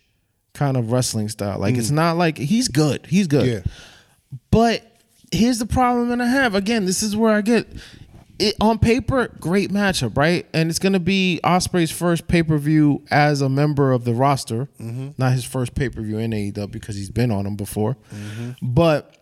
kind 0.54 0.78
of 0.78 0.92
wrestling 0.92 1.30
style. 1.30 1.58
Like 1.58 1.76
it's 1.76 1.90
mm. 1.90 1.96
not 1.96 2.18
like 2.18 2.38
he's 2.38 2.68
good. 2.68 3.08
He's 3.08 3.28
good. 3.28 3.48
Yeah. 3.48 3.72
But 4.52 4.86
here's 5.32 5.58
the 5.58 5.66
problem 5.66 6.10
that 6.10 6.20
I 6.20 6.28
have. 6.28 6.54
Again, 6.54 6.86
this 6.86 7.02
is 7.02 7.16
where 7.16 7.34
I 7.34 7.42
get 7.42 7.66
it 8.40 8.56
on 8.60 8.78
paper, 8.78 9.30
great 9.40 9.72
matchup, 9.72 10.18
right? 10.18 10.46
And 10.54 10.70
it's 10.70 10.80
gonna 10.80 11.00
be 11.00 11.40
Ospreay's 11.46 11.92
first 11.92 12.28
pay 12.28 12.44
per 12.44 12.58
view 12.58 13.06
as 13.10 13.40
a 13.40 13.48
member 13.48 13.94
of 13.94 14.04
the 14.04 14.14
roster, 14.14 14.68
mm-hmm. 14.78 15.12
not 15.18 15.32
his 15.32 15.46
first 15.46 15.76
pay 15.76 15.88
per 15.88 16.02
view 16.02 16.18
in 16.18 16.32
AEW 16.32 16.72
because 16.72 16.98
he's 16.98 17.10
been 17.10 17.32
on 17.32 17.46
them 17.46 17.56
before. 17.56 17.96
Mm-hmm. 18.14 18.52
But 18.62 19.16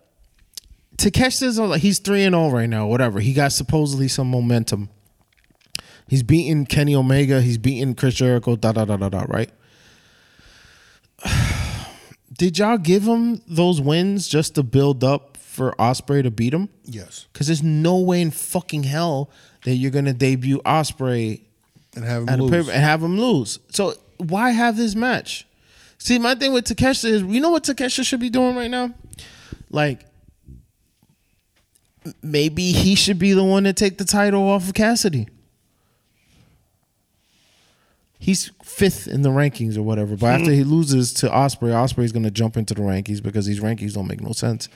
to 0.98 1.08
Takeshita's 1.08 1.60
on- 1.60 1.78
he's 1.78 2.00
three 2.00 2.24
and 2.24 2.34
zero 2.34 2.50
right 2.50 2.68
now. 2.68 2.88
Whatever 2.88 3.20
he 3.20 3.32
got 3.32 3.52
supposedly 3.52 4.08
some 4.08 4.28
momentum. 4.28 4.90
He's 6.12 6.22
beaten 6.22 6.66
Kenny 6.66 6.94
Omega. 6.94 7.40
He's 7.40 7.56
beaten 7.56 7.94
Chris 7.94 8.12
Jericho. 8.12 8.54
Da 8.54 8.70
da 8.72 8.84
da 8.84 8.98
da 8.98 9.08
da. 9.08 9.24
Right. 9.26 9.48
Did 12.36 12.58
y'all 12.58 12.76
give 12.76 13.04
him 13.04 13.40
those 13.46 13.80
wins 13.80 14.28
just 14.28 14.56
to 14.56 14.62
build 14.62 15.02
up 15.02 15.38
for 15.38 15.72
Ospreay 15.78 16.22
to 16.22 16.30
beat 16.30 16.52
him? 16.52 16.68
Yes, 16.84 17.28
Because 17.32 17.46
there's 17.46 17.62
no 17.62 17.96
way 17.96 18.20
in 18.20 18.30
fucking 18.30 18.82
hell 18.82 19.30
that 19.64 19.76
you're 19.76 19.90
gonna 19.90 20.12
debut 20.12 20.60
Ospreay 20.66 21.40
and 21.96 22.04
have 22.04 22.28
him 22.28 22.40
lose. 22.42 22.68
and 22.68 22.76
have 22.76 23.02
him 23.02 23.18
lose. 23.18 23.58
So 23.70 23.94
why 24.18 24.50
have 24.50 24.76
this 24.76 24.94
match? 24.94 25.46
See, 25.96 26.18
my 26.18 26.34
thing 26.34 26.52
with 26.52 26.66
Takeshita 26.66 27.08
is, 27.08 27.22
you 27.22 27.40
know 27.40 27.48
what 27.48 27.64
Takeshita 27.64 28.04
should 28.04 28.20
be 28.20 28.28
doing 28.28 28.54
right 28.54 28.70
now? 28.70 28.92
Like, 29.70 30.04
maybe 32.22 32.72
he 32.72 32.96
should 32.96 33.18
be 33.18 33.32
the 33.32 33.44
one 33.44 33.64
to 33.64 33.72
take 33.72 33.96
the 33.96 34.04
title 34.04 34.42
off 34.46 34.68
of 34.68 34.74
Cassidy. 34.74 35.28
He's 38.22 38.52
fifth 38.62 39.08
in 39.08 39.22
the 39.22 39.30
rankings 39.30 39.76
or 39.76 39.82
whatever, 39.82 40.14
but 40.16 40.26
after 40.28 40.52
hmm. 40.52 40.58
he 40.58 40.62
loses 40.62 41.12
to 41.14 41.28
Ospreay, 41.28 41.72
Ospreay's 41.72 42.12
gonna 42.12 42.30
jump 42.30 42.56
into 42.56 42.72
the 42.72 42.82
rankings 42.82 43.20
because 43.20 43.46
these 43.46 43.58
rankings 43.58 43.94
don't 43.94 44.06
make 44.06 44.20
no 44.20 44.30
sense. 44.30 44.68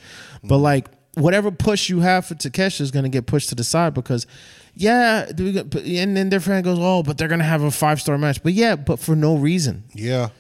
But 0.43 0.57
hmm. 0.57 0.65
like 0.65 0.89
whatever 1.15 1.53
push 1.53 1.89
you 1.89 2.01
have 2.01 2.27
for 2.27 2.35
Takesha 2.35 2.81
is 2.81 2.91
gonna 2.91 3.09
get 3.09 3.27
pushed 3.27 3.51
to 3.51 3.55
the 3.55 3.63
side 3.63 3.95
because, 3.95 4.27
yeah, 4.75 5.31
do 5.33 5.45
we 5.45 5.53
get- 5.53 5.71
but- 5.71 5.85
and 5.85 6.17
then 6.17 6.29
their 6.29 6.41
friend 6.41 6.65
goes, 6.65 6.77
oh, 6.81 7.05
but 7.05 7.19
they're 7.19 7.29
gonna 7.29 7.45
have 7.45 7.63
a 7.63 7.71
five 7.71 8.01
star 8.01 8.19
match, 8.19 8.43
but 8.43 8.53
yeah, 8.53 8.75
but 8.75 8.99
for 8.99 9.15
no 9.15 9.37
reason. 9.37 9.85
Yeah, 9.95 10.31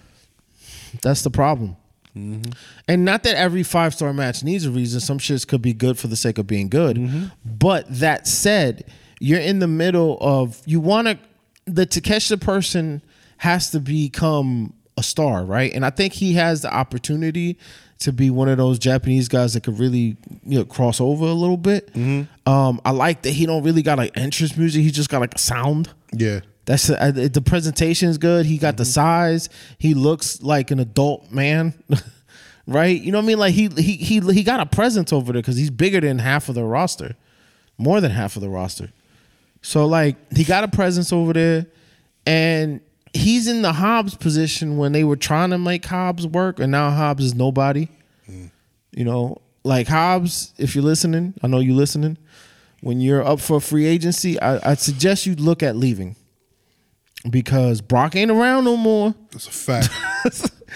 That's 1.02 1.22
the 1.22 1.30
problem. 1.30 1.76
Mm-hmm. 2.16 2.50
And 2.88 3.04
not 3.04 3.22
that 3.22 3.36
every 3.36 3.62
five 3.62 3.94
star 3.94 4.12
match 4.12 4.42
needs 4.42 4.64
a 4.64 4.70
reason. 4.72 4.98
Some 4.98 5.18
shits 5.18 5.46
could 5.46 5.62
be 5.62 5.74
good 5.74 5.96
for 5.96 6.08
the 6.08 6.16
sake 6.16 6.38
of 6.38 6.48
being 6.48 6.68
good. 6.68 6.96
Mm-hmm. 6.96 7.26
But 7.44 7.86
that 8.00 8.26
said, 8.26 8.90
you're 9.20 9.38
in 9.38 9.60
the 9.60 9.68
middle 9.68 10.18
of 10.20 10.60
you 10.66 10.80
want 10.80 11.06
to. 11.06 11.18
The 11.66 11.86
Takesha 11.86 12.40
person 12.40 13.02
has 13.38 13.70
to 13.70 13.80
become 13.80 14.72
a 14.96 15.02
star, 15.02 15.44
right? 15.44 15.72
And 15.74 15.84
I 15.84 15.90
think 15.90 16.12
he 16.14 16.34
has 16.34 16.62
the 16.62 16.72
opportunity 16.72 17.58
to 17.98 18.12
be 18.12 18.30
one 18.30 18.48
of 18.48 18.56
those 18.58 18.78
Japanese 18.78 19.28
guys 19.28 19.54
that 19.54 19.62
could 19.62 19.78
really 19.78 20.16
you 20.44 20.58
know 20.58 20.64
cross 20.64 21.00
over 21.00 21.24
a 21.26 21.32
little 21.32 21.56
bit. 21.56 21.90
Um, 22.46 22.80
I 22.84 22.90
like 22.92 23.22
that 23.22 23.32
he 23.32 23.46
don't 23.46 23.62
really 23.62 23.82
got 23.82 23.98
like 23.98 24.16
entrance 24.16 24.56
music. 24.56 24.82
He 24.82 24.90
just 24.90 25.08
got 25.10 25.20
like 25.20 25.34
a 25.34 25.38
sound. 25.38 25.90
yeah. 26.12 26.40
That's 26.66 26.90
uh, 26.90 27.12
the 27.12 27.40
presentation 27.42 28.08
is 28.08 28.18
good. 28.18 28.44
He 28.44 28.58
got 28.58 28.76
the 28.76 28.84
size. 28.84 29.48
He 29.78 29.94
looks 29.94 30.42
like 30.42 30.72
an 30.72 30.80
adult 30.80 31.30
man, 31.30 31.74
right? 32.66 33.00
You 33.00 33.12
know 33.12 33.18
what 33.18 33.24
I 33.24 33.26
mean? 33.28 33.38
Like 33.38 33.54
he 33.54 33.68
he 33.68 33.92
he 33.96 34.18
he 34.18 34.42
got 34.42 34.58
a 34.58 34.66
presence 34.66 35.12
over 35.12 35.32
there 35.32 35.40
because 35.42 35.56
he's 35.56 35.70
bigger 35.70 36.00
than 36.00 36.18
half 36.18 36.48
of 36.48 36.56
the 36.56 36.64
roster, 36.64 37.14
more 37.78 38.00
than 38.00 38.10
half 38.10 38.34
of 38.34 38.42
the 38.42 38.48
roster. 38.48 38.90
So 39.66 39.84
like 39.84 40.14
he 40.32 40.44
got 40.44 40.62
a 40.62 40.68
presence 40.68 41.12
over 41.12 41.32
there, 41.32 41.66
and 42.24 42.80
he's 43.12 43.48
in 43.48 43.62
the 43.62 43.72
Hobbs 43.72 44.14
position 44.14 44.76
when 44.76 44.92
they 44.92 45.02
were 45.02 45.16
trying 45.16 45.50
to 45.50 45.58
make 45.58 45.84
Hobbs 45.84 46.24
work, 46.24 46.60
and 46.60 46.70
now 46.70 46.90
Hobbs 46.90 47.24
is 47.24 47.34
nobody. 47.34 47.88
You 48.92 49.04
know, 49.04 49.42
like 49.64 49.88
Hobbs, 49.88 50.54
if 50.56 50.76
you're 50.76 50.84
listening, 50.84 51.34
I 51.42 51.48
know 51.48 51.58
you're 51.58 51.74
listening. 51.74 52.16
When 52.80 53.00
you're 53.00 53.26
up 53.26 53.40
for 53.40 53.60
free 53.60 53.86
agency, 53.86 54.40
I, 54.40 54.70
I 54.70 54.74
suggest 54.74 55.26
you 55.26 55.34
look 55.34 55.64
at 55.64 55.74
leaving 55.74 56.14
because 57.28 57.80
Brock 57.80 58.14
ain't 58.14 58.30
around 58.30 58.64
no 58.64 58.76
more. 58.76 59.16
That's 59.32 59.48
a 59.48 59.50
fact. 59.50 59.88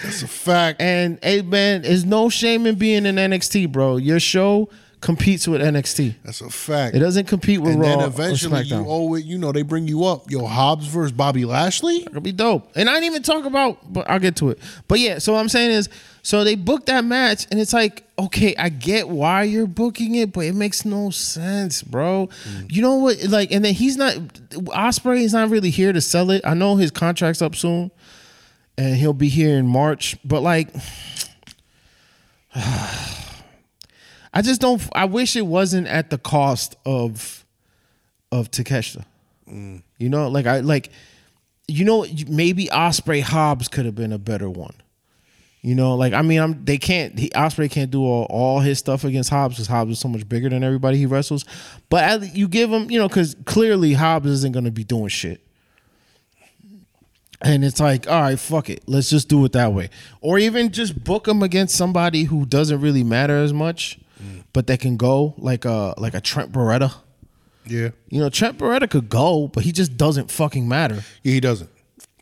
That's 0.03 0.21
a 0.21 0.27
fact. 0.27 0.81
And 0.81 1.17
hey 1.23 1.43
man, 1.43 1.83
there's 1.83 2.03
no 2.03 2.27
shame 2.27 2.67
in 2.67 2.75
being 2.75 3.05
in 3.05 3.15
NXT, 3.15 3.71
bro. 3.71 3.95
Your 3.95 4.19
show 4.19 4.67
competes 5.01 5.47
with 5.47 5.61
NXT. 5.61 6.15
That's 6.23 6.41
a 6.41 6.49
fact. 6.49 6.95
It 6.95 6.99
doesn't 6.99 7.27
compete 7.27 7.59
with 7.59 7.73
and 7.73 7.81
Raw 7.81 7.87
then 7.87 7.99
or 8.01 8.07
eventually 8.07 8.61
you 8.61 9.15
it. 9.15 9.25
You 9.25 9.37
know 9.39 9.51
they 9.51 9.63
bring 9.63 9.87
you 9.87 10.05
up. 10.05 10.29
Yo, 10.29 10.45
Hobbs 10.45 10.85
versus 10.87 11.11
Bobby 11.11 11.43
Lashley. 11.43 12.03
It'll 12.03 12.21
be 12.21 12.31
dope. 12.31 12.71
And 12.75 12.87
I 12.87 12.93
didn't 12.93 13.05
even 13.05 13.23
talk 13.23 13.45
about, 13.45 13.91
but 13.91 14.09
I'll 14.09 14.19
get 14.19 14.35
to 14.37 14.51
it. 14.51 14.59
But 14.87 14.99
yeah, 14.99 15.17
so 15.17 15.33
what 15.33 15.39
I'm 15.39 15.49
saying 15.49 15.71
is, 15.71 15.89
so 16.21 16.43
they 16.43 16.53
booked 16.53 16.85
that 16.85 17.03
match, 17.03 17.47
and 17.49 17.59
it's 17.59 17.73
like, 17.73 18.03
okay, 18.17 18.55
I 18.55 18.69
get 18.69 19.09
why 19.09 19.41
you're 19.43 19.65
booking 19.65 20.13
it, 20.15 20.31
but 20.31 20.41
it 20.41 20.53
makes 20.53 20.85
no 20.85 21.09
sense, 21.09 21.81
bro. 21.81 22.29
Mm. 22.43 22.71
You 22.71 22.83
know 22.83 22.95
what? 22.95 23.23
Like, 23.23 23.51
and 23.51 23.65
then 23.65 23.73
he's 23.73 23.97
not 23.97 24.13
Ospreay 24.51 25.23
is 25.23 25.33
not 25.33 25.49
really 25.49 25.71
here 25.71 25.91
to 25.91 26.01
sell 26.01 26.29
it. 26.29 26.43
I 26.45 26.53
know 26.53 26.75
his 26.75 26.91
contract's 26.91 27.41
up 27.41 27.55
soon, 27.55 27.89
and 28.77 28.95
he'll 28.95 29.13
be 29.13 29.29
here 29.29 29.57
in 29.57 29.65
March. 29.65 30.15
But 30.23 30.41
like, 30.41 30.69
I 34.33 34.41
just 34.41 34.61
don't. 34.61 34.81
I 34.93 35.05
wish 35.05 35.35
it 35.35 35.45
wasn't 35.45 35.87
at 35.87 36.09
the 36.09 36.17
cost 36.17 36.75
of 36.85 37.45
of 38.31 38.51
Takeshita. 38.51 39.03
You 39.47 40.09
know, 40.09 40.29
like 40.29 40.45
I 40.45 40.61
like, 40.61 40.89
you 41.67 41.83
know, 41.83 42.05
maybe 42.27 42.67
Ospreay 42.67 43.21
Hobbs 43.21 43.67
could 43.67 43.85
have 43.85 43.95
been 43.95 44.13
a 44.13 44.17
better 44.17 44.49
one. 44.49 44.75
You 45.61 45.75
know, 45.75 45.95
like 45.95 46.13
I 46.13 46.21
mean, 46.21 46.39
I'm 46.39 46.65
they 46.65 46.77
can't. 46.77 47.19
He, 47.19 47.29
Ospreay 47.29 47.69
can't 47.69 47.91
do 47.91 48.03
all, 48.03 48.25
all 48.29 48.61
his 48.61 48.79
stuff 48.79 49.03
against 49.03 49.29
Hobbs 49.29 49.55
because 49.55 49.67
Hobbs 49.67 49.91
is 49.91 49.99
so 49.99 50.07
much 50.07 50.27
bigger 50.27 50.49
than 50.49 50.63
everybody 50.63 50.97
he 50.97 51.05
wrestles. 51.05 51.45
But 51.89 52.33
you 52.35 52.47
give 52.47 52.71
him, 52.71 52.89
you 52.89 52.97
know, 52.97 53.07
because 53.07 53.35
clearly 53.45 53.93
Hobbs 53.93 54.27
isn't 54.27 54.53
going 54.53 54.65
to 54.65 54.71
be 54.71 54.83
doing 54.83 55.09
shit. 55.09 55.41
And 57.43 57.65
it's 57.65 57.79
like, 57.79 58.07
all 58.07 58.21
right, 58.21 58.39
fuck 58.39 58.69
it, 58.69 58.83
let's 58.85 59.09
just 59.09 59.27
do 59.27 59.43
it 59.45 59.51
that 59.53 59.73
way, 59.73 59.89
or 60.21 60.37
even 60.37 60.71
just 60.71 61.03
book 61.03 61.27
him 61.27 61.41
against 61.41 61.75
somebody 61.75 62.25
who 62.25 62.45
doesn't 62.45 62.79
really 62.81 63.03
matter 63.03 63.35
as 63.37 63.51
much, 63.51 63.99
but 64.53 64.67
that 64.67 64.79
can 64.79 64.97
go 64.97 65.33
like 65.37 65.65
a 65.65 65.93
like 65.97 66.13
a 66.13 66.21
Trent 66.21 66.51
Beretta. 66.51 66.93
Yeah. 67.65 67.89
You 68.09 68.21
know, 68.21 68.29
Trent 68.29 68.57
Beretta 68.57 68.89
could 68.89 69.09
go, 69.09 69.47
but 69.47 69.63
he 69.63 69.71
just 69.71 69.95
doesn't 69.97 70.31
fucking 70.31 70.67
matter. 70.67 71.03
Yeah, 71.23 71.33
he 71.33 71.39
doesn't. 71.39 71.69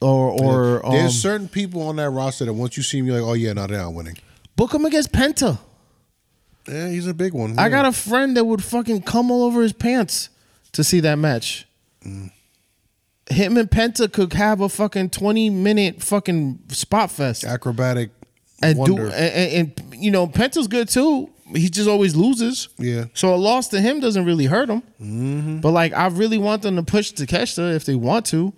Or 0.01 0.29
or 0.29 0.85
um, 0.85 0.93
There's 0.93 1.19
certain 1.19 1.47
people 1.47 1.81
on 1.83 1.97
that 1.97 2.09
roster 2.09 2.45
that 2.45 2.53
once 2.53 2.77
you 2.77 2.83
see 2.83 2.99
him, 2.99 3.07
you're 3.07 3.19
like, 3.19 3.29
oh 3.29 3.33
yeah, 3.33 3.53
no, 3.53 3.67
they're 3.67 3.79
not 3.79 3.93
winning. 3.93 4.17
book 4.55 4.73
him 4.73 4.85
against 4.85 5.11
Penta. 5.11 5.59
Yeah, 6.67 6.89
he's 6.89 7.07
a 7.07 7.13
big 7.13 7.33
one. 7.33 7.57
I 7.57 7.69
got 7.69 7.85
a 7.85 7.91
friend 7.91 8.37
that 8.37 8.45
would 8.45 8.63
fucking 8.63 9.01
come 9.01 9.31
all 9.31 9.43
over 9.43 9.61
his 9.61 9.73
pants 9.73 10.29
to 10.73 10.83
see 10.83 10.99
that 10.99 11.15
match. 11.15 11.65
Him 12.03 13.57
and 13.57 13.69
Penta 13.69 14.11
could 14.11 14.33
have 14.33 14.61
a 14.61 14.69
fucking 14.69 15.09
twenty 15.09 15.49
minute 15.49 16.01
fucking 16.01 16.59
spot 16.69 17.11
fest 17.11 17.43
acrobatic 17.43 18.11
and 18.61 18.85
do 18.85 18.97
and, 18.97 19.13
and, 19.13 19.73
and, 19.79 19.95
you 20.03 20.11
know 20.11 20.27
Penta's 20.27 20.67
good 20.67 20.89
too. 20.89 21.29
He 21.53 21.69
just 21.69 21.89
always 21.89 22.15
loses. 22.15 22.69
Yeah. 22.77 23.05
So 23.13 23.33
a 23.33 23.37
loss 23.37 23.69
to 23.69 23.81
him 23.81 23.99
doesn't 23.99 24.25
really 24.25 24.45
hurt 24.45 24.69
him. 24.69 24.81
Mm-hmm. 25.01 25.59
But 25.59 25.71
like 25.71 25.93
I 25.93 26.07
really 26.07 26.37
want 26.37 26.61
them 26.61 26.75
to 26.75 26.83
push 26.83 27.11
to 27.11 27.25
Takeshita 27.25 27.75
if 27.75 27.85
they 27.85 27.95
want 27.95 28.25
to. 28.27 28.53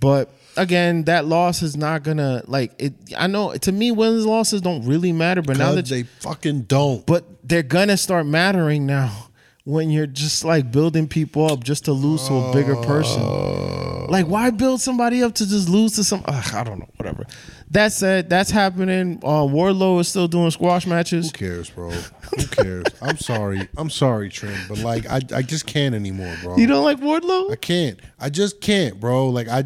But 0.00 0.30
again, 0.56 1.04
that 1.04 1.26
loss 1.26 1.62
is 1.62 1.76
not 1.76 2.02
gonna 2.02 2.42
like 2.46 2.72
it. 2.78 2.94
I 3.16 3.26
know 3.26 3.54
to 3.54 3.72
me 3.72 3.92
wins 3.92 4.26
losses 4.26 4.60
don't 4.60 4.84
really 4.84 5.12
matter. 5.12 5.42
But 5.42 5.58
now 5.58 5.72
that 5.72 5.86
they 5.86 6.04
fucking 6.04 6.62
don't. 6.62 7.06
but 7.06 7.24
they're 7.42 7.62
gonna 7.62 7.96
start 7.96 8.26
mattering 8.26 8.86
now 8.86 9.28
when 9.66 9.90
you're 9.90 10.06
just 10.06 10.44
like 10.44 10.70
building 10.70 11.08
people 11.08 11.50
up 11.50 11.64
just 11.64 11.84
to 11.86 11.92
lose 11.92 12.26
to 12.28 12.34
a 12.34 12.52
bigger 12.52 12.76
person. 12.76 13.20
Oh. 13.20 14.06
Like, 14.08 14.26
why 14.26 14.50
build 14.50 14.80
somebody 14.80 15.22
up 15.24 15.34
to 15.34 15.48
just 15.48 15.68
lose 15.68 15.96
to 15.96 16.04
some? 16.04 16.22
Ugh, 16.24 16.54
I 16.54 16.62
don't 16.62 16.78
know. 16.78 16.88
Whatever. 16.96 17.26
That 17.70 17.92
said, 17.92 18.30
that's 18.30 18.50
happening. 18.50 19.18
Uh, 19.22 19.42
Wardlow 19.42 20.00
is 20.00 20.08
still 20.08 20.28
doing 20.28 20.50
squash 20.50 20.86
matches. 20.86 21.26
Who 21.26 21.32
cares, 21.32 21.68
bro? 21.68 21.90
Who 21.90 22.46
cares? 22.46 22.84
I'm 23.02 23.18
sorry. 23.18 23.68
I'm 23.76 23.90
sorry, 23.90 24.28
Trent, 24.28 24.68
but 24.68 24.78
like 24.78 25.06
I, 25.08 25.20
I 25.34 25.42
just 25.42 25.66
can't 25.66 25.94
anymore, 25.94 26.34
bro. 26.42 26.56
You 26.56 26.66
don't 26.68 26.84
like 26.84 27.00
Wardlow? 27.00 27.50
I 27.50 27.56
can't. 27.56 27.98
I 28.20 28.30
just 28.30 28.60
can't, 28.60 29.00
bro. 29.00 29.28
Like 29.30 29.48
I 29.48 29.64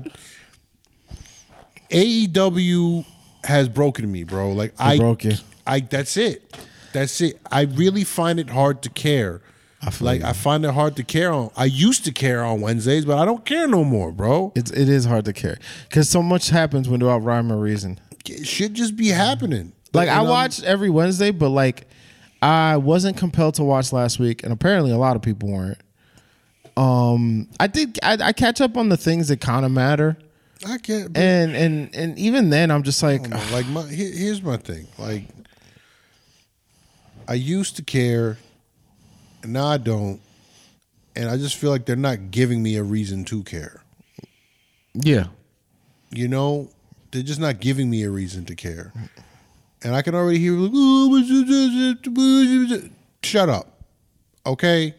AEW 1.90 3.04
has 3.44 3.68
broken 3.68 4.10
me, 4.10 4.24
bro. 4.24 4.52
Like 4.52 4.74
I 4.78 4.96
broke 4.96 5.24
you. 5.24 5.32
I 5.66 5.80
that's 5.80 6.16
it. 6.16 6.56
That's 6.92 7.20
it. 7.20 7.38
I 7.50 7.62
really 7.62 8.04
find 8.04 8.40
it 8.40 8.50
hard 8.50 8.82
to 8.82 8.90
care. 8.90 9.42
I 9.82 9.90
feel 9.90 10.06
like 10.06 10.20
you. 10.20 10.26
I 10.26 10.32
find 10.32 10.64
it 10.64 10.72
hard 10.72 10.96
to 10.96 11.04
care 11.04 11.32
on. 11.32 11.50
I 11.56 11.64
used 11.64 12.04
to 12.04 12.12
care 12.12 12.44
on 12.44 12.60
Wednesdays, 12.60 13.04
but 13.04 13.18
I 13.18 13.24
don't 13.24 13.44
care 13.44 13.66
no 13.66 13.84
more, 13.84 14.12
bro. 14.12 14.52
It's 14.54 14.70
it 14.70 14.88
is 14.88 15.04
hard 15.06 15.24
to 15.26 15.32
care 15.32 15.58
because 15.88 16.08
so 16.08 16.22
much 16.22 16.50
happens 16.50 16.88
when 16.88 17.00
without 17.00 17.22
rhyme 17.22 17.50
or 17.50 17.56
reason. 17.56 17.98
It 18.26 18.46
should 18.46 18.74
just 18.74 18.96
be 18.96 19.08
happening. 19.08 19.72
Like 19.92 20.08
I 20.08 20.22
watch 20.22 20.62
every 20.62 20.90
Wednesday, 20.90 21.30
but 21.30 21.48
like 21.48 21.88
I 22.42 22.76
wasn't 22.76 23.16
compelled 23.16 23.54
to 23.54 23.64
watch 23.64 23.92
last 23.92 24.18
week, 24.18 24.42
and 24.42 24.52
apparently 24.52 24.92
a 24.92 24.98
lot 24.98 25.16
of 25.16 25.22
people 25.22 25.50
weren't. 25.50 25.78
Um, 26.76 27.48
I 27.58 27.66
did. 27.66 27.98
I, 28.02 28.18
I 28.20 28.32
catch 28.32 28.60
up 28.60 28.76
on 28.76 28.88
the 28.88 28.96
things 28.96 29.28
that 29.28 29.40
kind 29.40 29.64
of 29.64 29.72
matter, 29.72 30.16
I 30.66 30.78
can't. 30.78 31.16
And 31.16 31.56
and 31.56 31.94
and 31.94 32.18
even 32.18 32.50
then, 32.50 32.70
I'm 32.70 32.82
just 32.82 33.02
like, 33.02 33.28
like 33.52 33.66
my 33.68 33.82
here, 33.86 34.12
here's 34.12 34.42
my 34.42 34.56
thing. 34.56 34.86
Like 34.98 35.24
I 37.28 37.34
used 37.34 37.76
to 37.76 37.82
care, 37.82 38.38
and 39.42 39.52
now 39.52 39.66
I 39.66 39.78
don't, 39.78 40.20
and 41.16 41.28
I 41.28 41.36
just 41.36 41.56
feel 41.56 41.70
like 41.70 41.86
they're 41.86 41.96
not 41.96 42.30
giving 42.30 42.62
me 42.62 42.76
a 42.76 42.82
reason 42.82 43.24
to 43.26 43.42
care. 43.42 43.82
yeah, 44.94 45.26
You 46.10 46.28
know, 46.28 46.70
they're 47.10 47.22
just 47.22 47.40
not 47.40 47.60
giving 47.60 47.90
me 47.90 48.02
a 48.02 48.10
reason 48.10 48.44
to 48.46 48.54
care. 48.54 48.92
And 49.82 49.94
I 49.94 50.02
can 50.02 50.14
already 50.14 50.38
hear 50.38 50.52
like, 50.52 50.72
"Oh, 50.74 51.08
shut 53.22 53.48
up. 53.48 53.80
Okay? 54.44 54.94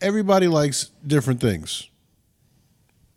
Everybody 0.00 0.48
likes 0.48 0.90
different 1.06 1.40
things. 1.40 1.88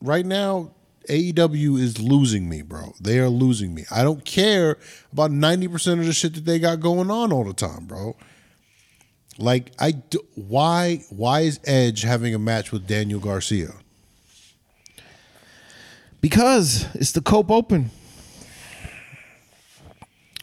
Right 0.01 0.25
now, 0.25 0.71
AEW 1.09 1.77
is 1.79 1.99
losing 1.99 2.49
me, 2.49 2.61
bro. 2.61 2.93
They 2.99 3.19
are 3.19 3.29
losing 3.29 3.73
me. 3.73 3.85
I 3.91 4.03
don't 4.03 4.25
care 4.25 4.77
about 5.11 5.31
90% 5.31 5.99
of 5.99 6.05
the 6.05 6.13
shit 6.13 6.33
that 6.35 6.45
they 6.45 6.59
got 6.59 6.79
going 6.79 7.11
on 7.11 7.31
all 7.31 7.43
the 7.43 7.53
time, 7.53 7.85
bro. 7.85 8.15
Like 9.37 9.71
I 9.79 9.91
do, 9.91 10.19
why 10.35 11.03
why 11.09 11.41
is 11.41 11.59
Edge 11.65 12.01
having 12.03 12.35
a 12.35 12.39
match 12.39 12.71
with 12.71 12.87
Daniel 12.87 13.19
Garcia? 13.19 13.71
because 16.21 16.85
it's 16.95 17.11
the 17.13 17.21
Cope 17.21 17.49
Open. 17.49 17.89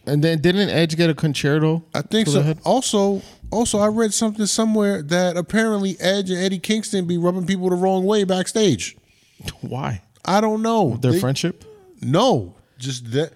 And 0.06 0.24
then 0.24 0.40
didn't 0.40 0.70
Edge 0.70 0.96
get 0.96 1.10
a 1.10 1.14
concerto? 1.14 1.84
I 1.94 2.02
think 2.02 2.28
so. 2.28 2.54
Also, 2.64 3.22
also, 3.50 3.78
I 3.78 3.88
read 3.88 4.12
something 4.14 4.46
somewhere 4.46 5.02
that 5.02 5.36
apparently 5.36 5.96
Edge 6.00 6.30
and 6.30 6.38
Eddie 6.38 6.58
Kingston 6.58 7.06
be 7.06 7.18
rubbing 7.18 7.46
people 7.46 7.68
the 7.70 7.76
wrong 7.76 8.04
way 8.06 8.24
backstage. 8.24 8.96
Why? 9.60 10.02
I 10.24 10.40
don't 10.40 10.62
know. 10.62 10.96
Their 11.00 11.12
They- 11.12 11.20
friendship? 11.20 11.64
No, 12.00 12.54
just 12.78 13.10
that. 13.12 13.32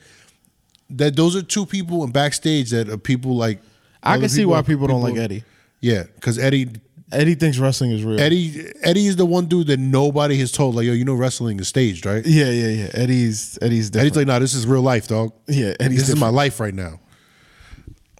That 0.90 1.16
those 1.16 1.34
are 1.36 1.42
two 1.42 1.64
people 1.64 2.04
in 2.04 2.10
backstage 2.10 2.70
that 2.70 2.88
are 2.88 2.98
people 2.98 3.36
like. 3.36 3.60
I 4.02 4.18
can 4.18 4.28
see 4.28 4.44
why 4.44 4.62
people 4.62 4.86
don't 4.86 5.02
like 5.02 5.16
Eddie. 5.16 5.44
Yeah, 5.80 6.04
because 6.14 6.38
Eddie, 6.38 6.68
Eddie 7.10 7.34
thinks 7.34 7.58
wrestling 7.58 7.90
is 7.90 8.04
real. 8.04 8.20
Eddie, 8.20 8.72
Eddie 8.82 9.06
is 9.06 9.16
the 9.16 9.26
one 9.26 9.46
dude 9.46 9.66
that 9.66 9.78
nobody 9.80 10.36
has 10.38 10.52
told. 10.52 10.74
Like, 10.76 10.86
yo, 10.86 10.92
you 10.92 11.04
know, 11.04 11.14
wrestling 11.14 11.58
is 11.60 11.68
staged, 11.68 12.06
right? 12.06 12.24
Yeah, 12.24 12.50
yeah, 12.50 12.68
yeah. 12.68 12.88
Eddie's 12.94 13.58
Eddie's 13.60 13.90
different. 13.90 14.06
Eddie's 14.06 14.16
like, 14.16 14.26
nah, 14.28 14.38
this 14.38 14.54
is 14.54 14.66
real 14.66 14.82
life, 14.82 15.08
dog. 15.08 15.32
Yeah, 15.48 15.74
Eddie's 15.80 16.00
this 16.00 16.08
is 16.10 16.16
my 16.20 16.28
life 16.28 16.60
right 16.60 16.74
now. 16.74 17.00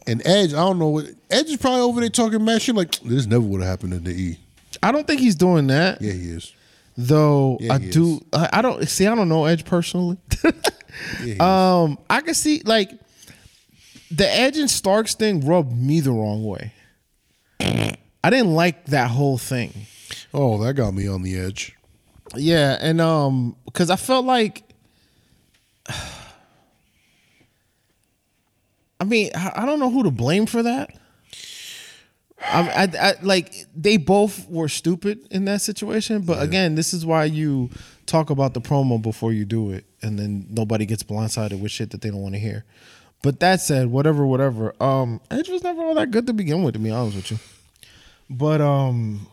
And 0.07 0.21
Edge, 0.27 0.53
I 0.53 0.57
don't 0.57 0.79
know 0.79 0.89
what 0.89 1.07
Edge 1.31 1.47
is 1.47 1.57
probably 1.59 1.81
over 1.83 2.01
there 2.01 2.11
talking 2.11 2.45
mad 2.45 2.61
shit 2.61 2.75
like 2.75 2.99
this 3.01 3.27
never 3.27 3.43
would 3.45 3.61
have 3.61 3.71
happened 3.71 3.95
in 3.95 4.05
the 4.05 4.11
E. 4.11 4.39
I 4.83 4.91
don't 4.91 5.07
think 5.07 5.21
he's 5.21 5.37
doing 5.37 5.69
that. 5.69 6.03
Yeah, 6.03 6.13
he 6.13 6.31
is. 6.31 6.53
Though 6.97 7.57
Yeah, 7.61 7.75
I 7.75 7.79
do, 7.79 8.21
I, 8.33 8.49
I 8.55 8.63
don't 8.63 8.87
see. 8.89 9.07
I 9.07 9.15
don't 9.15 9.29
know 9.29 9.45
Edge 9.45 9.65
personally. 9.65 10.19
Yeah, 11.21 11.25
he 11.25 11.31
is. 11.33 11.41
um, 11.41 11.99
I 12.11 12.21
can 12.21 12.35
see 12.35 12.61
like 12.67 12.91
the 14.13 14.29
Edge 14.29 14.59
and 14.59 14.71
Starks 14.71 15.15
thing 15.15 15.47
rubbed 15.47 15.73
me 15.73 16.01
the 16.01 16.13
wrong 16.13 16.45
way. 16.45 16.75
I 18.25 18.31
didn't 18.31 18.55
like 18.55 18.87
that 18.87 19.11
whole 19.11 19.37
thing. 19.39 19.73
oh, 20.35 20.63
that 20.63 20.75
got 20.75 20.95
me 20.95 21.09
on 21.09 21.23
the 21.23 21.39
edge. 21.39 21.75
Yeah, 22.37 22.77
and 22.81 23.01
um, 23.01 23.57
because 23.65 23.91
I 23.91 23.97
felt 23.97 24.25
like, 24.25 24.63
I 25.89 25.95
mean, 29.05 29.31
I 29.35 29.67
don't 29.67 29.81
know 29.81 29.91
who 29.91 30.05
to 30.05 30.13
blame 30.13 30.47
for 30.47 30.63
that. 30.63 30.97
I, 32.41 32.71
I, 32.71 32.89
I 33.09 33.15
like 33.23 33.67
they 33.75 33.97
both 33.97 34.49
were 34.49 34.69
stupid 34.69 35.27
in 35.31 35.47
that 35.47 35.63
situation, 35.63 36.23
but 36.23 36.43
again, 36.43 36.75
this 36.75 36.93
is 36.93 37.07
why 37.07 37.25
you 37.25 37.71
talk 38.07 38.31
about 38.31 38.55
the 38.55 38.61
promo 38.61 39.01
before 39.01 39.33
you 39.33 39.45
do 39.45 39.71
it, 39.71 39.85
and 40.03 40.19
then 40.19 40.47
nobody 40.51 40.87
gets 40.87 41.03
blindsided 41.03 41.61
with 41.61 41.73
shit 41.73 41.91
that 41.91 42.01
they 42.01 42.11
don't 42.11 42.23
want 42.23 42.35
to 42.35 42.41
hear. 42.41 42.65
But 43.23 43.39
that 43.41 43.61
said, 43.61 43.87
whatever, 43.87 44.27
whatever. 44.27 44.75
Um, 44.83 45.21
Edge 45.31 45.49
was 45.49 45.63
never 45.63 45.83
all 45.83 45.95
that 45.95 46.11
good 46.11 46.27
to 46.27 46.33
begin 46.33 46.63
with, 46.63 46.75
to 46.75 46.81
be 46.81 46.91
honest 46.91 47.17
with 47.17 47.31
you. 47.31 47.39
But 48.29 48.61
um, 48.61 49.27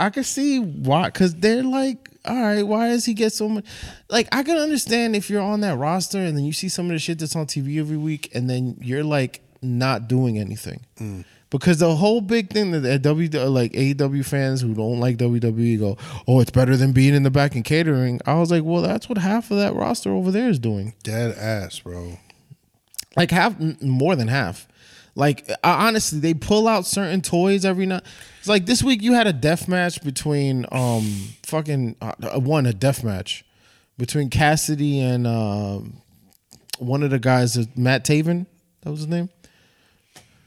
I 0.00 0.10
can 0.10 0.24
see 0.24 0.60
why, 0.60 1.06
because 1.06 1.34
they're 1.34 1.62
like, 1.62 2.08
all 2.24 2.40
right, 2.40 2.62
why 2.62 2.88
does 2.88 3.04
he 3.04 3.12
get 3.12 3.32
so 3.34 3.48
much? 3.48 3.66
Like, 4.08 4.28
I 4.32 4.42
can 4.42 4.56
understand 4.56 5.14
if 5.14 5.28
you're 5.28 5.42
on 5.42 5.60
that 5.60 5.76
roster 5.76 6.18
and 6.18 6.36
then 6.36 6.44
you 6.44 6.52
see 6.52 6.68
some 6.70 6.86
of 6.86 6.92
the 6.92 6.98
shit 6.98 7.18
that's 7.18 7.36
on 7.36 7.46
TV 7.46 7.78
every 7.78 7.98
week, 7.98 8.30
and 8.34 8.48
then 8.48 8.78
you're 8.80 9.04
like 9.04 9.42
not 9.60 10.08
doing 10.08 10.38
anything. 10.38 10.84
Because 11.50 11.78
the 11.78 11.94
whole 11.94 12.20
big 12.20 12.50
thing 12.50 12.72
that 12.72 12.80
that 12.80 13.02
W 13.02 13.28
like 13.28 13.72
AEW 13.72 14.24
fans 14.24 14.60
who 14.62 14.74
don't 14.74 14.98
like 15.00 15.18
WWE 15.18 15.78
go, 15.78 15.98
oh, 16.26 16.40
it's 16.40 16.50
better 16.50 16.76
than 16.76 16.92
being 16.92 17.14
in 17.14 17.22
the 17.22 17.30
back 17.30 17.54
and 17.54 17.64
catering. 17.64 18.20
I 18.26 18.34
was 18.40 18.50
like, 18.50 18.64
well, 18.64 18.82
that's 18.82 19.08
what 19.08 19.18
half 19.18 19.50
of 19.50 19.58
that 19.58 19.74
roster 19.74 20.10
over 20.10 20.30
there 20.30 20.48
is 20.48 20.58
doing 20.58 20.94
Dead 21.02 21.36
ass, 21.36 21.78
bro. 21.80 22.18
Like 23.16 23.30
half 23.30 23.58
more 23.80 24.16
than 24.16 24.28
half. 24.28 24.66
Like 25.16 25.48
honestly 25.62 26.18
they 26.18 26.34
pull 26.34 26.66
out 26.66 26.86
certain 26.86 27.20
toys 27.20 27.64
every 27.64 27.86
night. 27.86 28.02
It's 28.40 28.48
like 28.48 28.66
this 28.66 28.82
week 28.82 29.00
you 29.02 29.12
had 29.12 29.26
a 29.26 29.32
death 29.32 29.68
match 29.68 30.02
between 30.02 30.66
um 30.72 31.04
fucking 31.44 31.96
uh, 32.00 32.12
uh, 32.22 32.40
one 32.40 32.66
a 32.66 32.72
death 32.72 33.04
match 33.04 33.44
between 33.96 34.28
cassidy 34.28 35.00
and 35.00 35.26
um 35.26 35.94
one 36.78 37.04
of 37.04 37.10
the 37.10 37.20
guys 37.20 37.56
uh, 37.56 37.64
matt 37.76 38.04
taven? 38.04 38.46
That 38.82 38.90
was 38.90 39.00
his 39.00 39.08
name? 39.08 39.30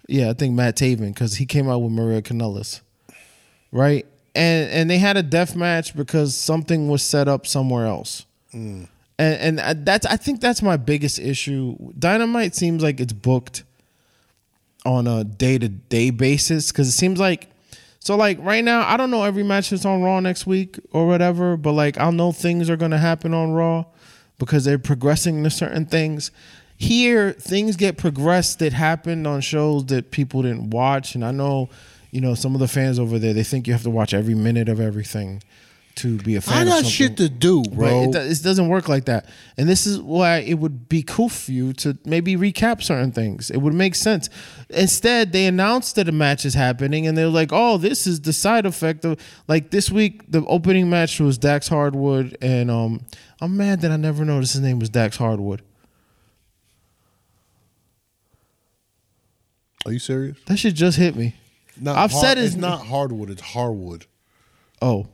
Yeah 0.08 0.30
i 0.30 0.34
think 0.34 0.54
matt 0.54 0.76
taven 0.76 1.14
because 1.14 1.36
he 1.36 1.46
came 1.46 1.70
out 1.70 1.80
with 1.80 1.92
maria 1.92 2.22
Kanellis, 2.22 2.82
right? 3.72 4.06
And 4.36 4.70
and 4.70 4.90
they 4.90 4.98
had 4.98 5.16
a 5.16 5.24
death 5.24 5.56
match 5.56 5.96
because 5.96 6.36
something 6.36 6.90
was 6.90 7.02
set 7.02 7.30
up 7.30 7.48
somewhere 7.48 7.86
else 7.86 8.26
and 9.20 9.60
and 9.60 9.86
that's 9.86 10.06
I 10.06 10.18
think 10.18 10.42
that's 10.42 10.62
my 10.62 10.78
biggest 10.78 11.20
issue. 11.20 11.76
Dynamite 11.98 12.56
seems 12.56 12.84
like 12.84 13.00
it's 13.00 13.14
booked 13.14 13.64
on 14.86 15.08
a 15.08 15.24
day 15.24 15.58
to 15.58 15.68
day 15.68 16.12
basis 16.12 16.72
because 16.72 16.88
it 16.88 16.92
seems 16.92 17.20
like 17.20 17.50
so 18.00 18.16
like 18.16 18.38
right 18.42 18.64
now 18.64 18.88
I 18.88 18.96
don't 18.96 19.12
know 19.12 19.24
every 19.24 19.44
match 19.44 19.72
that's 19.72 19.86
on 19.86 20.04
Raw 20.04 20.20
next 20.20 20.46
week 20.46 20.80
or 20.92 21.08
whatever, 21.08 21.58
but 21.58 21.74
like 21.74 21.98
I'll 21.98 22.12
know 22.12 22.32
things 22.32 22.70
are 22.70 22.78
gonna 22.78 23.00
happen 23.00 23.34
on 23.34 23.52
Raw 23.52 23.86
because 24.38 24.66
they're 24.66 24.78
progressing 24.80 25.44
to 25.44 25.50
certain 25.50 25.86
things. 25.86 26.32
Here, 26.80 27.32
things 27.34 27.76
get 27.76 27.98
progressed 27.98 28.60
that 28.60 28.72
happened 28.72 29.26
on 29.26 29.42
shows 29.42 29.88
that 29.88 30.12
people 30.12 30.44
didn't 30.44 30.70
watch, 30.70 31.16
and 31.16 31.26
I 31.26 31.32
know, 31.32 31.70
you 32.12 32.22
know, 32.22 32.36
some 32.36 32.54
of 32.54 32.60
the 32.60 32.68
fans 32.68 33.00
over 33.00 33.18
there 33.18 33.34
they 33.34 33.44
think 33.44 33.66
you 33.66 33.74
have 33.74 33.82
to 33.82 33.90
watch 33.90 34.14
every 34.14 34.36
minute 34.36 34.70
of 34.70 34.80
everything 34.80 35.42
to 35.98 36.18
be 36.18 36.36
a 36.36 36.42
fan. 36.42 36.56
I 36.56 36.64
got 36.66 36.74
something. 36.76 36.90
shit 36.92 37.18
to 37.18 37.30
do, 37.30 37.62
But 37.64 37.76
bro. 37.76 38.04
it, 38.04 38.16
it 38.16 38.44
doesn't 38.44 38.68
work 38.68 38.88
like 38.90 39.06
that. 39.06 39.26
And 39.58 39.68
this 39.70 39.86
is 39.86 40.00
why 40.00 40.38
it 40.38 40.56
would 40.56 40.88
be 40.90 41.04
cool 41.04 41.30
for 41.30 41.52
you 41.52 41.74
to 41.74 41.98
maybe 42.06 42.36
recap 42.36 42.82
certain 42.84 43.12
things. 43.12 43.50
It 43.52 43.58
would 43.58 43.74
make 43.74 43.96
sense. 43.96 44.30
Instead, 44.70 45.32
they 45.32 45.46
announced 45.46 45.96
that 45.96 46.08
a 46.08 46.12
match 46.12 46.46
is 46.46 46.54
happening 46.54 47.06
and 47.08 47.18
they're 47.18 47.28
like, 47.28 47.50
oh, 47.52 47.78
this 47.78 48.08
is 48.08 48.22
the 48.22 48.34
side 48.34 48.66
effect 48.66 49.06
of 49.06 49.20
like 49.48 49.72
this 49.72 49.92
week 49.92 50.30
the 50.32 50.44
opening 50.46 50.90
match 50.90 51.20
was 51.20 51.38
Dax 51.38 51.68
Hardwood 51.68 52.38
and 52.42 52.70
um 52.72 53.02
I'm 53.42 53.56
mad 53.58 53.82
that 53.82 53.92
I 53.92 53.98
never 53.98 54.26
noticed 54.26 54.54
his 54.54 54.62
name 54.62 54.80
was 54.80 54.90
Dax 54.90 55.18
Hardwood. 55.18 55.62
Are 59.86 59.92
you 59.92 60.00
serious? 60.00 60.38
That 60.48 60.58
shit 60.58 60.74
just 60.74 60.98
hit 60.98 61.16
me. 61.16 61.36
Not 61.80 61.98
I've 61.98 62.12
hard- 62.12 62.24
said 62.24 62.38
his 62.38 62.54
it's 62.54 62.56
not 62.62 62.86
hardwood. 62.88 63.30
It's 63.30 63.42
hardwood. 63.42 64.06
Oh, 64.82 65.08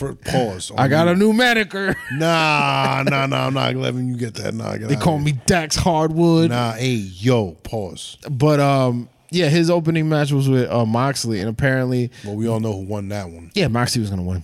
For 0.00 0.14
pause. 0.14 0.72
I 0.78 0.88
got 0.88 1.08
a 1.08 1.14
new 1.14 1.34
manager. 1.34 1.94
Nah, 2.12 3.04
nah, 3.06 3.26
nah. 3.26 3.46
I'm 3.46 3.52
not 3.52 3.74
letting 3.74 4.08
you 4.08 4.16
get 4.16 4.32
that. 4.36 4.54
Nah, 4.54 4.78
get 4.78 4.88
they 4.88 4.96
call 4.96 5.18
me 5.18 5.32
Dax 5.44 5.76
Hardwood. 5.76 6.48
Nah, 6.48 6.72
hey, 6.72 6.94
yo, 6.94 7.52
pause. 7.52 8.16
But 8.30 8.60
um 8.60 9.10
yeah, 9.30 9.50
his 9.50 9.68
opening 9.68 10.08
match 10.08 10.32
was 10.32 10.48
with 10.48 10.70
uh, 10.70 10.86
Moxley 10.86 11.40
and 11.40 11.50
apparently 11.50 12.10
Well, 12.24 12.34
we 12.34 12.48
all 12.48 12.60
know 12.60 12.72
who 12.72 12.86
won 12.86 13.08
that 13.10 13.28
one. 13.28 13.50
Yeah, 13.54 13.68
Moxley 13.68 14.00
was 14.00 14.08
going 14.08 14.22
to 14.22 14.26
win. 14.26 14.42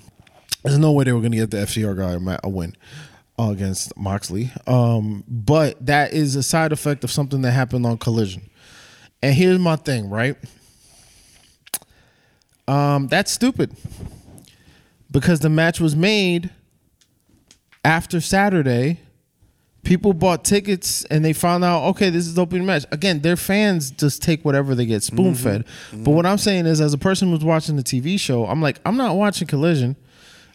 There's 0.62 0.76
no 0.78 0.92
way 0.92 1.04
they 1.04 1.12
were 1.12 1.20
going 1.20 1.32
to 1.32 1.38
get 1.38 1.50
the 1.50 1.56
FTR 1.58 1.96
guy 1.96 2.34
a 2.34 2.38
a 2.44 2.50
win 2.50 2.76
uh, 3.38 3.48
against 3.48 3.96
Moxley. 3.96 4.52
Um, 4.66 5.24
but 5.26 5.86
that 5.86 6.12
is 6.12 6.36
a 6.36 6.42
side 6.42 6.72
effect 6.72 7.02
of 7.02 7.10
something 7.10 7.40
that 7.42 7.52
happened 7.52 7.86
on 7.86 7.96
Collision. 7.96 8.42
And 9.22 9.34
here's 9.34 9.58
my 9.58 9.76
thing, 9.76 10.10
right? 10.10 10.36
Um, 12.68 13.08
that's 13.08 13.32
stupid 13.32 13.74
because 15.10 15.40
the 15.40 15.48
match 15.48 15.80
was 15.80 15.94
made 15.96 16.50
after 17.84 18.20
Saturday, 18.20 19.00
people 19.84 20.12
bought 20.12 20.44
tickets 20.44 21.04
and 21.04 21.24
they 21.24 21.32
found 21.32 21.64
out, 21.64 21.84
okay, 21.84 22.10
this 22.10 22.26
is 22.26 22.34
the 22.34 22.42
opening 22.42 22.66
match. 22.66 22.84
Again, 22.90 23.20
their 23.20 23.36
fans 23.36 23.90
just 23.90 24.22
take 24.22 24.44
whatever 24.44 24.74
they 24.74 24.84
get 24.84 25.02
spoon 25.02 25.34
fed. 25.34 25.64
Mm-hmm. 25.64 26.04
But 26.04 26.10
what 26.10 26.24
mm-hmm. 26.24 26.32
I'm 26.32 26.38
saying 26.38 26.66
is, 26.66 26.80
as 26.80 26.92
a 26.92 26.98
person 26.98 27.30
who's 27.30 27.44
watching 27.44 27.76
the 27.76 27.84
TV 27.84 28.18
show, 28.18 28.46
I'm 28.46 28.60
like, 28.60 28.80
I'm 28.84 28.96
not 28.96 29.16
watching 29.16 29.46
Collision. 29.46 29.96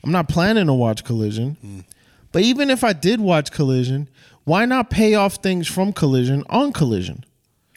I'm 0.04 0.12
not 0.12 0.28
planning 0.28 0.66
to 0.68 0.74
watch 0.74 1.04
Collision. 1.04 1.58
Mm. 1.64 1.86
But 2.32 2.44
even 2.44 2.70
if 2.70 2.84
I 2.84 2.94
did 2.94 3.22
watch 3.22 3.52
Collision, 3.52 4.10
why 4.44 4.66
not 4.66 4.90
pay 4.90 5.16
off 5.16 5.36
things 5.36 5.68
from 5.68 5.94
Collision 5.94 6.44
on 6.50 6.74
Collision? 6.74 7.24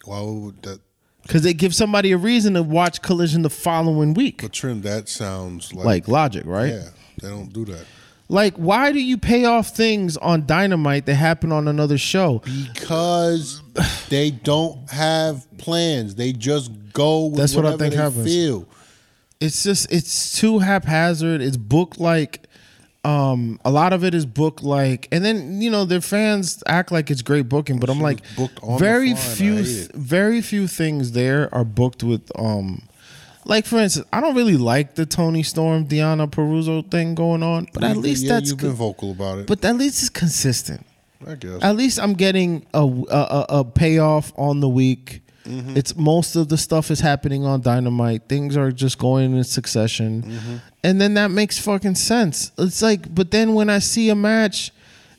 Why 0.04 0.20
would 0.22 0.62
that? 0.62 0.80
Because 1.24 1.42
they 1.42 1.54
give 1.54 1.74
somebody 1.74 2.12
a 2.12 2.16
reason 2.18 2.54
to 2.54 2.62
watch 2.62 3.00
Collision 3.02 3.42
the 3.42 3.50
following 3.50 4.14
week. 4.14 4.42
But 4.42 4.52
trim, 4.52 4.82
that 4.82 5.08
sounds 5.08 5.72
like, 5.72 5.84
Like 5.86 6.08
logic, 6.08 6.44
right? 6.46 6.72
yeah, 6.72 6.88
they 7.20 7.28
don't 7.28 7.52
do 7.52 7.64
that 7.66 7.84
Like, 8.28 8.54
why 8.56 8.92
do 8.92 9.00
you 9.00 9.16
pay 9.18 9.44
off 9.46 9.68
things 9.70 10.16
on 10.18 10.46
Dynamite 10.46 11.06
that 11.06 11.14
happen 11.14 11.50
on 11.52 11.66
another 11.68 11.98
show? 11.98 12.42
because 12.74 13.62
they 14.08 14.30
don't 14.30 14.90
have 14.90 15.46
plans. 15.58 16.14
They 16.14 16.32
just 16.32 16.70
go. 16.92 17.26
With 17.26 17.36
That's 17.38 17.54
what 17.54 17.66
I 17.66 17.76
think 17.76 17.94
happens. 17.94 18.24
Feel. 18.26 18.68
It's 19.40 19.62
just 19.62 19.90
it's 19.92 20.38
too 20.38 20.58
haphazard. 20.60 21.42
It's 21.42 21.56
booked 21.56 21.98
like 21.98 22.43
um 23.04 23.60
a 23.64 23.70
lot 23.70 23.92
of 23.92 24.02
it 24.04 24.14
is 24.14 24.24
booked 24.26 24.62
like 24.62 25.08
and 25.12 25.24
then 25.24 25.60
you 25.60 25.70
know 25.70 25.84
their 25.84 26.00
fans 26.00 26.62
act 26.66 26.90
like 26.90 27.10
it's 27.10 27.22
great 27.22 27.48
booking, 27.48 27.78
but 27.78 27.90
I'm 27.90 28.00
like 28.00 28.24
very 28.78 29.14
few 29.14 29.62
th- 29.62 29.88
very 29.92 30.40
few 30.40 30.66
things 30.66 31.12
there 31.12 31.54
are 31.54 31.64
booked 31.64 32.02
with 32.02 32.30
um 32.38 32.82
like 33.46 33.66
for 33.66 33.76
instance, 33.78 34.06
I 34.10 34.20
don't 34.22 34.34
really 34.34 34.56
like 34.56 34.94
the 34.94 35.04
Toni 35.04 35.42
Storm 35.42 35.86
Deonna 35.86 36.30
Purrazzo 36.30 36.90
thing 36.90 37.14
going 37.14 37.42
on, 37.42 37.66
but 37.74 37.84
at 37.84 37.98
least 37.98 38.24
yeah, 38.24 38.30
that's 38.34 38.48
you've 38.50 38.58
been 38.58 38.72
vocal 38.72 39.10
about 39.10 39.38
it. 39.40 39.46
but 39.46 39.62
at 39.64 39.76
least 39.76 40.00
it's 40.00 40.08
consistent. 40.08 40.86
I 41.26 41.34
guess. 41.34 41.62
At 41.62 41.76
least 41.76 41.98
I'm 42.00 42.14
getting 42.14 42.64
a 42.72 42.80
a, 42.82 42.86
a, 43.18 43.46
a 43.60 43.64
payoff 43.64 44.32
on 44.36 44.60
the 44.60 44.68
week. 44.68 45.20
Mm-hmm. 45.44 45.76
It's 45.76 45.94
most 45.96 46.36
of 46.36 46.48
the 46.48 46.56
stuff 46.56 46.90
is 46.90 47.00
happening 47.00 47.44
on 47.44 47.60
Dynamite. 47.60 48.28
Things 48.28 48.56
are 48.56 48.72
just 48.72 48.98
going 48.98 49.36
in 49.36 49.44
succession, 49.44 50.22
Mm-hmm. 50.22 50.56
and 50.82 51.00
then 51.00 51.14
that 51.14 51.30
makes 51.30 51.58
fucking 51.58 51.94
sense. 51.96 52.50
It's 52.58 52.80
like, 52.82 53.14
but 53.14 53.30
then 53.30 53.54
when 53.54 53.68
I 53.70 53.78
see 53.78 54.08
a 54.08 54.14
match 54.14 54.72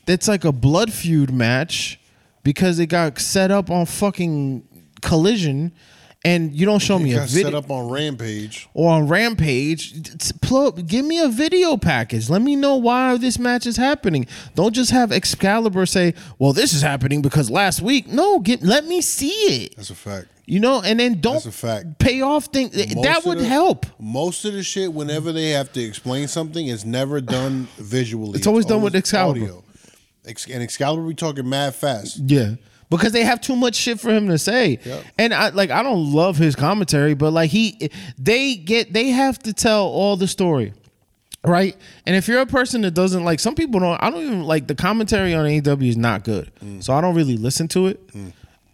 that's 0.04 0.26
like 0.28 0.44
a 0.44 0.52
blood 0.52 0.92
feud 0.92 1.32
match 1.32 2.00
because 2.42 2.78
it 2.78 2.86
got 2.86 3.18
set 3.20 3.50
up 3.50 3.70
on 3.70 3.86
fucking 3.86 4.62
Collision, 5.02 5.72
and 6.26 6.54
you 6.54 6.66
don't 6.66 6.80
show 6.80 6.98
me 6.98 7.12
a 7.14 7.20
video 7.20 7.44
set 7.50 7.54
up 7.54 7.70
on 7.70 7.88
Rampage. 7.90 8.68
or 8.74 8.90
on 8.92 9.06
Rampage, 9.08 9.92
it's- 9.96 10.32
pull 10.40 10.66
up, 10.66 10.86
give 10.86 11.04
me 11.04 11.18
a 11.20 11.28
video 11.28 11.76
package. 11.76 12.28
Let 12.28 12.42
me 12.42 12.56
know 12.56 12.76
why 12.76 13.16
this 13.16 13.38
match 13.38 13.66
is 13.66 13.76
happening. 13.76 14.26
Don't 14.54 14.74
just 14.74 14.90
have 14.90 15.12
Excalibur 15.12 15.86
say, 15.86 16.14
"Well, 16.38 16.52
this 16.52 16.72
is 16.74 16.82
happening 16.82 17.22
because 17.22 17.50
last 17.50 17.80
week." 17.80 18.08
No, 18.12 18.40
get 18.40 18.62
let 18.62 18.86
me 18.86 19.00
see 19.00 19.30
it. 19.30 19.76
That's 19.76 19.90
a 19.90 19.94
fact. 19.94 20.26
You 20.48 20.60
know, 20.60 20.80
and 20.80 21.00
then 21.00 21.20
don't 21.20 21.34
That's 21.34 21.46
a 21.46 21.52
fact. 21.52 21.98
pay 21.98 22.20
off 22.20 22.46
things. 22.46 22.70
That 23.02 23.22
would 23.24 23.38
the- 23.38 23.46
help. 23.46 23.84
Most 23.98 24.44
of 24.44 24.52
the 24.52 24.62
shit, 24.62 24.92
whenever 24.92 25.32
they 25.32 25.50
have 25.50 25.72
to 25.72 25.82
explain 25.82 26.28
something, 26.28 26.68
is 26.68 26.84
never 26.84 27.20
done 27.20 27.66
visually. 27.78 28.38
It's 28.38 28.46
always 28.46 28.64
done 28.66 28.80
with 28.82 28.94
Excalibur. 28.94 29.40
audio. 29.42 29.62
And 30.52 30.62
Excalibur, 30.62 31.02
we 31.04 31.14
talking 31.14 31.48
mad 31.48 31.74
fast. 31.74 32.18
Yeah. 32.26 32.54
Because 32.88 33.12
they 33.12 33.22
have 33.24 33.40
too 33.40 33.56
much 33.56 33.74
shit 33.74 33.98
for 33.98 34.10
him 34.10 34.28
to 34.28 34.38
say. 34.38 34.78
Yep. 34.84 35.04
And 35.18 35.34
I 35.34 35.48
like 35.48 35.70
I 35.70 35.82
don't 35.82 36.12
love 36.12 36.36
his 36.36 36.54
commentary, 36.54 37.14
but 37.14 37.32
like 37.32 37.50
he 37.50 37.90
they 38.18 38.54
get 38.54 38.92
they 38.92 39.08
have 39.08 39.38
to 39.40 39.52
tell 39.52 39.86
all 39.86 40.16
the 40.16 40.28
story. 40.28 40.72
Right? 41.44 41.76
And 42.06 42.16
if 42.16 42.26
you're 42.28 42.40
a 42.40 42.46
person 42.46 42.82
that 42.82 42.92
doesn't 42.92 43.24
like 43.24 43.40
some 43.40 43.54
people 43.54 43.80
don't 43.80 44.02
I 44.02 44.10
don't 44.10 44.22
even 44.22 44.42
like 44.44 44.66
the 44.68 44.74
commentary 44.74 45.34
on 45.34 45.44
AEW 45.46 45.88
is 45.88 45.96
not 45.96 46.24
good. 46.24 46.50
So 46.80 46.92
I 46.92 47.00
don't 47.00 47.14
really 47.14 47.36
listen 47.36 47.68
to 47.68 47.86
it. 47.88 48.00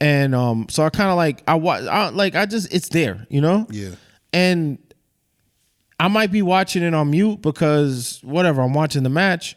And 0.00 0.34
um 0.34 0.66
so 0.68 0.82
I 0.82 0.90
kind 0.90 1.10
of 1.10 1.16
like 1.16 1.42
I 1.48 1.54
watch 1.54 1.84
I 1.84 2.10
like 2.10 2.34
I 2.34 2.44
just 2.46 2.72
it's 2.72 2.88
there, 2.90 3.26
you 3.30 3.40
know? 3.40 3.66
Yeah. 3.70 3.90
And 4.34 4.78
I 6.00 6.08
might 6.08 6.32
be 6.32 6.42
watching 6.42 6.82
it 6.82 6.94
on 6.94 7.10
mute 7.12 7.40
because 7.42 8.18
whatever, 8.22 8.60
I'm 8.60 8.72
watching 8.74 9.04
the 9.04 9.08
match. 9.08 9.56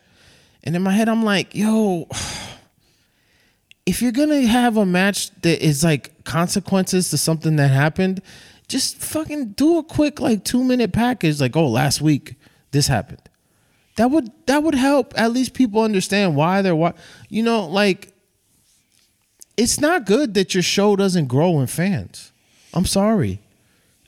And 0.63 0.75
in 0.75 0.83
my 0.83 0.91
head, 0.91 1.09
I'm 1.09 1.23
like, 1.23 1.55
yo, 1.55 2.07
if 3.85 4.01
you're 4.01 4.11
gonna 4.11 4.41
have 4.41 4.77
a 4.77 4.85
match 4.85 5.31
that 5.41 5.63
is 5.63 5.83
like 5.83 6.23
consequences 6.23 7.09
to 7.11 7.17
something 7.17 7.55
that 7.57 7.69
happened, 7.69 8.21
just 8.67 8.97
fucking 8.97 9.49
do 9.49 9.77
a 9.77 9.83
quick 9.83 10.19
like 10.19 10.43
two 10.43 10.63
minute 10.63 10.91
package. 10.91 11.39
Like, 11.39 11.55
oh, 11.55 11.67
last 11.67 12.01
week 12.01 12.35
this 12.71 12.87
happened. 12.87 13.21
That 13.97 14.11
would 14.11 14.31
that 14.47 14.63
would 14.63 14.75
help 14.75 15.13
at 15.15 15.31
least 15.31 15.53
people 15.53 15.81
understand 15.81 16.35
why 16.35 16.61
they're 16.61 16.75
why 16.75 16.93
you 17.29 17.43
know 17.43 17.67
like 17.67 18.11
it's 19.55 19.79
not 19.79 20.05
good 20.05 20.33
that 20.33 20.53
your 20.53 20.63
show 20.63 20.95
doesn't 20.95 21.27
grow 21.27 21.59
in 21.61 21.67
fans. 21.67 22.31
I'm 22.73 22.85
sorry. 22.85 23.39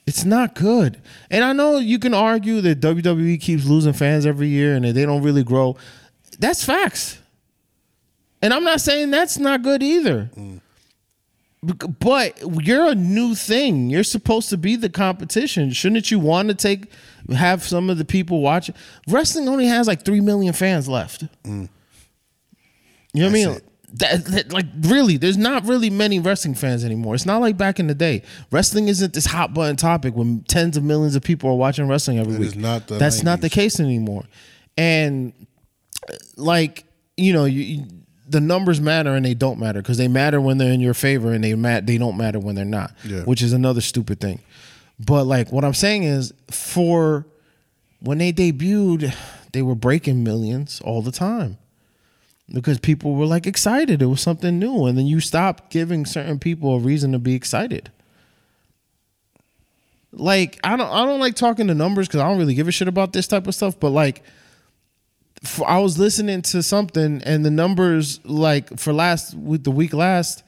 It's 0.06 0.26
not 0.26 0.56
good. 0.56 1.02
And 1.30 1.44
I 1.44 1.54
know 1.54 1.78
you 1.78 2.00
can 2.00 2.14
argue 2.14 2.62
that 2.62 2.80
WWE 2.80 3.40
keeps 3.40 3.66
losing 3.66 3.94
fans 3.94 4.26
every 4.26 4.48
year 4.48 4.76
and 4.76 4.86
that 4.86 4.94
they 4.94 5.06
don't 5.06 5.22
really 5.22 5.44
grow. 5.44 5.78
That's 6.40 6.64
facts. 6.64 7.20
And 8.42 8.54
I'm 8.54 8.64
not 8.64 8.82
saying 8.82 9.12
that's 9.12 9.38
not 9.40 9.62
good 9.64 9.82
either. 9.82 10.30
Bec- 11.64 12.00
But 12.00 12.40
you're 12.66 12.86
a 12.92 12.96
new 12.96 13.34
thing. 13.34 13.90
You're 13.90 14.04
supposed 14.04 14.50
to 14.50 14.58
be 14.58 14.76
the 14.76 14.90
competition. 14.90 15.72
Shouldn't 15.72 16.12
you 16.12 16.20
want 16.20 16.50
to 16.50 16.54
take 16.56 16.92
have 17.34 17.64
some 17.64 17.90
of 17.90 17.98
the 17.98 18.06
people 18.06 18.42
watch? 18.42 18.70
Wrestling 19.08 19.50
only 19.50 19.66
has 19.66 19.88
like 19.88 20.06
three 20.06 20.22
million 20.22 20.54
fans 20.54 20.88
left. 20.88 21.24
You 21.44 21.70
know 23.16 23.24
what 23.24 23.30
I 23.30 23.30
mean? 23.30 23.60
That, 23.94 24.26
that- 24.26 24.54
like 24.54 24.66
really, 24.82 25.18
there's 25.18 25.38
not 25.38 25.66
really 25.66 25.90
many 25.90 26.20
wrestling 26.20 26.54
fans 26.54 26.86
anymore. 26.86 27.16
It's 27.16 27.26
not 27.26 27.42
like 27.42 27.58
back 27.58 27.80
in 27.80 27.88
the 27.88 27.96
day. 27.96 28.22
Wrestling 28.52 28.88
isn't 28.90 29.14
this 29.14 29.26
hot 29.26 29.54
button 29.56 29.78
topic 29.78 30.16
when 30.16 30.42
tens 30.44 30.78
of 30.78 30.84
millions 30.84 31.16
of 31.16 31.24
people 31.24 31.50
are 31.50 31.56
watching 31.56 31.88
wrestling 31.88 32.20
every 32.20 32.36
It 32.36 32.40
week. 32.40 32.56
not 32.56 32.88
That's 32.88 33.24
not 33.24 33.42
the 33.42 33.50
case 33.50 33.80
anymore. 33.80 34.26
And 34.78 35.34
like 36.36 36.84
you 37.16 37.34
know, 37.34 37.46
you- 37.46 37.86
the 38.30 38.42
numbers 38.42 38.82
matter 38.82 39.16
and 39.16 39.26
they 39.26 39.34
don't 39.34 39.60
matter 39.60 39.82
because 39.82 39.98
they 39.98 40.08
matter 40.08 40.42
when 40.42 40.58
they're 40.58 40.72
in 40.72 40.82
your 40.82 40.94
favor 40.94 41.32
and 41.32 41.44
they 41.44 41.54
mat 41.56 41.86
they 41.86 41.98
don't 41.98 42.18
matter 42.18 42.40
when 42.40 42.56
they're 42.56 42.66
not. 42.66 42.94
Yeah. 43.04 43.22
Which 43.22 43.42
is 43.42 43.54
another 43.54 43.82
stupid 43.82 44.20
thing. 44.20 44.40
But 45.00 45.26
like 45.26 45.52
what 45.52 45.64
I'm 45.64 45.74
saying 45.74 46.04
is 46.04 46.34
for 46.50 47.26
when 48.00 48.18
they 48.18 48.34
debuted, 48.34 49.16
they 49.54 49.62
were 49.62 49.76
breaking 49.76 50.24
millions 50.24 50.82
all 50.82 51.02
the 51.02 51.12
time 51.12 51.58
because 52.54 52.80
people 52.80 53.16
were 53.16 53.26
like 53.26 53.46
excited. 53.46 54.02
It 54.02 54.06
was 54.08 54.22
something 54.22 54.60
new, 54.60 54.86
and 54.86 54.98
then 54.98 55.06
you 55.06 55.20
stop 55.20 55.70
giving 55.70 56.06
certain 56.06 56.40
people 56.40 56.76
a 56.76 56.80
reason 56.80 57.12
to 57.12 57.20
be 57.20 57.36
excited. 57.36 57.92
Like 60.12 60.60
I 60.64 60.76
don't, 60.78 60.90
I 60.90 61.06
don't 61.06 61.20
like 61.20 61.36
talking 61.36 61.68
to 61.68 61.76
numbers 61.76 62.08
because 62.08 62.22
I 62.22 62.28
don't 62.28 62.38
really 62.38 62.56
give 62.56 62.68
a 62.68 62.72
shit 62.72 62.88
about 62.88 63.14
this 63.14 63.28
type 63.28 63.48
of 63.48 63.56
stuff. 63.56 63.80
But 63.80 63.90
like, 63.90 64.24
for, 65.44 65.70
I 65.70 65.80
was 65.80 65.98
listening 65.98 66.42
to 66.44 66.64
something, 66.64 67.22
and 67.24 67.46
the 67.46 67.52
numbers 67.52 68.20
like 68.24 68.78
for 68.80 68.94
last 68.94 69.36
with 69.36 69.64
the 69.64 69.72
week 69.72 69.94
last, 69.94 70.44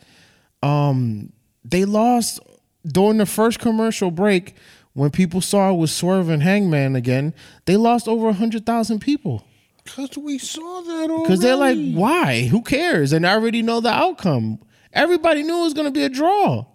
um, 0.63 1.31
they 1.63 1.85
lost 1.85 2.39
during 2.85 3.17
the 3.17 3.25
first 3.25 3.59
commercial 3.59 4.11
break 4.11 4.55
when 4.93 5.11
people 5.11 5.41
saw 5.41 5.69
it 5.71 5.77
was 5.77 5.93
Swerve 5.95 6.29
and 6.29 6.43
Hangman 6.43 6.95
again. 6.95 7.33
They 7.65 7.77
lost 7.77 8.07
over 8.07 8.31
hundred 8.31 8.65
thousand 8.65 8.99
people. 8.99 9.45
Because 9.83 10.17
we 10.17 10.37
saw 10.37 10.81
that 10.81 11.09
already. 11.09 11.23
Because 11.23 11.39
they're 11.39 11.55
like, 11.55 11.77
why? 11.93 12.43
Who 12.43 12.61
cares? 12.61 13.11
And 13.11 13.25
I 13.25 13.33
already 13.33 13.61
know 13.61 13.79
the 13.79 13.89
outcome. 13.89 14.59
Everybody 14.93 15.43
knew 15.43 15.61
it 15.61 15.63
was 15.63 15.73
going 15.73 15.87
to 15.87 15.91
be 15.91 16.03
a 16.03 16.09
draw. 16.09 16.65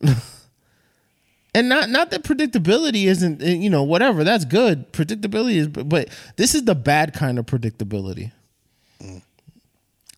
and 1.54 1.68
not 1.68 1.88
not 1.88 2.10
that 2.10 2.22
predictability 2.22 3.04
isn't, 3.04 3.42
eh, 3.42 3.54
you 3.54 3.70
know, 3.70 3.82
whatever. 3.82 4.24
That's 4.24 4.44
good. 4.44 4.92
Predictability 4.92 5.56
is, 5.56 5.68
but 5.68 6.08
this 6.36 6.54
is 6.54 6.64
the 6.64 6.74
bad 6.74 7.12
kind 7.12 7.38
of 7.38 7.46
predictability. 7.46 8.32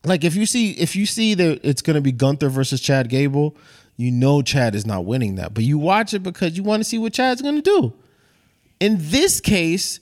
Like 0.04 0.24
if 0.24 0.34
you 0.34 0.46
see 0.46 0.72
if 0.72 0.96
you 0.96 1.06
see 1.06 1.34
that 1.34 1.60
it's 1.62 1.82
going 1.82 1.94
to 1.94 2.00
be 2.00 2.12
Gunther 2.12 2.48
versus 2.48 2.80
Chad 2.80 3.08
Gable, 3.08 3.56
you 3.96 4.10
know 4.10 4.42
Chad 4.42 4.74
is 4.74 4.84
not 4.84 5.04
winning 5.04 5.36
that, 5.36 5.54
but 5.54 5.64
you 5.64 5.78
watch 5.78 6.12
it 6.12 6.22
because 6.22 6.56
you 6.56 6.62
want 6.62 6.82
to 6.82 6.88
see 6.88 6.98
what 6.98 7.12
Chad's 7.12 7.40
going 7.40 7.56
to 7.56 7.62
do. 7.62 7.92
In 8.80 8.96
this 8.98 9.40
case, 9.40 10.00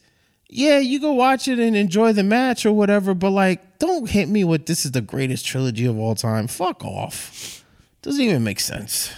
yeah, 0.49 0.79
you 0.79 1.01
go 1.01 1.13
watch 1.13 1.49
it 1.49 1.59
and 1.59 1.77
enjoy 1.77 2.13
the 2.13 2.25
match 2.25 2.65
or 2.65 2.73
whatever, 2.73 3.13
but 3.15 3.31
like, 3.31 3.79
don't 3.79 4.09
hit 4.09 4.29
me 4.29 4.43
with 4.43 4.67
this 4.67 4.85
is 4.85 4.93
the 4.93 5.03
greatest 5.03 5.45
trilogy 5.45 5.85
of 5.85 5.99
all 5.99 6.15
time. 6.15 6.47
Fuck 6.47 6.85
off. 6.85 7.65
Doesn't 8.03 8.21
even 8.23 8.43
make 8.43 8.59
sense. 8.59 9.13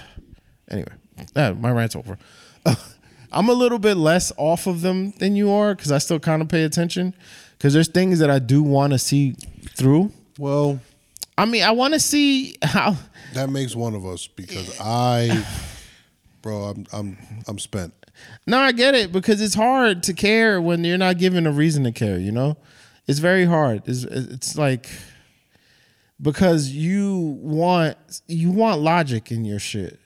Anyway, 0.68 0.92
uh, 1.36 1.52
my 1.54 1.70
rant's 1.70 1.96
over. 1.96 2.18
I'm 3.32 3.48
a 3.48 3.52
little 3.54 3.78
bit 3.78 3.96
less 3.96 4.30
off 4.36 4.66
of 4.66 4.82
them 4.82 5.12
than 5.12 5.36
you 5.36 5.50
are 5.50 5.74
because 5.74 5.90
I 5.90 5.98
still 5.98 6.20
kind 6.20 6.42
of 6.42 6.48
pay 6.48 6.64
attention 6.64 7.14
because 7.56 7.72
there's 7.72 7.88
things 7.88 8.18
that 8.18 8.30
I 8.30 8.38
do 8.38 8.62
want 8.62 8.92
to 8.92 8.98
see 8.98 9.36
through. 9.76 10.12
Well, 10.38 10.80
I 11.38 11.46
mean, 11.46 11.62
I 11.62 11.70
want 11.70 11.94
to 11.94 12.00
see 12.00 12.56
how. 12.62 12.96
that 13.34 13.48
makes 13.48 13.74
one 13.74 13.94
of 13.94 14.04
us 14.04 14.26
because 14.26 14.78
I, 14.84 15.44
bro, 16.42 16.64
I'm 16.64 16.86
I'm 16.92 17.18
I'm 17.48 17.58
spent. 17.58 17.94
No, 18.46 18.58
I 18.58 18.72
get 18.72 18.94
it 18.94 19.10
because 19.10 19.40
it's 19.40 19.54
hard 19.54 20.02
to 20.04 20.12
care 20.12 20.60
when 20.60 20.84
you're 20.84 20.98
not 20.98 21.18
given 21.18 21.46
a 21.46 21.52
reason 21.52 21.84
to 21.84 21.92
care. 21.92 22.18
You 22.18 22.32
know, 22.32 22.56
it's 23.06 23.08
It's 23.08 23.18
very 23.20 23.46
hard. 23.46 23.82
It's, 23.86 24.04
it's 24.04 24.56
like 24.56 24.90
because 26.20 26.68
you 26.68 27.38
want 27.40 27.96
you 28.28 28.50
want 28.50 28.80
logic 28.80 29.32
in 29.32 29.44
your 29.44 29.58
shit. 29.58 29.98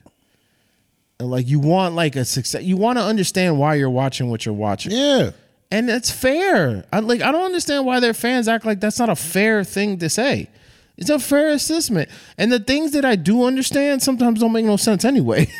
Like 1.18 1.48
you 1.48 1.58
want 1.58 1.94
like 1.94 2.14
a 2.16 2.24
success. 2.24 2.62
You 2.62 2.76
want 2.76 2.98
to 2.98 3.04
understand 3.04 3.58
why 3.58 3.76
you're 3.76 3.90
watching 3.90 4.28
what 4.28 4.44
you're 4.44 4.54
watching. 4.54 4.92
Yeah. 4.92 5.30
And 5.70 5.88
that's 5.88 6.10
fair. 6.10 6.84
I 6.92 7.00
like 7.00 7.22
I 7.22 7.32
don't 7.32 7.44
understand 7.44 7.86
why 7.86 8.00
their 8.00 8.14
fans 8.14 8.48
act 8.48 8.64
like 8.66 8.80
that's 8.80 8.98
not 8.98 9.08
a 9.08 9.16
fair 9.16 9.64
thing 9.64 9.98
to 9.98 10.08
say. 10.08 10.50
It's 10.96 11.10
a 11.10 11.18
fair 11.18 11.50
assessment. 11.50 12.10
And 12.38 12.52
the 12.52 12.60
things 12.60 12.92
that 12.92 13.04
I 13.04 13.16
do 13.16 13.44
understand 13.44 14.02
sometimes 14.02 14.40
don't 14.40 14.52
make 14.52 14.64
no 14.64 14.76
sense 14.76 15.04
anyway. 15.04 15.48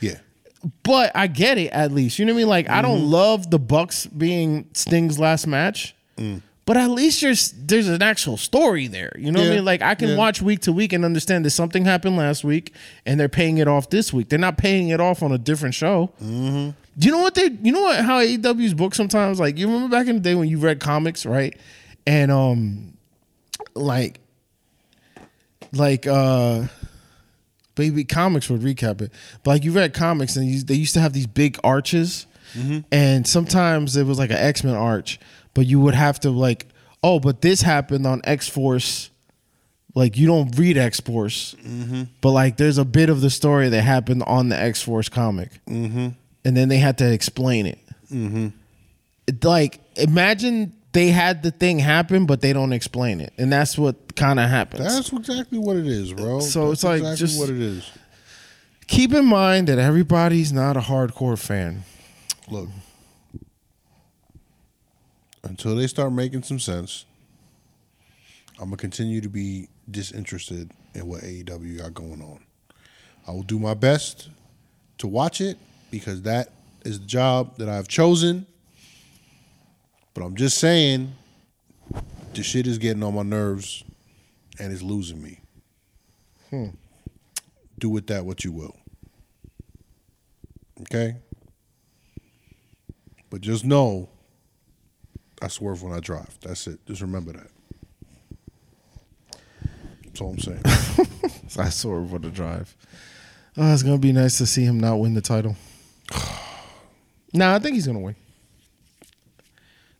Yeah. 0.00 0.18
but 0.84 1.10
I 1.16 1.26
get 1.26 1.58
it 1.58 1.72
at 1.72 1.90
least. 1.90 2.20
You 2.20 2.24
know 2.24 2.32
what 2.32 2.36
I 2.36 2.42
mean? 2.42 2.48
Like 2.48 2.70
I 2.70 2.80
don't 2.80 3.00
mm-hmm. 3.00 3.10
love 3.10 3.50
the 3.50 3.58
Bucks 3.58 4.06
being 4.06 4.68
Sting's 4.72 5.18
last 5.18 5.48
match. 5.48 5.96
Mm. 6.16 6.42
But 6.66 6.78
at 6.78 6.88
least 6.90 7.20
there's 7.20 7.52
there's 7.52 7.88
an 7.88 8.00
actual 8.02 8.36
story 8.38 8.86
there. 8.86 9.12
You 9.18 9.30
know 9.32 9.40
what 9.40 9.48
I 9.52 9.54
mean? 9.56 9.64
Like 9.66 9.82
I 9.82 9.94
can 9.94 10.10
Yeah. 10.10 10.16
watch 10.16 10.40
week 10.40 10.60
to 10.60 10.72
week 10.72 10.94
and 10.94 11.04
understand 11.04 11.44
that 11.44 11.50
something 11.50 11.84
happened 11.84 12.16
last 12.16 12.42
week 12.42 12.72
and 13.04 13.20
they're 13.20 13.28
paying 13.28 13.58
it 13.58 13.68
off 13.68 13.90
this 13.90 14.12
week. 14.14 14.30
They're 14.30 14.38
not 14.38 14.56
paying 14.56 14.88
it 14.88 14.98
off 14.98 15.22
on 15.22 15.30
a 15.30 15.36
different 15.38 15.74
show. 15.74 16.10
Do 16.20 16.74
you 17.06 17.10
know 17.12 17.18
what 17.18 17.34
they? 17.34 17.50
You 17.62 17.72
know 17.72 17.82
what? 17.82 18.00
How 18.04 18.20
AEW's 18.20 18.72
book 18.72 18.94
sometimes 18.94 19.38
like 19.38 19.58
you 19.58 19.66
remember 19.66 19.94
back 19.94 20.06
in 20.06 20.14
the 20.14 20.20
day 20.20 20.34
when 20.34 20.48
you 20.48 20.56
read 20.58 20.80
comics, 20.80 21.26
right? 21.26 21.54
And 22.06 22.30
um, 22.30 22.94
like, 23.74 24.20
like 25.72 26.06
uh, 26.06 26.64
baby 27.74 28.04
comics 28.04 28.48
would 28.48 28.60
recap 28.60 29.00
it, 29.00 29.12
but 29.42 29.50
like 29.50 29.64
you 29.64 29.72
read 29.72 29.92
comics 29.94 30.36
and 30.36 30.46
you, 30.46 30.62
they 30.62 30.74
used 30.74 30.94
to 30.94 31.00
have 31.00 31.12
these 31.12 31.26
big 31.26 31.58
arches, 31.64 32.26
and 32.92 33.26
sometimes 33.26 33.96
it 33.96 34.06
was 34.06 34.18
like 34.18 34.30
an 34.30 34.36
X 34.36 34.62
Men 34.62 34.74
arch, 34.76 35.18
but 35.54 35.66
you 35.66 35.80
would 35.80 35.94
have 35.94 36.20
to 36.20 36.30
like, 36.30 36.66
oh, 37.02 37.18
but 37.20 37.40
this 37.40 37.62
happened 37.62 38.06
on 38.06 38.20
X 38.24 38.48
Force. 38.48 39.10
Like 39.94 40.16
you 40.16 40.26
don't 40.26 40.58
read 40.58 40.76
X 40.76 40.98
Force, 41.00 41.54
but 42.20 42.30
like 42.30 42.56
there's 42.56 42.78
a 42.78 42.84
bit 42.84 43.08
of 43.10 43.20
the 43.20 43.30
story 43.30 43.68
that 43.68 43.82
happened 43.82 44.24
on 44.26 44.48
the 44.48 44.56
X 44.58 44.82
Force 44.82 45.08
comic 45.08 45.50
and 46.44 46.56
then 46.56 46.68
they 46.68 46.78
had 46.78 46.98
to 46.98 47.10
explain 47.12 47.66
it. 47.66 47.78
Mm-hmm. 48.12 48.48
Like, 49.42 49.80
imagine 49.96 50.74
they 50.92 51.08
had 51.08 51.42
the 51.42 51.50
thing 51.50 51.78
happen, 51.78 52.26
but 52.26 52.40
they 52.40 52.52
don't 52.52 52.72
explain 52.72 53.20
it, 53.20 53.32
and 53.38 53.52
that's 53.52 53.78
what 53.78 54.14
kind 54.16 54.38
of 54.38 54.48
happens. 54.50 54.84
That's 54.84 55.12
exactly 55.12 55.58
what 55.58 55.76
it 55.76 55.86
is, 55.86 56.12
bro. 56.12 56.40
So 56.40 56.68
That's 56.68 56.72
it's 56.80 56.84
like 56.84 57.00
exactly 57.00 57.26
just- 57.26 57.38
what 57.40 57.50
it 57.50 57.60
is. 57.60 57.90
Keep 58.86 59.14
in 59.14 59.24
mind 59.24 59.68
that 59.68 59.78
everybody's 59.78 60.52
not 60.52 60.76
a 60.76 60.80
hardcore 60.80 61.38
fan. 61.38 61.84
Look, 62.50 62.68
until 65.44 65.76
they 65.76 65.86
start 65.86 66.12
making 66.12 66.42
some 66.42 66.58
sense, 66.58 67.04
I'm 68.58 68.66
gonna 68.66 68.76
continue 68.76 69.20
to 69.20 69.28
be 69.28 69.68
disinterested 69.90 70.70
in 70.94 71.06
what 71.06 71.22
AEW 71.22 71.78
got 71.78 71.94
going 71.94 72.22
on. 72.22 72.40
I 73.26 73.32
will 73.32 73.42
do 73.42 73.58
my 73.58 73.74
best 73.74 74.28
to 74.98 75.06
watch 75.06 75.40
it 75.40 75.58
because 75.90 76.22
that 76.22 76.50
is 76.84 77.00
the 77.00 77.06
job 77.06 77.56
that 77.58 77.68
I've 77.68 77.88
chosen. 77.88 78.46
But 80.12 80.22
I'm 80.22 80.36
just 80.36 80.58
saying, 80.58 81.12
the 82.34 82.42
shit 82.42 82.66
is 82.66 82.78
getting 82.78 83.02
on 83.02 83.14
my 83.14 83.22
nerves 83.22 83.84
and 84.58 84.72
it's 84.72 84.82
losing 84.82 85.22
me. 85.22 85.40
Hmm. 86.50 86.68
Do 87.78 87.88
with 87.88 88.06
that 88.08 88.24
what 88.24 88.44
you 88.44 88.52
will. 88.52 88.76
Okay? 90.82 91.16
But 93.30 93.40
just 93.40 93.64
know 93.64 94.08
I 95.42 95.48
swerve 95.48 95.82
when 95.82 95.92
I 95.92 96.00
drive. 96.00 96.38
That's 96.40 96.66
it. 96.66 96.84
Just 96.86 97.02
remember 97.02 97.32
that. 97.32 97.50
That's 100.04 100.20
all 100.20 100.30
I'm 100.30 100.38
saying. 100.38 100.62
I 101.58 101.68
saw 101.70 102.00
when 102.00 102.24
I 102.24 102.28
drive. 102.28 102.76
Oh, 103.56 103.72
it's 103.72 103.82
gonna 103.82 103.98
be 103.98 104.12
nice 104.12 104.38
to 104.38 104.46
see 104.46 104.64
him 104.64 104.78
not 104.78 104.96
win 104.96 105.14
the 105.14 105.20
title. 105.20 105.56
nah, 107.32 107.54
I 107.54 107.58
think 107.58 107.74
he's 107.74 107.86
gonna 107.86 108.00
win. 108.00 108.16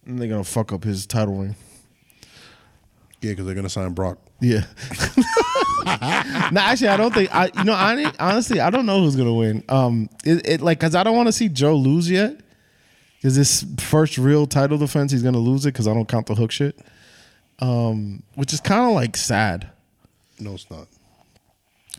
And 0.07 0.19
they're 0.19 0.29
gonna 0.29 0.45
fuck 0.45 0.71
up 0.71 0.85
his 0.85 1.07
title 1.07 1.35
ring. 1.35 1.57
yeah, 3.23 3.31
because 3.31 3.47
they're 3.47 3.55
gonna 3.55 3.71
sign 3.71 3.95
Brock. 3.95 4.19
Yeah. 4.39 4.65
no, 6.53 6.61
actually, 6.61 6.89
I 6.89 6.97
don't 6.99 7.15
think. 7.15 7.35
I 7.35 7.51
you 7.57 7.65
know, 7.65 7.73
I, 7.73 8.13
honestly, 8.21 8.61
I 8.61 8.69
don't 8.69 8.85
know 8.85 9.01
who's 9.01 9.17
gonna 9.17 9.33
win. 9.33 9.65
Um, 9.71 10.11
it, 10.23 10.47
it 10.47 10.61
like 10.61 10.79
because 10.79 10.95
I 10.95 11.03
don't 11.05 11.17
want 11.17 11.29
to 11.29 11.33
see 11.33 11.49
Joe 11.49 11.75
lose 11.75 12.11
yet. 12.11 12.39
Because 13.25 13.37
this 13.37 13.65
first 13.79 14.19
real 14.19 14.47
title 14.47 14.77
defense, 14.77 15.11
he's 15.11 15.23
gonna 15.23 15.39
lose 15.39 15.65
it 15.65 15.73
because 15.73 15.89
I 15.89 15.95
don't 15.95 16.07
count 16.07 16.27
the 16.27 16.35
hook 16.35 16.51
shit. 16.53 16.79
Um, 17.59 18.23
which 18.35 18.53
is 18.53 18.61
kind 18.61 18.83
of 18.83 18.91
like 18.95 19.17
sad, 19.17 19.71
No, 20.39 20.53
it's 20.53 20.71
not. 20.71 20.89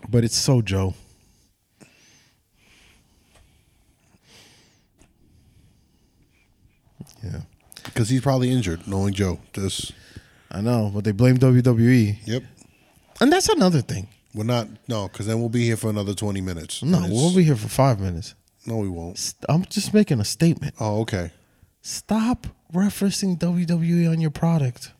but 0.07 0.23
it's 0.23 0.35
so 0.35 0.61
Joe. 0.61 0.93
Yeah, 7.23 7.41
Because 7.85 8.09
he's 8.09 8.21
probably 8.21 8.51
injured, 8.51 8.87
knowing 8.87 9.15
Joe. 9.15 9.39
Just 9.53 9.93
I 10.51 10.61
know, 10.61 10.91
but 10.93 11.05
they 11.05 11.11
blame 11.11 11.39
WWE, 11.39 12.17
yep. 12.25 12.43
and 13.19 13.33
that's 13.33 13.49
another 13.49 13.81
thing. 13.81 14.09
We're 14.35 14.43
not 14.43 14.67
no, 14.87 15.07
because 15.07 15.25
then 15.25 15.39
we'll 15.39 15.49
be 15.49 15.65
here 15.65 15.77
for 15.77 15.89
another 15.89 16.13
twenty 16.13 16.41
minutes. 16.41 16.83
No, 16.83 17.03
we'll 17.09 17.35
be 17.35 17.43
here 17.43 17.55
for 17.55 17.67
five 17.67 17.99
minutes. 17.99 18.35
No, 18.65 18.77
we 18.77 18.89
won't. 18.89 19.17
St- 19.17 19.45
I'm 19.49 19.65
just 19.65 19.93
making 19.93 20.19
a 20.19 20.25
statement. 20.25 20.75
Oh, 20.79 21.01
okay. 21.01 21.31
Stop 21.81 22.47
referencing 22.73 23.37
WWE 23.37 24.09
on 24.09 24.19
your 24.19 24.31
product. 24.31 24.91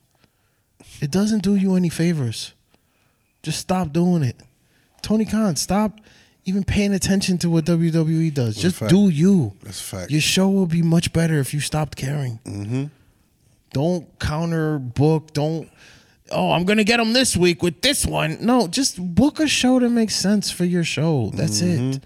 It 1.02 1.12
doesn't 1.12 1.44
do 1.44 1.56
you 1.56 1.76
any 1.76 1.90
favors. 1.90 2.54
Just 3.44 3.60
stop 3.60 3.92
doing 3.92 4.24
it. 4.24 4.38
Tony 5.02 5.26
Khan, 5.26 5.56
stop 5.56 6.00
even 6.46 6.64
paying 6.64 6.94
attention 6.94 7.38
to 7.40 7.50
what 7.50 7.66
WWE 7.66 8.34
does. 8.34 8.56
Just 8.56 8.78
fact. 8.78 8.92
do 8.92 9.10
you. 9.10 9.54
That's 9.64 9.80
a 9.80 9.84
fact. 9.84 10.12
Your 10.12 10.22
show 10.22 10.50
will 10.50 10.68
be 10.68 10.82
much 10.82 11.12
better 11.12 11.40
if 11.40 11.54
you 11.54 11.60
stopped 11.60 11.96
caring. 11.96 12.40
Mm-hmm. 12.46 12.86
Don't 13.74 14.20
counter 14.20 14.80
book. 14.80 15.34
Don't. 15.34 15.70
Oh, 16.32 16.52
I'm 16.52 16.64
gonna 16.64 16.84
get 16.84 16.98
them 16.98 17.14
this 17.14 17.36
week 17.36 17.62
with 17.62 17.82
this 17.82 18.06
one. 18.06 18.38
No, 18.42 18.68
just 18.68 18.98
book 19.16 19.40
a 19.40 19.48
show 19.48 19.80
that 19.80 19.90
makes 19.90 20.16
sense 20.16 20.50
for 20.50 20.66
your 20.66 20.84
show. 20.84 21.32
That's 21.34 21.62
it. 21.62 22.02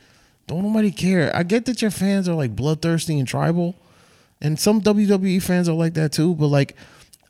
Don't 0.50 0.64
nobody 0.64 0.90
care. 0.90 1.32
I 1.36 1.44
get 1.44 1.66
that 1.66 1.80
your 1.80 1.92
fans 1.92 2.28
are 2.28 2.34
like 2.34 2.56
bloodthirsty 2.56 3.20
and 3.20 3.28
tribal, 3.28 3.76
and 4.42 4.60
some 4.60 4.82
WWE 4.82 5.44
fans 5.44 5.70
are 5.70 5.76
like 5.76 5.94
that 5.94 6.12
too. 6.12 6.34
But 6.34 6.48
like, 6.48 6.76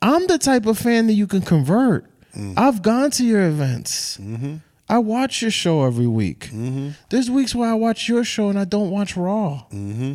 I'm 0.00 0.26
the 0.26 0.38
type 0.38 0.64
of 0.64 0.78
fan 0.78 1.06
that 1.08 1.12
you 1.12 1.26
can 1.26 1.42
convert. 1.42 2.06
Mm. 2.34 2.54
I've 2.56 2.80
gone 2.80 3.10
to 3.12 3.24
your 3.24 3.46
events. 3.46 4.16
Mm-hmm. 4.16 4.56
I 4.88 4.98
watch 5.00 5.42
your 5.42 5.50
show 5.50 5.84
every 5.84 6.06
week. 6.06 6.46
Mm-hmm. 6.46 6.92
There's 7.10 7.30
weeks 7.30 7.54
where 7.54 7.68
I 7.68 7.74
watch 7.74 8.08
your 8.08 8.24
show 8.24 8.48
and 8.48 8.58
I 8.58 8.64
don't 8.64 8.90
watch 8.90 9.18
Raw. 9.18 9.64
Mm-hmm. 9.70 10.14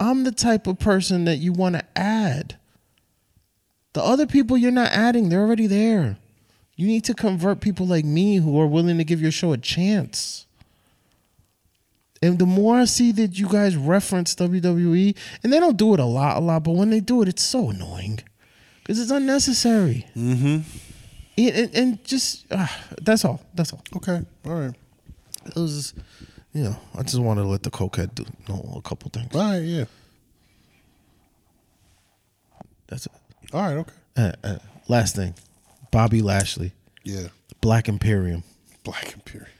I'm 0.00 0.24
the 0.24 0.32
type 0.32 0.66
of 0.66 0.78
person 0.78 1.26
that 1.26 1.36
you 1.36 1.52
want 1.52 1.74
to 1.74 1.84
add. 1.94 2.56
The 3.92 4.02
other 4.02 4.26
people 4.26 4.56
you're 4.56 4.70
not 4.70 4.92
adding, 4.92 5.28
they're 5.28 5.42
already 5.42 5.66
there. 5.66 6.16
You 6.74 6.86
need 6.86 7.04
to 7.04 7.12
convert 7.12 7.60
people 7.60 7.86
like 7.86 8.06
me 8.06 8.36
who 8.36 8.58
are 8.58 8.66
willing 8.66 8.96
to 8.96 9.04
give 9.04 9.20
your 9.20 9.30
show 9.30 9.52
a 9.52 9.58
chance. 9.58 10.46
And 12.22 12.38
the 12.38 12.46
more 12.46 12.76
I 12.76 12.84
see 12.84 13.12
that 13.12 13.38
you 13.38 13.48
guys 13.48 13.76
reference 13.76 14.34
WWE, 14.34 15.16
and 15.42 15.52
they 15.52 15.60
don't 15.60 15.76
do 15.76 15.94
it 15.94 16.00
a 16.00 16.04
lot, 16.04 16.36
a 16.36 16.40
lot, 16.40 16.64
but 16.64 16.72
when 16.72 16.90
they 16.90 17.00
do 17.00 17.22
it, 17.22 17.28
it's 17.28 17.42
so 17.44 17.70
annoying 17.70 18.18
because 18.80 19.00
it's 19.00 19.10
unnecessary. 19.10 20.04
Mm-hmm. 20.16 20.60
And, 21.38 21.56
and, 21.56 21.74
and 21.76 22.04
just 22.04 22.46
uh, 22.50 22.66
that's 23.00 23.24
all. 23.24 23.40
That's 23.54 23.72
all. 23.72 23.82
Okay. 23.96 24.20
All 24.46 24.54
right. 24.54 24.74
It 25.46 25.54
was, 25.56 25.94
you 26.52 26.64
know, 26.64 26.76
I 26.96 27.02
just 27.02 27.20
wanted 27.20 27.42
to 27.42 27.48
let 27.48 27.62
the 27.62 27.70
cokehead 27.70 28.14
do 28.14 28.24
know 28.48 28.74
a 28.76 28.82
couple 28.82 29.10
things. 29.10 29.34
All 29.34 29.40
right. 29.52 29.62
Yeah. 29.62 29.84
That's 32.88 33.06
it. 33.06 33.12
All 33.52 33.62
right. 33.62 33.76
Okay. 33.76 33.92
Uh, 34.16 34.32
uh, 34.42 34.58
last 34.88 35.14
thing, 35.14 35.34
Bobby 35.92 36.20
Lashley, 36.22 36.72
Yeah. 37.04 37.28
Black 37.60 37.88
Imperium. 37.88 38.42
Black 38.82 39.12
Imperium. 39.14 39.50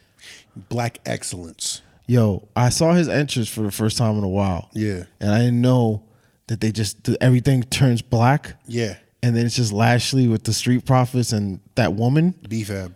Black 0.68 0.98
excellence. 1.06 1.82
Yo, 2.08 2.48
I 2.56 2.70
saw 2.70 2.94
his 2.94 3.06
entrance 3.08 3.48
for 3.48 3.60
the 3.60 3.70
first 3.70 3.98
time 3.98 4.16
in 4.18 4.24
a 4.24 4.28
while. 4.28 4.70
Yeah. 4.72 5.04
And 5.20 5.30
I 5.30 5.38
didn't 5.40 5.60
know 5.60 6.02
that 6.46 6.60
they 6.60 6.72
just 6.72 7.08
everything 7.20 7.62
turns 7.64 8.00
black 8.02 8.54
Yeah. 8.66 8.96
and 9.22 9.36
then 9.36 9.44
it's 9.46 9.56
just 9.56 9.72
Lashley 9.72 10.26
with 10.26 10.44
the 10.44 10.54
Street 10.54 10.86
Profits 10.86 11.32
and 11.32 11.60
that 11.74 11.92
woman. 11.94 12.34
BFAB. 12.48 12.94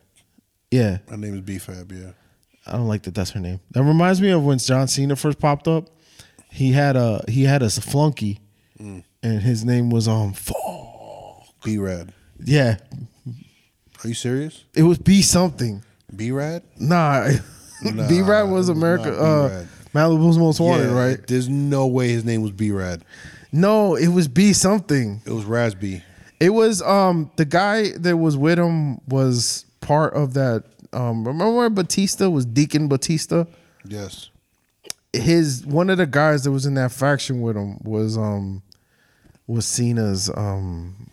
Yeah. 0.70 0.98
Her 1.10 1.18
name 1.18 1.34
is 1.34 1.40
BFAB. 1.42 1.92
Yeah. 2.02 2.10
I 2.66 2.72
don't 2.72 2.88
like 2.88 3.02
that 3.02 3.14
that's 3.14 3.30
her 3.32 3.40
name. 3.40 3.60
That 3.72 3.82
reminds 3.82 4.20
me 4.22 4.30
of 4.30 4.42
when 4.44 4.58
John 4.58 4.88
Cena 4.88 5.14
first 5.16 5.38
popped 5.38 5.68
up. 5.68 5.90
He 6.50 6.72
had 6.72 6.96
a 6.96 7.22
he 7.28 7.44
had 7.44 7.62
a 7.62 7.68
flunky 7.68 8.40
and 8.78 9.04
his 9.22 9.62
name 9.64 9.90
was 9.90 10.08
um 10.08 10.32
Fall. 10.32 11.46
B 11.62 11.76
Rad. 11.76 12.12
Yeah. 12.42 12.78
Are 14.02 14.08
you 14.08 14.14
serious? 14.14 14.64
It 14.74 14.82
was 14.84 14.98
B 14.98 15.20
something. 15.22 15.82
B 16.16 16.30
Rad? 16.30 16.62
Nah. 16.78 17.28
Nah, 17.84 18.08
B 18.08 18.22
Rad 18.22 18.48
was 18.50 18.68
America 18.68 19.12
uh 19.16 19.66
Malibu's 19.94 20.38
most 20.38 20.58
wanted, 20.60 20.88
Yeah, 20.90 20.98
right? 20.98 21.26
There's 21.26 21.48
no 21.48 21.86
way 21.86 22.08
his 22.10 22.24
name 22.24 22.42
was 22.42 22.50
B 22.52 22.70
Rad. 22.70 23.04
No, 23.52 23.94
it 23.94 24.08
was 24.08 24.28
B 24.28 24.52
something. 24.54 25.20
It 25.26 25.30
was 25.32 25.44
Rasby. 25.44 26.02
It 26.40 26.50
was 26.50 26.80
um 26.82 27.30
the 27.36 27.44
guy 27.44 27.90
that 27.98 28.16
was 28.16 28.36
with 28.36 28.58
him 28.58 28.98
was 29.06 29.66
part 29.80 30.14
of 30.14 30.34
that. 30.34 30.64
Um, 30.94 31.26
remember 31.26 31.54
where 31.56 31.70
Batista 31.70 32.28
was 32.28 32.44
Deacon 32.46 32.88
Batista? 32.88 33.44
Yes. 33.86 34.30
His 35.12 35.64
one 35.66 35.90
of 35.90 35.98
the 35.98 36.06
guys 36.06 36.44
that 36.44 36.50
was 36.52 36.64
in 36.66 36.74
that 36.74 36.92
faction 36.92 37.42
with 37.42 37.56
him 37.56 37.78
was 37.82 38.16
um 38.16 38.62
was 39.46 39.66
Cena's 39.66 40.30
um 40.34 41.10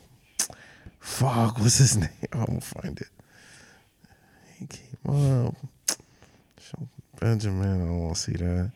fuck 1.00 1.58
what's 1.60 1.78
his 1.80 1.98
name? 2.04 2.10
I'm 2.32 2.46
gonna 2.46 2.62
find 2.62 3.00
it. 3.00 3.08
He 4.58 4.68
came 4.68 5.48
up. 5.48 5.56
Show 7.20 7.26
Benjamin, 7.26 7.82
I 7.82 7.86
don't 7.86 8.00
want 8.00 8.16
to 8.16 8.22
see 8.22 8.32
that. 8.34 8.72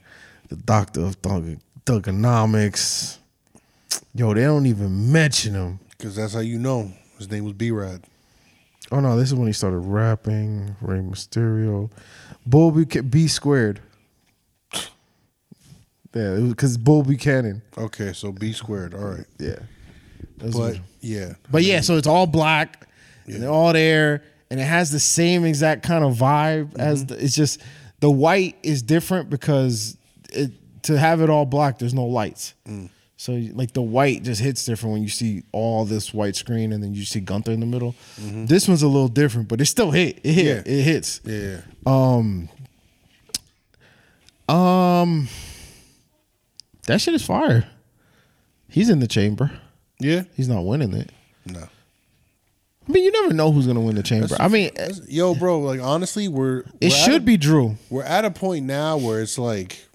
The 0.49 0.55
doctor 0.55 1.01
of 1.01 1.15
thug, 1.15 1.57
thugonomics. 1.85 3.17
Yo, 4.13 4.33
they 4.33 4.41
don't 4.43 4.65
even 4.65 5.11
mention 5.11 5.53
him. 5.53 5.79
Because 5.97 6.15
that's 6.15 6.33
how 6.33 6.39
you 6.39 6.59
know. 6.59 6.91
His 7.17 7.29
name 7.29 7.45
was 7.45 7.53
B 7.53 7.71
Rad. 7.71 8.03
Oh 8.91 8.99
no, 8.99 9.17
this 9.17 9.29
is 9.29 9.35
when 9.35 9.47
he 9.47 9.53
started 9.53 9.79
rapping. 9.79 10.75
Rey 10.81 10.99
Mysterio, 10.99 11.89
Bull 12.45 12.71
Buch- 12.71 13.09
B 13.09 13.27
squared. 13.27 13.79
Yeah, 16.13 16.37
because 16.39 16.77
Bull 16.77 17.01
Buchanan. 17.01 17.63
Okay, 17.75 18.13
so 18.13 18.31
B 18.31 18.51
squared. 18.51 18.93
All 18.93 19.05
right. 19.05 19.25
Yeah, 19.39 19.55
Those 20.37 20.53
But 20.53 20.73
were- 20.75 20.79
yeah. 21.01 21.33
but 21.49 21.63
yeah, 21.63 21.81
so 21.81 21.97
it's 21.97 22.05
all 22.05 22.27
black 22.27 22.87
and 23.25 23.41
they're 23.41 23.49
all 23.49 23.73
there, 23.73 24.23
and 24.51 24.59
it 24.59 24.65
has 24.65 24.91
the 24.91 24.99
same 24.99 25.43
exact 25.43 25.83
kind 25.83 26.03
of 26.03 26.15
vibe 26.15 26.77
as 26.77 27.05
mm-hmm. 27.05 27.15
the, 27.15 27.23
it's 27.23 27.35
just 27.35 27.61
the 28.03 28.11
white 28.11 28.57
is 28.63 28.81
different 28.81 29.29
because 29.29 29.95
it 30.33 30.51
to 30.83 30.99
have 30.99 31.21
it 31.21 31.29
all 31.29 31.45
black, 31.45 31.79
there's 31.79 31.93
no 31.93 32.03
lights. 32.03 32.53
So 33.15 33.31
like 33.53 33.71
the 33.71 33.81
white 33.81 34.23
just 34.23 34.41
hits 34.41 34.65
different 34.65 34.91
when 34.91 35.03
you 35.03 35.07
see 35.07 35.43
all 35.53 35.85
this 35.85 36.13
white 36.13 36.35
screen 36.35 36.73
and 36.73 36.83
then 36.83 36.93
you 36.93 37.05
see 37.05 37.21
Gunther 37.21 37.53
in 37.53 37.61
the 37.61 37.65
middle. 37.65 37.95
This 38.17 38.67
one's 38.67 38.83
a 38.83 38.89
little 38.89 39.07
different, 39.07 39.47
but 39.47 39.61
it 39.61 39.67
still 39.67 39.91
hit. 39.91 40.19
It 40.21 40.33
hit. 40.33 40.45
Yeah. 40.67 40.73
It 40.73 40.81
hits. 40.83 41.21
Yeah. 41.23 41.61
Um. 41.85 42.49
Um, 44.49 45.29
that 46.87 46.99
shit 46.99 47.13
is 47.13 47.25
fire. 47.25 47.69
He's 48.67 48.89
in 48.89 48.99
the 48.99 49.07
chamber. 49.07 49.49
Yeah. 49.97 50.23
He's 50.35 50.49
not 50.49 50.65
winning 50.65 50.93
it. 50.93 51.09
No. 51.45 51.69
I 52.87 52.91
mean, 52.91 53.03
you 53.03 53.11
never 53.11 53.33
know 53.33 53.51
who's 53.51 53.65
gonna 53.65 53.81
win 53.81 53.95
the 53.95 54.03
chamber. 54.03 54.35
I 54.39 54.47
mean, 54.47 54.71
That's- 54.75 55.01
Yo, 55.07 55.35
bro, 55.35 55.59
like 55.59 55.79
honestly, 55.79 56.27
we're 56.27 56.59
it 56.59 56.65
we're 56.81 56.87
at 56.87 56.91
should 56.91 57.21
a- 57.21 57.25
be 57.25 57.37
Drew. 57.37 57.77
we're 57.89 58.03
at 58.03 58.25
a 58.25 58.31
point 58.31 58.65
now 58.65 58.97
where 58.97 59.21
it's 59.21 59.37
like 59.37 59.85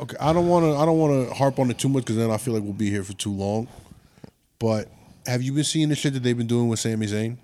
okay 0.00 0.16
i 0.20 0.32
don't 0.32 0.46
want 0.46 0.64
to 0.64 0.76
i 0.76 0.84
don't 0.84 0.98
want 0.98 1.28
to 1.28 1.34
harp 1.34 1.58
on 1.58 1.70
it 1.70 1.78
too 1.78 1.88
much 1.88 2.04
because 2.04 2.16
then 2.16 2.30
i 2.30 2.36
feel 2.36 2.54
like 2.54 2.62
we'll 2.62 2.72
be 2.72 2.88
here 2.88 3.02
for 3.02 3.14
too 3.14 3.32
long 3.32 3.66
but 4.60 4.88
have 5.28 5.42
you 5.42 5.52
been 5.52 5.64
seeing 5.64 5.88
the 5.88 5.94
shit 5.94 6.14
that 6.14 6.22
they've 6.22 6.36
been 6.36 6.46
doing 6.46 6.68
with 6.68 6.80
Sami 6.80 7.06
Zayn? 7.06 7.36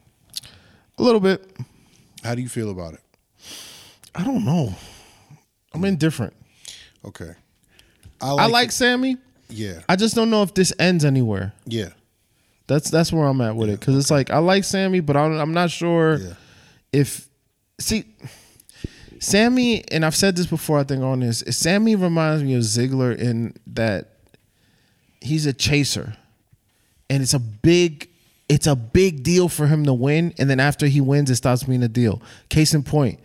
A 0.98 1.02
little 1.02 1.20
bit. 1.20 1.44
How 2.22 2.34
do 2.34 2.42
you 2.42 2.48
feel 2.48 2.70
about 2.70 2.94
it? 2.94 3.00
I 4.14 4.24
don't 4.24 4.44
know. 4.44 4.74
I'm 5.72 5.80
hmm. 5.80 5.86
indifferent. 5.86 6.34
Okay, 7.04 7.34
I 8.20 8.46
like 8.46 8.72
Sami. 8.72 9.18
Yeah, 9.48 9.80
I 9.88 9.96
just 9.96 10.14
don't 10.14 10.30
know 10.30 10.42
if 10.42 10.54
this 10.54 10.72
ends 10.78 11.04
anywhere. 11.04 11.52
yeah, 11.66 11.90
That's 12.66 12.90
that's 12.90 13.12
where 13.12 13.26
I'm 13.26 13.40
at 13.40 13.54
with 13.56 13.68
it 13.70 13.78
because 13.80 13.96
it's 13.96 14.10
like 14.10 14.30
I 14.30 14.38
like 14.38 14.64
Sami, 14.64 15.00
but 15.00 15.16
I'm, 15.16 15.32
I'm 15.38 15.52
not 15.52 15.70
sure 15.70 16.16
Yeah. 16.16 16.34
if 16.92 17.28
see 17.78 18.04
Sami. 19.20 19.84
And 19.90 20.04
I've 20.04 20.16
said 20.16 20.36
this 20.36 20.46
before. 20.46 20.78
I 20.78 20.84
think 20.84 21.02
on 21.02 21.20
this, 21.20 21.42
Sami 21.50 21.94
reminds 21.96 22.42
me 22.42 22.54
of 22.54 22.62
Ziggler 22.62 23.16
in 23.16 23.54
that 23.68 24.10
he's 25.20 25.46
a 25.46 25.52
chaser, 25.52 26.16
and 27.10 27.22
it's 27.22 27.34
a 27.34 27.38
big. 27.38 28.08
It's 28.46 28.66
a 28.66 28.76
big 28.76 29.22
deal 29.22 29.48
for 29.48 29.66
him 29.66 29.86
to 29.86 29.94
win, 29.94 30.34
and 30.38 30.50
then 30.50 30.60
after 30.60 30.86
he 30.86 31.00
wins, 31.00 31.30
it 31.30 31.36
stops 31.36 31.62
being 31.62 31.82
a 31.82 31.88
deal. 31.88 32.20
Case 32.50 32.74
in 32.74 32.82
point, 32.82 33.18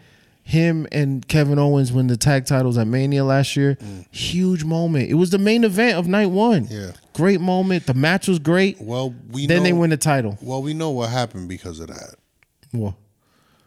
him 0.49 0.87
and 0.91 1.27
Kevin 1.27 1.59
Owens 1.59 1.91
win 1.93 2.07
the 2.07 2.17
tag 2.17 2.45
titles 2.45 2.77
at 2.77 2.87
Mania 2.87 3.23
last 3.23 3.55
year. 3.55 3.77
Huge 4.11 4.63
moment. 4.63 5.09
It 5.09 5.13
was 5.13 5.29
the 5.29 5.37
main 5.37 5.63
event 5.63 5.97
of 5.97 6.07
night 6.07 6.27
one. 6.31 6.67
Yeah. 6.69 6.91
great 7.13 7.39
moment. 7.39 7.85
The 7.85 7.93
match 7.93 8.27
was 8.27 8.39
great. 8.39 8.81
Well, 8.81 9.13
we 9.31 9.43
know 9.45 9.47
Then 9.53 9.57
know, 9.57 9.63
they 9.63 9.73
win 9.73 9.89
the 9.91 9.97
title. 9.97 10.37
Well, 10.41 10.61
we 10.63 10.73
know 10.73 10.89
what 10.89 11.09
happened 11.11 11.49
because 11.49 11.79
of 11.79 11.87
that. 11.89 12.15
Well, 12.73 12.97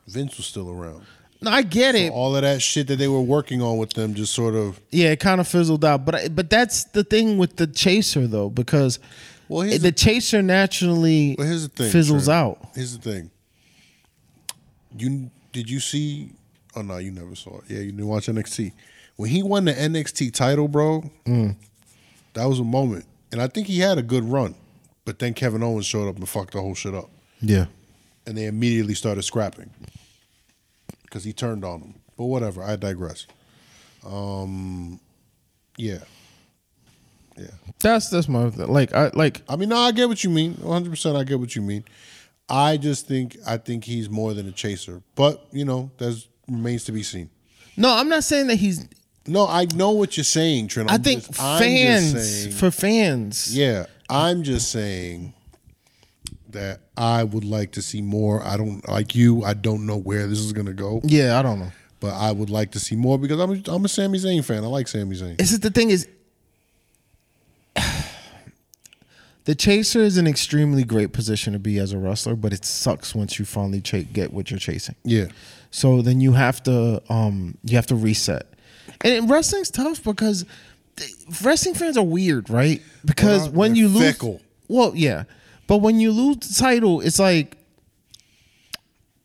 Vince 0.08 0.36
was 0.36 0.46
still 0.46 0.70
around. 0.70 1.04
no, 1.40 1.50
I 1.52 1.62
get 1.62 1.94
it. 1.94 2.10
All 2.12 2.34
of 2.34 2.42
that 2.42 2.60
shit 2.60 2.88
that 2.88 2.96
they 2.96 3.08
were 3.08 3.20
working 3.22 3.62
on 3.62 3.76
with 3.78 3.92
them 3.92 4.14
just 4.14 4.32
sort 4.34 4.54
of. 4.56 4.80
Yeah, 4.90 5.10
it 5.10 5.20
kind 5.20 5.40
of 5.40 5.46
fizzled 5.46 5.84
out. 5.84 6.04
But 6.04 6.14
I- 6.16 6.28
but 6.28 6.50
that's 6.50 6.84
the 6.84 7.04
thing 7.04 7.38
with 7.38 7.56
the 7.56 7.66
chaser 7.68 8.26
though, 8.26 8.50
because 8.50 8.98
Well, 9.48 9.68
the 9.68 9.78
the, 9.78 9.92
chaser 9.92 10.42
naturally 10.42 11.36
well, 11.38 11.46
here's 11.46 11.68
the 11.68 11.68
thing. 11.68 11.92
fizzles 11.92 12.24
Trent. 12.24 12.36
out. 12.36 12.68
Here's 12.74 12.98
the 12.98 13.02
thing. 13.10 13.30
You 14.98 15.30
did 15.52 15.70
you 15.70 15.80
see? 15.80 16.30
Oh 16.74 16.82
no, 16.82 16.98
you 16.98 17.10
never 17.10 17.34
saw 17.34 17.58
it. 17.58 17.64
Yeah, 17.68 17.78
you 17.80 17.92
didn't 17.92 18.06
watch 18.06 18.26
NXT. 18.28 18.72
When 19.16 19.28
he 19.30 19.42
won 19.42 19.64
the 19.66 19.72
NXT 19.74 20.32
title, 20.32 20.68
bro, 20.68 21.10
Mm. 21.26 21.56
that 22.34 22.46
was 22.46 22.58
a 22.60 22.64
moment, 22.64 23.04
and 23.30 23.40
I 23.42 23.46
think 23.46 23.66
he 23.66 23.80
had 23.80 23.98
a 23.98 24.02
good 24.02 24.24
run. 24.24 24.54
But 25.04 25.18
then 25.18 25.34
Kevin 25.34 25.62
Owens 25.62 25.84
showed 25.86 26.08
up 26.08 26.16
and 26.16 26.28
fucked 26.28 26.52
the 26.54 26.60
whole 26.60 26.74
shit 26.74 26.94
up, 26.94 27.10
Yeah. 27.40 27.66
and 28.26 28.36
they 28.38 28.46
immediately 28.46 28.94
started 28.94 29.22
scrapping 29.22 29.70
because 31.02 31.24
he 31.24 31.32
turned 31.32 31.64
on 31.64 31.80
him. 31.80 31.94
But 32.16 32.24
whatever, 32.26 32.62
I 32.62 32.76
digress. 32.76 33.26
Um, 34.06 35.00
yeah, 35.76 35.98
yeah. 37.36 37.46
That's 37.80 38.08
that's 38.10 38.28
my 38.28 38.44
like 38.44 38.92
I 38.94 39.10
like 39.14 39.42
I 39.48 39.56
mean, 39.56 39.68
no, 39.70 39.76
I 39.78 39.92
get 39.92 40.08
what 40.08 40.22
you 40.24 40.30
mean. 40.30 40.54
One 40.54 40.72
hundred 40.72 40.90
percent, 40.90 41.16
I 41.16 41.24
get 41.24 41.38
what 41.40 41.54
you 41.56 41.62
mean. 41.62 41.84
I 42.48 42.76
just 42.76 43.06
think 43.06 43.36
I 43.46 43.56
think 43.56 43.84
he's 43.84 44.08
more 44.10 44.34
than 44.34 44.46
a 44.48 44.52
chaser, 44.52 45.02
but 45.14 45.46
you 45.52 45.64
know, 45.64 45.90
that 45.98 46.26
remains 46.48 46.84
to 46.84 46.92
be 46.92 47.02
seen. 47.02 47.30
no, 47.76 47.94
I'm 47.94 48.08
not 48.08 48.24
saying 48.24 48.46
that 48.48 48.56
he's. 48.56 48.86
No, 49.26 49.46
I 49.46 49.66
know 49.76 49.90
what 49.92 50.16
you're 50.16 50.24
saying, 50.24 50.66
Trent. 50.68 50.90
i 50.90 50.94
I'm 50.94 51.02
think 51.02 51.24
just- 51.26 51.40
I'm 51.40 51.60
just 51.60 51.64
fans 52.12 52.12
saying- 52.42 52.52
for 52.54 52.70
fans. 52.72 53.56
yeah, 53.56 53.86
I'm 54.10 54.42
just 54.42 54.70
saying 54.72 55.32
that 56.50 56.80
I 56.96 57.22
would 57.24 57.44
like 57.44 57.72
to 57.72 57.82
see 57.82 58.02
more. 58.02 58.42
I 58.42 58.56
don't 58.56 58.86
like 58.88 59.14
you. 59.14 59.42
I 59.44 59.54
don't 59.54 59.86
know 59.86 59.96
where 59.96 60.26
this 60.26 60.40
is 60.40 60.52
gonna 60.52 60.72
go, 60.74 61.00
Yeah, 61.04 61.38
I 61.38 61.42
don't 61.42 61.60
know. 61.60 61.70
but 62.00 62.14
I 62.14 62.32
would 62.32 62.50
like 62.50 62.72
to 62.72 62.80
see 62.80 62.96
more 62.96 63.16
because 63.18 63.38
I'm 63.40 63.52
a, 63.52 63.62
I'm 63.72 63.84
a 63.84 63.88
Sami 63.88 64.18
Zayn 64.18 64.44
fan. 64.44 64.64
I 64.64 64.66
like 64.66 64.88
Sami 64.88 65.16
Zayn. 65.16 65.40
It's 65.40 65.50
just 65.50 65.62
the 65.62 65.70
thing 65.70 65.90
is, 65.90 66.06
the 69.44 69.54
chaser 69.54 70.00
is 70.02 70.16
an 70.18 70.26
extremely 70.26 70.84
great 70.84 71.12
position 71.12 71.52
to 71.52 71.58
be 71.58 71.78
as 71.78 71.92
a 71.92 71.98
wrestler, 71.98 72.36
but 72.36 72.52
it 72.52 72.64
sucks 72.64 73.14
once 73.14 73.38
you 73.38 73.44
finally 73.44 73.80
cha- 73.80 74.02
get 74.12 74.32
what 74.32 74.50
you're 74.50 74.60
chasing. 74.60 74.94
Yeah, 75.04 75.26
So 75.72 76.02
then 76.02 76.20
you 76.20 76.32
have 76.34 76.62
to 76.64 77.02
um 77.08 77.58
you 77.64 77.74
have 77.76 77.86
to 77.88 77.96
reset. 77.96 78.46
And 79.00 79.28
wrestling's 79.28 79.70
tough 79.70 80.04
because 80.04 80.44
wrestling 81.42 81.74
fans 81.74 81.96
are 81.96 82.04
weird, 82.04 82.48
right? 82.48 82.80
Because 83.04 83.48
Well, 83.48 83.52
when 83.52 83.74
you 83.74 83.88
lose 83.88 84.12
fickle. 84.12 84.40
Well, 84.68 84.92
yeah. 84.94 85.24
But 85.66 85.78
when 85.78 85.98
you 85.98 86.12
lose 86.12 86.36
the 86.36 86.54
title, 86.62 87.00
it's 87.00 87.18
like 87.18 87.56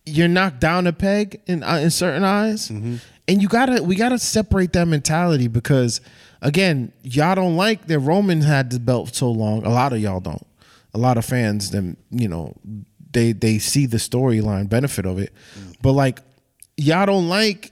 you're 0.06 0.30
knocked 0.30 0.60
down 0.62 0.88
a 0.88 0.94
peg 0.94 1.42
in 1.48 1.64
uh, 1.64 1.76
in 1.76 1.92
certain 1.92 2.24
eyes. 2.24 2.70
And 2.70 3.42
you 3.42 3.50
got 3.50 3.66
to 3.66 3.84
we 3.84 3.96
got 3.96 4.10
to 4.10 4.20
separate 4.20 4.72
that 4.74 4.88
mentality 4.88 5.48
because 5.50 6.00
again, 6.42 6.94
y'all 7.04 7.36
don't 7.36 7.58
like 7.58 7.88
that 7.88 8.00
Roman 8.00 8.42
had 8.42 8.70
the 8.70 8.80
belt 8.80 9.14
so 9.16 9.30
long. 9.30 9.66
A 9.66 9.70
lot 9.70 9.92
of 9.92 10.00
y'all 10.00 10.22
don't. 10.22 10.46
A 10.94 10.98
lot 10.98 11.18
of 11.18 11.26
fans 11.26 11.72
them, 11.72 11.98
you 12.10 12.30
know, 12.30 12.56
they 13.12 13.34
they 13.34 13.60
see 13.60 13.86
the 13.86 13.98
storyline 13.98 14.70
benefit 14.70 15.06
of 15.06 15.20
it. 15.20 15.34
But 15.82 15.92
like 15.92 16.22
y'all 16.78 17.06
don't 17.06 17.28
like 17.28 17.72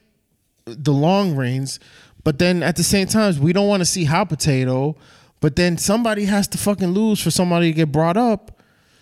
the 0.65 0.91
long 0.91 1.36
reigns, 1.36 1.80
but 2.23 2.40
then 2.40 2.64
at 2.64 2.76
the 2.76 2.84
same 2.84 3.07
time, 3.07 3.40
we 3.40 3.53
don't 3.53 3.68
want 3.68 3.82
to 3.82 3.86
see 3.86 4.03
hot 4.06 4.30
potato. 4.30 4.95
But 5.41 5.56
then 5.56 5.77
somebody 5.77 6.26
has 6.26 6.48
to 6.49 6.57
fucking 6.57 6.90
lose 6.90 7.22
for 7.22 7.30
somebody 7.30 7.72
to 7.72 7.73
get 7.73 7.91
brought 7.91 8.18
up. 8.18 8.60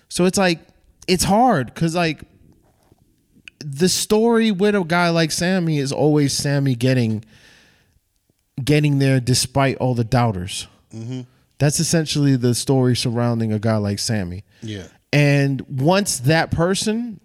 So 0.09 0.25
it's 0.25 0.38
like 0.38 0.59
it's 1.07 1.23
hard 1.23 1.67
because 1.67 1.95
like 1.95 2.23
the 3.59 3.88
story 3.88 4.51
with 4.51 4.75
a 4.75 4.84
guy 4.84 5.09
like 5.09 5.31
Sami 5.31 5.80
is 5.80 5.91
always 5.91 6.34
Sami 6.34 6.75
getting 6.75 7.23
getting 8.63 8.99
there 8.99 9.19
despite 9.19 9.77
all 9.77 9.95
the 9.95 10.03
doubters. 10.03 10.67
Mm-hmm. 10.93 11.21
That's 11.59 11.80
essentially 11.80 12.35
the 12.35 12.53
story 12.53 12.95
surrounding 12.95 13.53
a 13.53 13.59
guy 13.59 13.77
like 13.77 13.99
Sami. 13.99 14.43
yeah, 14.61 14.88
And 15.11 15.61
once 15.61 16.19
that 16.19 16.51
person, 16.51 17.21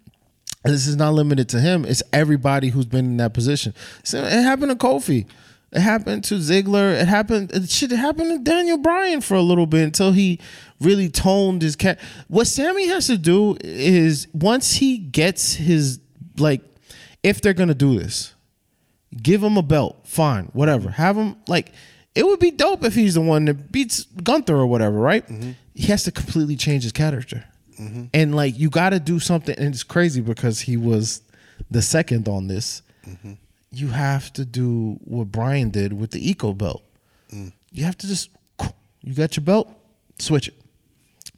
and 0.63 0.73
this 0.73 0.87
is 0.87 0.95
not 0.95 1.13
limited 1.13 1.47
to 1.49 1.59
him, 1.59 1.85
it's 1.85 2.03
everybody 2.11 2.69
who's 2.69 2.85
been 2.85 3.05
in 3.05 3.17
that 3.17 3.33
position. 3.33 3.73
So 4.03 4.23
it 4.23 4.31
happened 4.31 4.71
to 4.71 4.77
Kofi. 4.77 5.25
It 5.71 5.81
happened 5.81 6.23
to 6.25 6.35
Ziggler. 6.35 6.99
It 6.99 7.07
happened. 7.07 7.51
It. 7.51 7.83
It 7.83 7.91
happened 7.91 8.31
to 8.31 8.51
Daniel 8.51 8.77
Bryan 8.77 9.21
for 9.21 9.35
a 9.35 9.41
little 9.41 9.67
bit 9.67 9.83
until 9.83 10.11
he 10.11 10.39
really 10.81 11.09
toned 11.09 11.61
his 11.61 11.75
cat. 11.75 11.99
What 12.27 12.47
Sami 12.47 12.87
has 12.87 13.05
to 13.07 13.17
do 13.17 13.55
is 13.61 14.27
once 14.33 14.73
he 14.75 14.97
gets 14.97 15.53
his 15.53 15.99
like, 16.37 16.61
if 17.21 17.41
they're 17.41 17.53
gonna 17.53 17.75
do 17.75 17.99
this, 17.99 18.33
give 19.21 19.43
him 19.43 19.57
a 19.57 19.61
belt. 19.61 19.99
Fine, 20.05 20.45
whatever. 20.53 20.89
Have 20.89 21.15
him 21.15 21.35
like 21.47 21.71
It 22.15 22.25
would 22.25 22.39
be 22.39 22.51
dope 22.51 22.83
if 22.83 22.95
he's 22.95 23.13
the 23.13 23.21
one 23.21 23.45
that 23.45 23.71
beats 23.71 24.05
Gunther 24.23 24.55
or 24.55 24.65
whatever, 24.65 24.97
right? 24.97 25.25
Mm-hmm. 25.27 25.51
He 25.75 25.87
has 25.87 26.03
to 26.03 26.11
completely 26.11 26.55
change 26.55 26.83
his 26.83 26.91
character. 26.91 27.45
And 28.13 28.35
like 28.35 28.59
you 28.59 28.69
got 28.69 28.89
to 28.89 28.99
do 28.99 29.19
something 29.19 29.55
and 29.57 29.73
it's 29.73 29.83
crazy 29.83 30.21
because 30.21 30.59
he 30.59 30.77
was 30.77 31.21
the 31.71 31.81
second 31.81 32.27
on 32.27 32.47
this. 32.47 32.81
Mm-hmm. 33.07 33.33
You 33.71 33.87
have 33.87 34.33
to 34.33 34.45
do 34.45 34.99
what 35.03 35.31
Brian 35.31 35.69
did 35.69 35.93
with 35.93 36.11
the 36.11 36.29
Eco 36.29 36.53
belt. 36.53 36.83
Mm. 37.33 37.53
You 37.71 37.85
have 37.85 37.97
to 37.99 38.07
just 38.07 38.29
you 39.01 39.13
got 39.13 39.37
your 39.37 39.43
belt, 39.43 39.71
switch 40.17 40.47
it. 40.49 40.55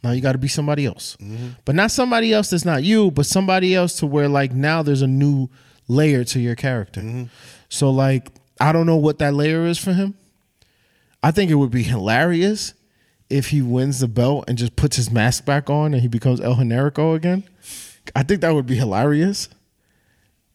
Now 0.03 0.11
you 0.11 0.21
got 0.21 0.31
to 0.31 0.39
be 0.39 0.47
somebody 0.47 0.85
else, 0.85 1.15
but 1.63 1.75
not 1.75 1.91
somebody 1.91 2.33
else 2.33 2.49
that's 2.49 2.65
not 2.65 2.81
you, 2.83 3.11
but 3.11 3.27
somebody 3.27 3.75
else 3.75 3.97
to 3.97 4.07
where 4.07 4.27
like 4.27 4.51
now 4.51 4.81
there's 4.81 5.03
a 5.03 5.07
new 5.07 5.47
layer 5.87 6.23
to 6.23 6.39
your 6.39 6.55
character. 6.55 7.27
So 7.69 7.91
like 7.91 8.29
I 8.59 8.71
don't 8.71 8.87
know 8.87 8.95
what 8.95 9.19
that 9.19 9.33
layer 9.33 9.65
is 9.65 9.77
for 9.77 9.93
him. 9.93 10.15
I 11.21 11.29
think 11.31 11.51
it 11.51 11.55
would 11.55 11.69
be 11.69 11.83
hilarious 11.83 12.73
if 13.31 13.49
he 13.49 13.61
wins 13.61 13.99
the 13.99 14.07
belt 14.07 14.45
and 14.47 14.57
just 14.57 14.75
puts 14.75 14.95
his 14.97 15.09
mask 15.11 15.45
back 15.45 15.69
on 15.69 15.93
and 15.93 16.01
he 16.01 16.07
becomes 16.07 16.41
El 16.41 16.55
Generico 16.55 17.15
again. 17.15 17.43
I 18.15 18.23
think 18.23 18.41
that 18.41 18.53
would 18.53 18.65
be 18.65 18.75
hilarious. 18.75 19.49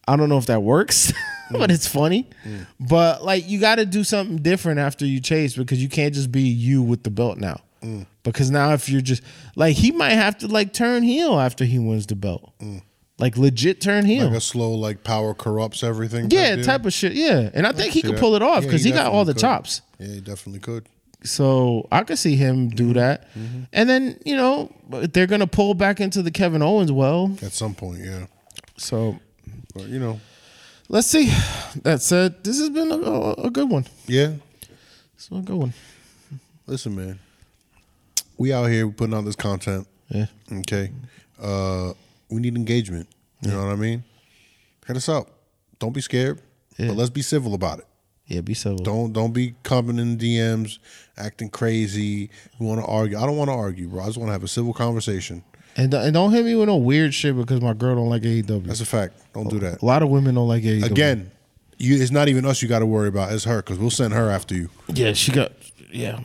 I 0.08 0.16
don't 0.16 0.28
know 0.28 0.38
if 0.38 0.46
that 0.46 0.62
works, 0.62 1.12
but 1.50 1.70
it's 1.70 1.86
funny. 1.86 2.28
Mm. 2.44 2.66
But 2.78 3.24
like 3.24 3.48
you 3.48 3.58
got 3.58 3.76
to 3.76 3.86
do 3.86 4.04
something 4.04 4.36
different 4.36 4.78
after 4.78 5.04
you 5.04 5.20
chase 5.20 5.56
because 5.56 5.82
you 5.82 5.88
can't 5.88 6.14
just 6.14 6.30
be 6.30 6.42
you 6.42 6.82
with 6.82 7.02
the 7.02 7.10
belt 7.10 7.38
now. 7.38 7.60
Mm. 7.82 8.06
Because 8.22 8.50
now 8.50 8.72
if 8.72 8.88
you're 8.88 9.00
just 9.00 9.22
like 9.56 9.76
he 9.76 9.90
might 9.92 10.10
have 10.12 10.38
to 10.38 10.48
like 10.48 10.72
turn 10.72 11.02
heel 11.02 11.38
after 11.40 11.64
he 11.64 11.78
wins 11.78 12.06
the 12.06 12.14
belt. 12.16 12.52
Mm. 12.60 12.82
Like 13.18 13.38
legit 13.38 13.80
turn 13.80 14.04
heel. 14.04 14.26
Like 14.26 14.36
a 14.36 14.40
slow, 14.40 14.72
like 14.72 15.02
power 15.02 15.32
corrupts 15.32 15.82
everything. 15.82 16.30
yeah, 16.30 16.56
deal. 16.56 16.64
type 16.64 16.84
of 16.84 16.92
shit. 16.92 17.12
Yeah. 17.12 17.48
And 17.54 17.66
I 17.66 17.72
think 17.72 17.94
he 17.94 18.02
could 18.02 18.18
pull 18.18 18.34
it 18.34 18.42
off 18.42 18.62
Yeah, 18.62 18.68
because 18.68 18.84
he, 18.84 18.92
got 18.92 19.10
all 19.10 19.24
the 19.24 19.32
could. 19.32 19.40
chops. 19.40 19.80
Yeah, 19.98 20.06
he 20.14 20.20
definitely 20.20 20.60
could. 20.60 20.86
So 21.26 21.86
I 21.92 22.04
could 22.04 22.18
see 22.18 22.36
him 22.36 22.68
do 22.70 22.92
that. 22.94 23.28
And 23.72 23.88
then, 23.88 24.18
you 24.24 24.36
know, 24.36 24.72
they're 24.88 25.26
going 25.26 25.40
to 25.40 25.46
pull 25.46 25.74
back 25.74 26.00
into 26.00 26.22
the 26.22 26.30
Kevin 26.30 26.62
Owens 26.62 26.92
well. 26.92 27.36
At 27.42 27.52
some 27.52 27.74
point, 27.74 28.00
yeah. 28.04 28.26
So 28.76 29.18
But 29.74 29.88
you 29.88 29.98
know, 29.98 30.20
let's 30.88 31.06
see. 31.06 31.26
That 31.82 32.00
said, 32.02 32.42
this 32.44 32.58
has 32.58 32.70
been 32.70 32.90
a, 32.90 32.96
a, 33.46 33.50
good 33.50 33.68
one. 33.70 33.86
yeah. 34.06 34.34
It's 35.14 35.28
a 35.30 35.34
good 35.40 35.56
one. 35.56 35.72
Listen, 36.66 36.94
man. 36.96 37.18
We 38.38 38.52
out 38.52 38.66
here 38.66 38.88
putting 38.90 39.14
out 39.14 39.24
this 39.24 39.36
content. 39.36 39.86
Yeah. 40.08 40.26
Okay. 40.52 40.90
Uh, 41.40 41.92
we 42.30 42.40
need 42.40 42.54
engagement. 42.56 43.08
You 43.40 43.50
know 43.50 43.64
what 43.64 43.72
I 43.72 43.76
mean? 43.76 44.04
Hit 44.86 44.96
us 44.96 45.08
up. 45.08 45.28
Don't 45.78 45.92
be 45.92 46.00
scared, 46.00 46.40
Yeah. 46.78 46.88
but 46.88 46.96
let's 46.96 47.10
be 47.10 47.22
civil 47.22 47.54
about 47.54 47.78
it. 47.80 47.85
Yeah, 48.26 48.40
be 48.40 48.54
civil. 48.54 48.78
Don't 48.78 49.12
don't 49.12 49.32
be 49.32 49.54
coming 49.62 49.98
in 49.98 50.18
DMs 50.18 50.78
acting 51.16 51.48
crazy. 51.48 52.28
You 52.58 52.66
want 52.66 52.80
to 52.80 52.86
argue? 52.86 53.16
I 53.18 53.24
don't 53.26 53.36
want 53.36 53.48
to 53.50 53.54
argue, 53.54 53.86
bro. 53.88 54.02
I 54.02 54.06
just 54.06 54.18
want 54.18 54.28
to 54.28 54.32
have 54.32 54.42
a 54.42 54.48
civil 54.48 54.72
conversation. 54.74 55.44
And, 55.76 55.92
and 55.92 56.14
don't 56.14 56.32
hit 56.32 56.44
me 56.44 56.54
with 56.54 56.68
no 56.68 56.76
weird 56.76 57.12
shit 57.12 57.36
because 57.36 57.60
my 57.60 57.74
girl 57.74 57.96
don't 57.96 58.08
like 58.08 58.22
AEW. 58.22 58.64
That's 58.64 58.80
a 58.80 58.86
fact. 58.86 59.14
Don't 59.34 59.48
do 59.50 59.58
that. 59.60 59.82
a 59.82 59.84
lot 59.84 60.02
of 60.02 60.08
women 60.08 60.34
don't 60.34 60.48
like 60.48 60.62
AEW. 60.64 60.84
Again, 60.90 61.30
you, 61.76 62.00
it's 62.02 62.10
not 62.10 62.28
even 62.28 62.46
us 62.46 62.62
you 62.62 62.68
got 62.68 62.78
to 62.78 62.86
worry 62.86 63.08
about. 63.08 63.30
It's 63.32 63.44
her 63.44 63.58
because 63.58 63.78
we'll 63.78 63.90
send 63.90 64.14
her 64.14 64.30
after 64.30 64.54
you. 64.54 64.70
Yeah, 64.88 65.12
she 65.12 65.32
got, 65.32 65.52
yeah. 65.92 66.20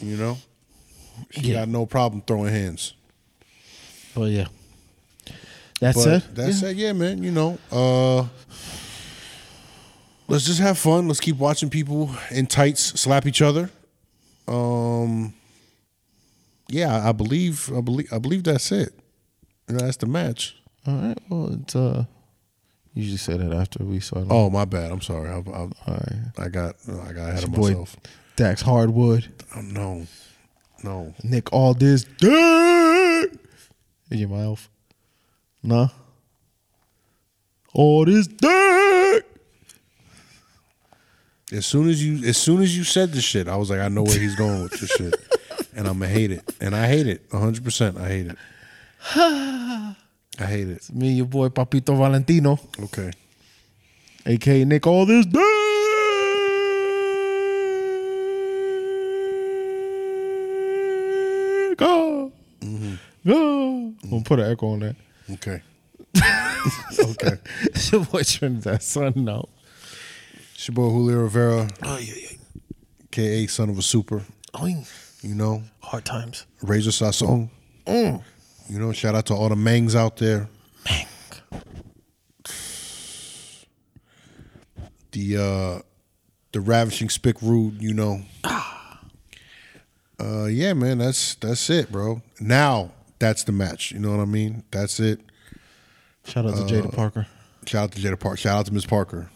You 0.00 0.16
know, 0.16 0.38
she 1.30 1.42
Yeah. 1.48 1.60
got 1.60 1.68
no 1.68 1.84
problem 1.84 2.22
throwing 2.26 2.50
hands. 2.52 2.94
But 4.14 4.30
yeah. 4.30 4.46
That's 5.80 6.02
But 6.02 6.08
it. 6.08 6.34
That's 6.34 6.62
yeah. 6.62 6.68
it. 6.70 6.76
Yeah, 6.78 6.92
man. 6.94 7.22
You 7.22 7.30
know, 7.32 7.58
uh, 7.70 8.26
let's 10.30 10.44
just 10.46 10.60
have 10.60 10.78
fun. 10.78 11.08
Let's 11.08 11.20
keep 11.20 11.36
watching 11.36 11.68
people 11.70 12.10
in 12.30 12.46
tights 12.46 13.00
slap 13.00 13.26
each 13.26 13.42
other. 13.42 13.70
Um, 14.48 15.34
yeah, 16.68 17.08
I- 17.08 17.12
believe, 17.12 17.70
I 17.76 17.80
believe, 17.80 18.12
I 18.12 18.18
believe 18.18 18.44
that's 18.44 18.72
it. 18.72 18.92
You 19.68 19.76
know, 19.76 19.84
that's 19.84 19.98
the 19.98 20.06
match. 20.06 20.56
All 20.86 20.94
right. 20.96 21.18
Well, 21.28 21.52
it's, 21.60 21.76
uh, 21.76 22.04
you 22.94 23.02
usually 23.02 23.18
say 23.18 23.36
that 23.36 23.52
after 23.52 23.84
we 23.84 24.00
saw. 24.00 24.24
Oh, 24.30 24.50
my 24.50 24.64
bad. 24.64 24.90
I'm 24.90 25.00
sorry. 25.00 25.28
I, 25.28 25.34
I, 25.38 25.40
All 25.60 25.70
right. 25.86 26.16
I 26.38 26.48
got, 26.48 26.76
I 26.88 27.12
got 27.12 27.28
ahead 27.30 27.44
of 27.44 27.52
boy 27.52 27.68
myself. 27.68 27.96
Dax 28.36 28.62
Harwood. 28.62 29.28
Oh, 29.54 29.60
no, 29.60 30.06
no. 30.82 31.14
Nick 31.22 31.52
all 31.52 31.74
this 31.74 32.02
dick 32.04 33.32
in 34.10 34.18
your 34.18 34.28
mouth. 34.30 34.68
Nah. 35.62 35.88
All 37.74 38.04
this 38.06 38.26
dick. 38.26 39.26
As 41.52 41.66
soon 41.66 41.88
as 41.88 42.04
you, 42.04 42.28
as 42.28 42.36
soon 42.38 42.62
as 42.62 42.76
you 42.76 42.84
said 42.84 43.12
this 43.12 43.24
shit, 43.24 43.48
I 43.48 43.56
was 43.56 43.70
like, 43.70 43.80
I 43.80 43.88
know 43.88 44.04
where 44.04 44.18
he's 44.18 44.36
going 44.36 44.62
with 44.62 44.72
this 44.80 44.90
shit, 44.90 45.14
and 45.74 45.88
I'm 45.88 45.98
gonna 45.98 46.08
hate 46.08 46.30
it, 46.30 46.42
and 46.60 46.76
I 46.76 46.86
hate 46.86 47.06
it, 47.08 47.22
100. 47.30 47.64
percent 47.64 47.98
I 47.98 48.08
hate 48.08 48.26
it. 48.26 48.36
I 49.16 50.46
hate 50.46 50.68
it. 50.68 50.76
It's 50.76 50.92
Me 50.92 51.12
your 51.12 51.26
boy 51.26 51.48
Papito 51.48 51.96
Valentino, 51.96 52.58
Okay. 52.84 53.10
aka 54.26 54.64
Nick 54.64 54.86
all 54.86 55.06
this 55.06 55.26
dick. 55.26 55.40
Mm-hmm. 61.60 61.74
Go. 61.74 62.32
Go. 63.26 63.32
Mm-hmm. 63.32 64.04
I'm 64.04 64.10
gonna 64.10 64.22
put 64.22 64.40
an 64.40 64.50
echo 64.52 64.68
on 64.72 64.80
that. 64.80 64.96
Okay. 65.32 65.62
okay. 67.10 67.38
It's 67.62 67.90
your 67.92 68.04
boy 68.04 68.22
Trinidad, 68.22 68.82
son. 68.82 69.12
No. 69.16 69.48
It's 70.60 70.68
your 70.68 70.74
boy 70.74 70.90
Julio 70.90 71.22
Rivera, 71.22 71.70
Oh, 71.84 71.96
yeah, 71.96 72.12
yeah. 72.14 72.36
K.A. 73.10 73.46
Son 73.46 73.70
of 73.70 73.78
a 73.78 73.82
Super. 73.82 74.22
Oh, 74.52 74.66
yeah. 74.66 74.84
You 75.22 75.34
know, 75.34 75.62
hard 75.80 76.04
times. 76.04 76.44
Razor 76.60 76.90
Sasson. 76.90 77.48
Mm. 77.86 78.22
You 78.68 78.78
know, 78.78 78.92
shout 78.92 79.14
out 79.14 79.24
to 79.28 79.34
all 79.34 79.48
the 79.48 79.56
Mangs 79.56 79.96
out 79.96 80.18
there. 80.18 80.50
Mang. 80.84 81.06
The 85.12 85.36
uh 85.38 85.82
the 86.52 86.60
ravishing 86.60 87.08
Spick 87.08 87.40
Rude, 87.40 87.80
you 87.80 87.94
know. 87.94 88.20
Uh 90.22 90.44
yeah, 90.44 90.74
man, 90.74 90.98
that's 90.98 91.36
that's 91.36 91.70
it, 91.70 91.90
bro. 91.90 92.20
Now 92.38 92.92
that's 93.18 93.44
the 93.44 93.52
match. 93.52 93.92
You 93.92 93.98
know 93.98 94.10
what 94.10 94.20
I 94.20 94.26
mean? 94.26 94.64
That's 94.70 95.00
it. 95.00 95.20
Shout 96.26 96.44
out 96.44 96.54
to 96.56 96.74
Jaida 96.74 96.94
Parker. 96.94 97.26
Shout 97.66 97.84
out 97.84 97.92
to 97.92 97.98
Jaida 98.02 98.20
Parker. 98.20 98.36
Shout 98.36 98.58
out 98.58 98.66
to 98.66 98.74
Miss 98.74 98.84
Parker. 98.84 99.30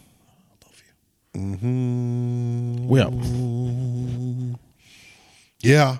Love 1.35 1.43
you. 1.43 1.57
hmm 1.57 2.87
We 2.87 3.01
out. 3.01 3.13
Yeah. 5.61 5.97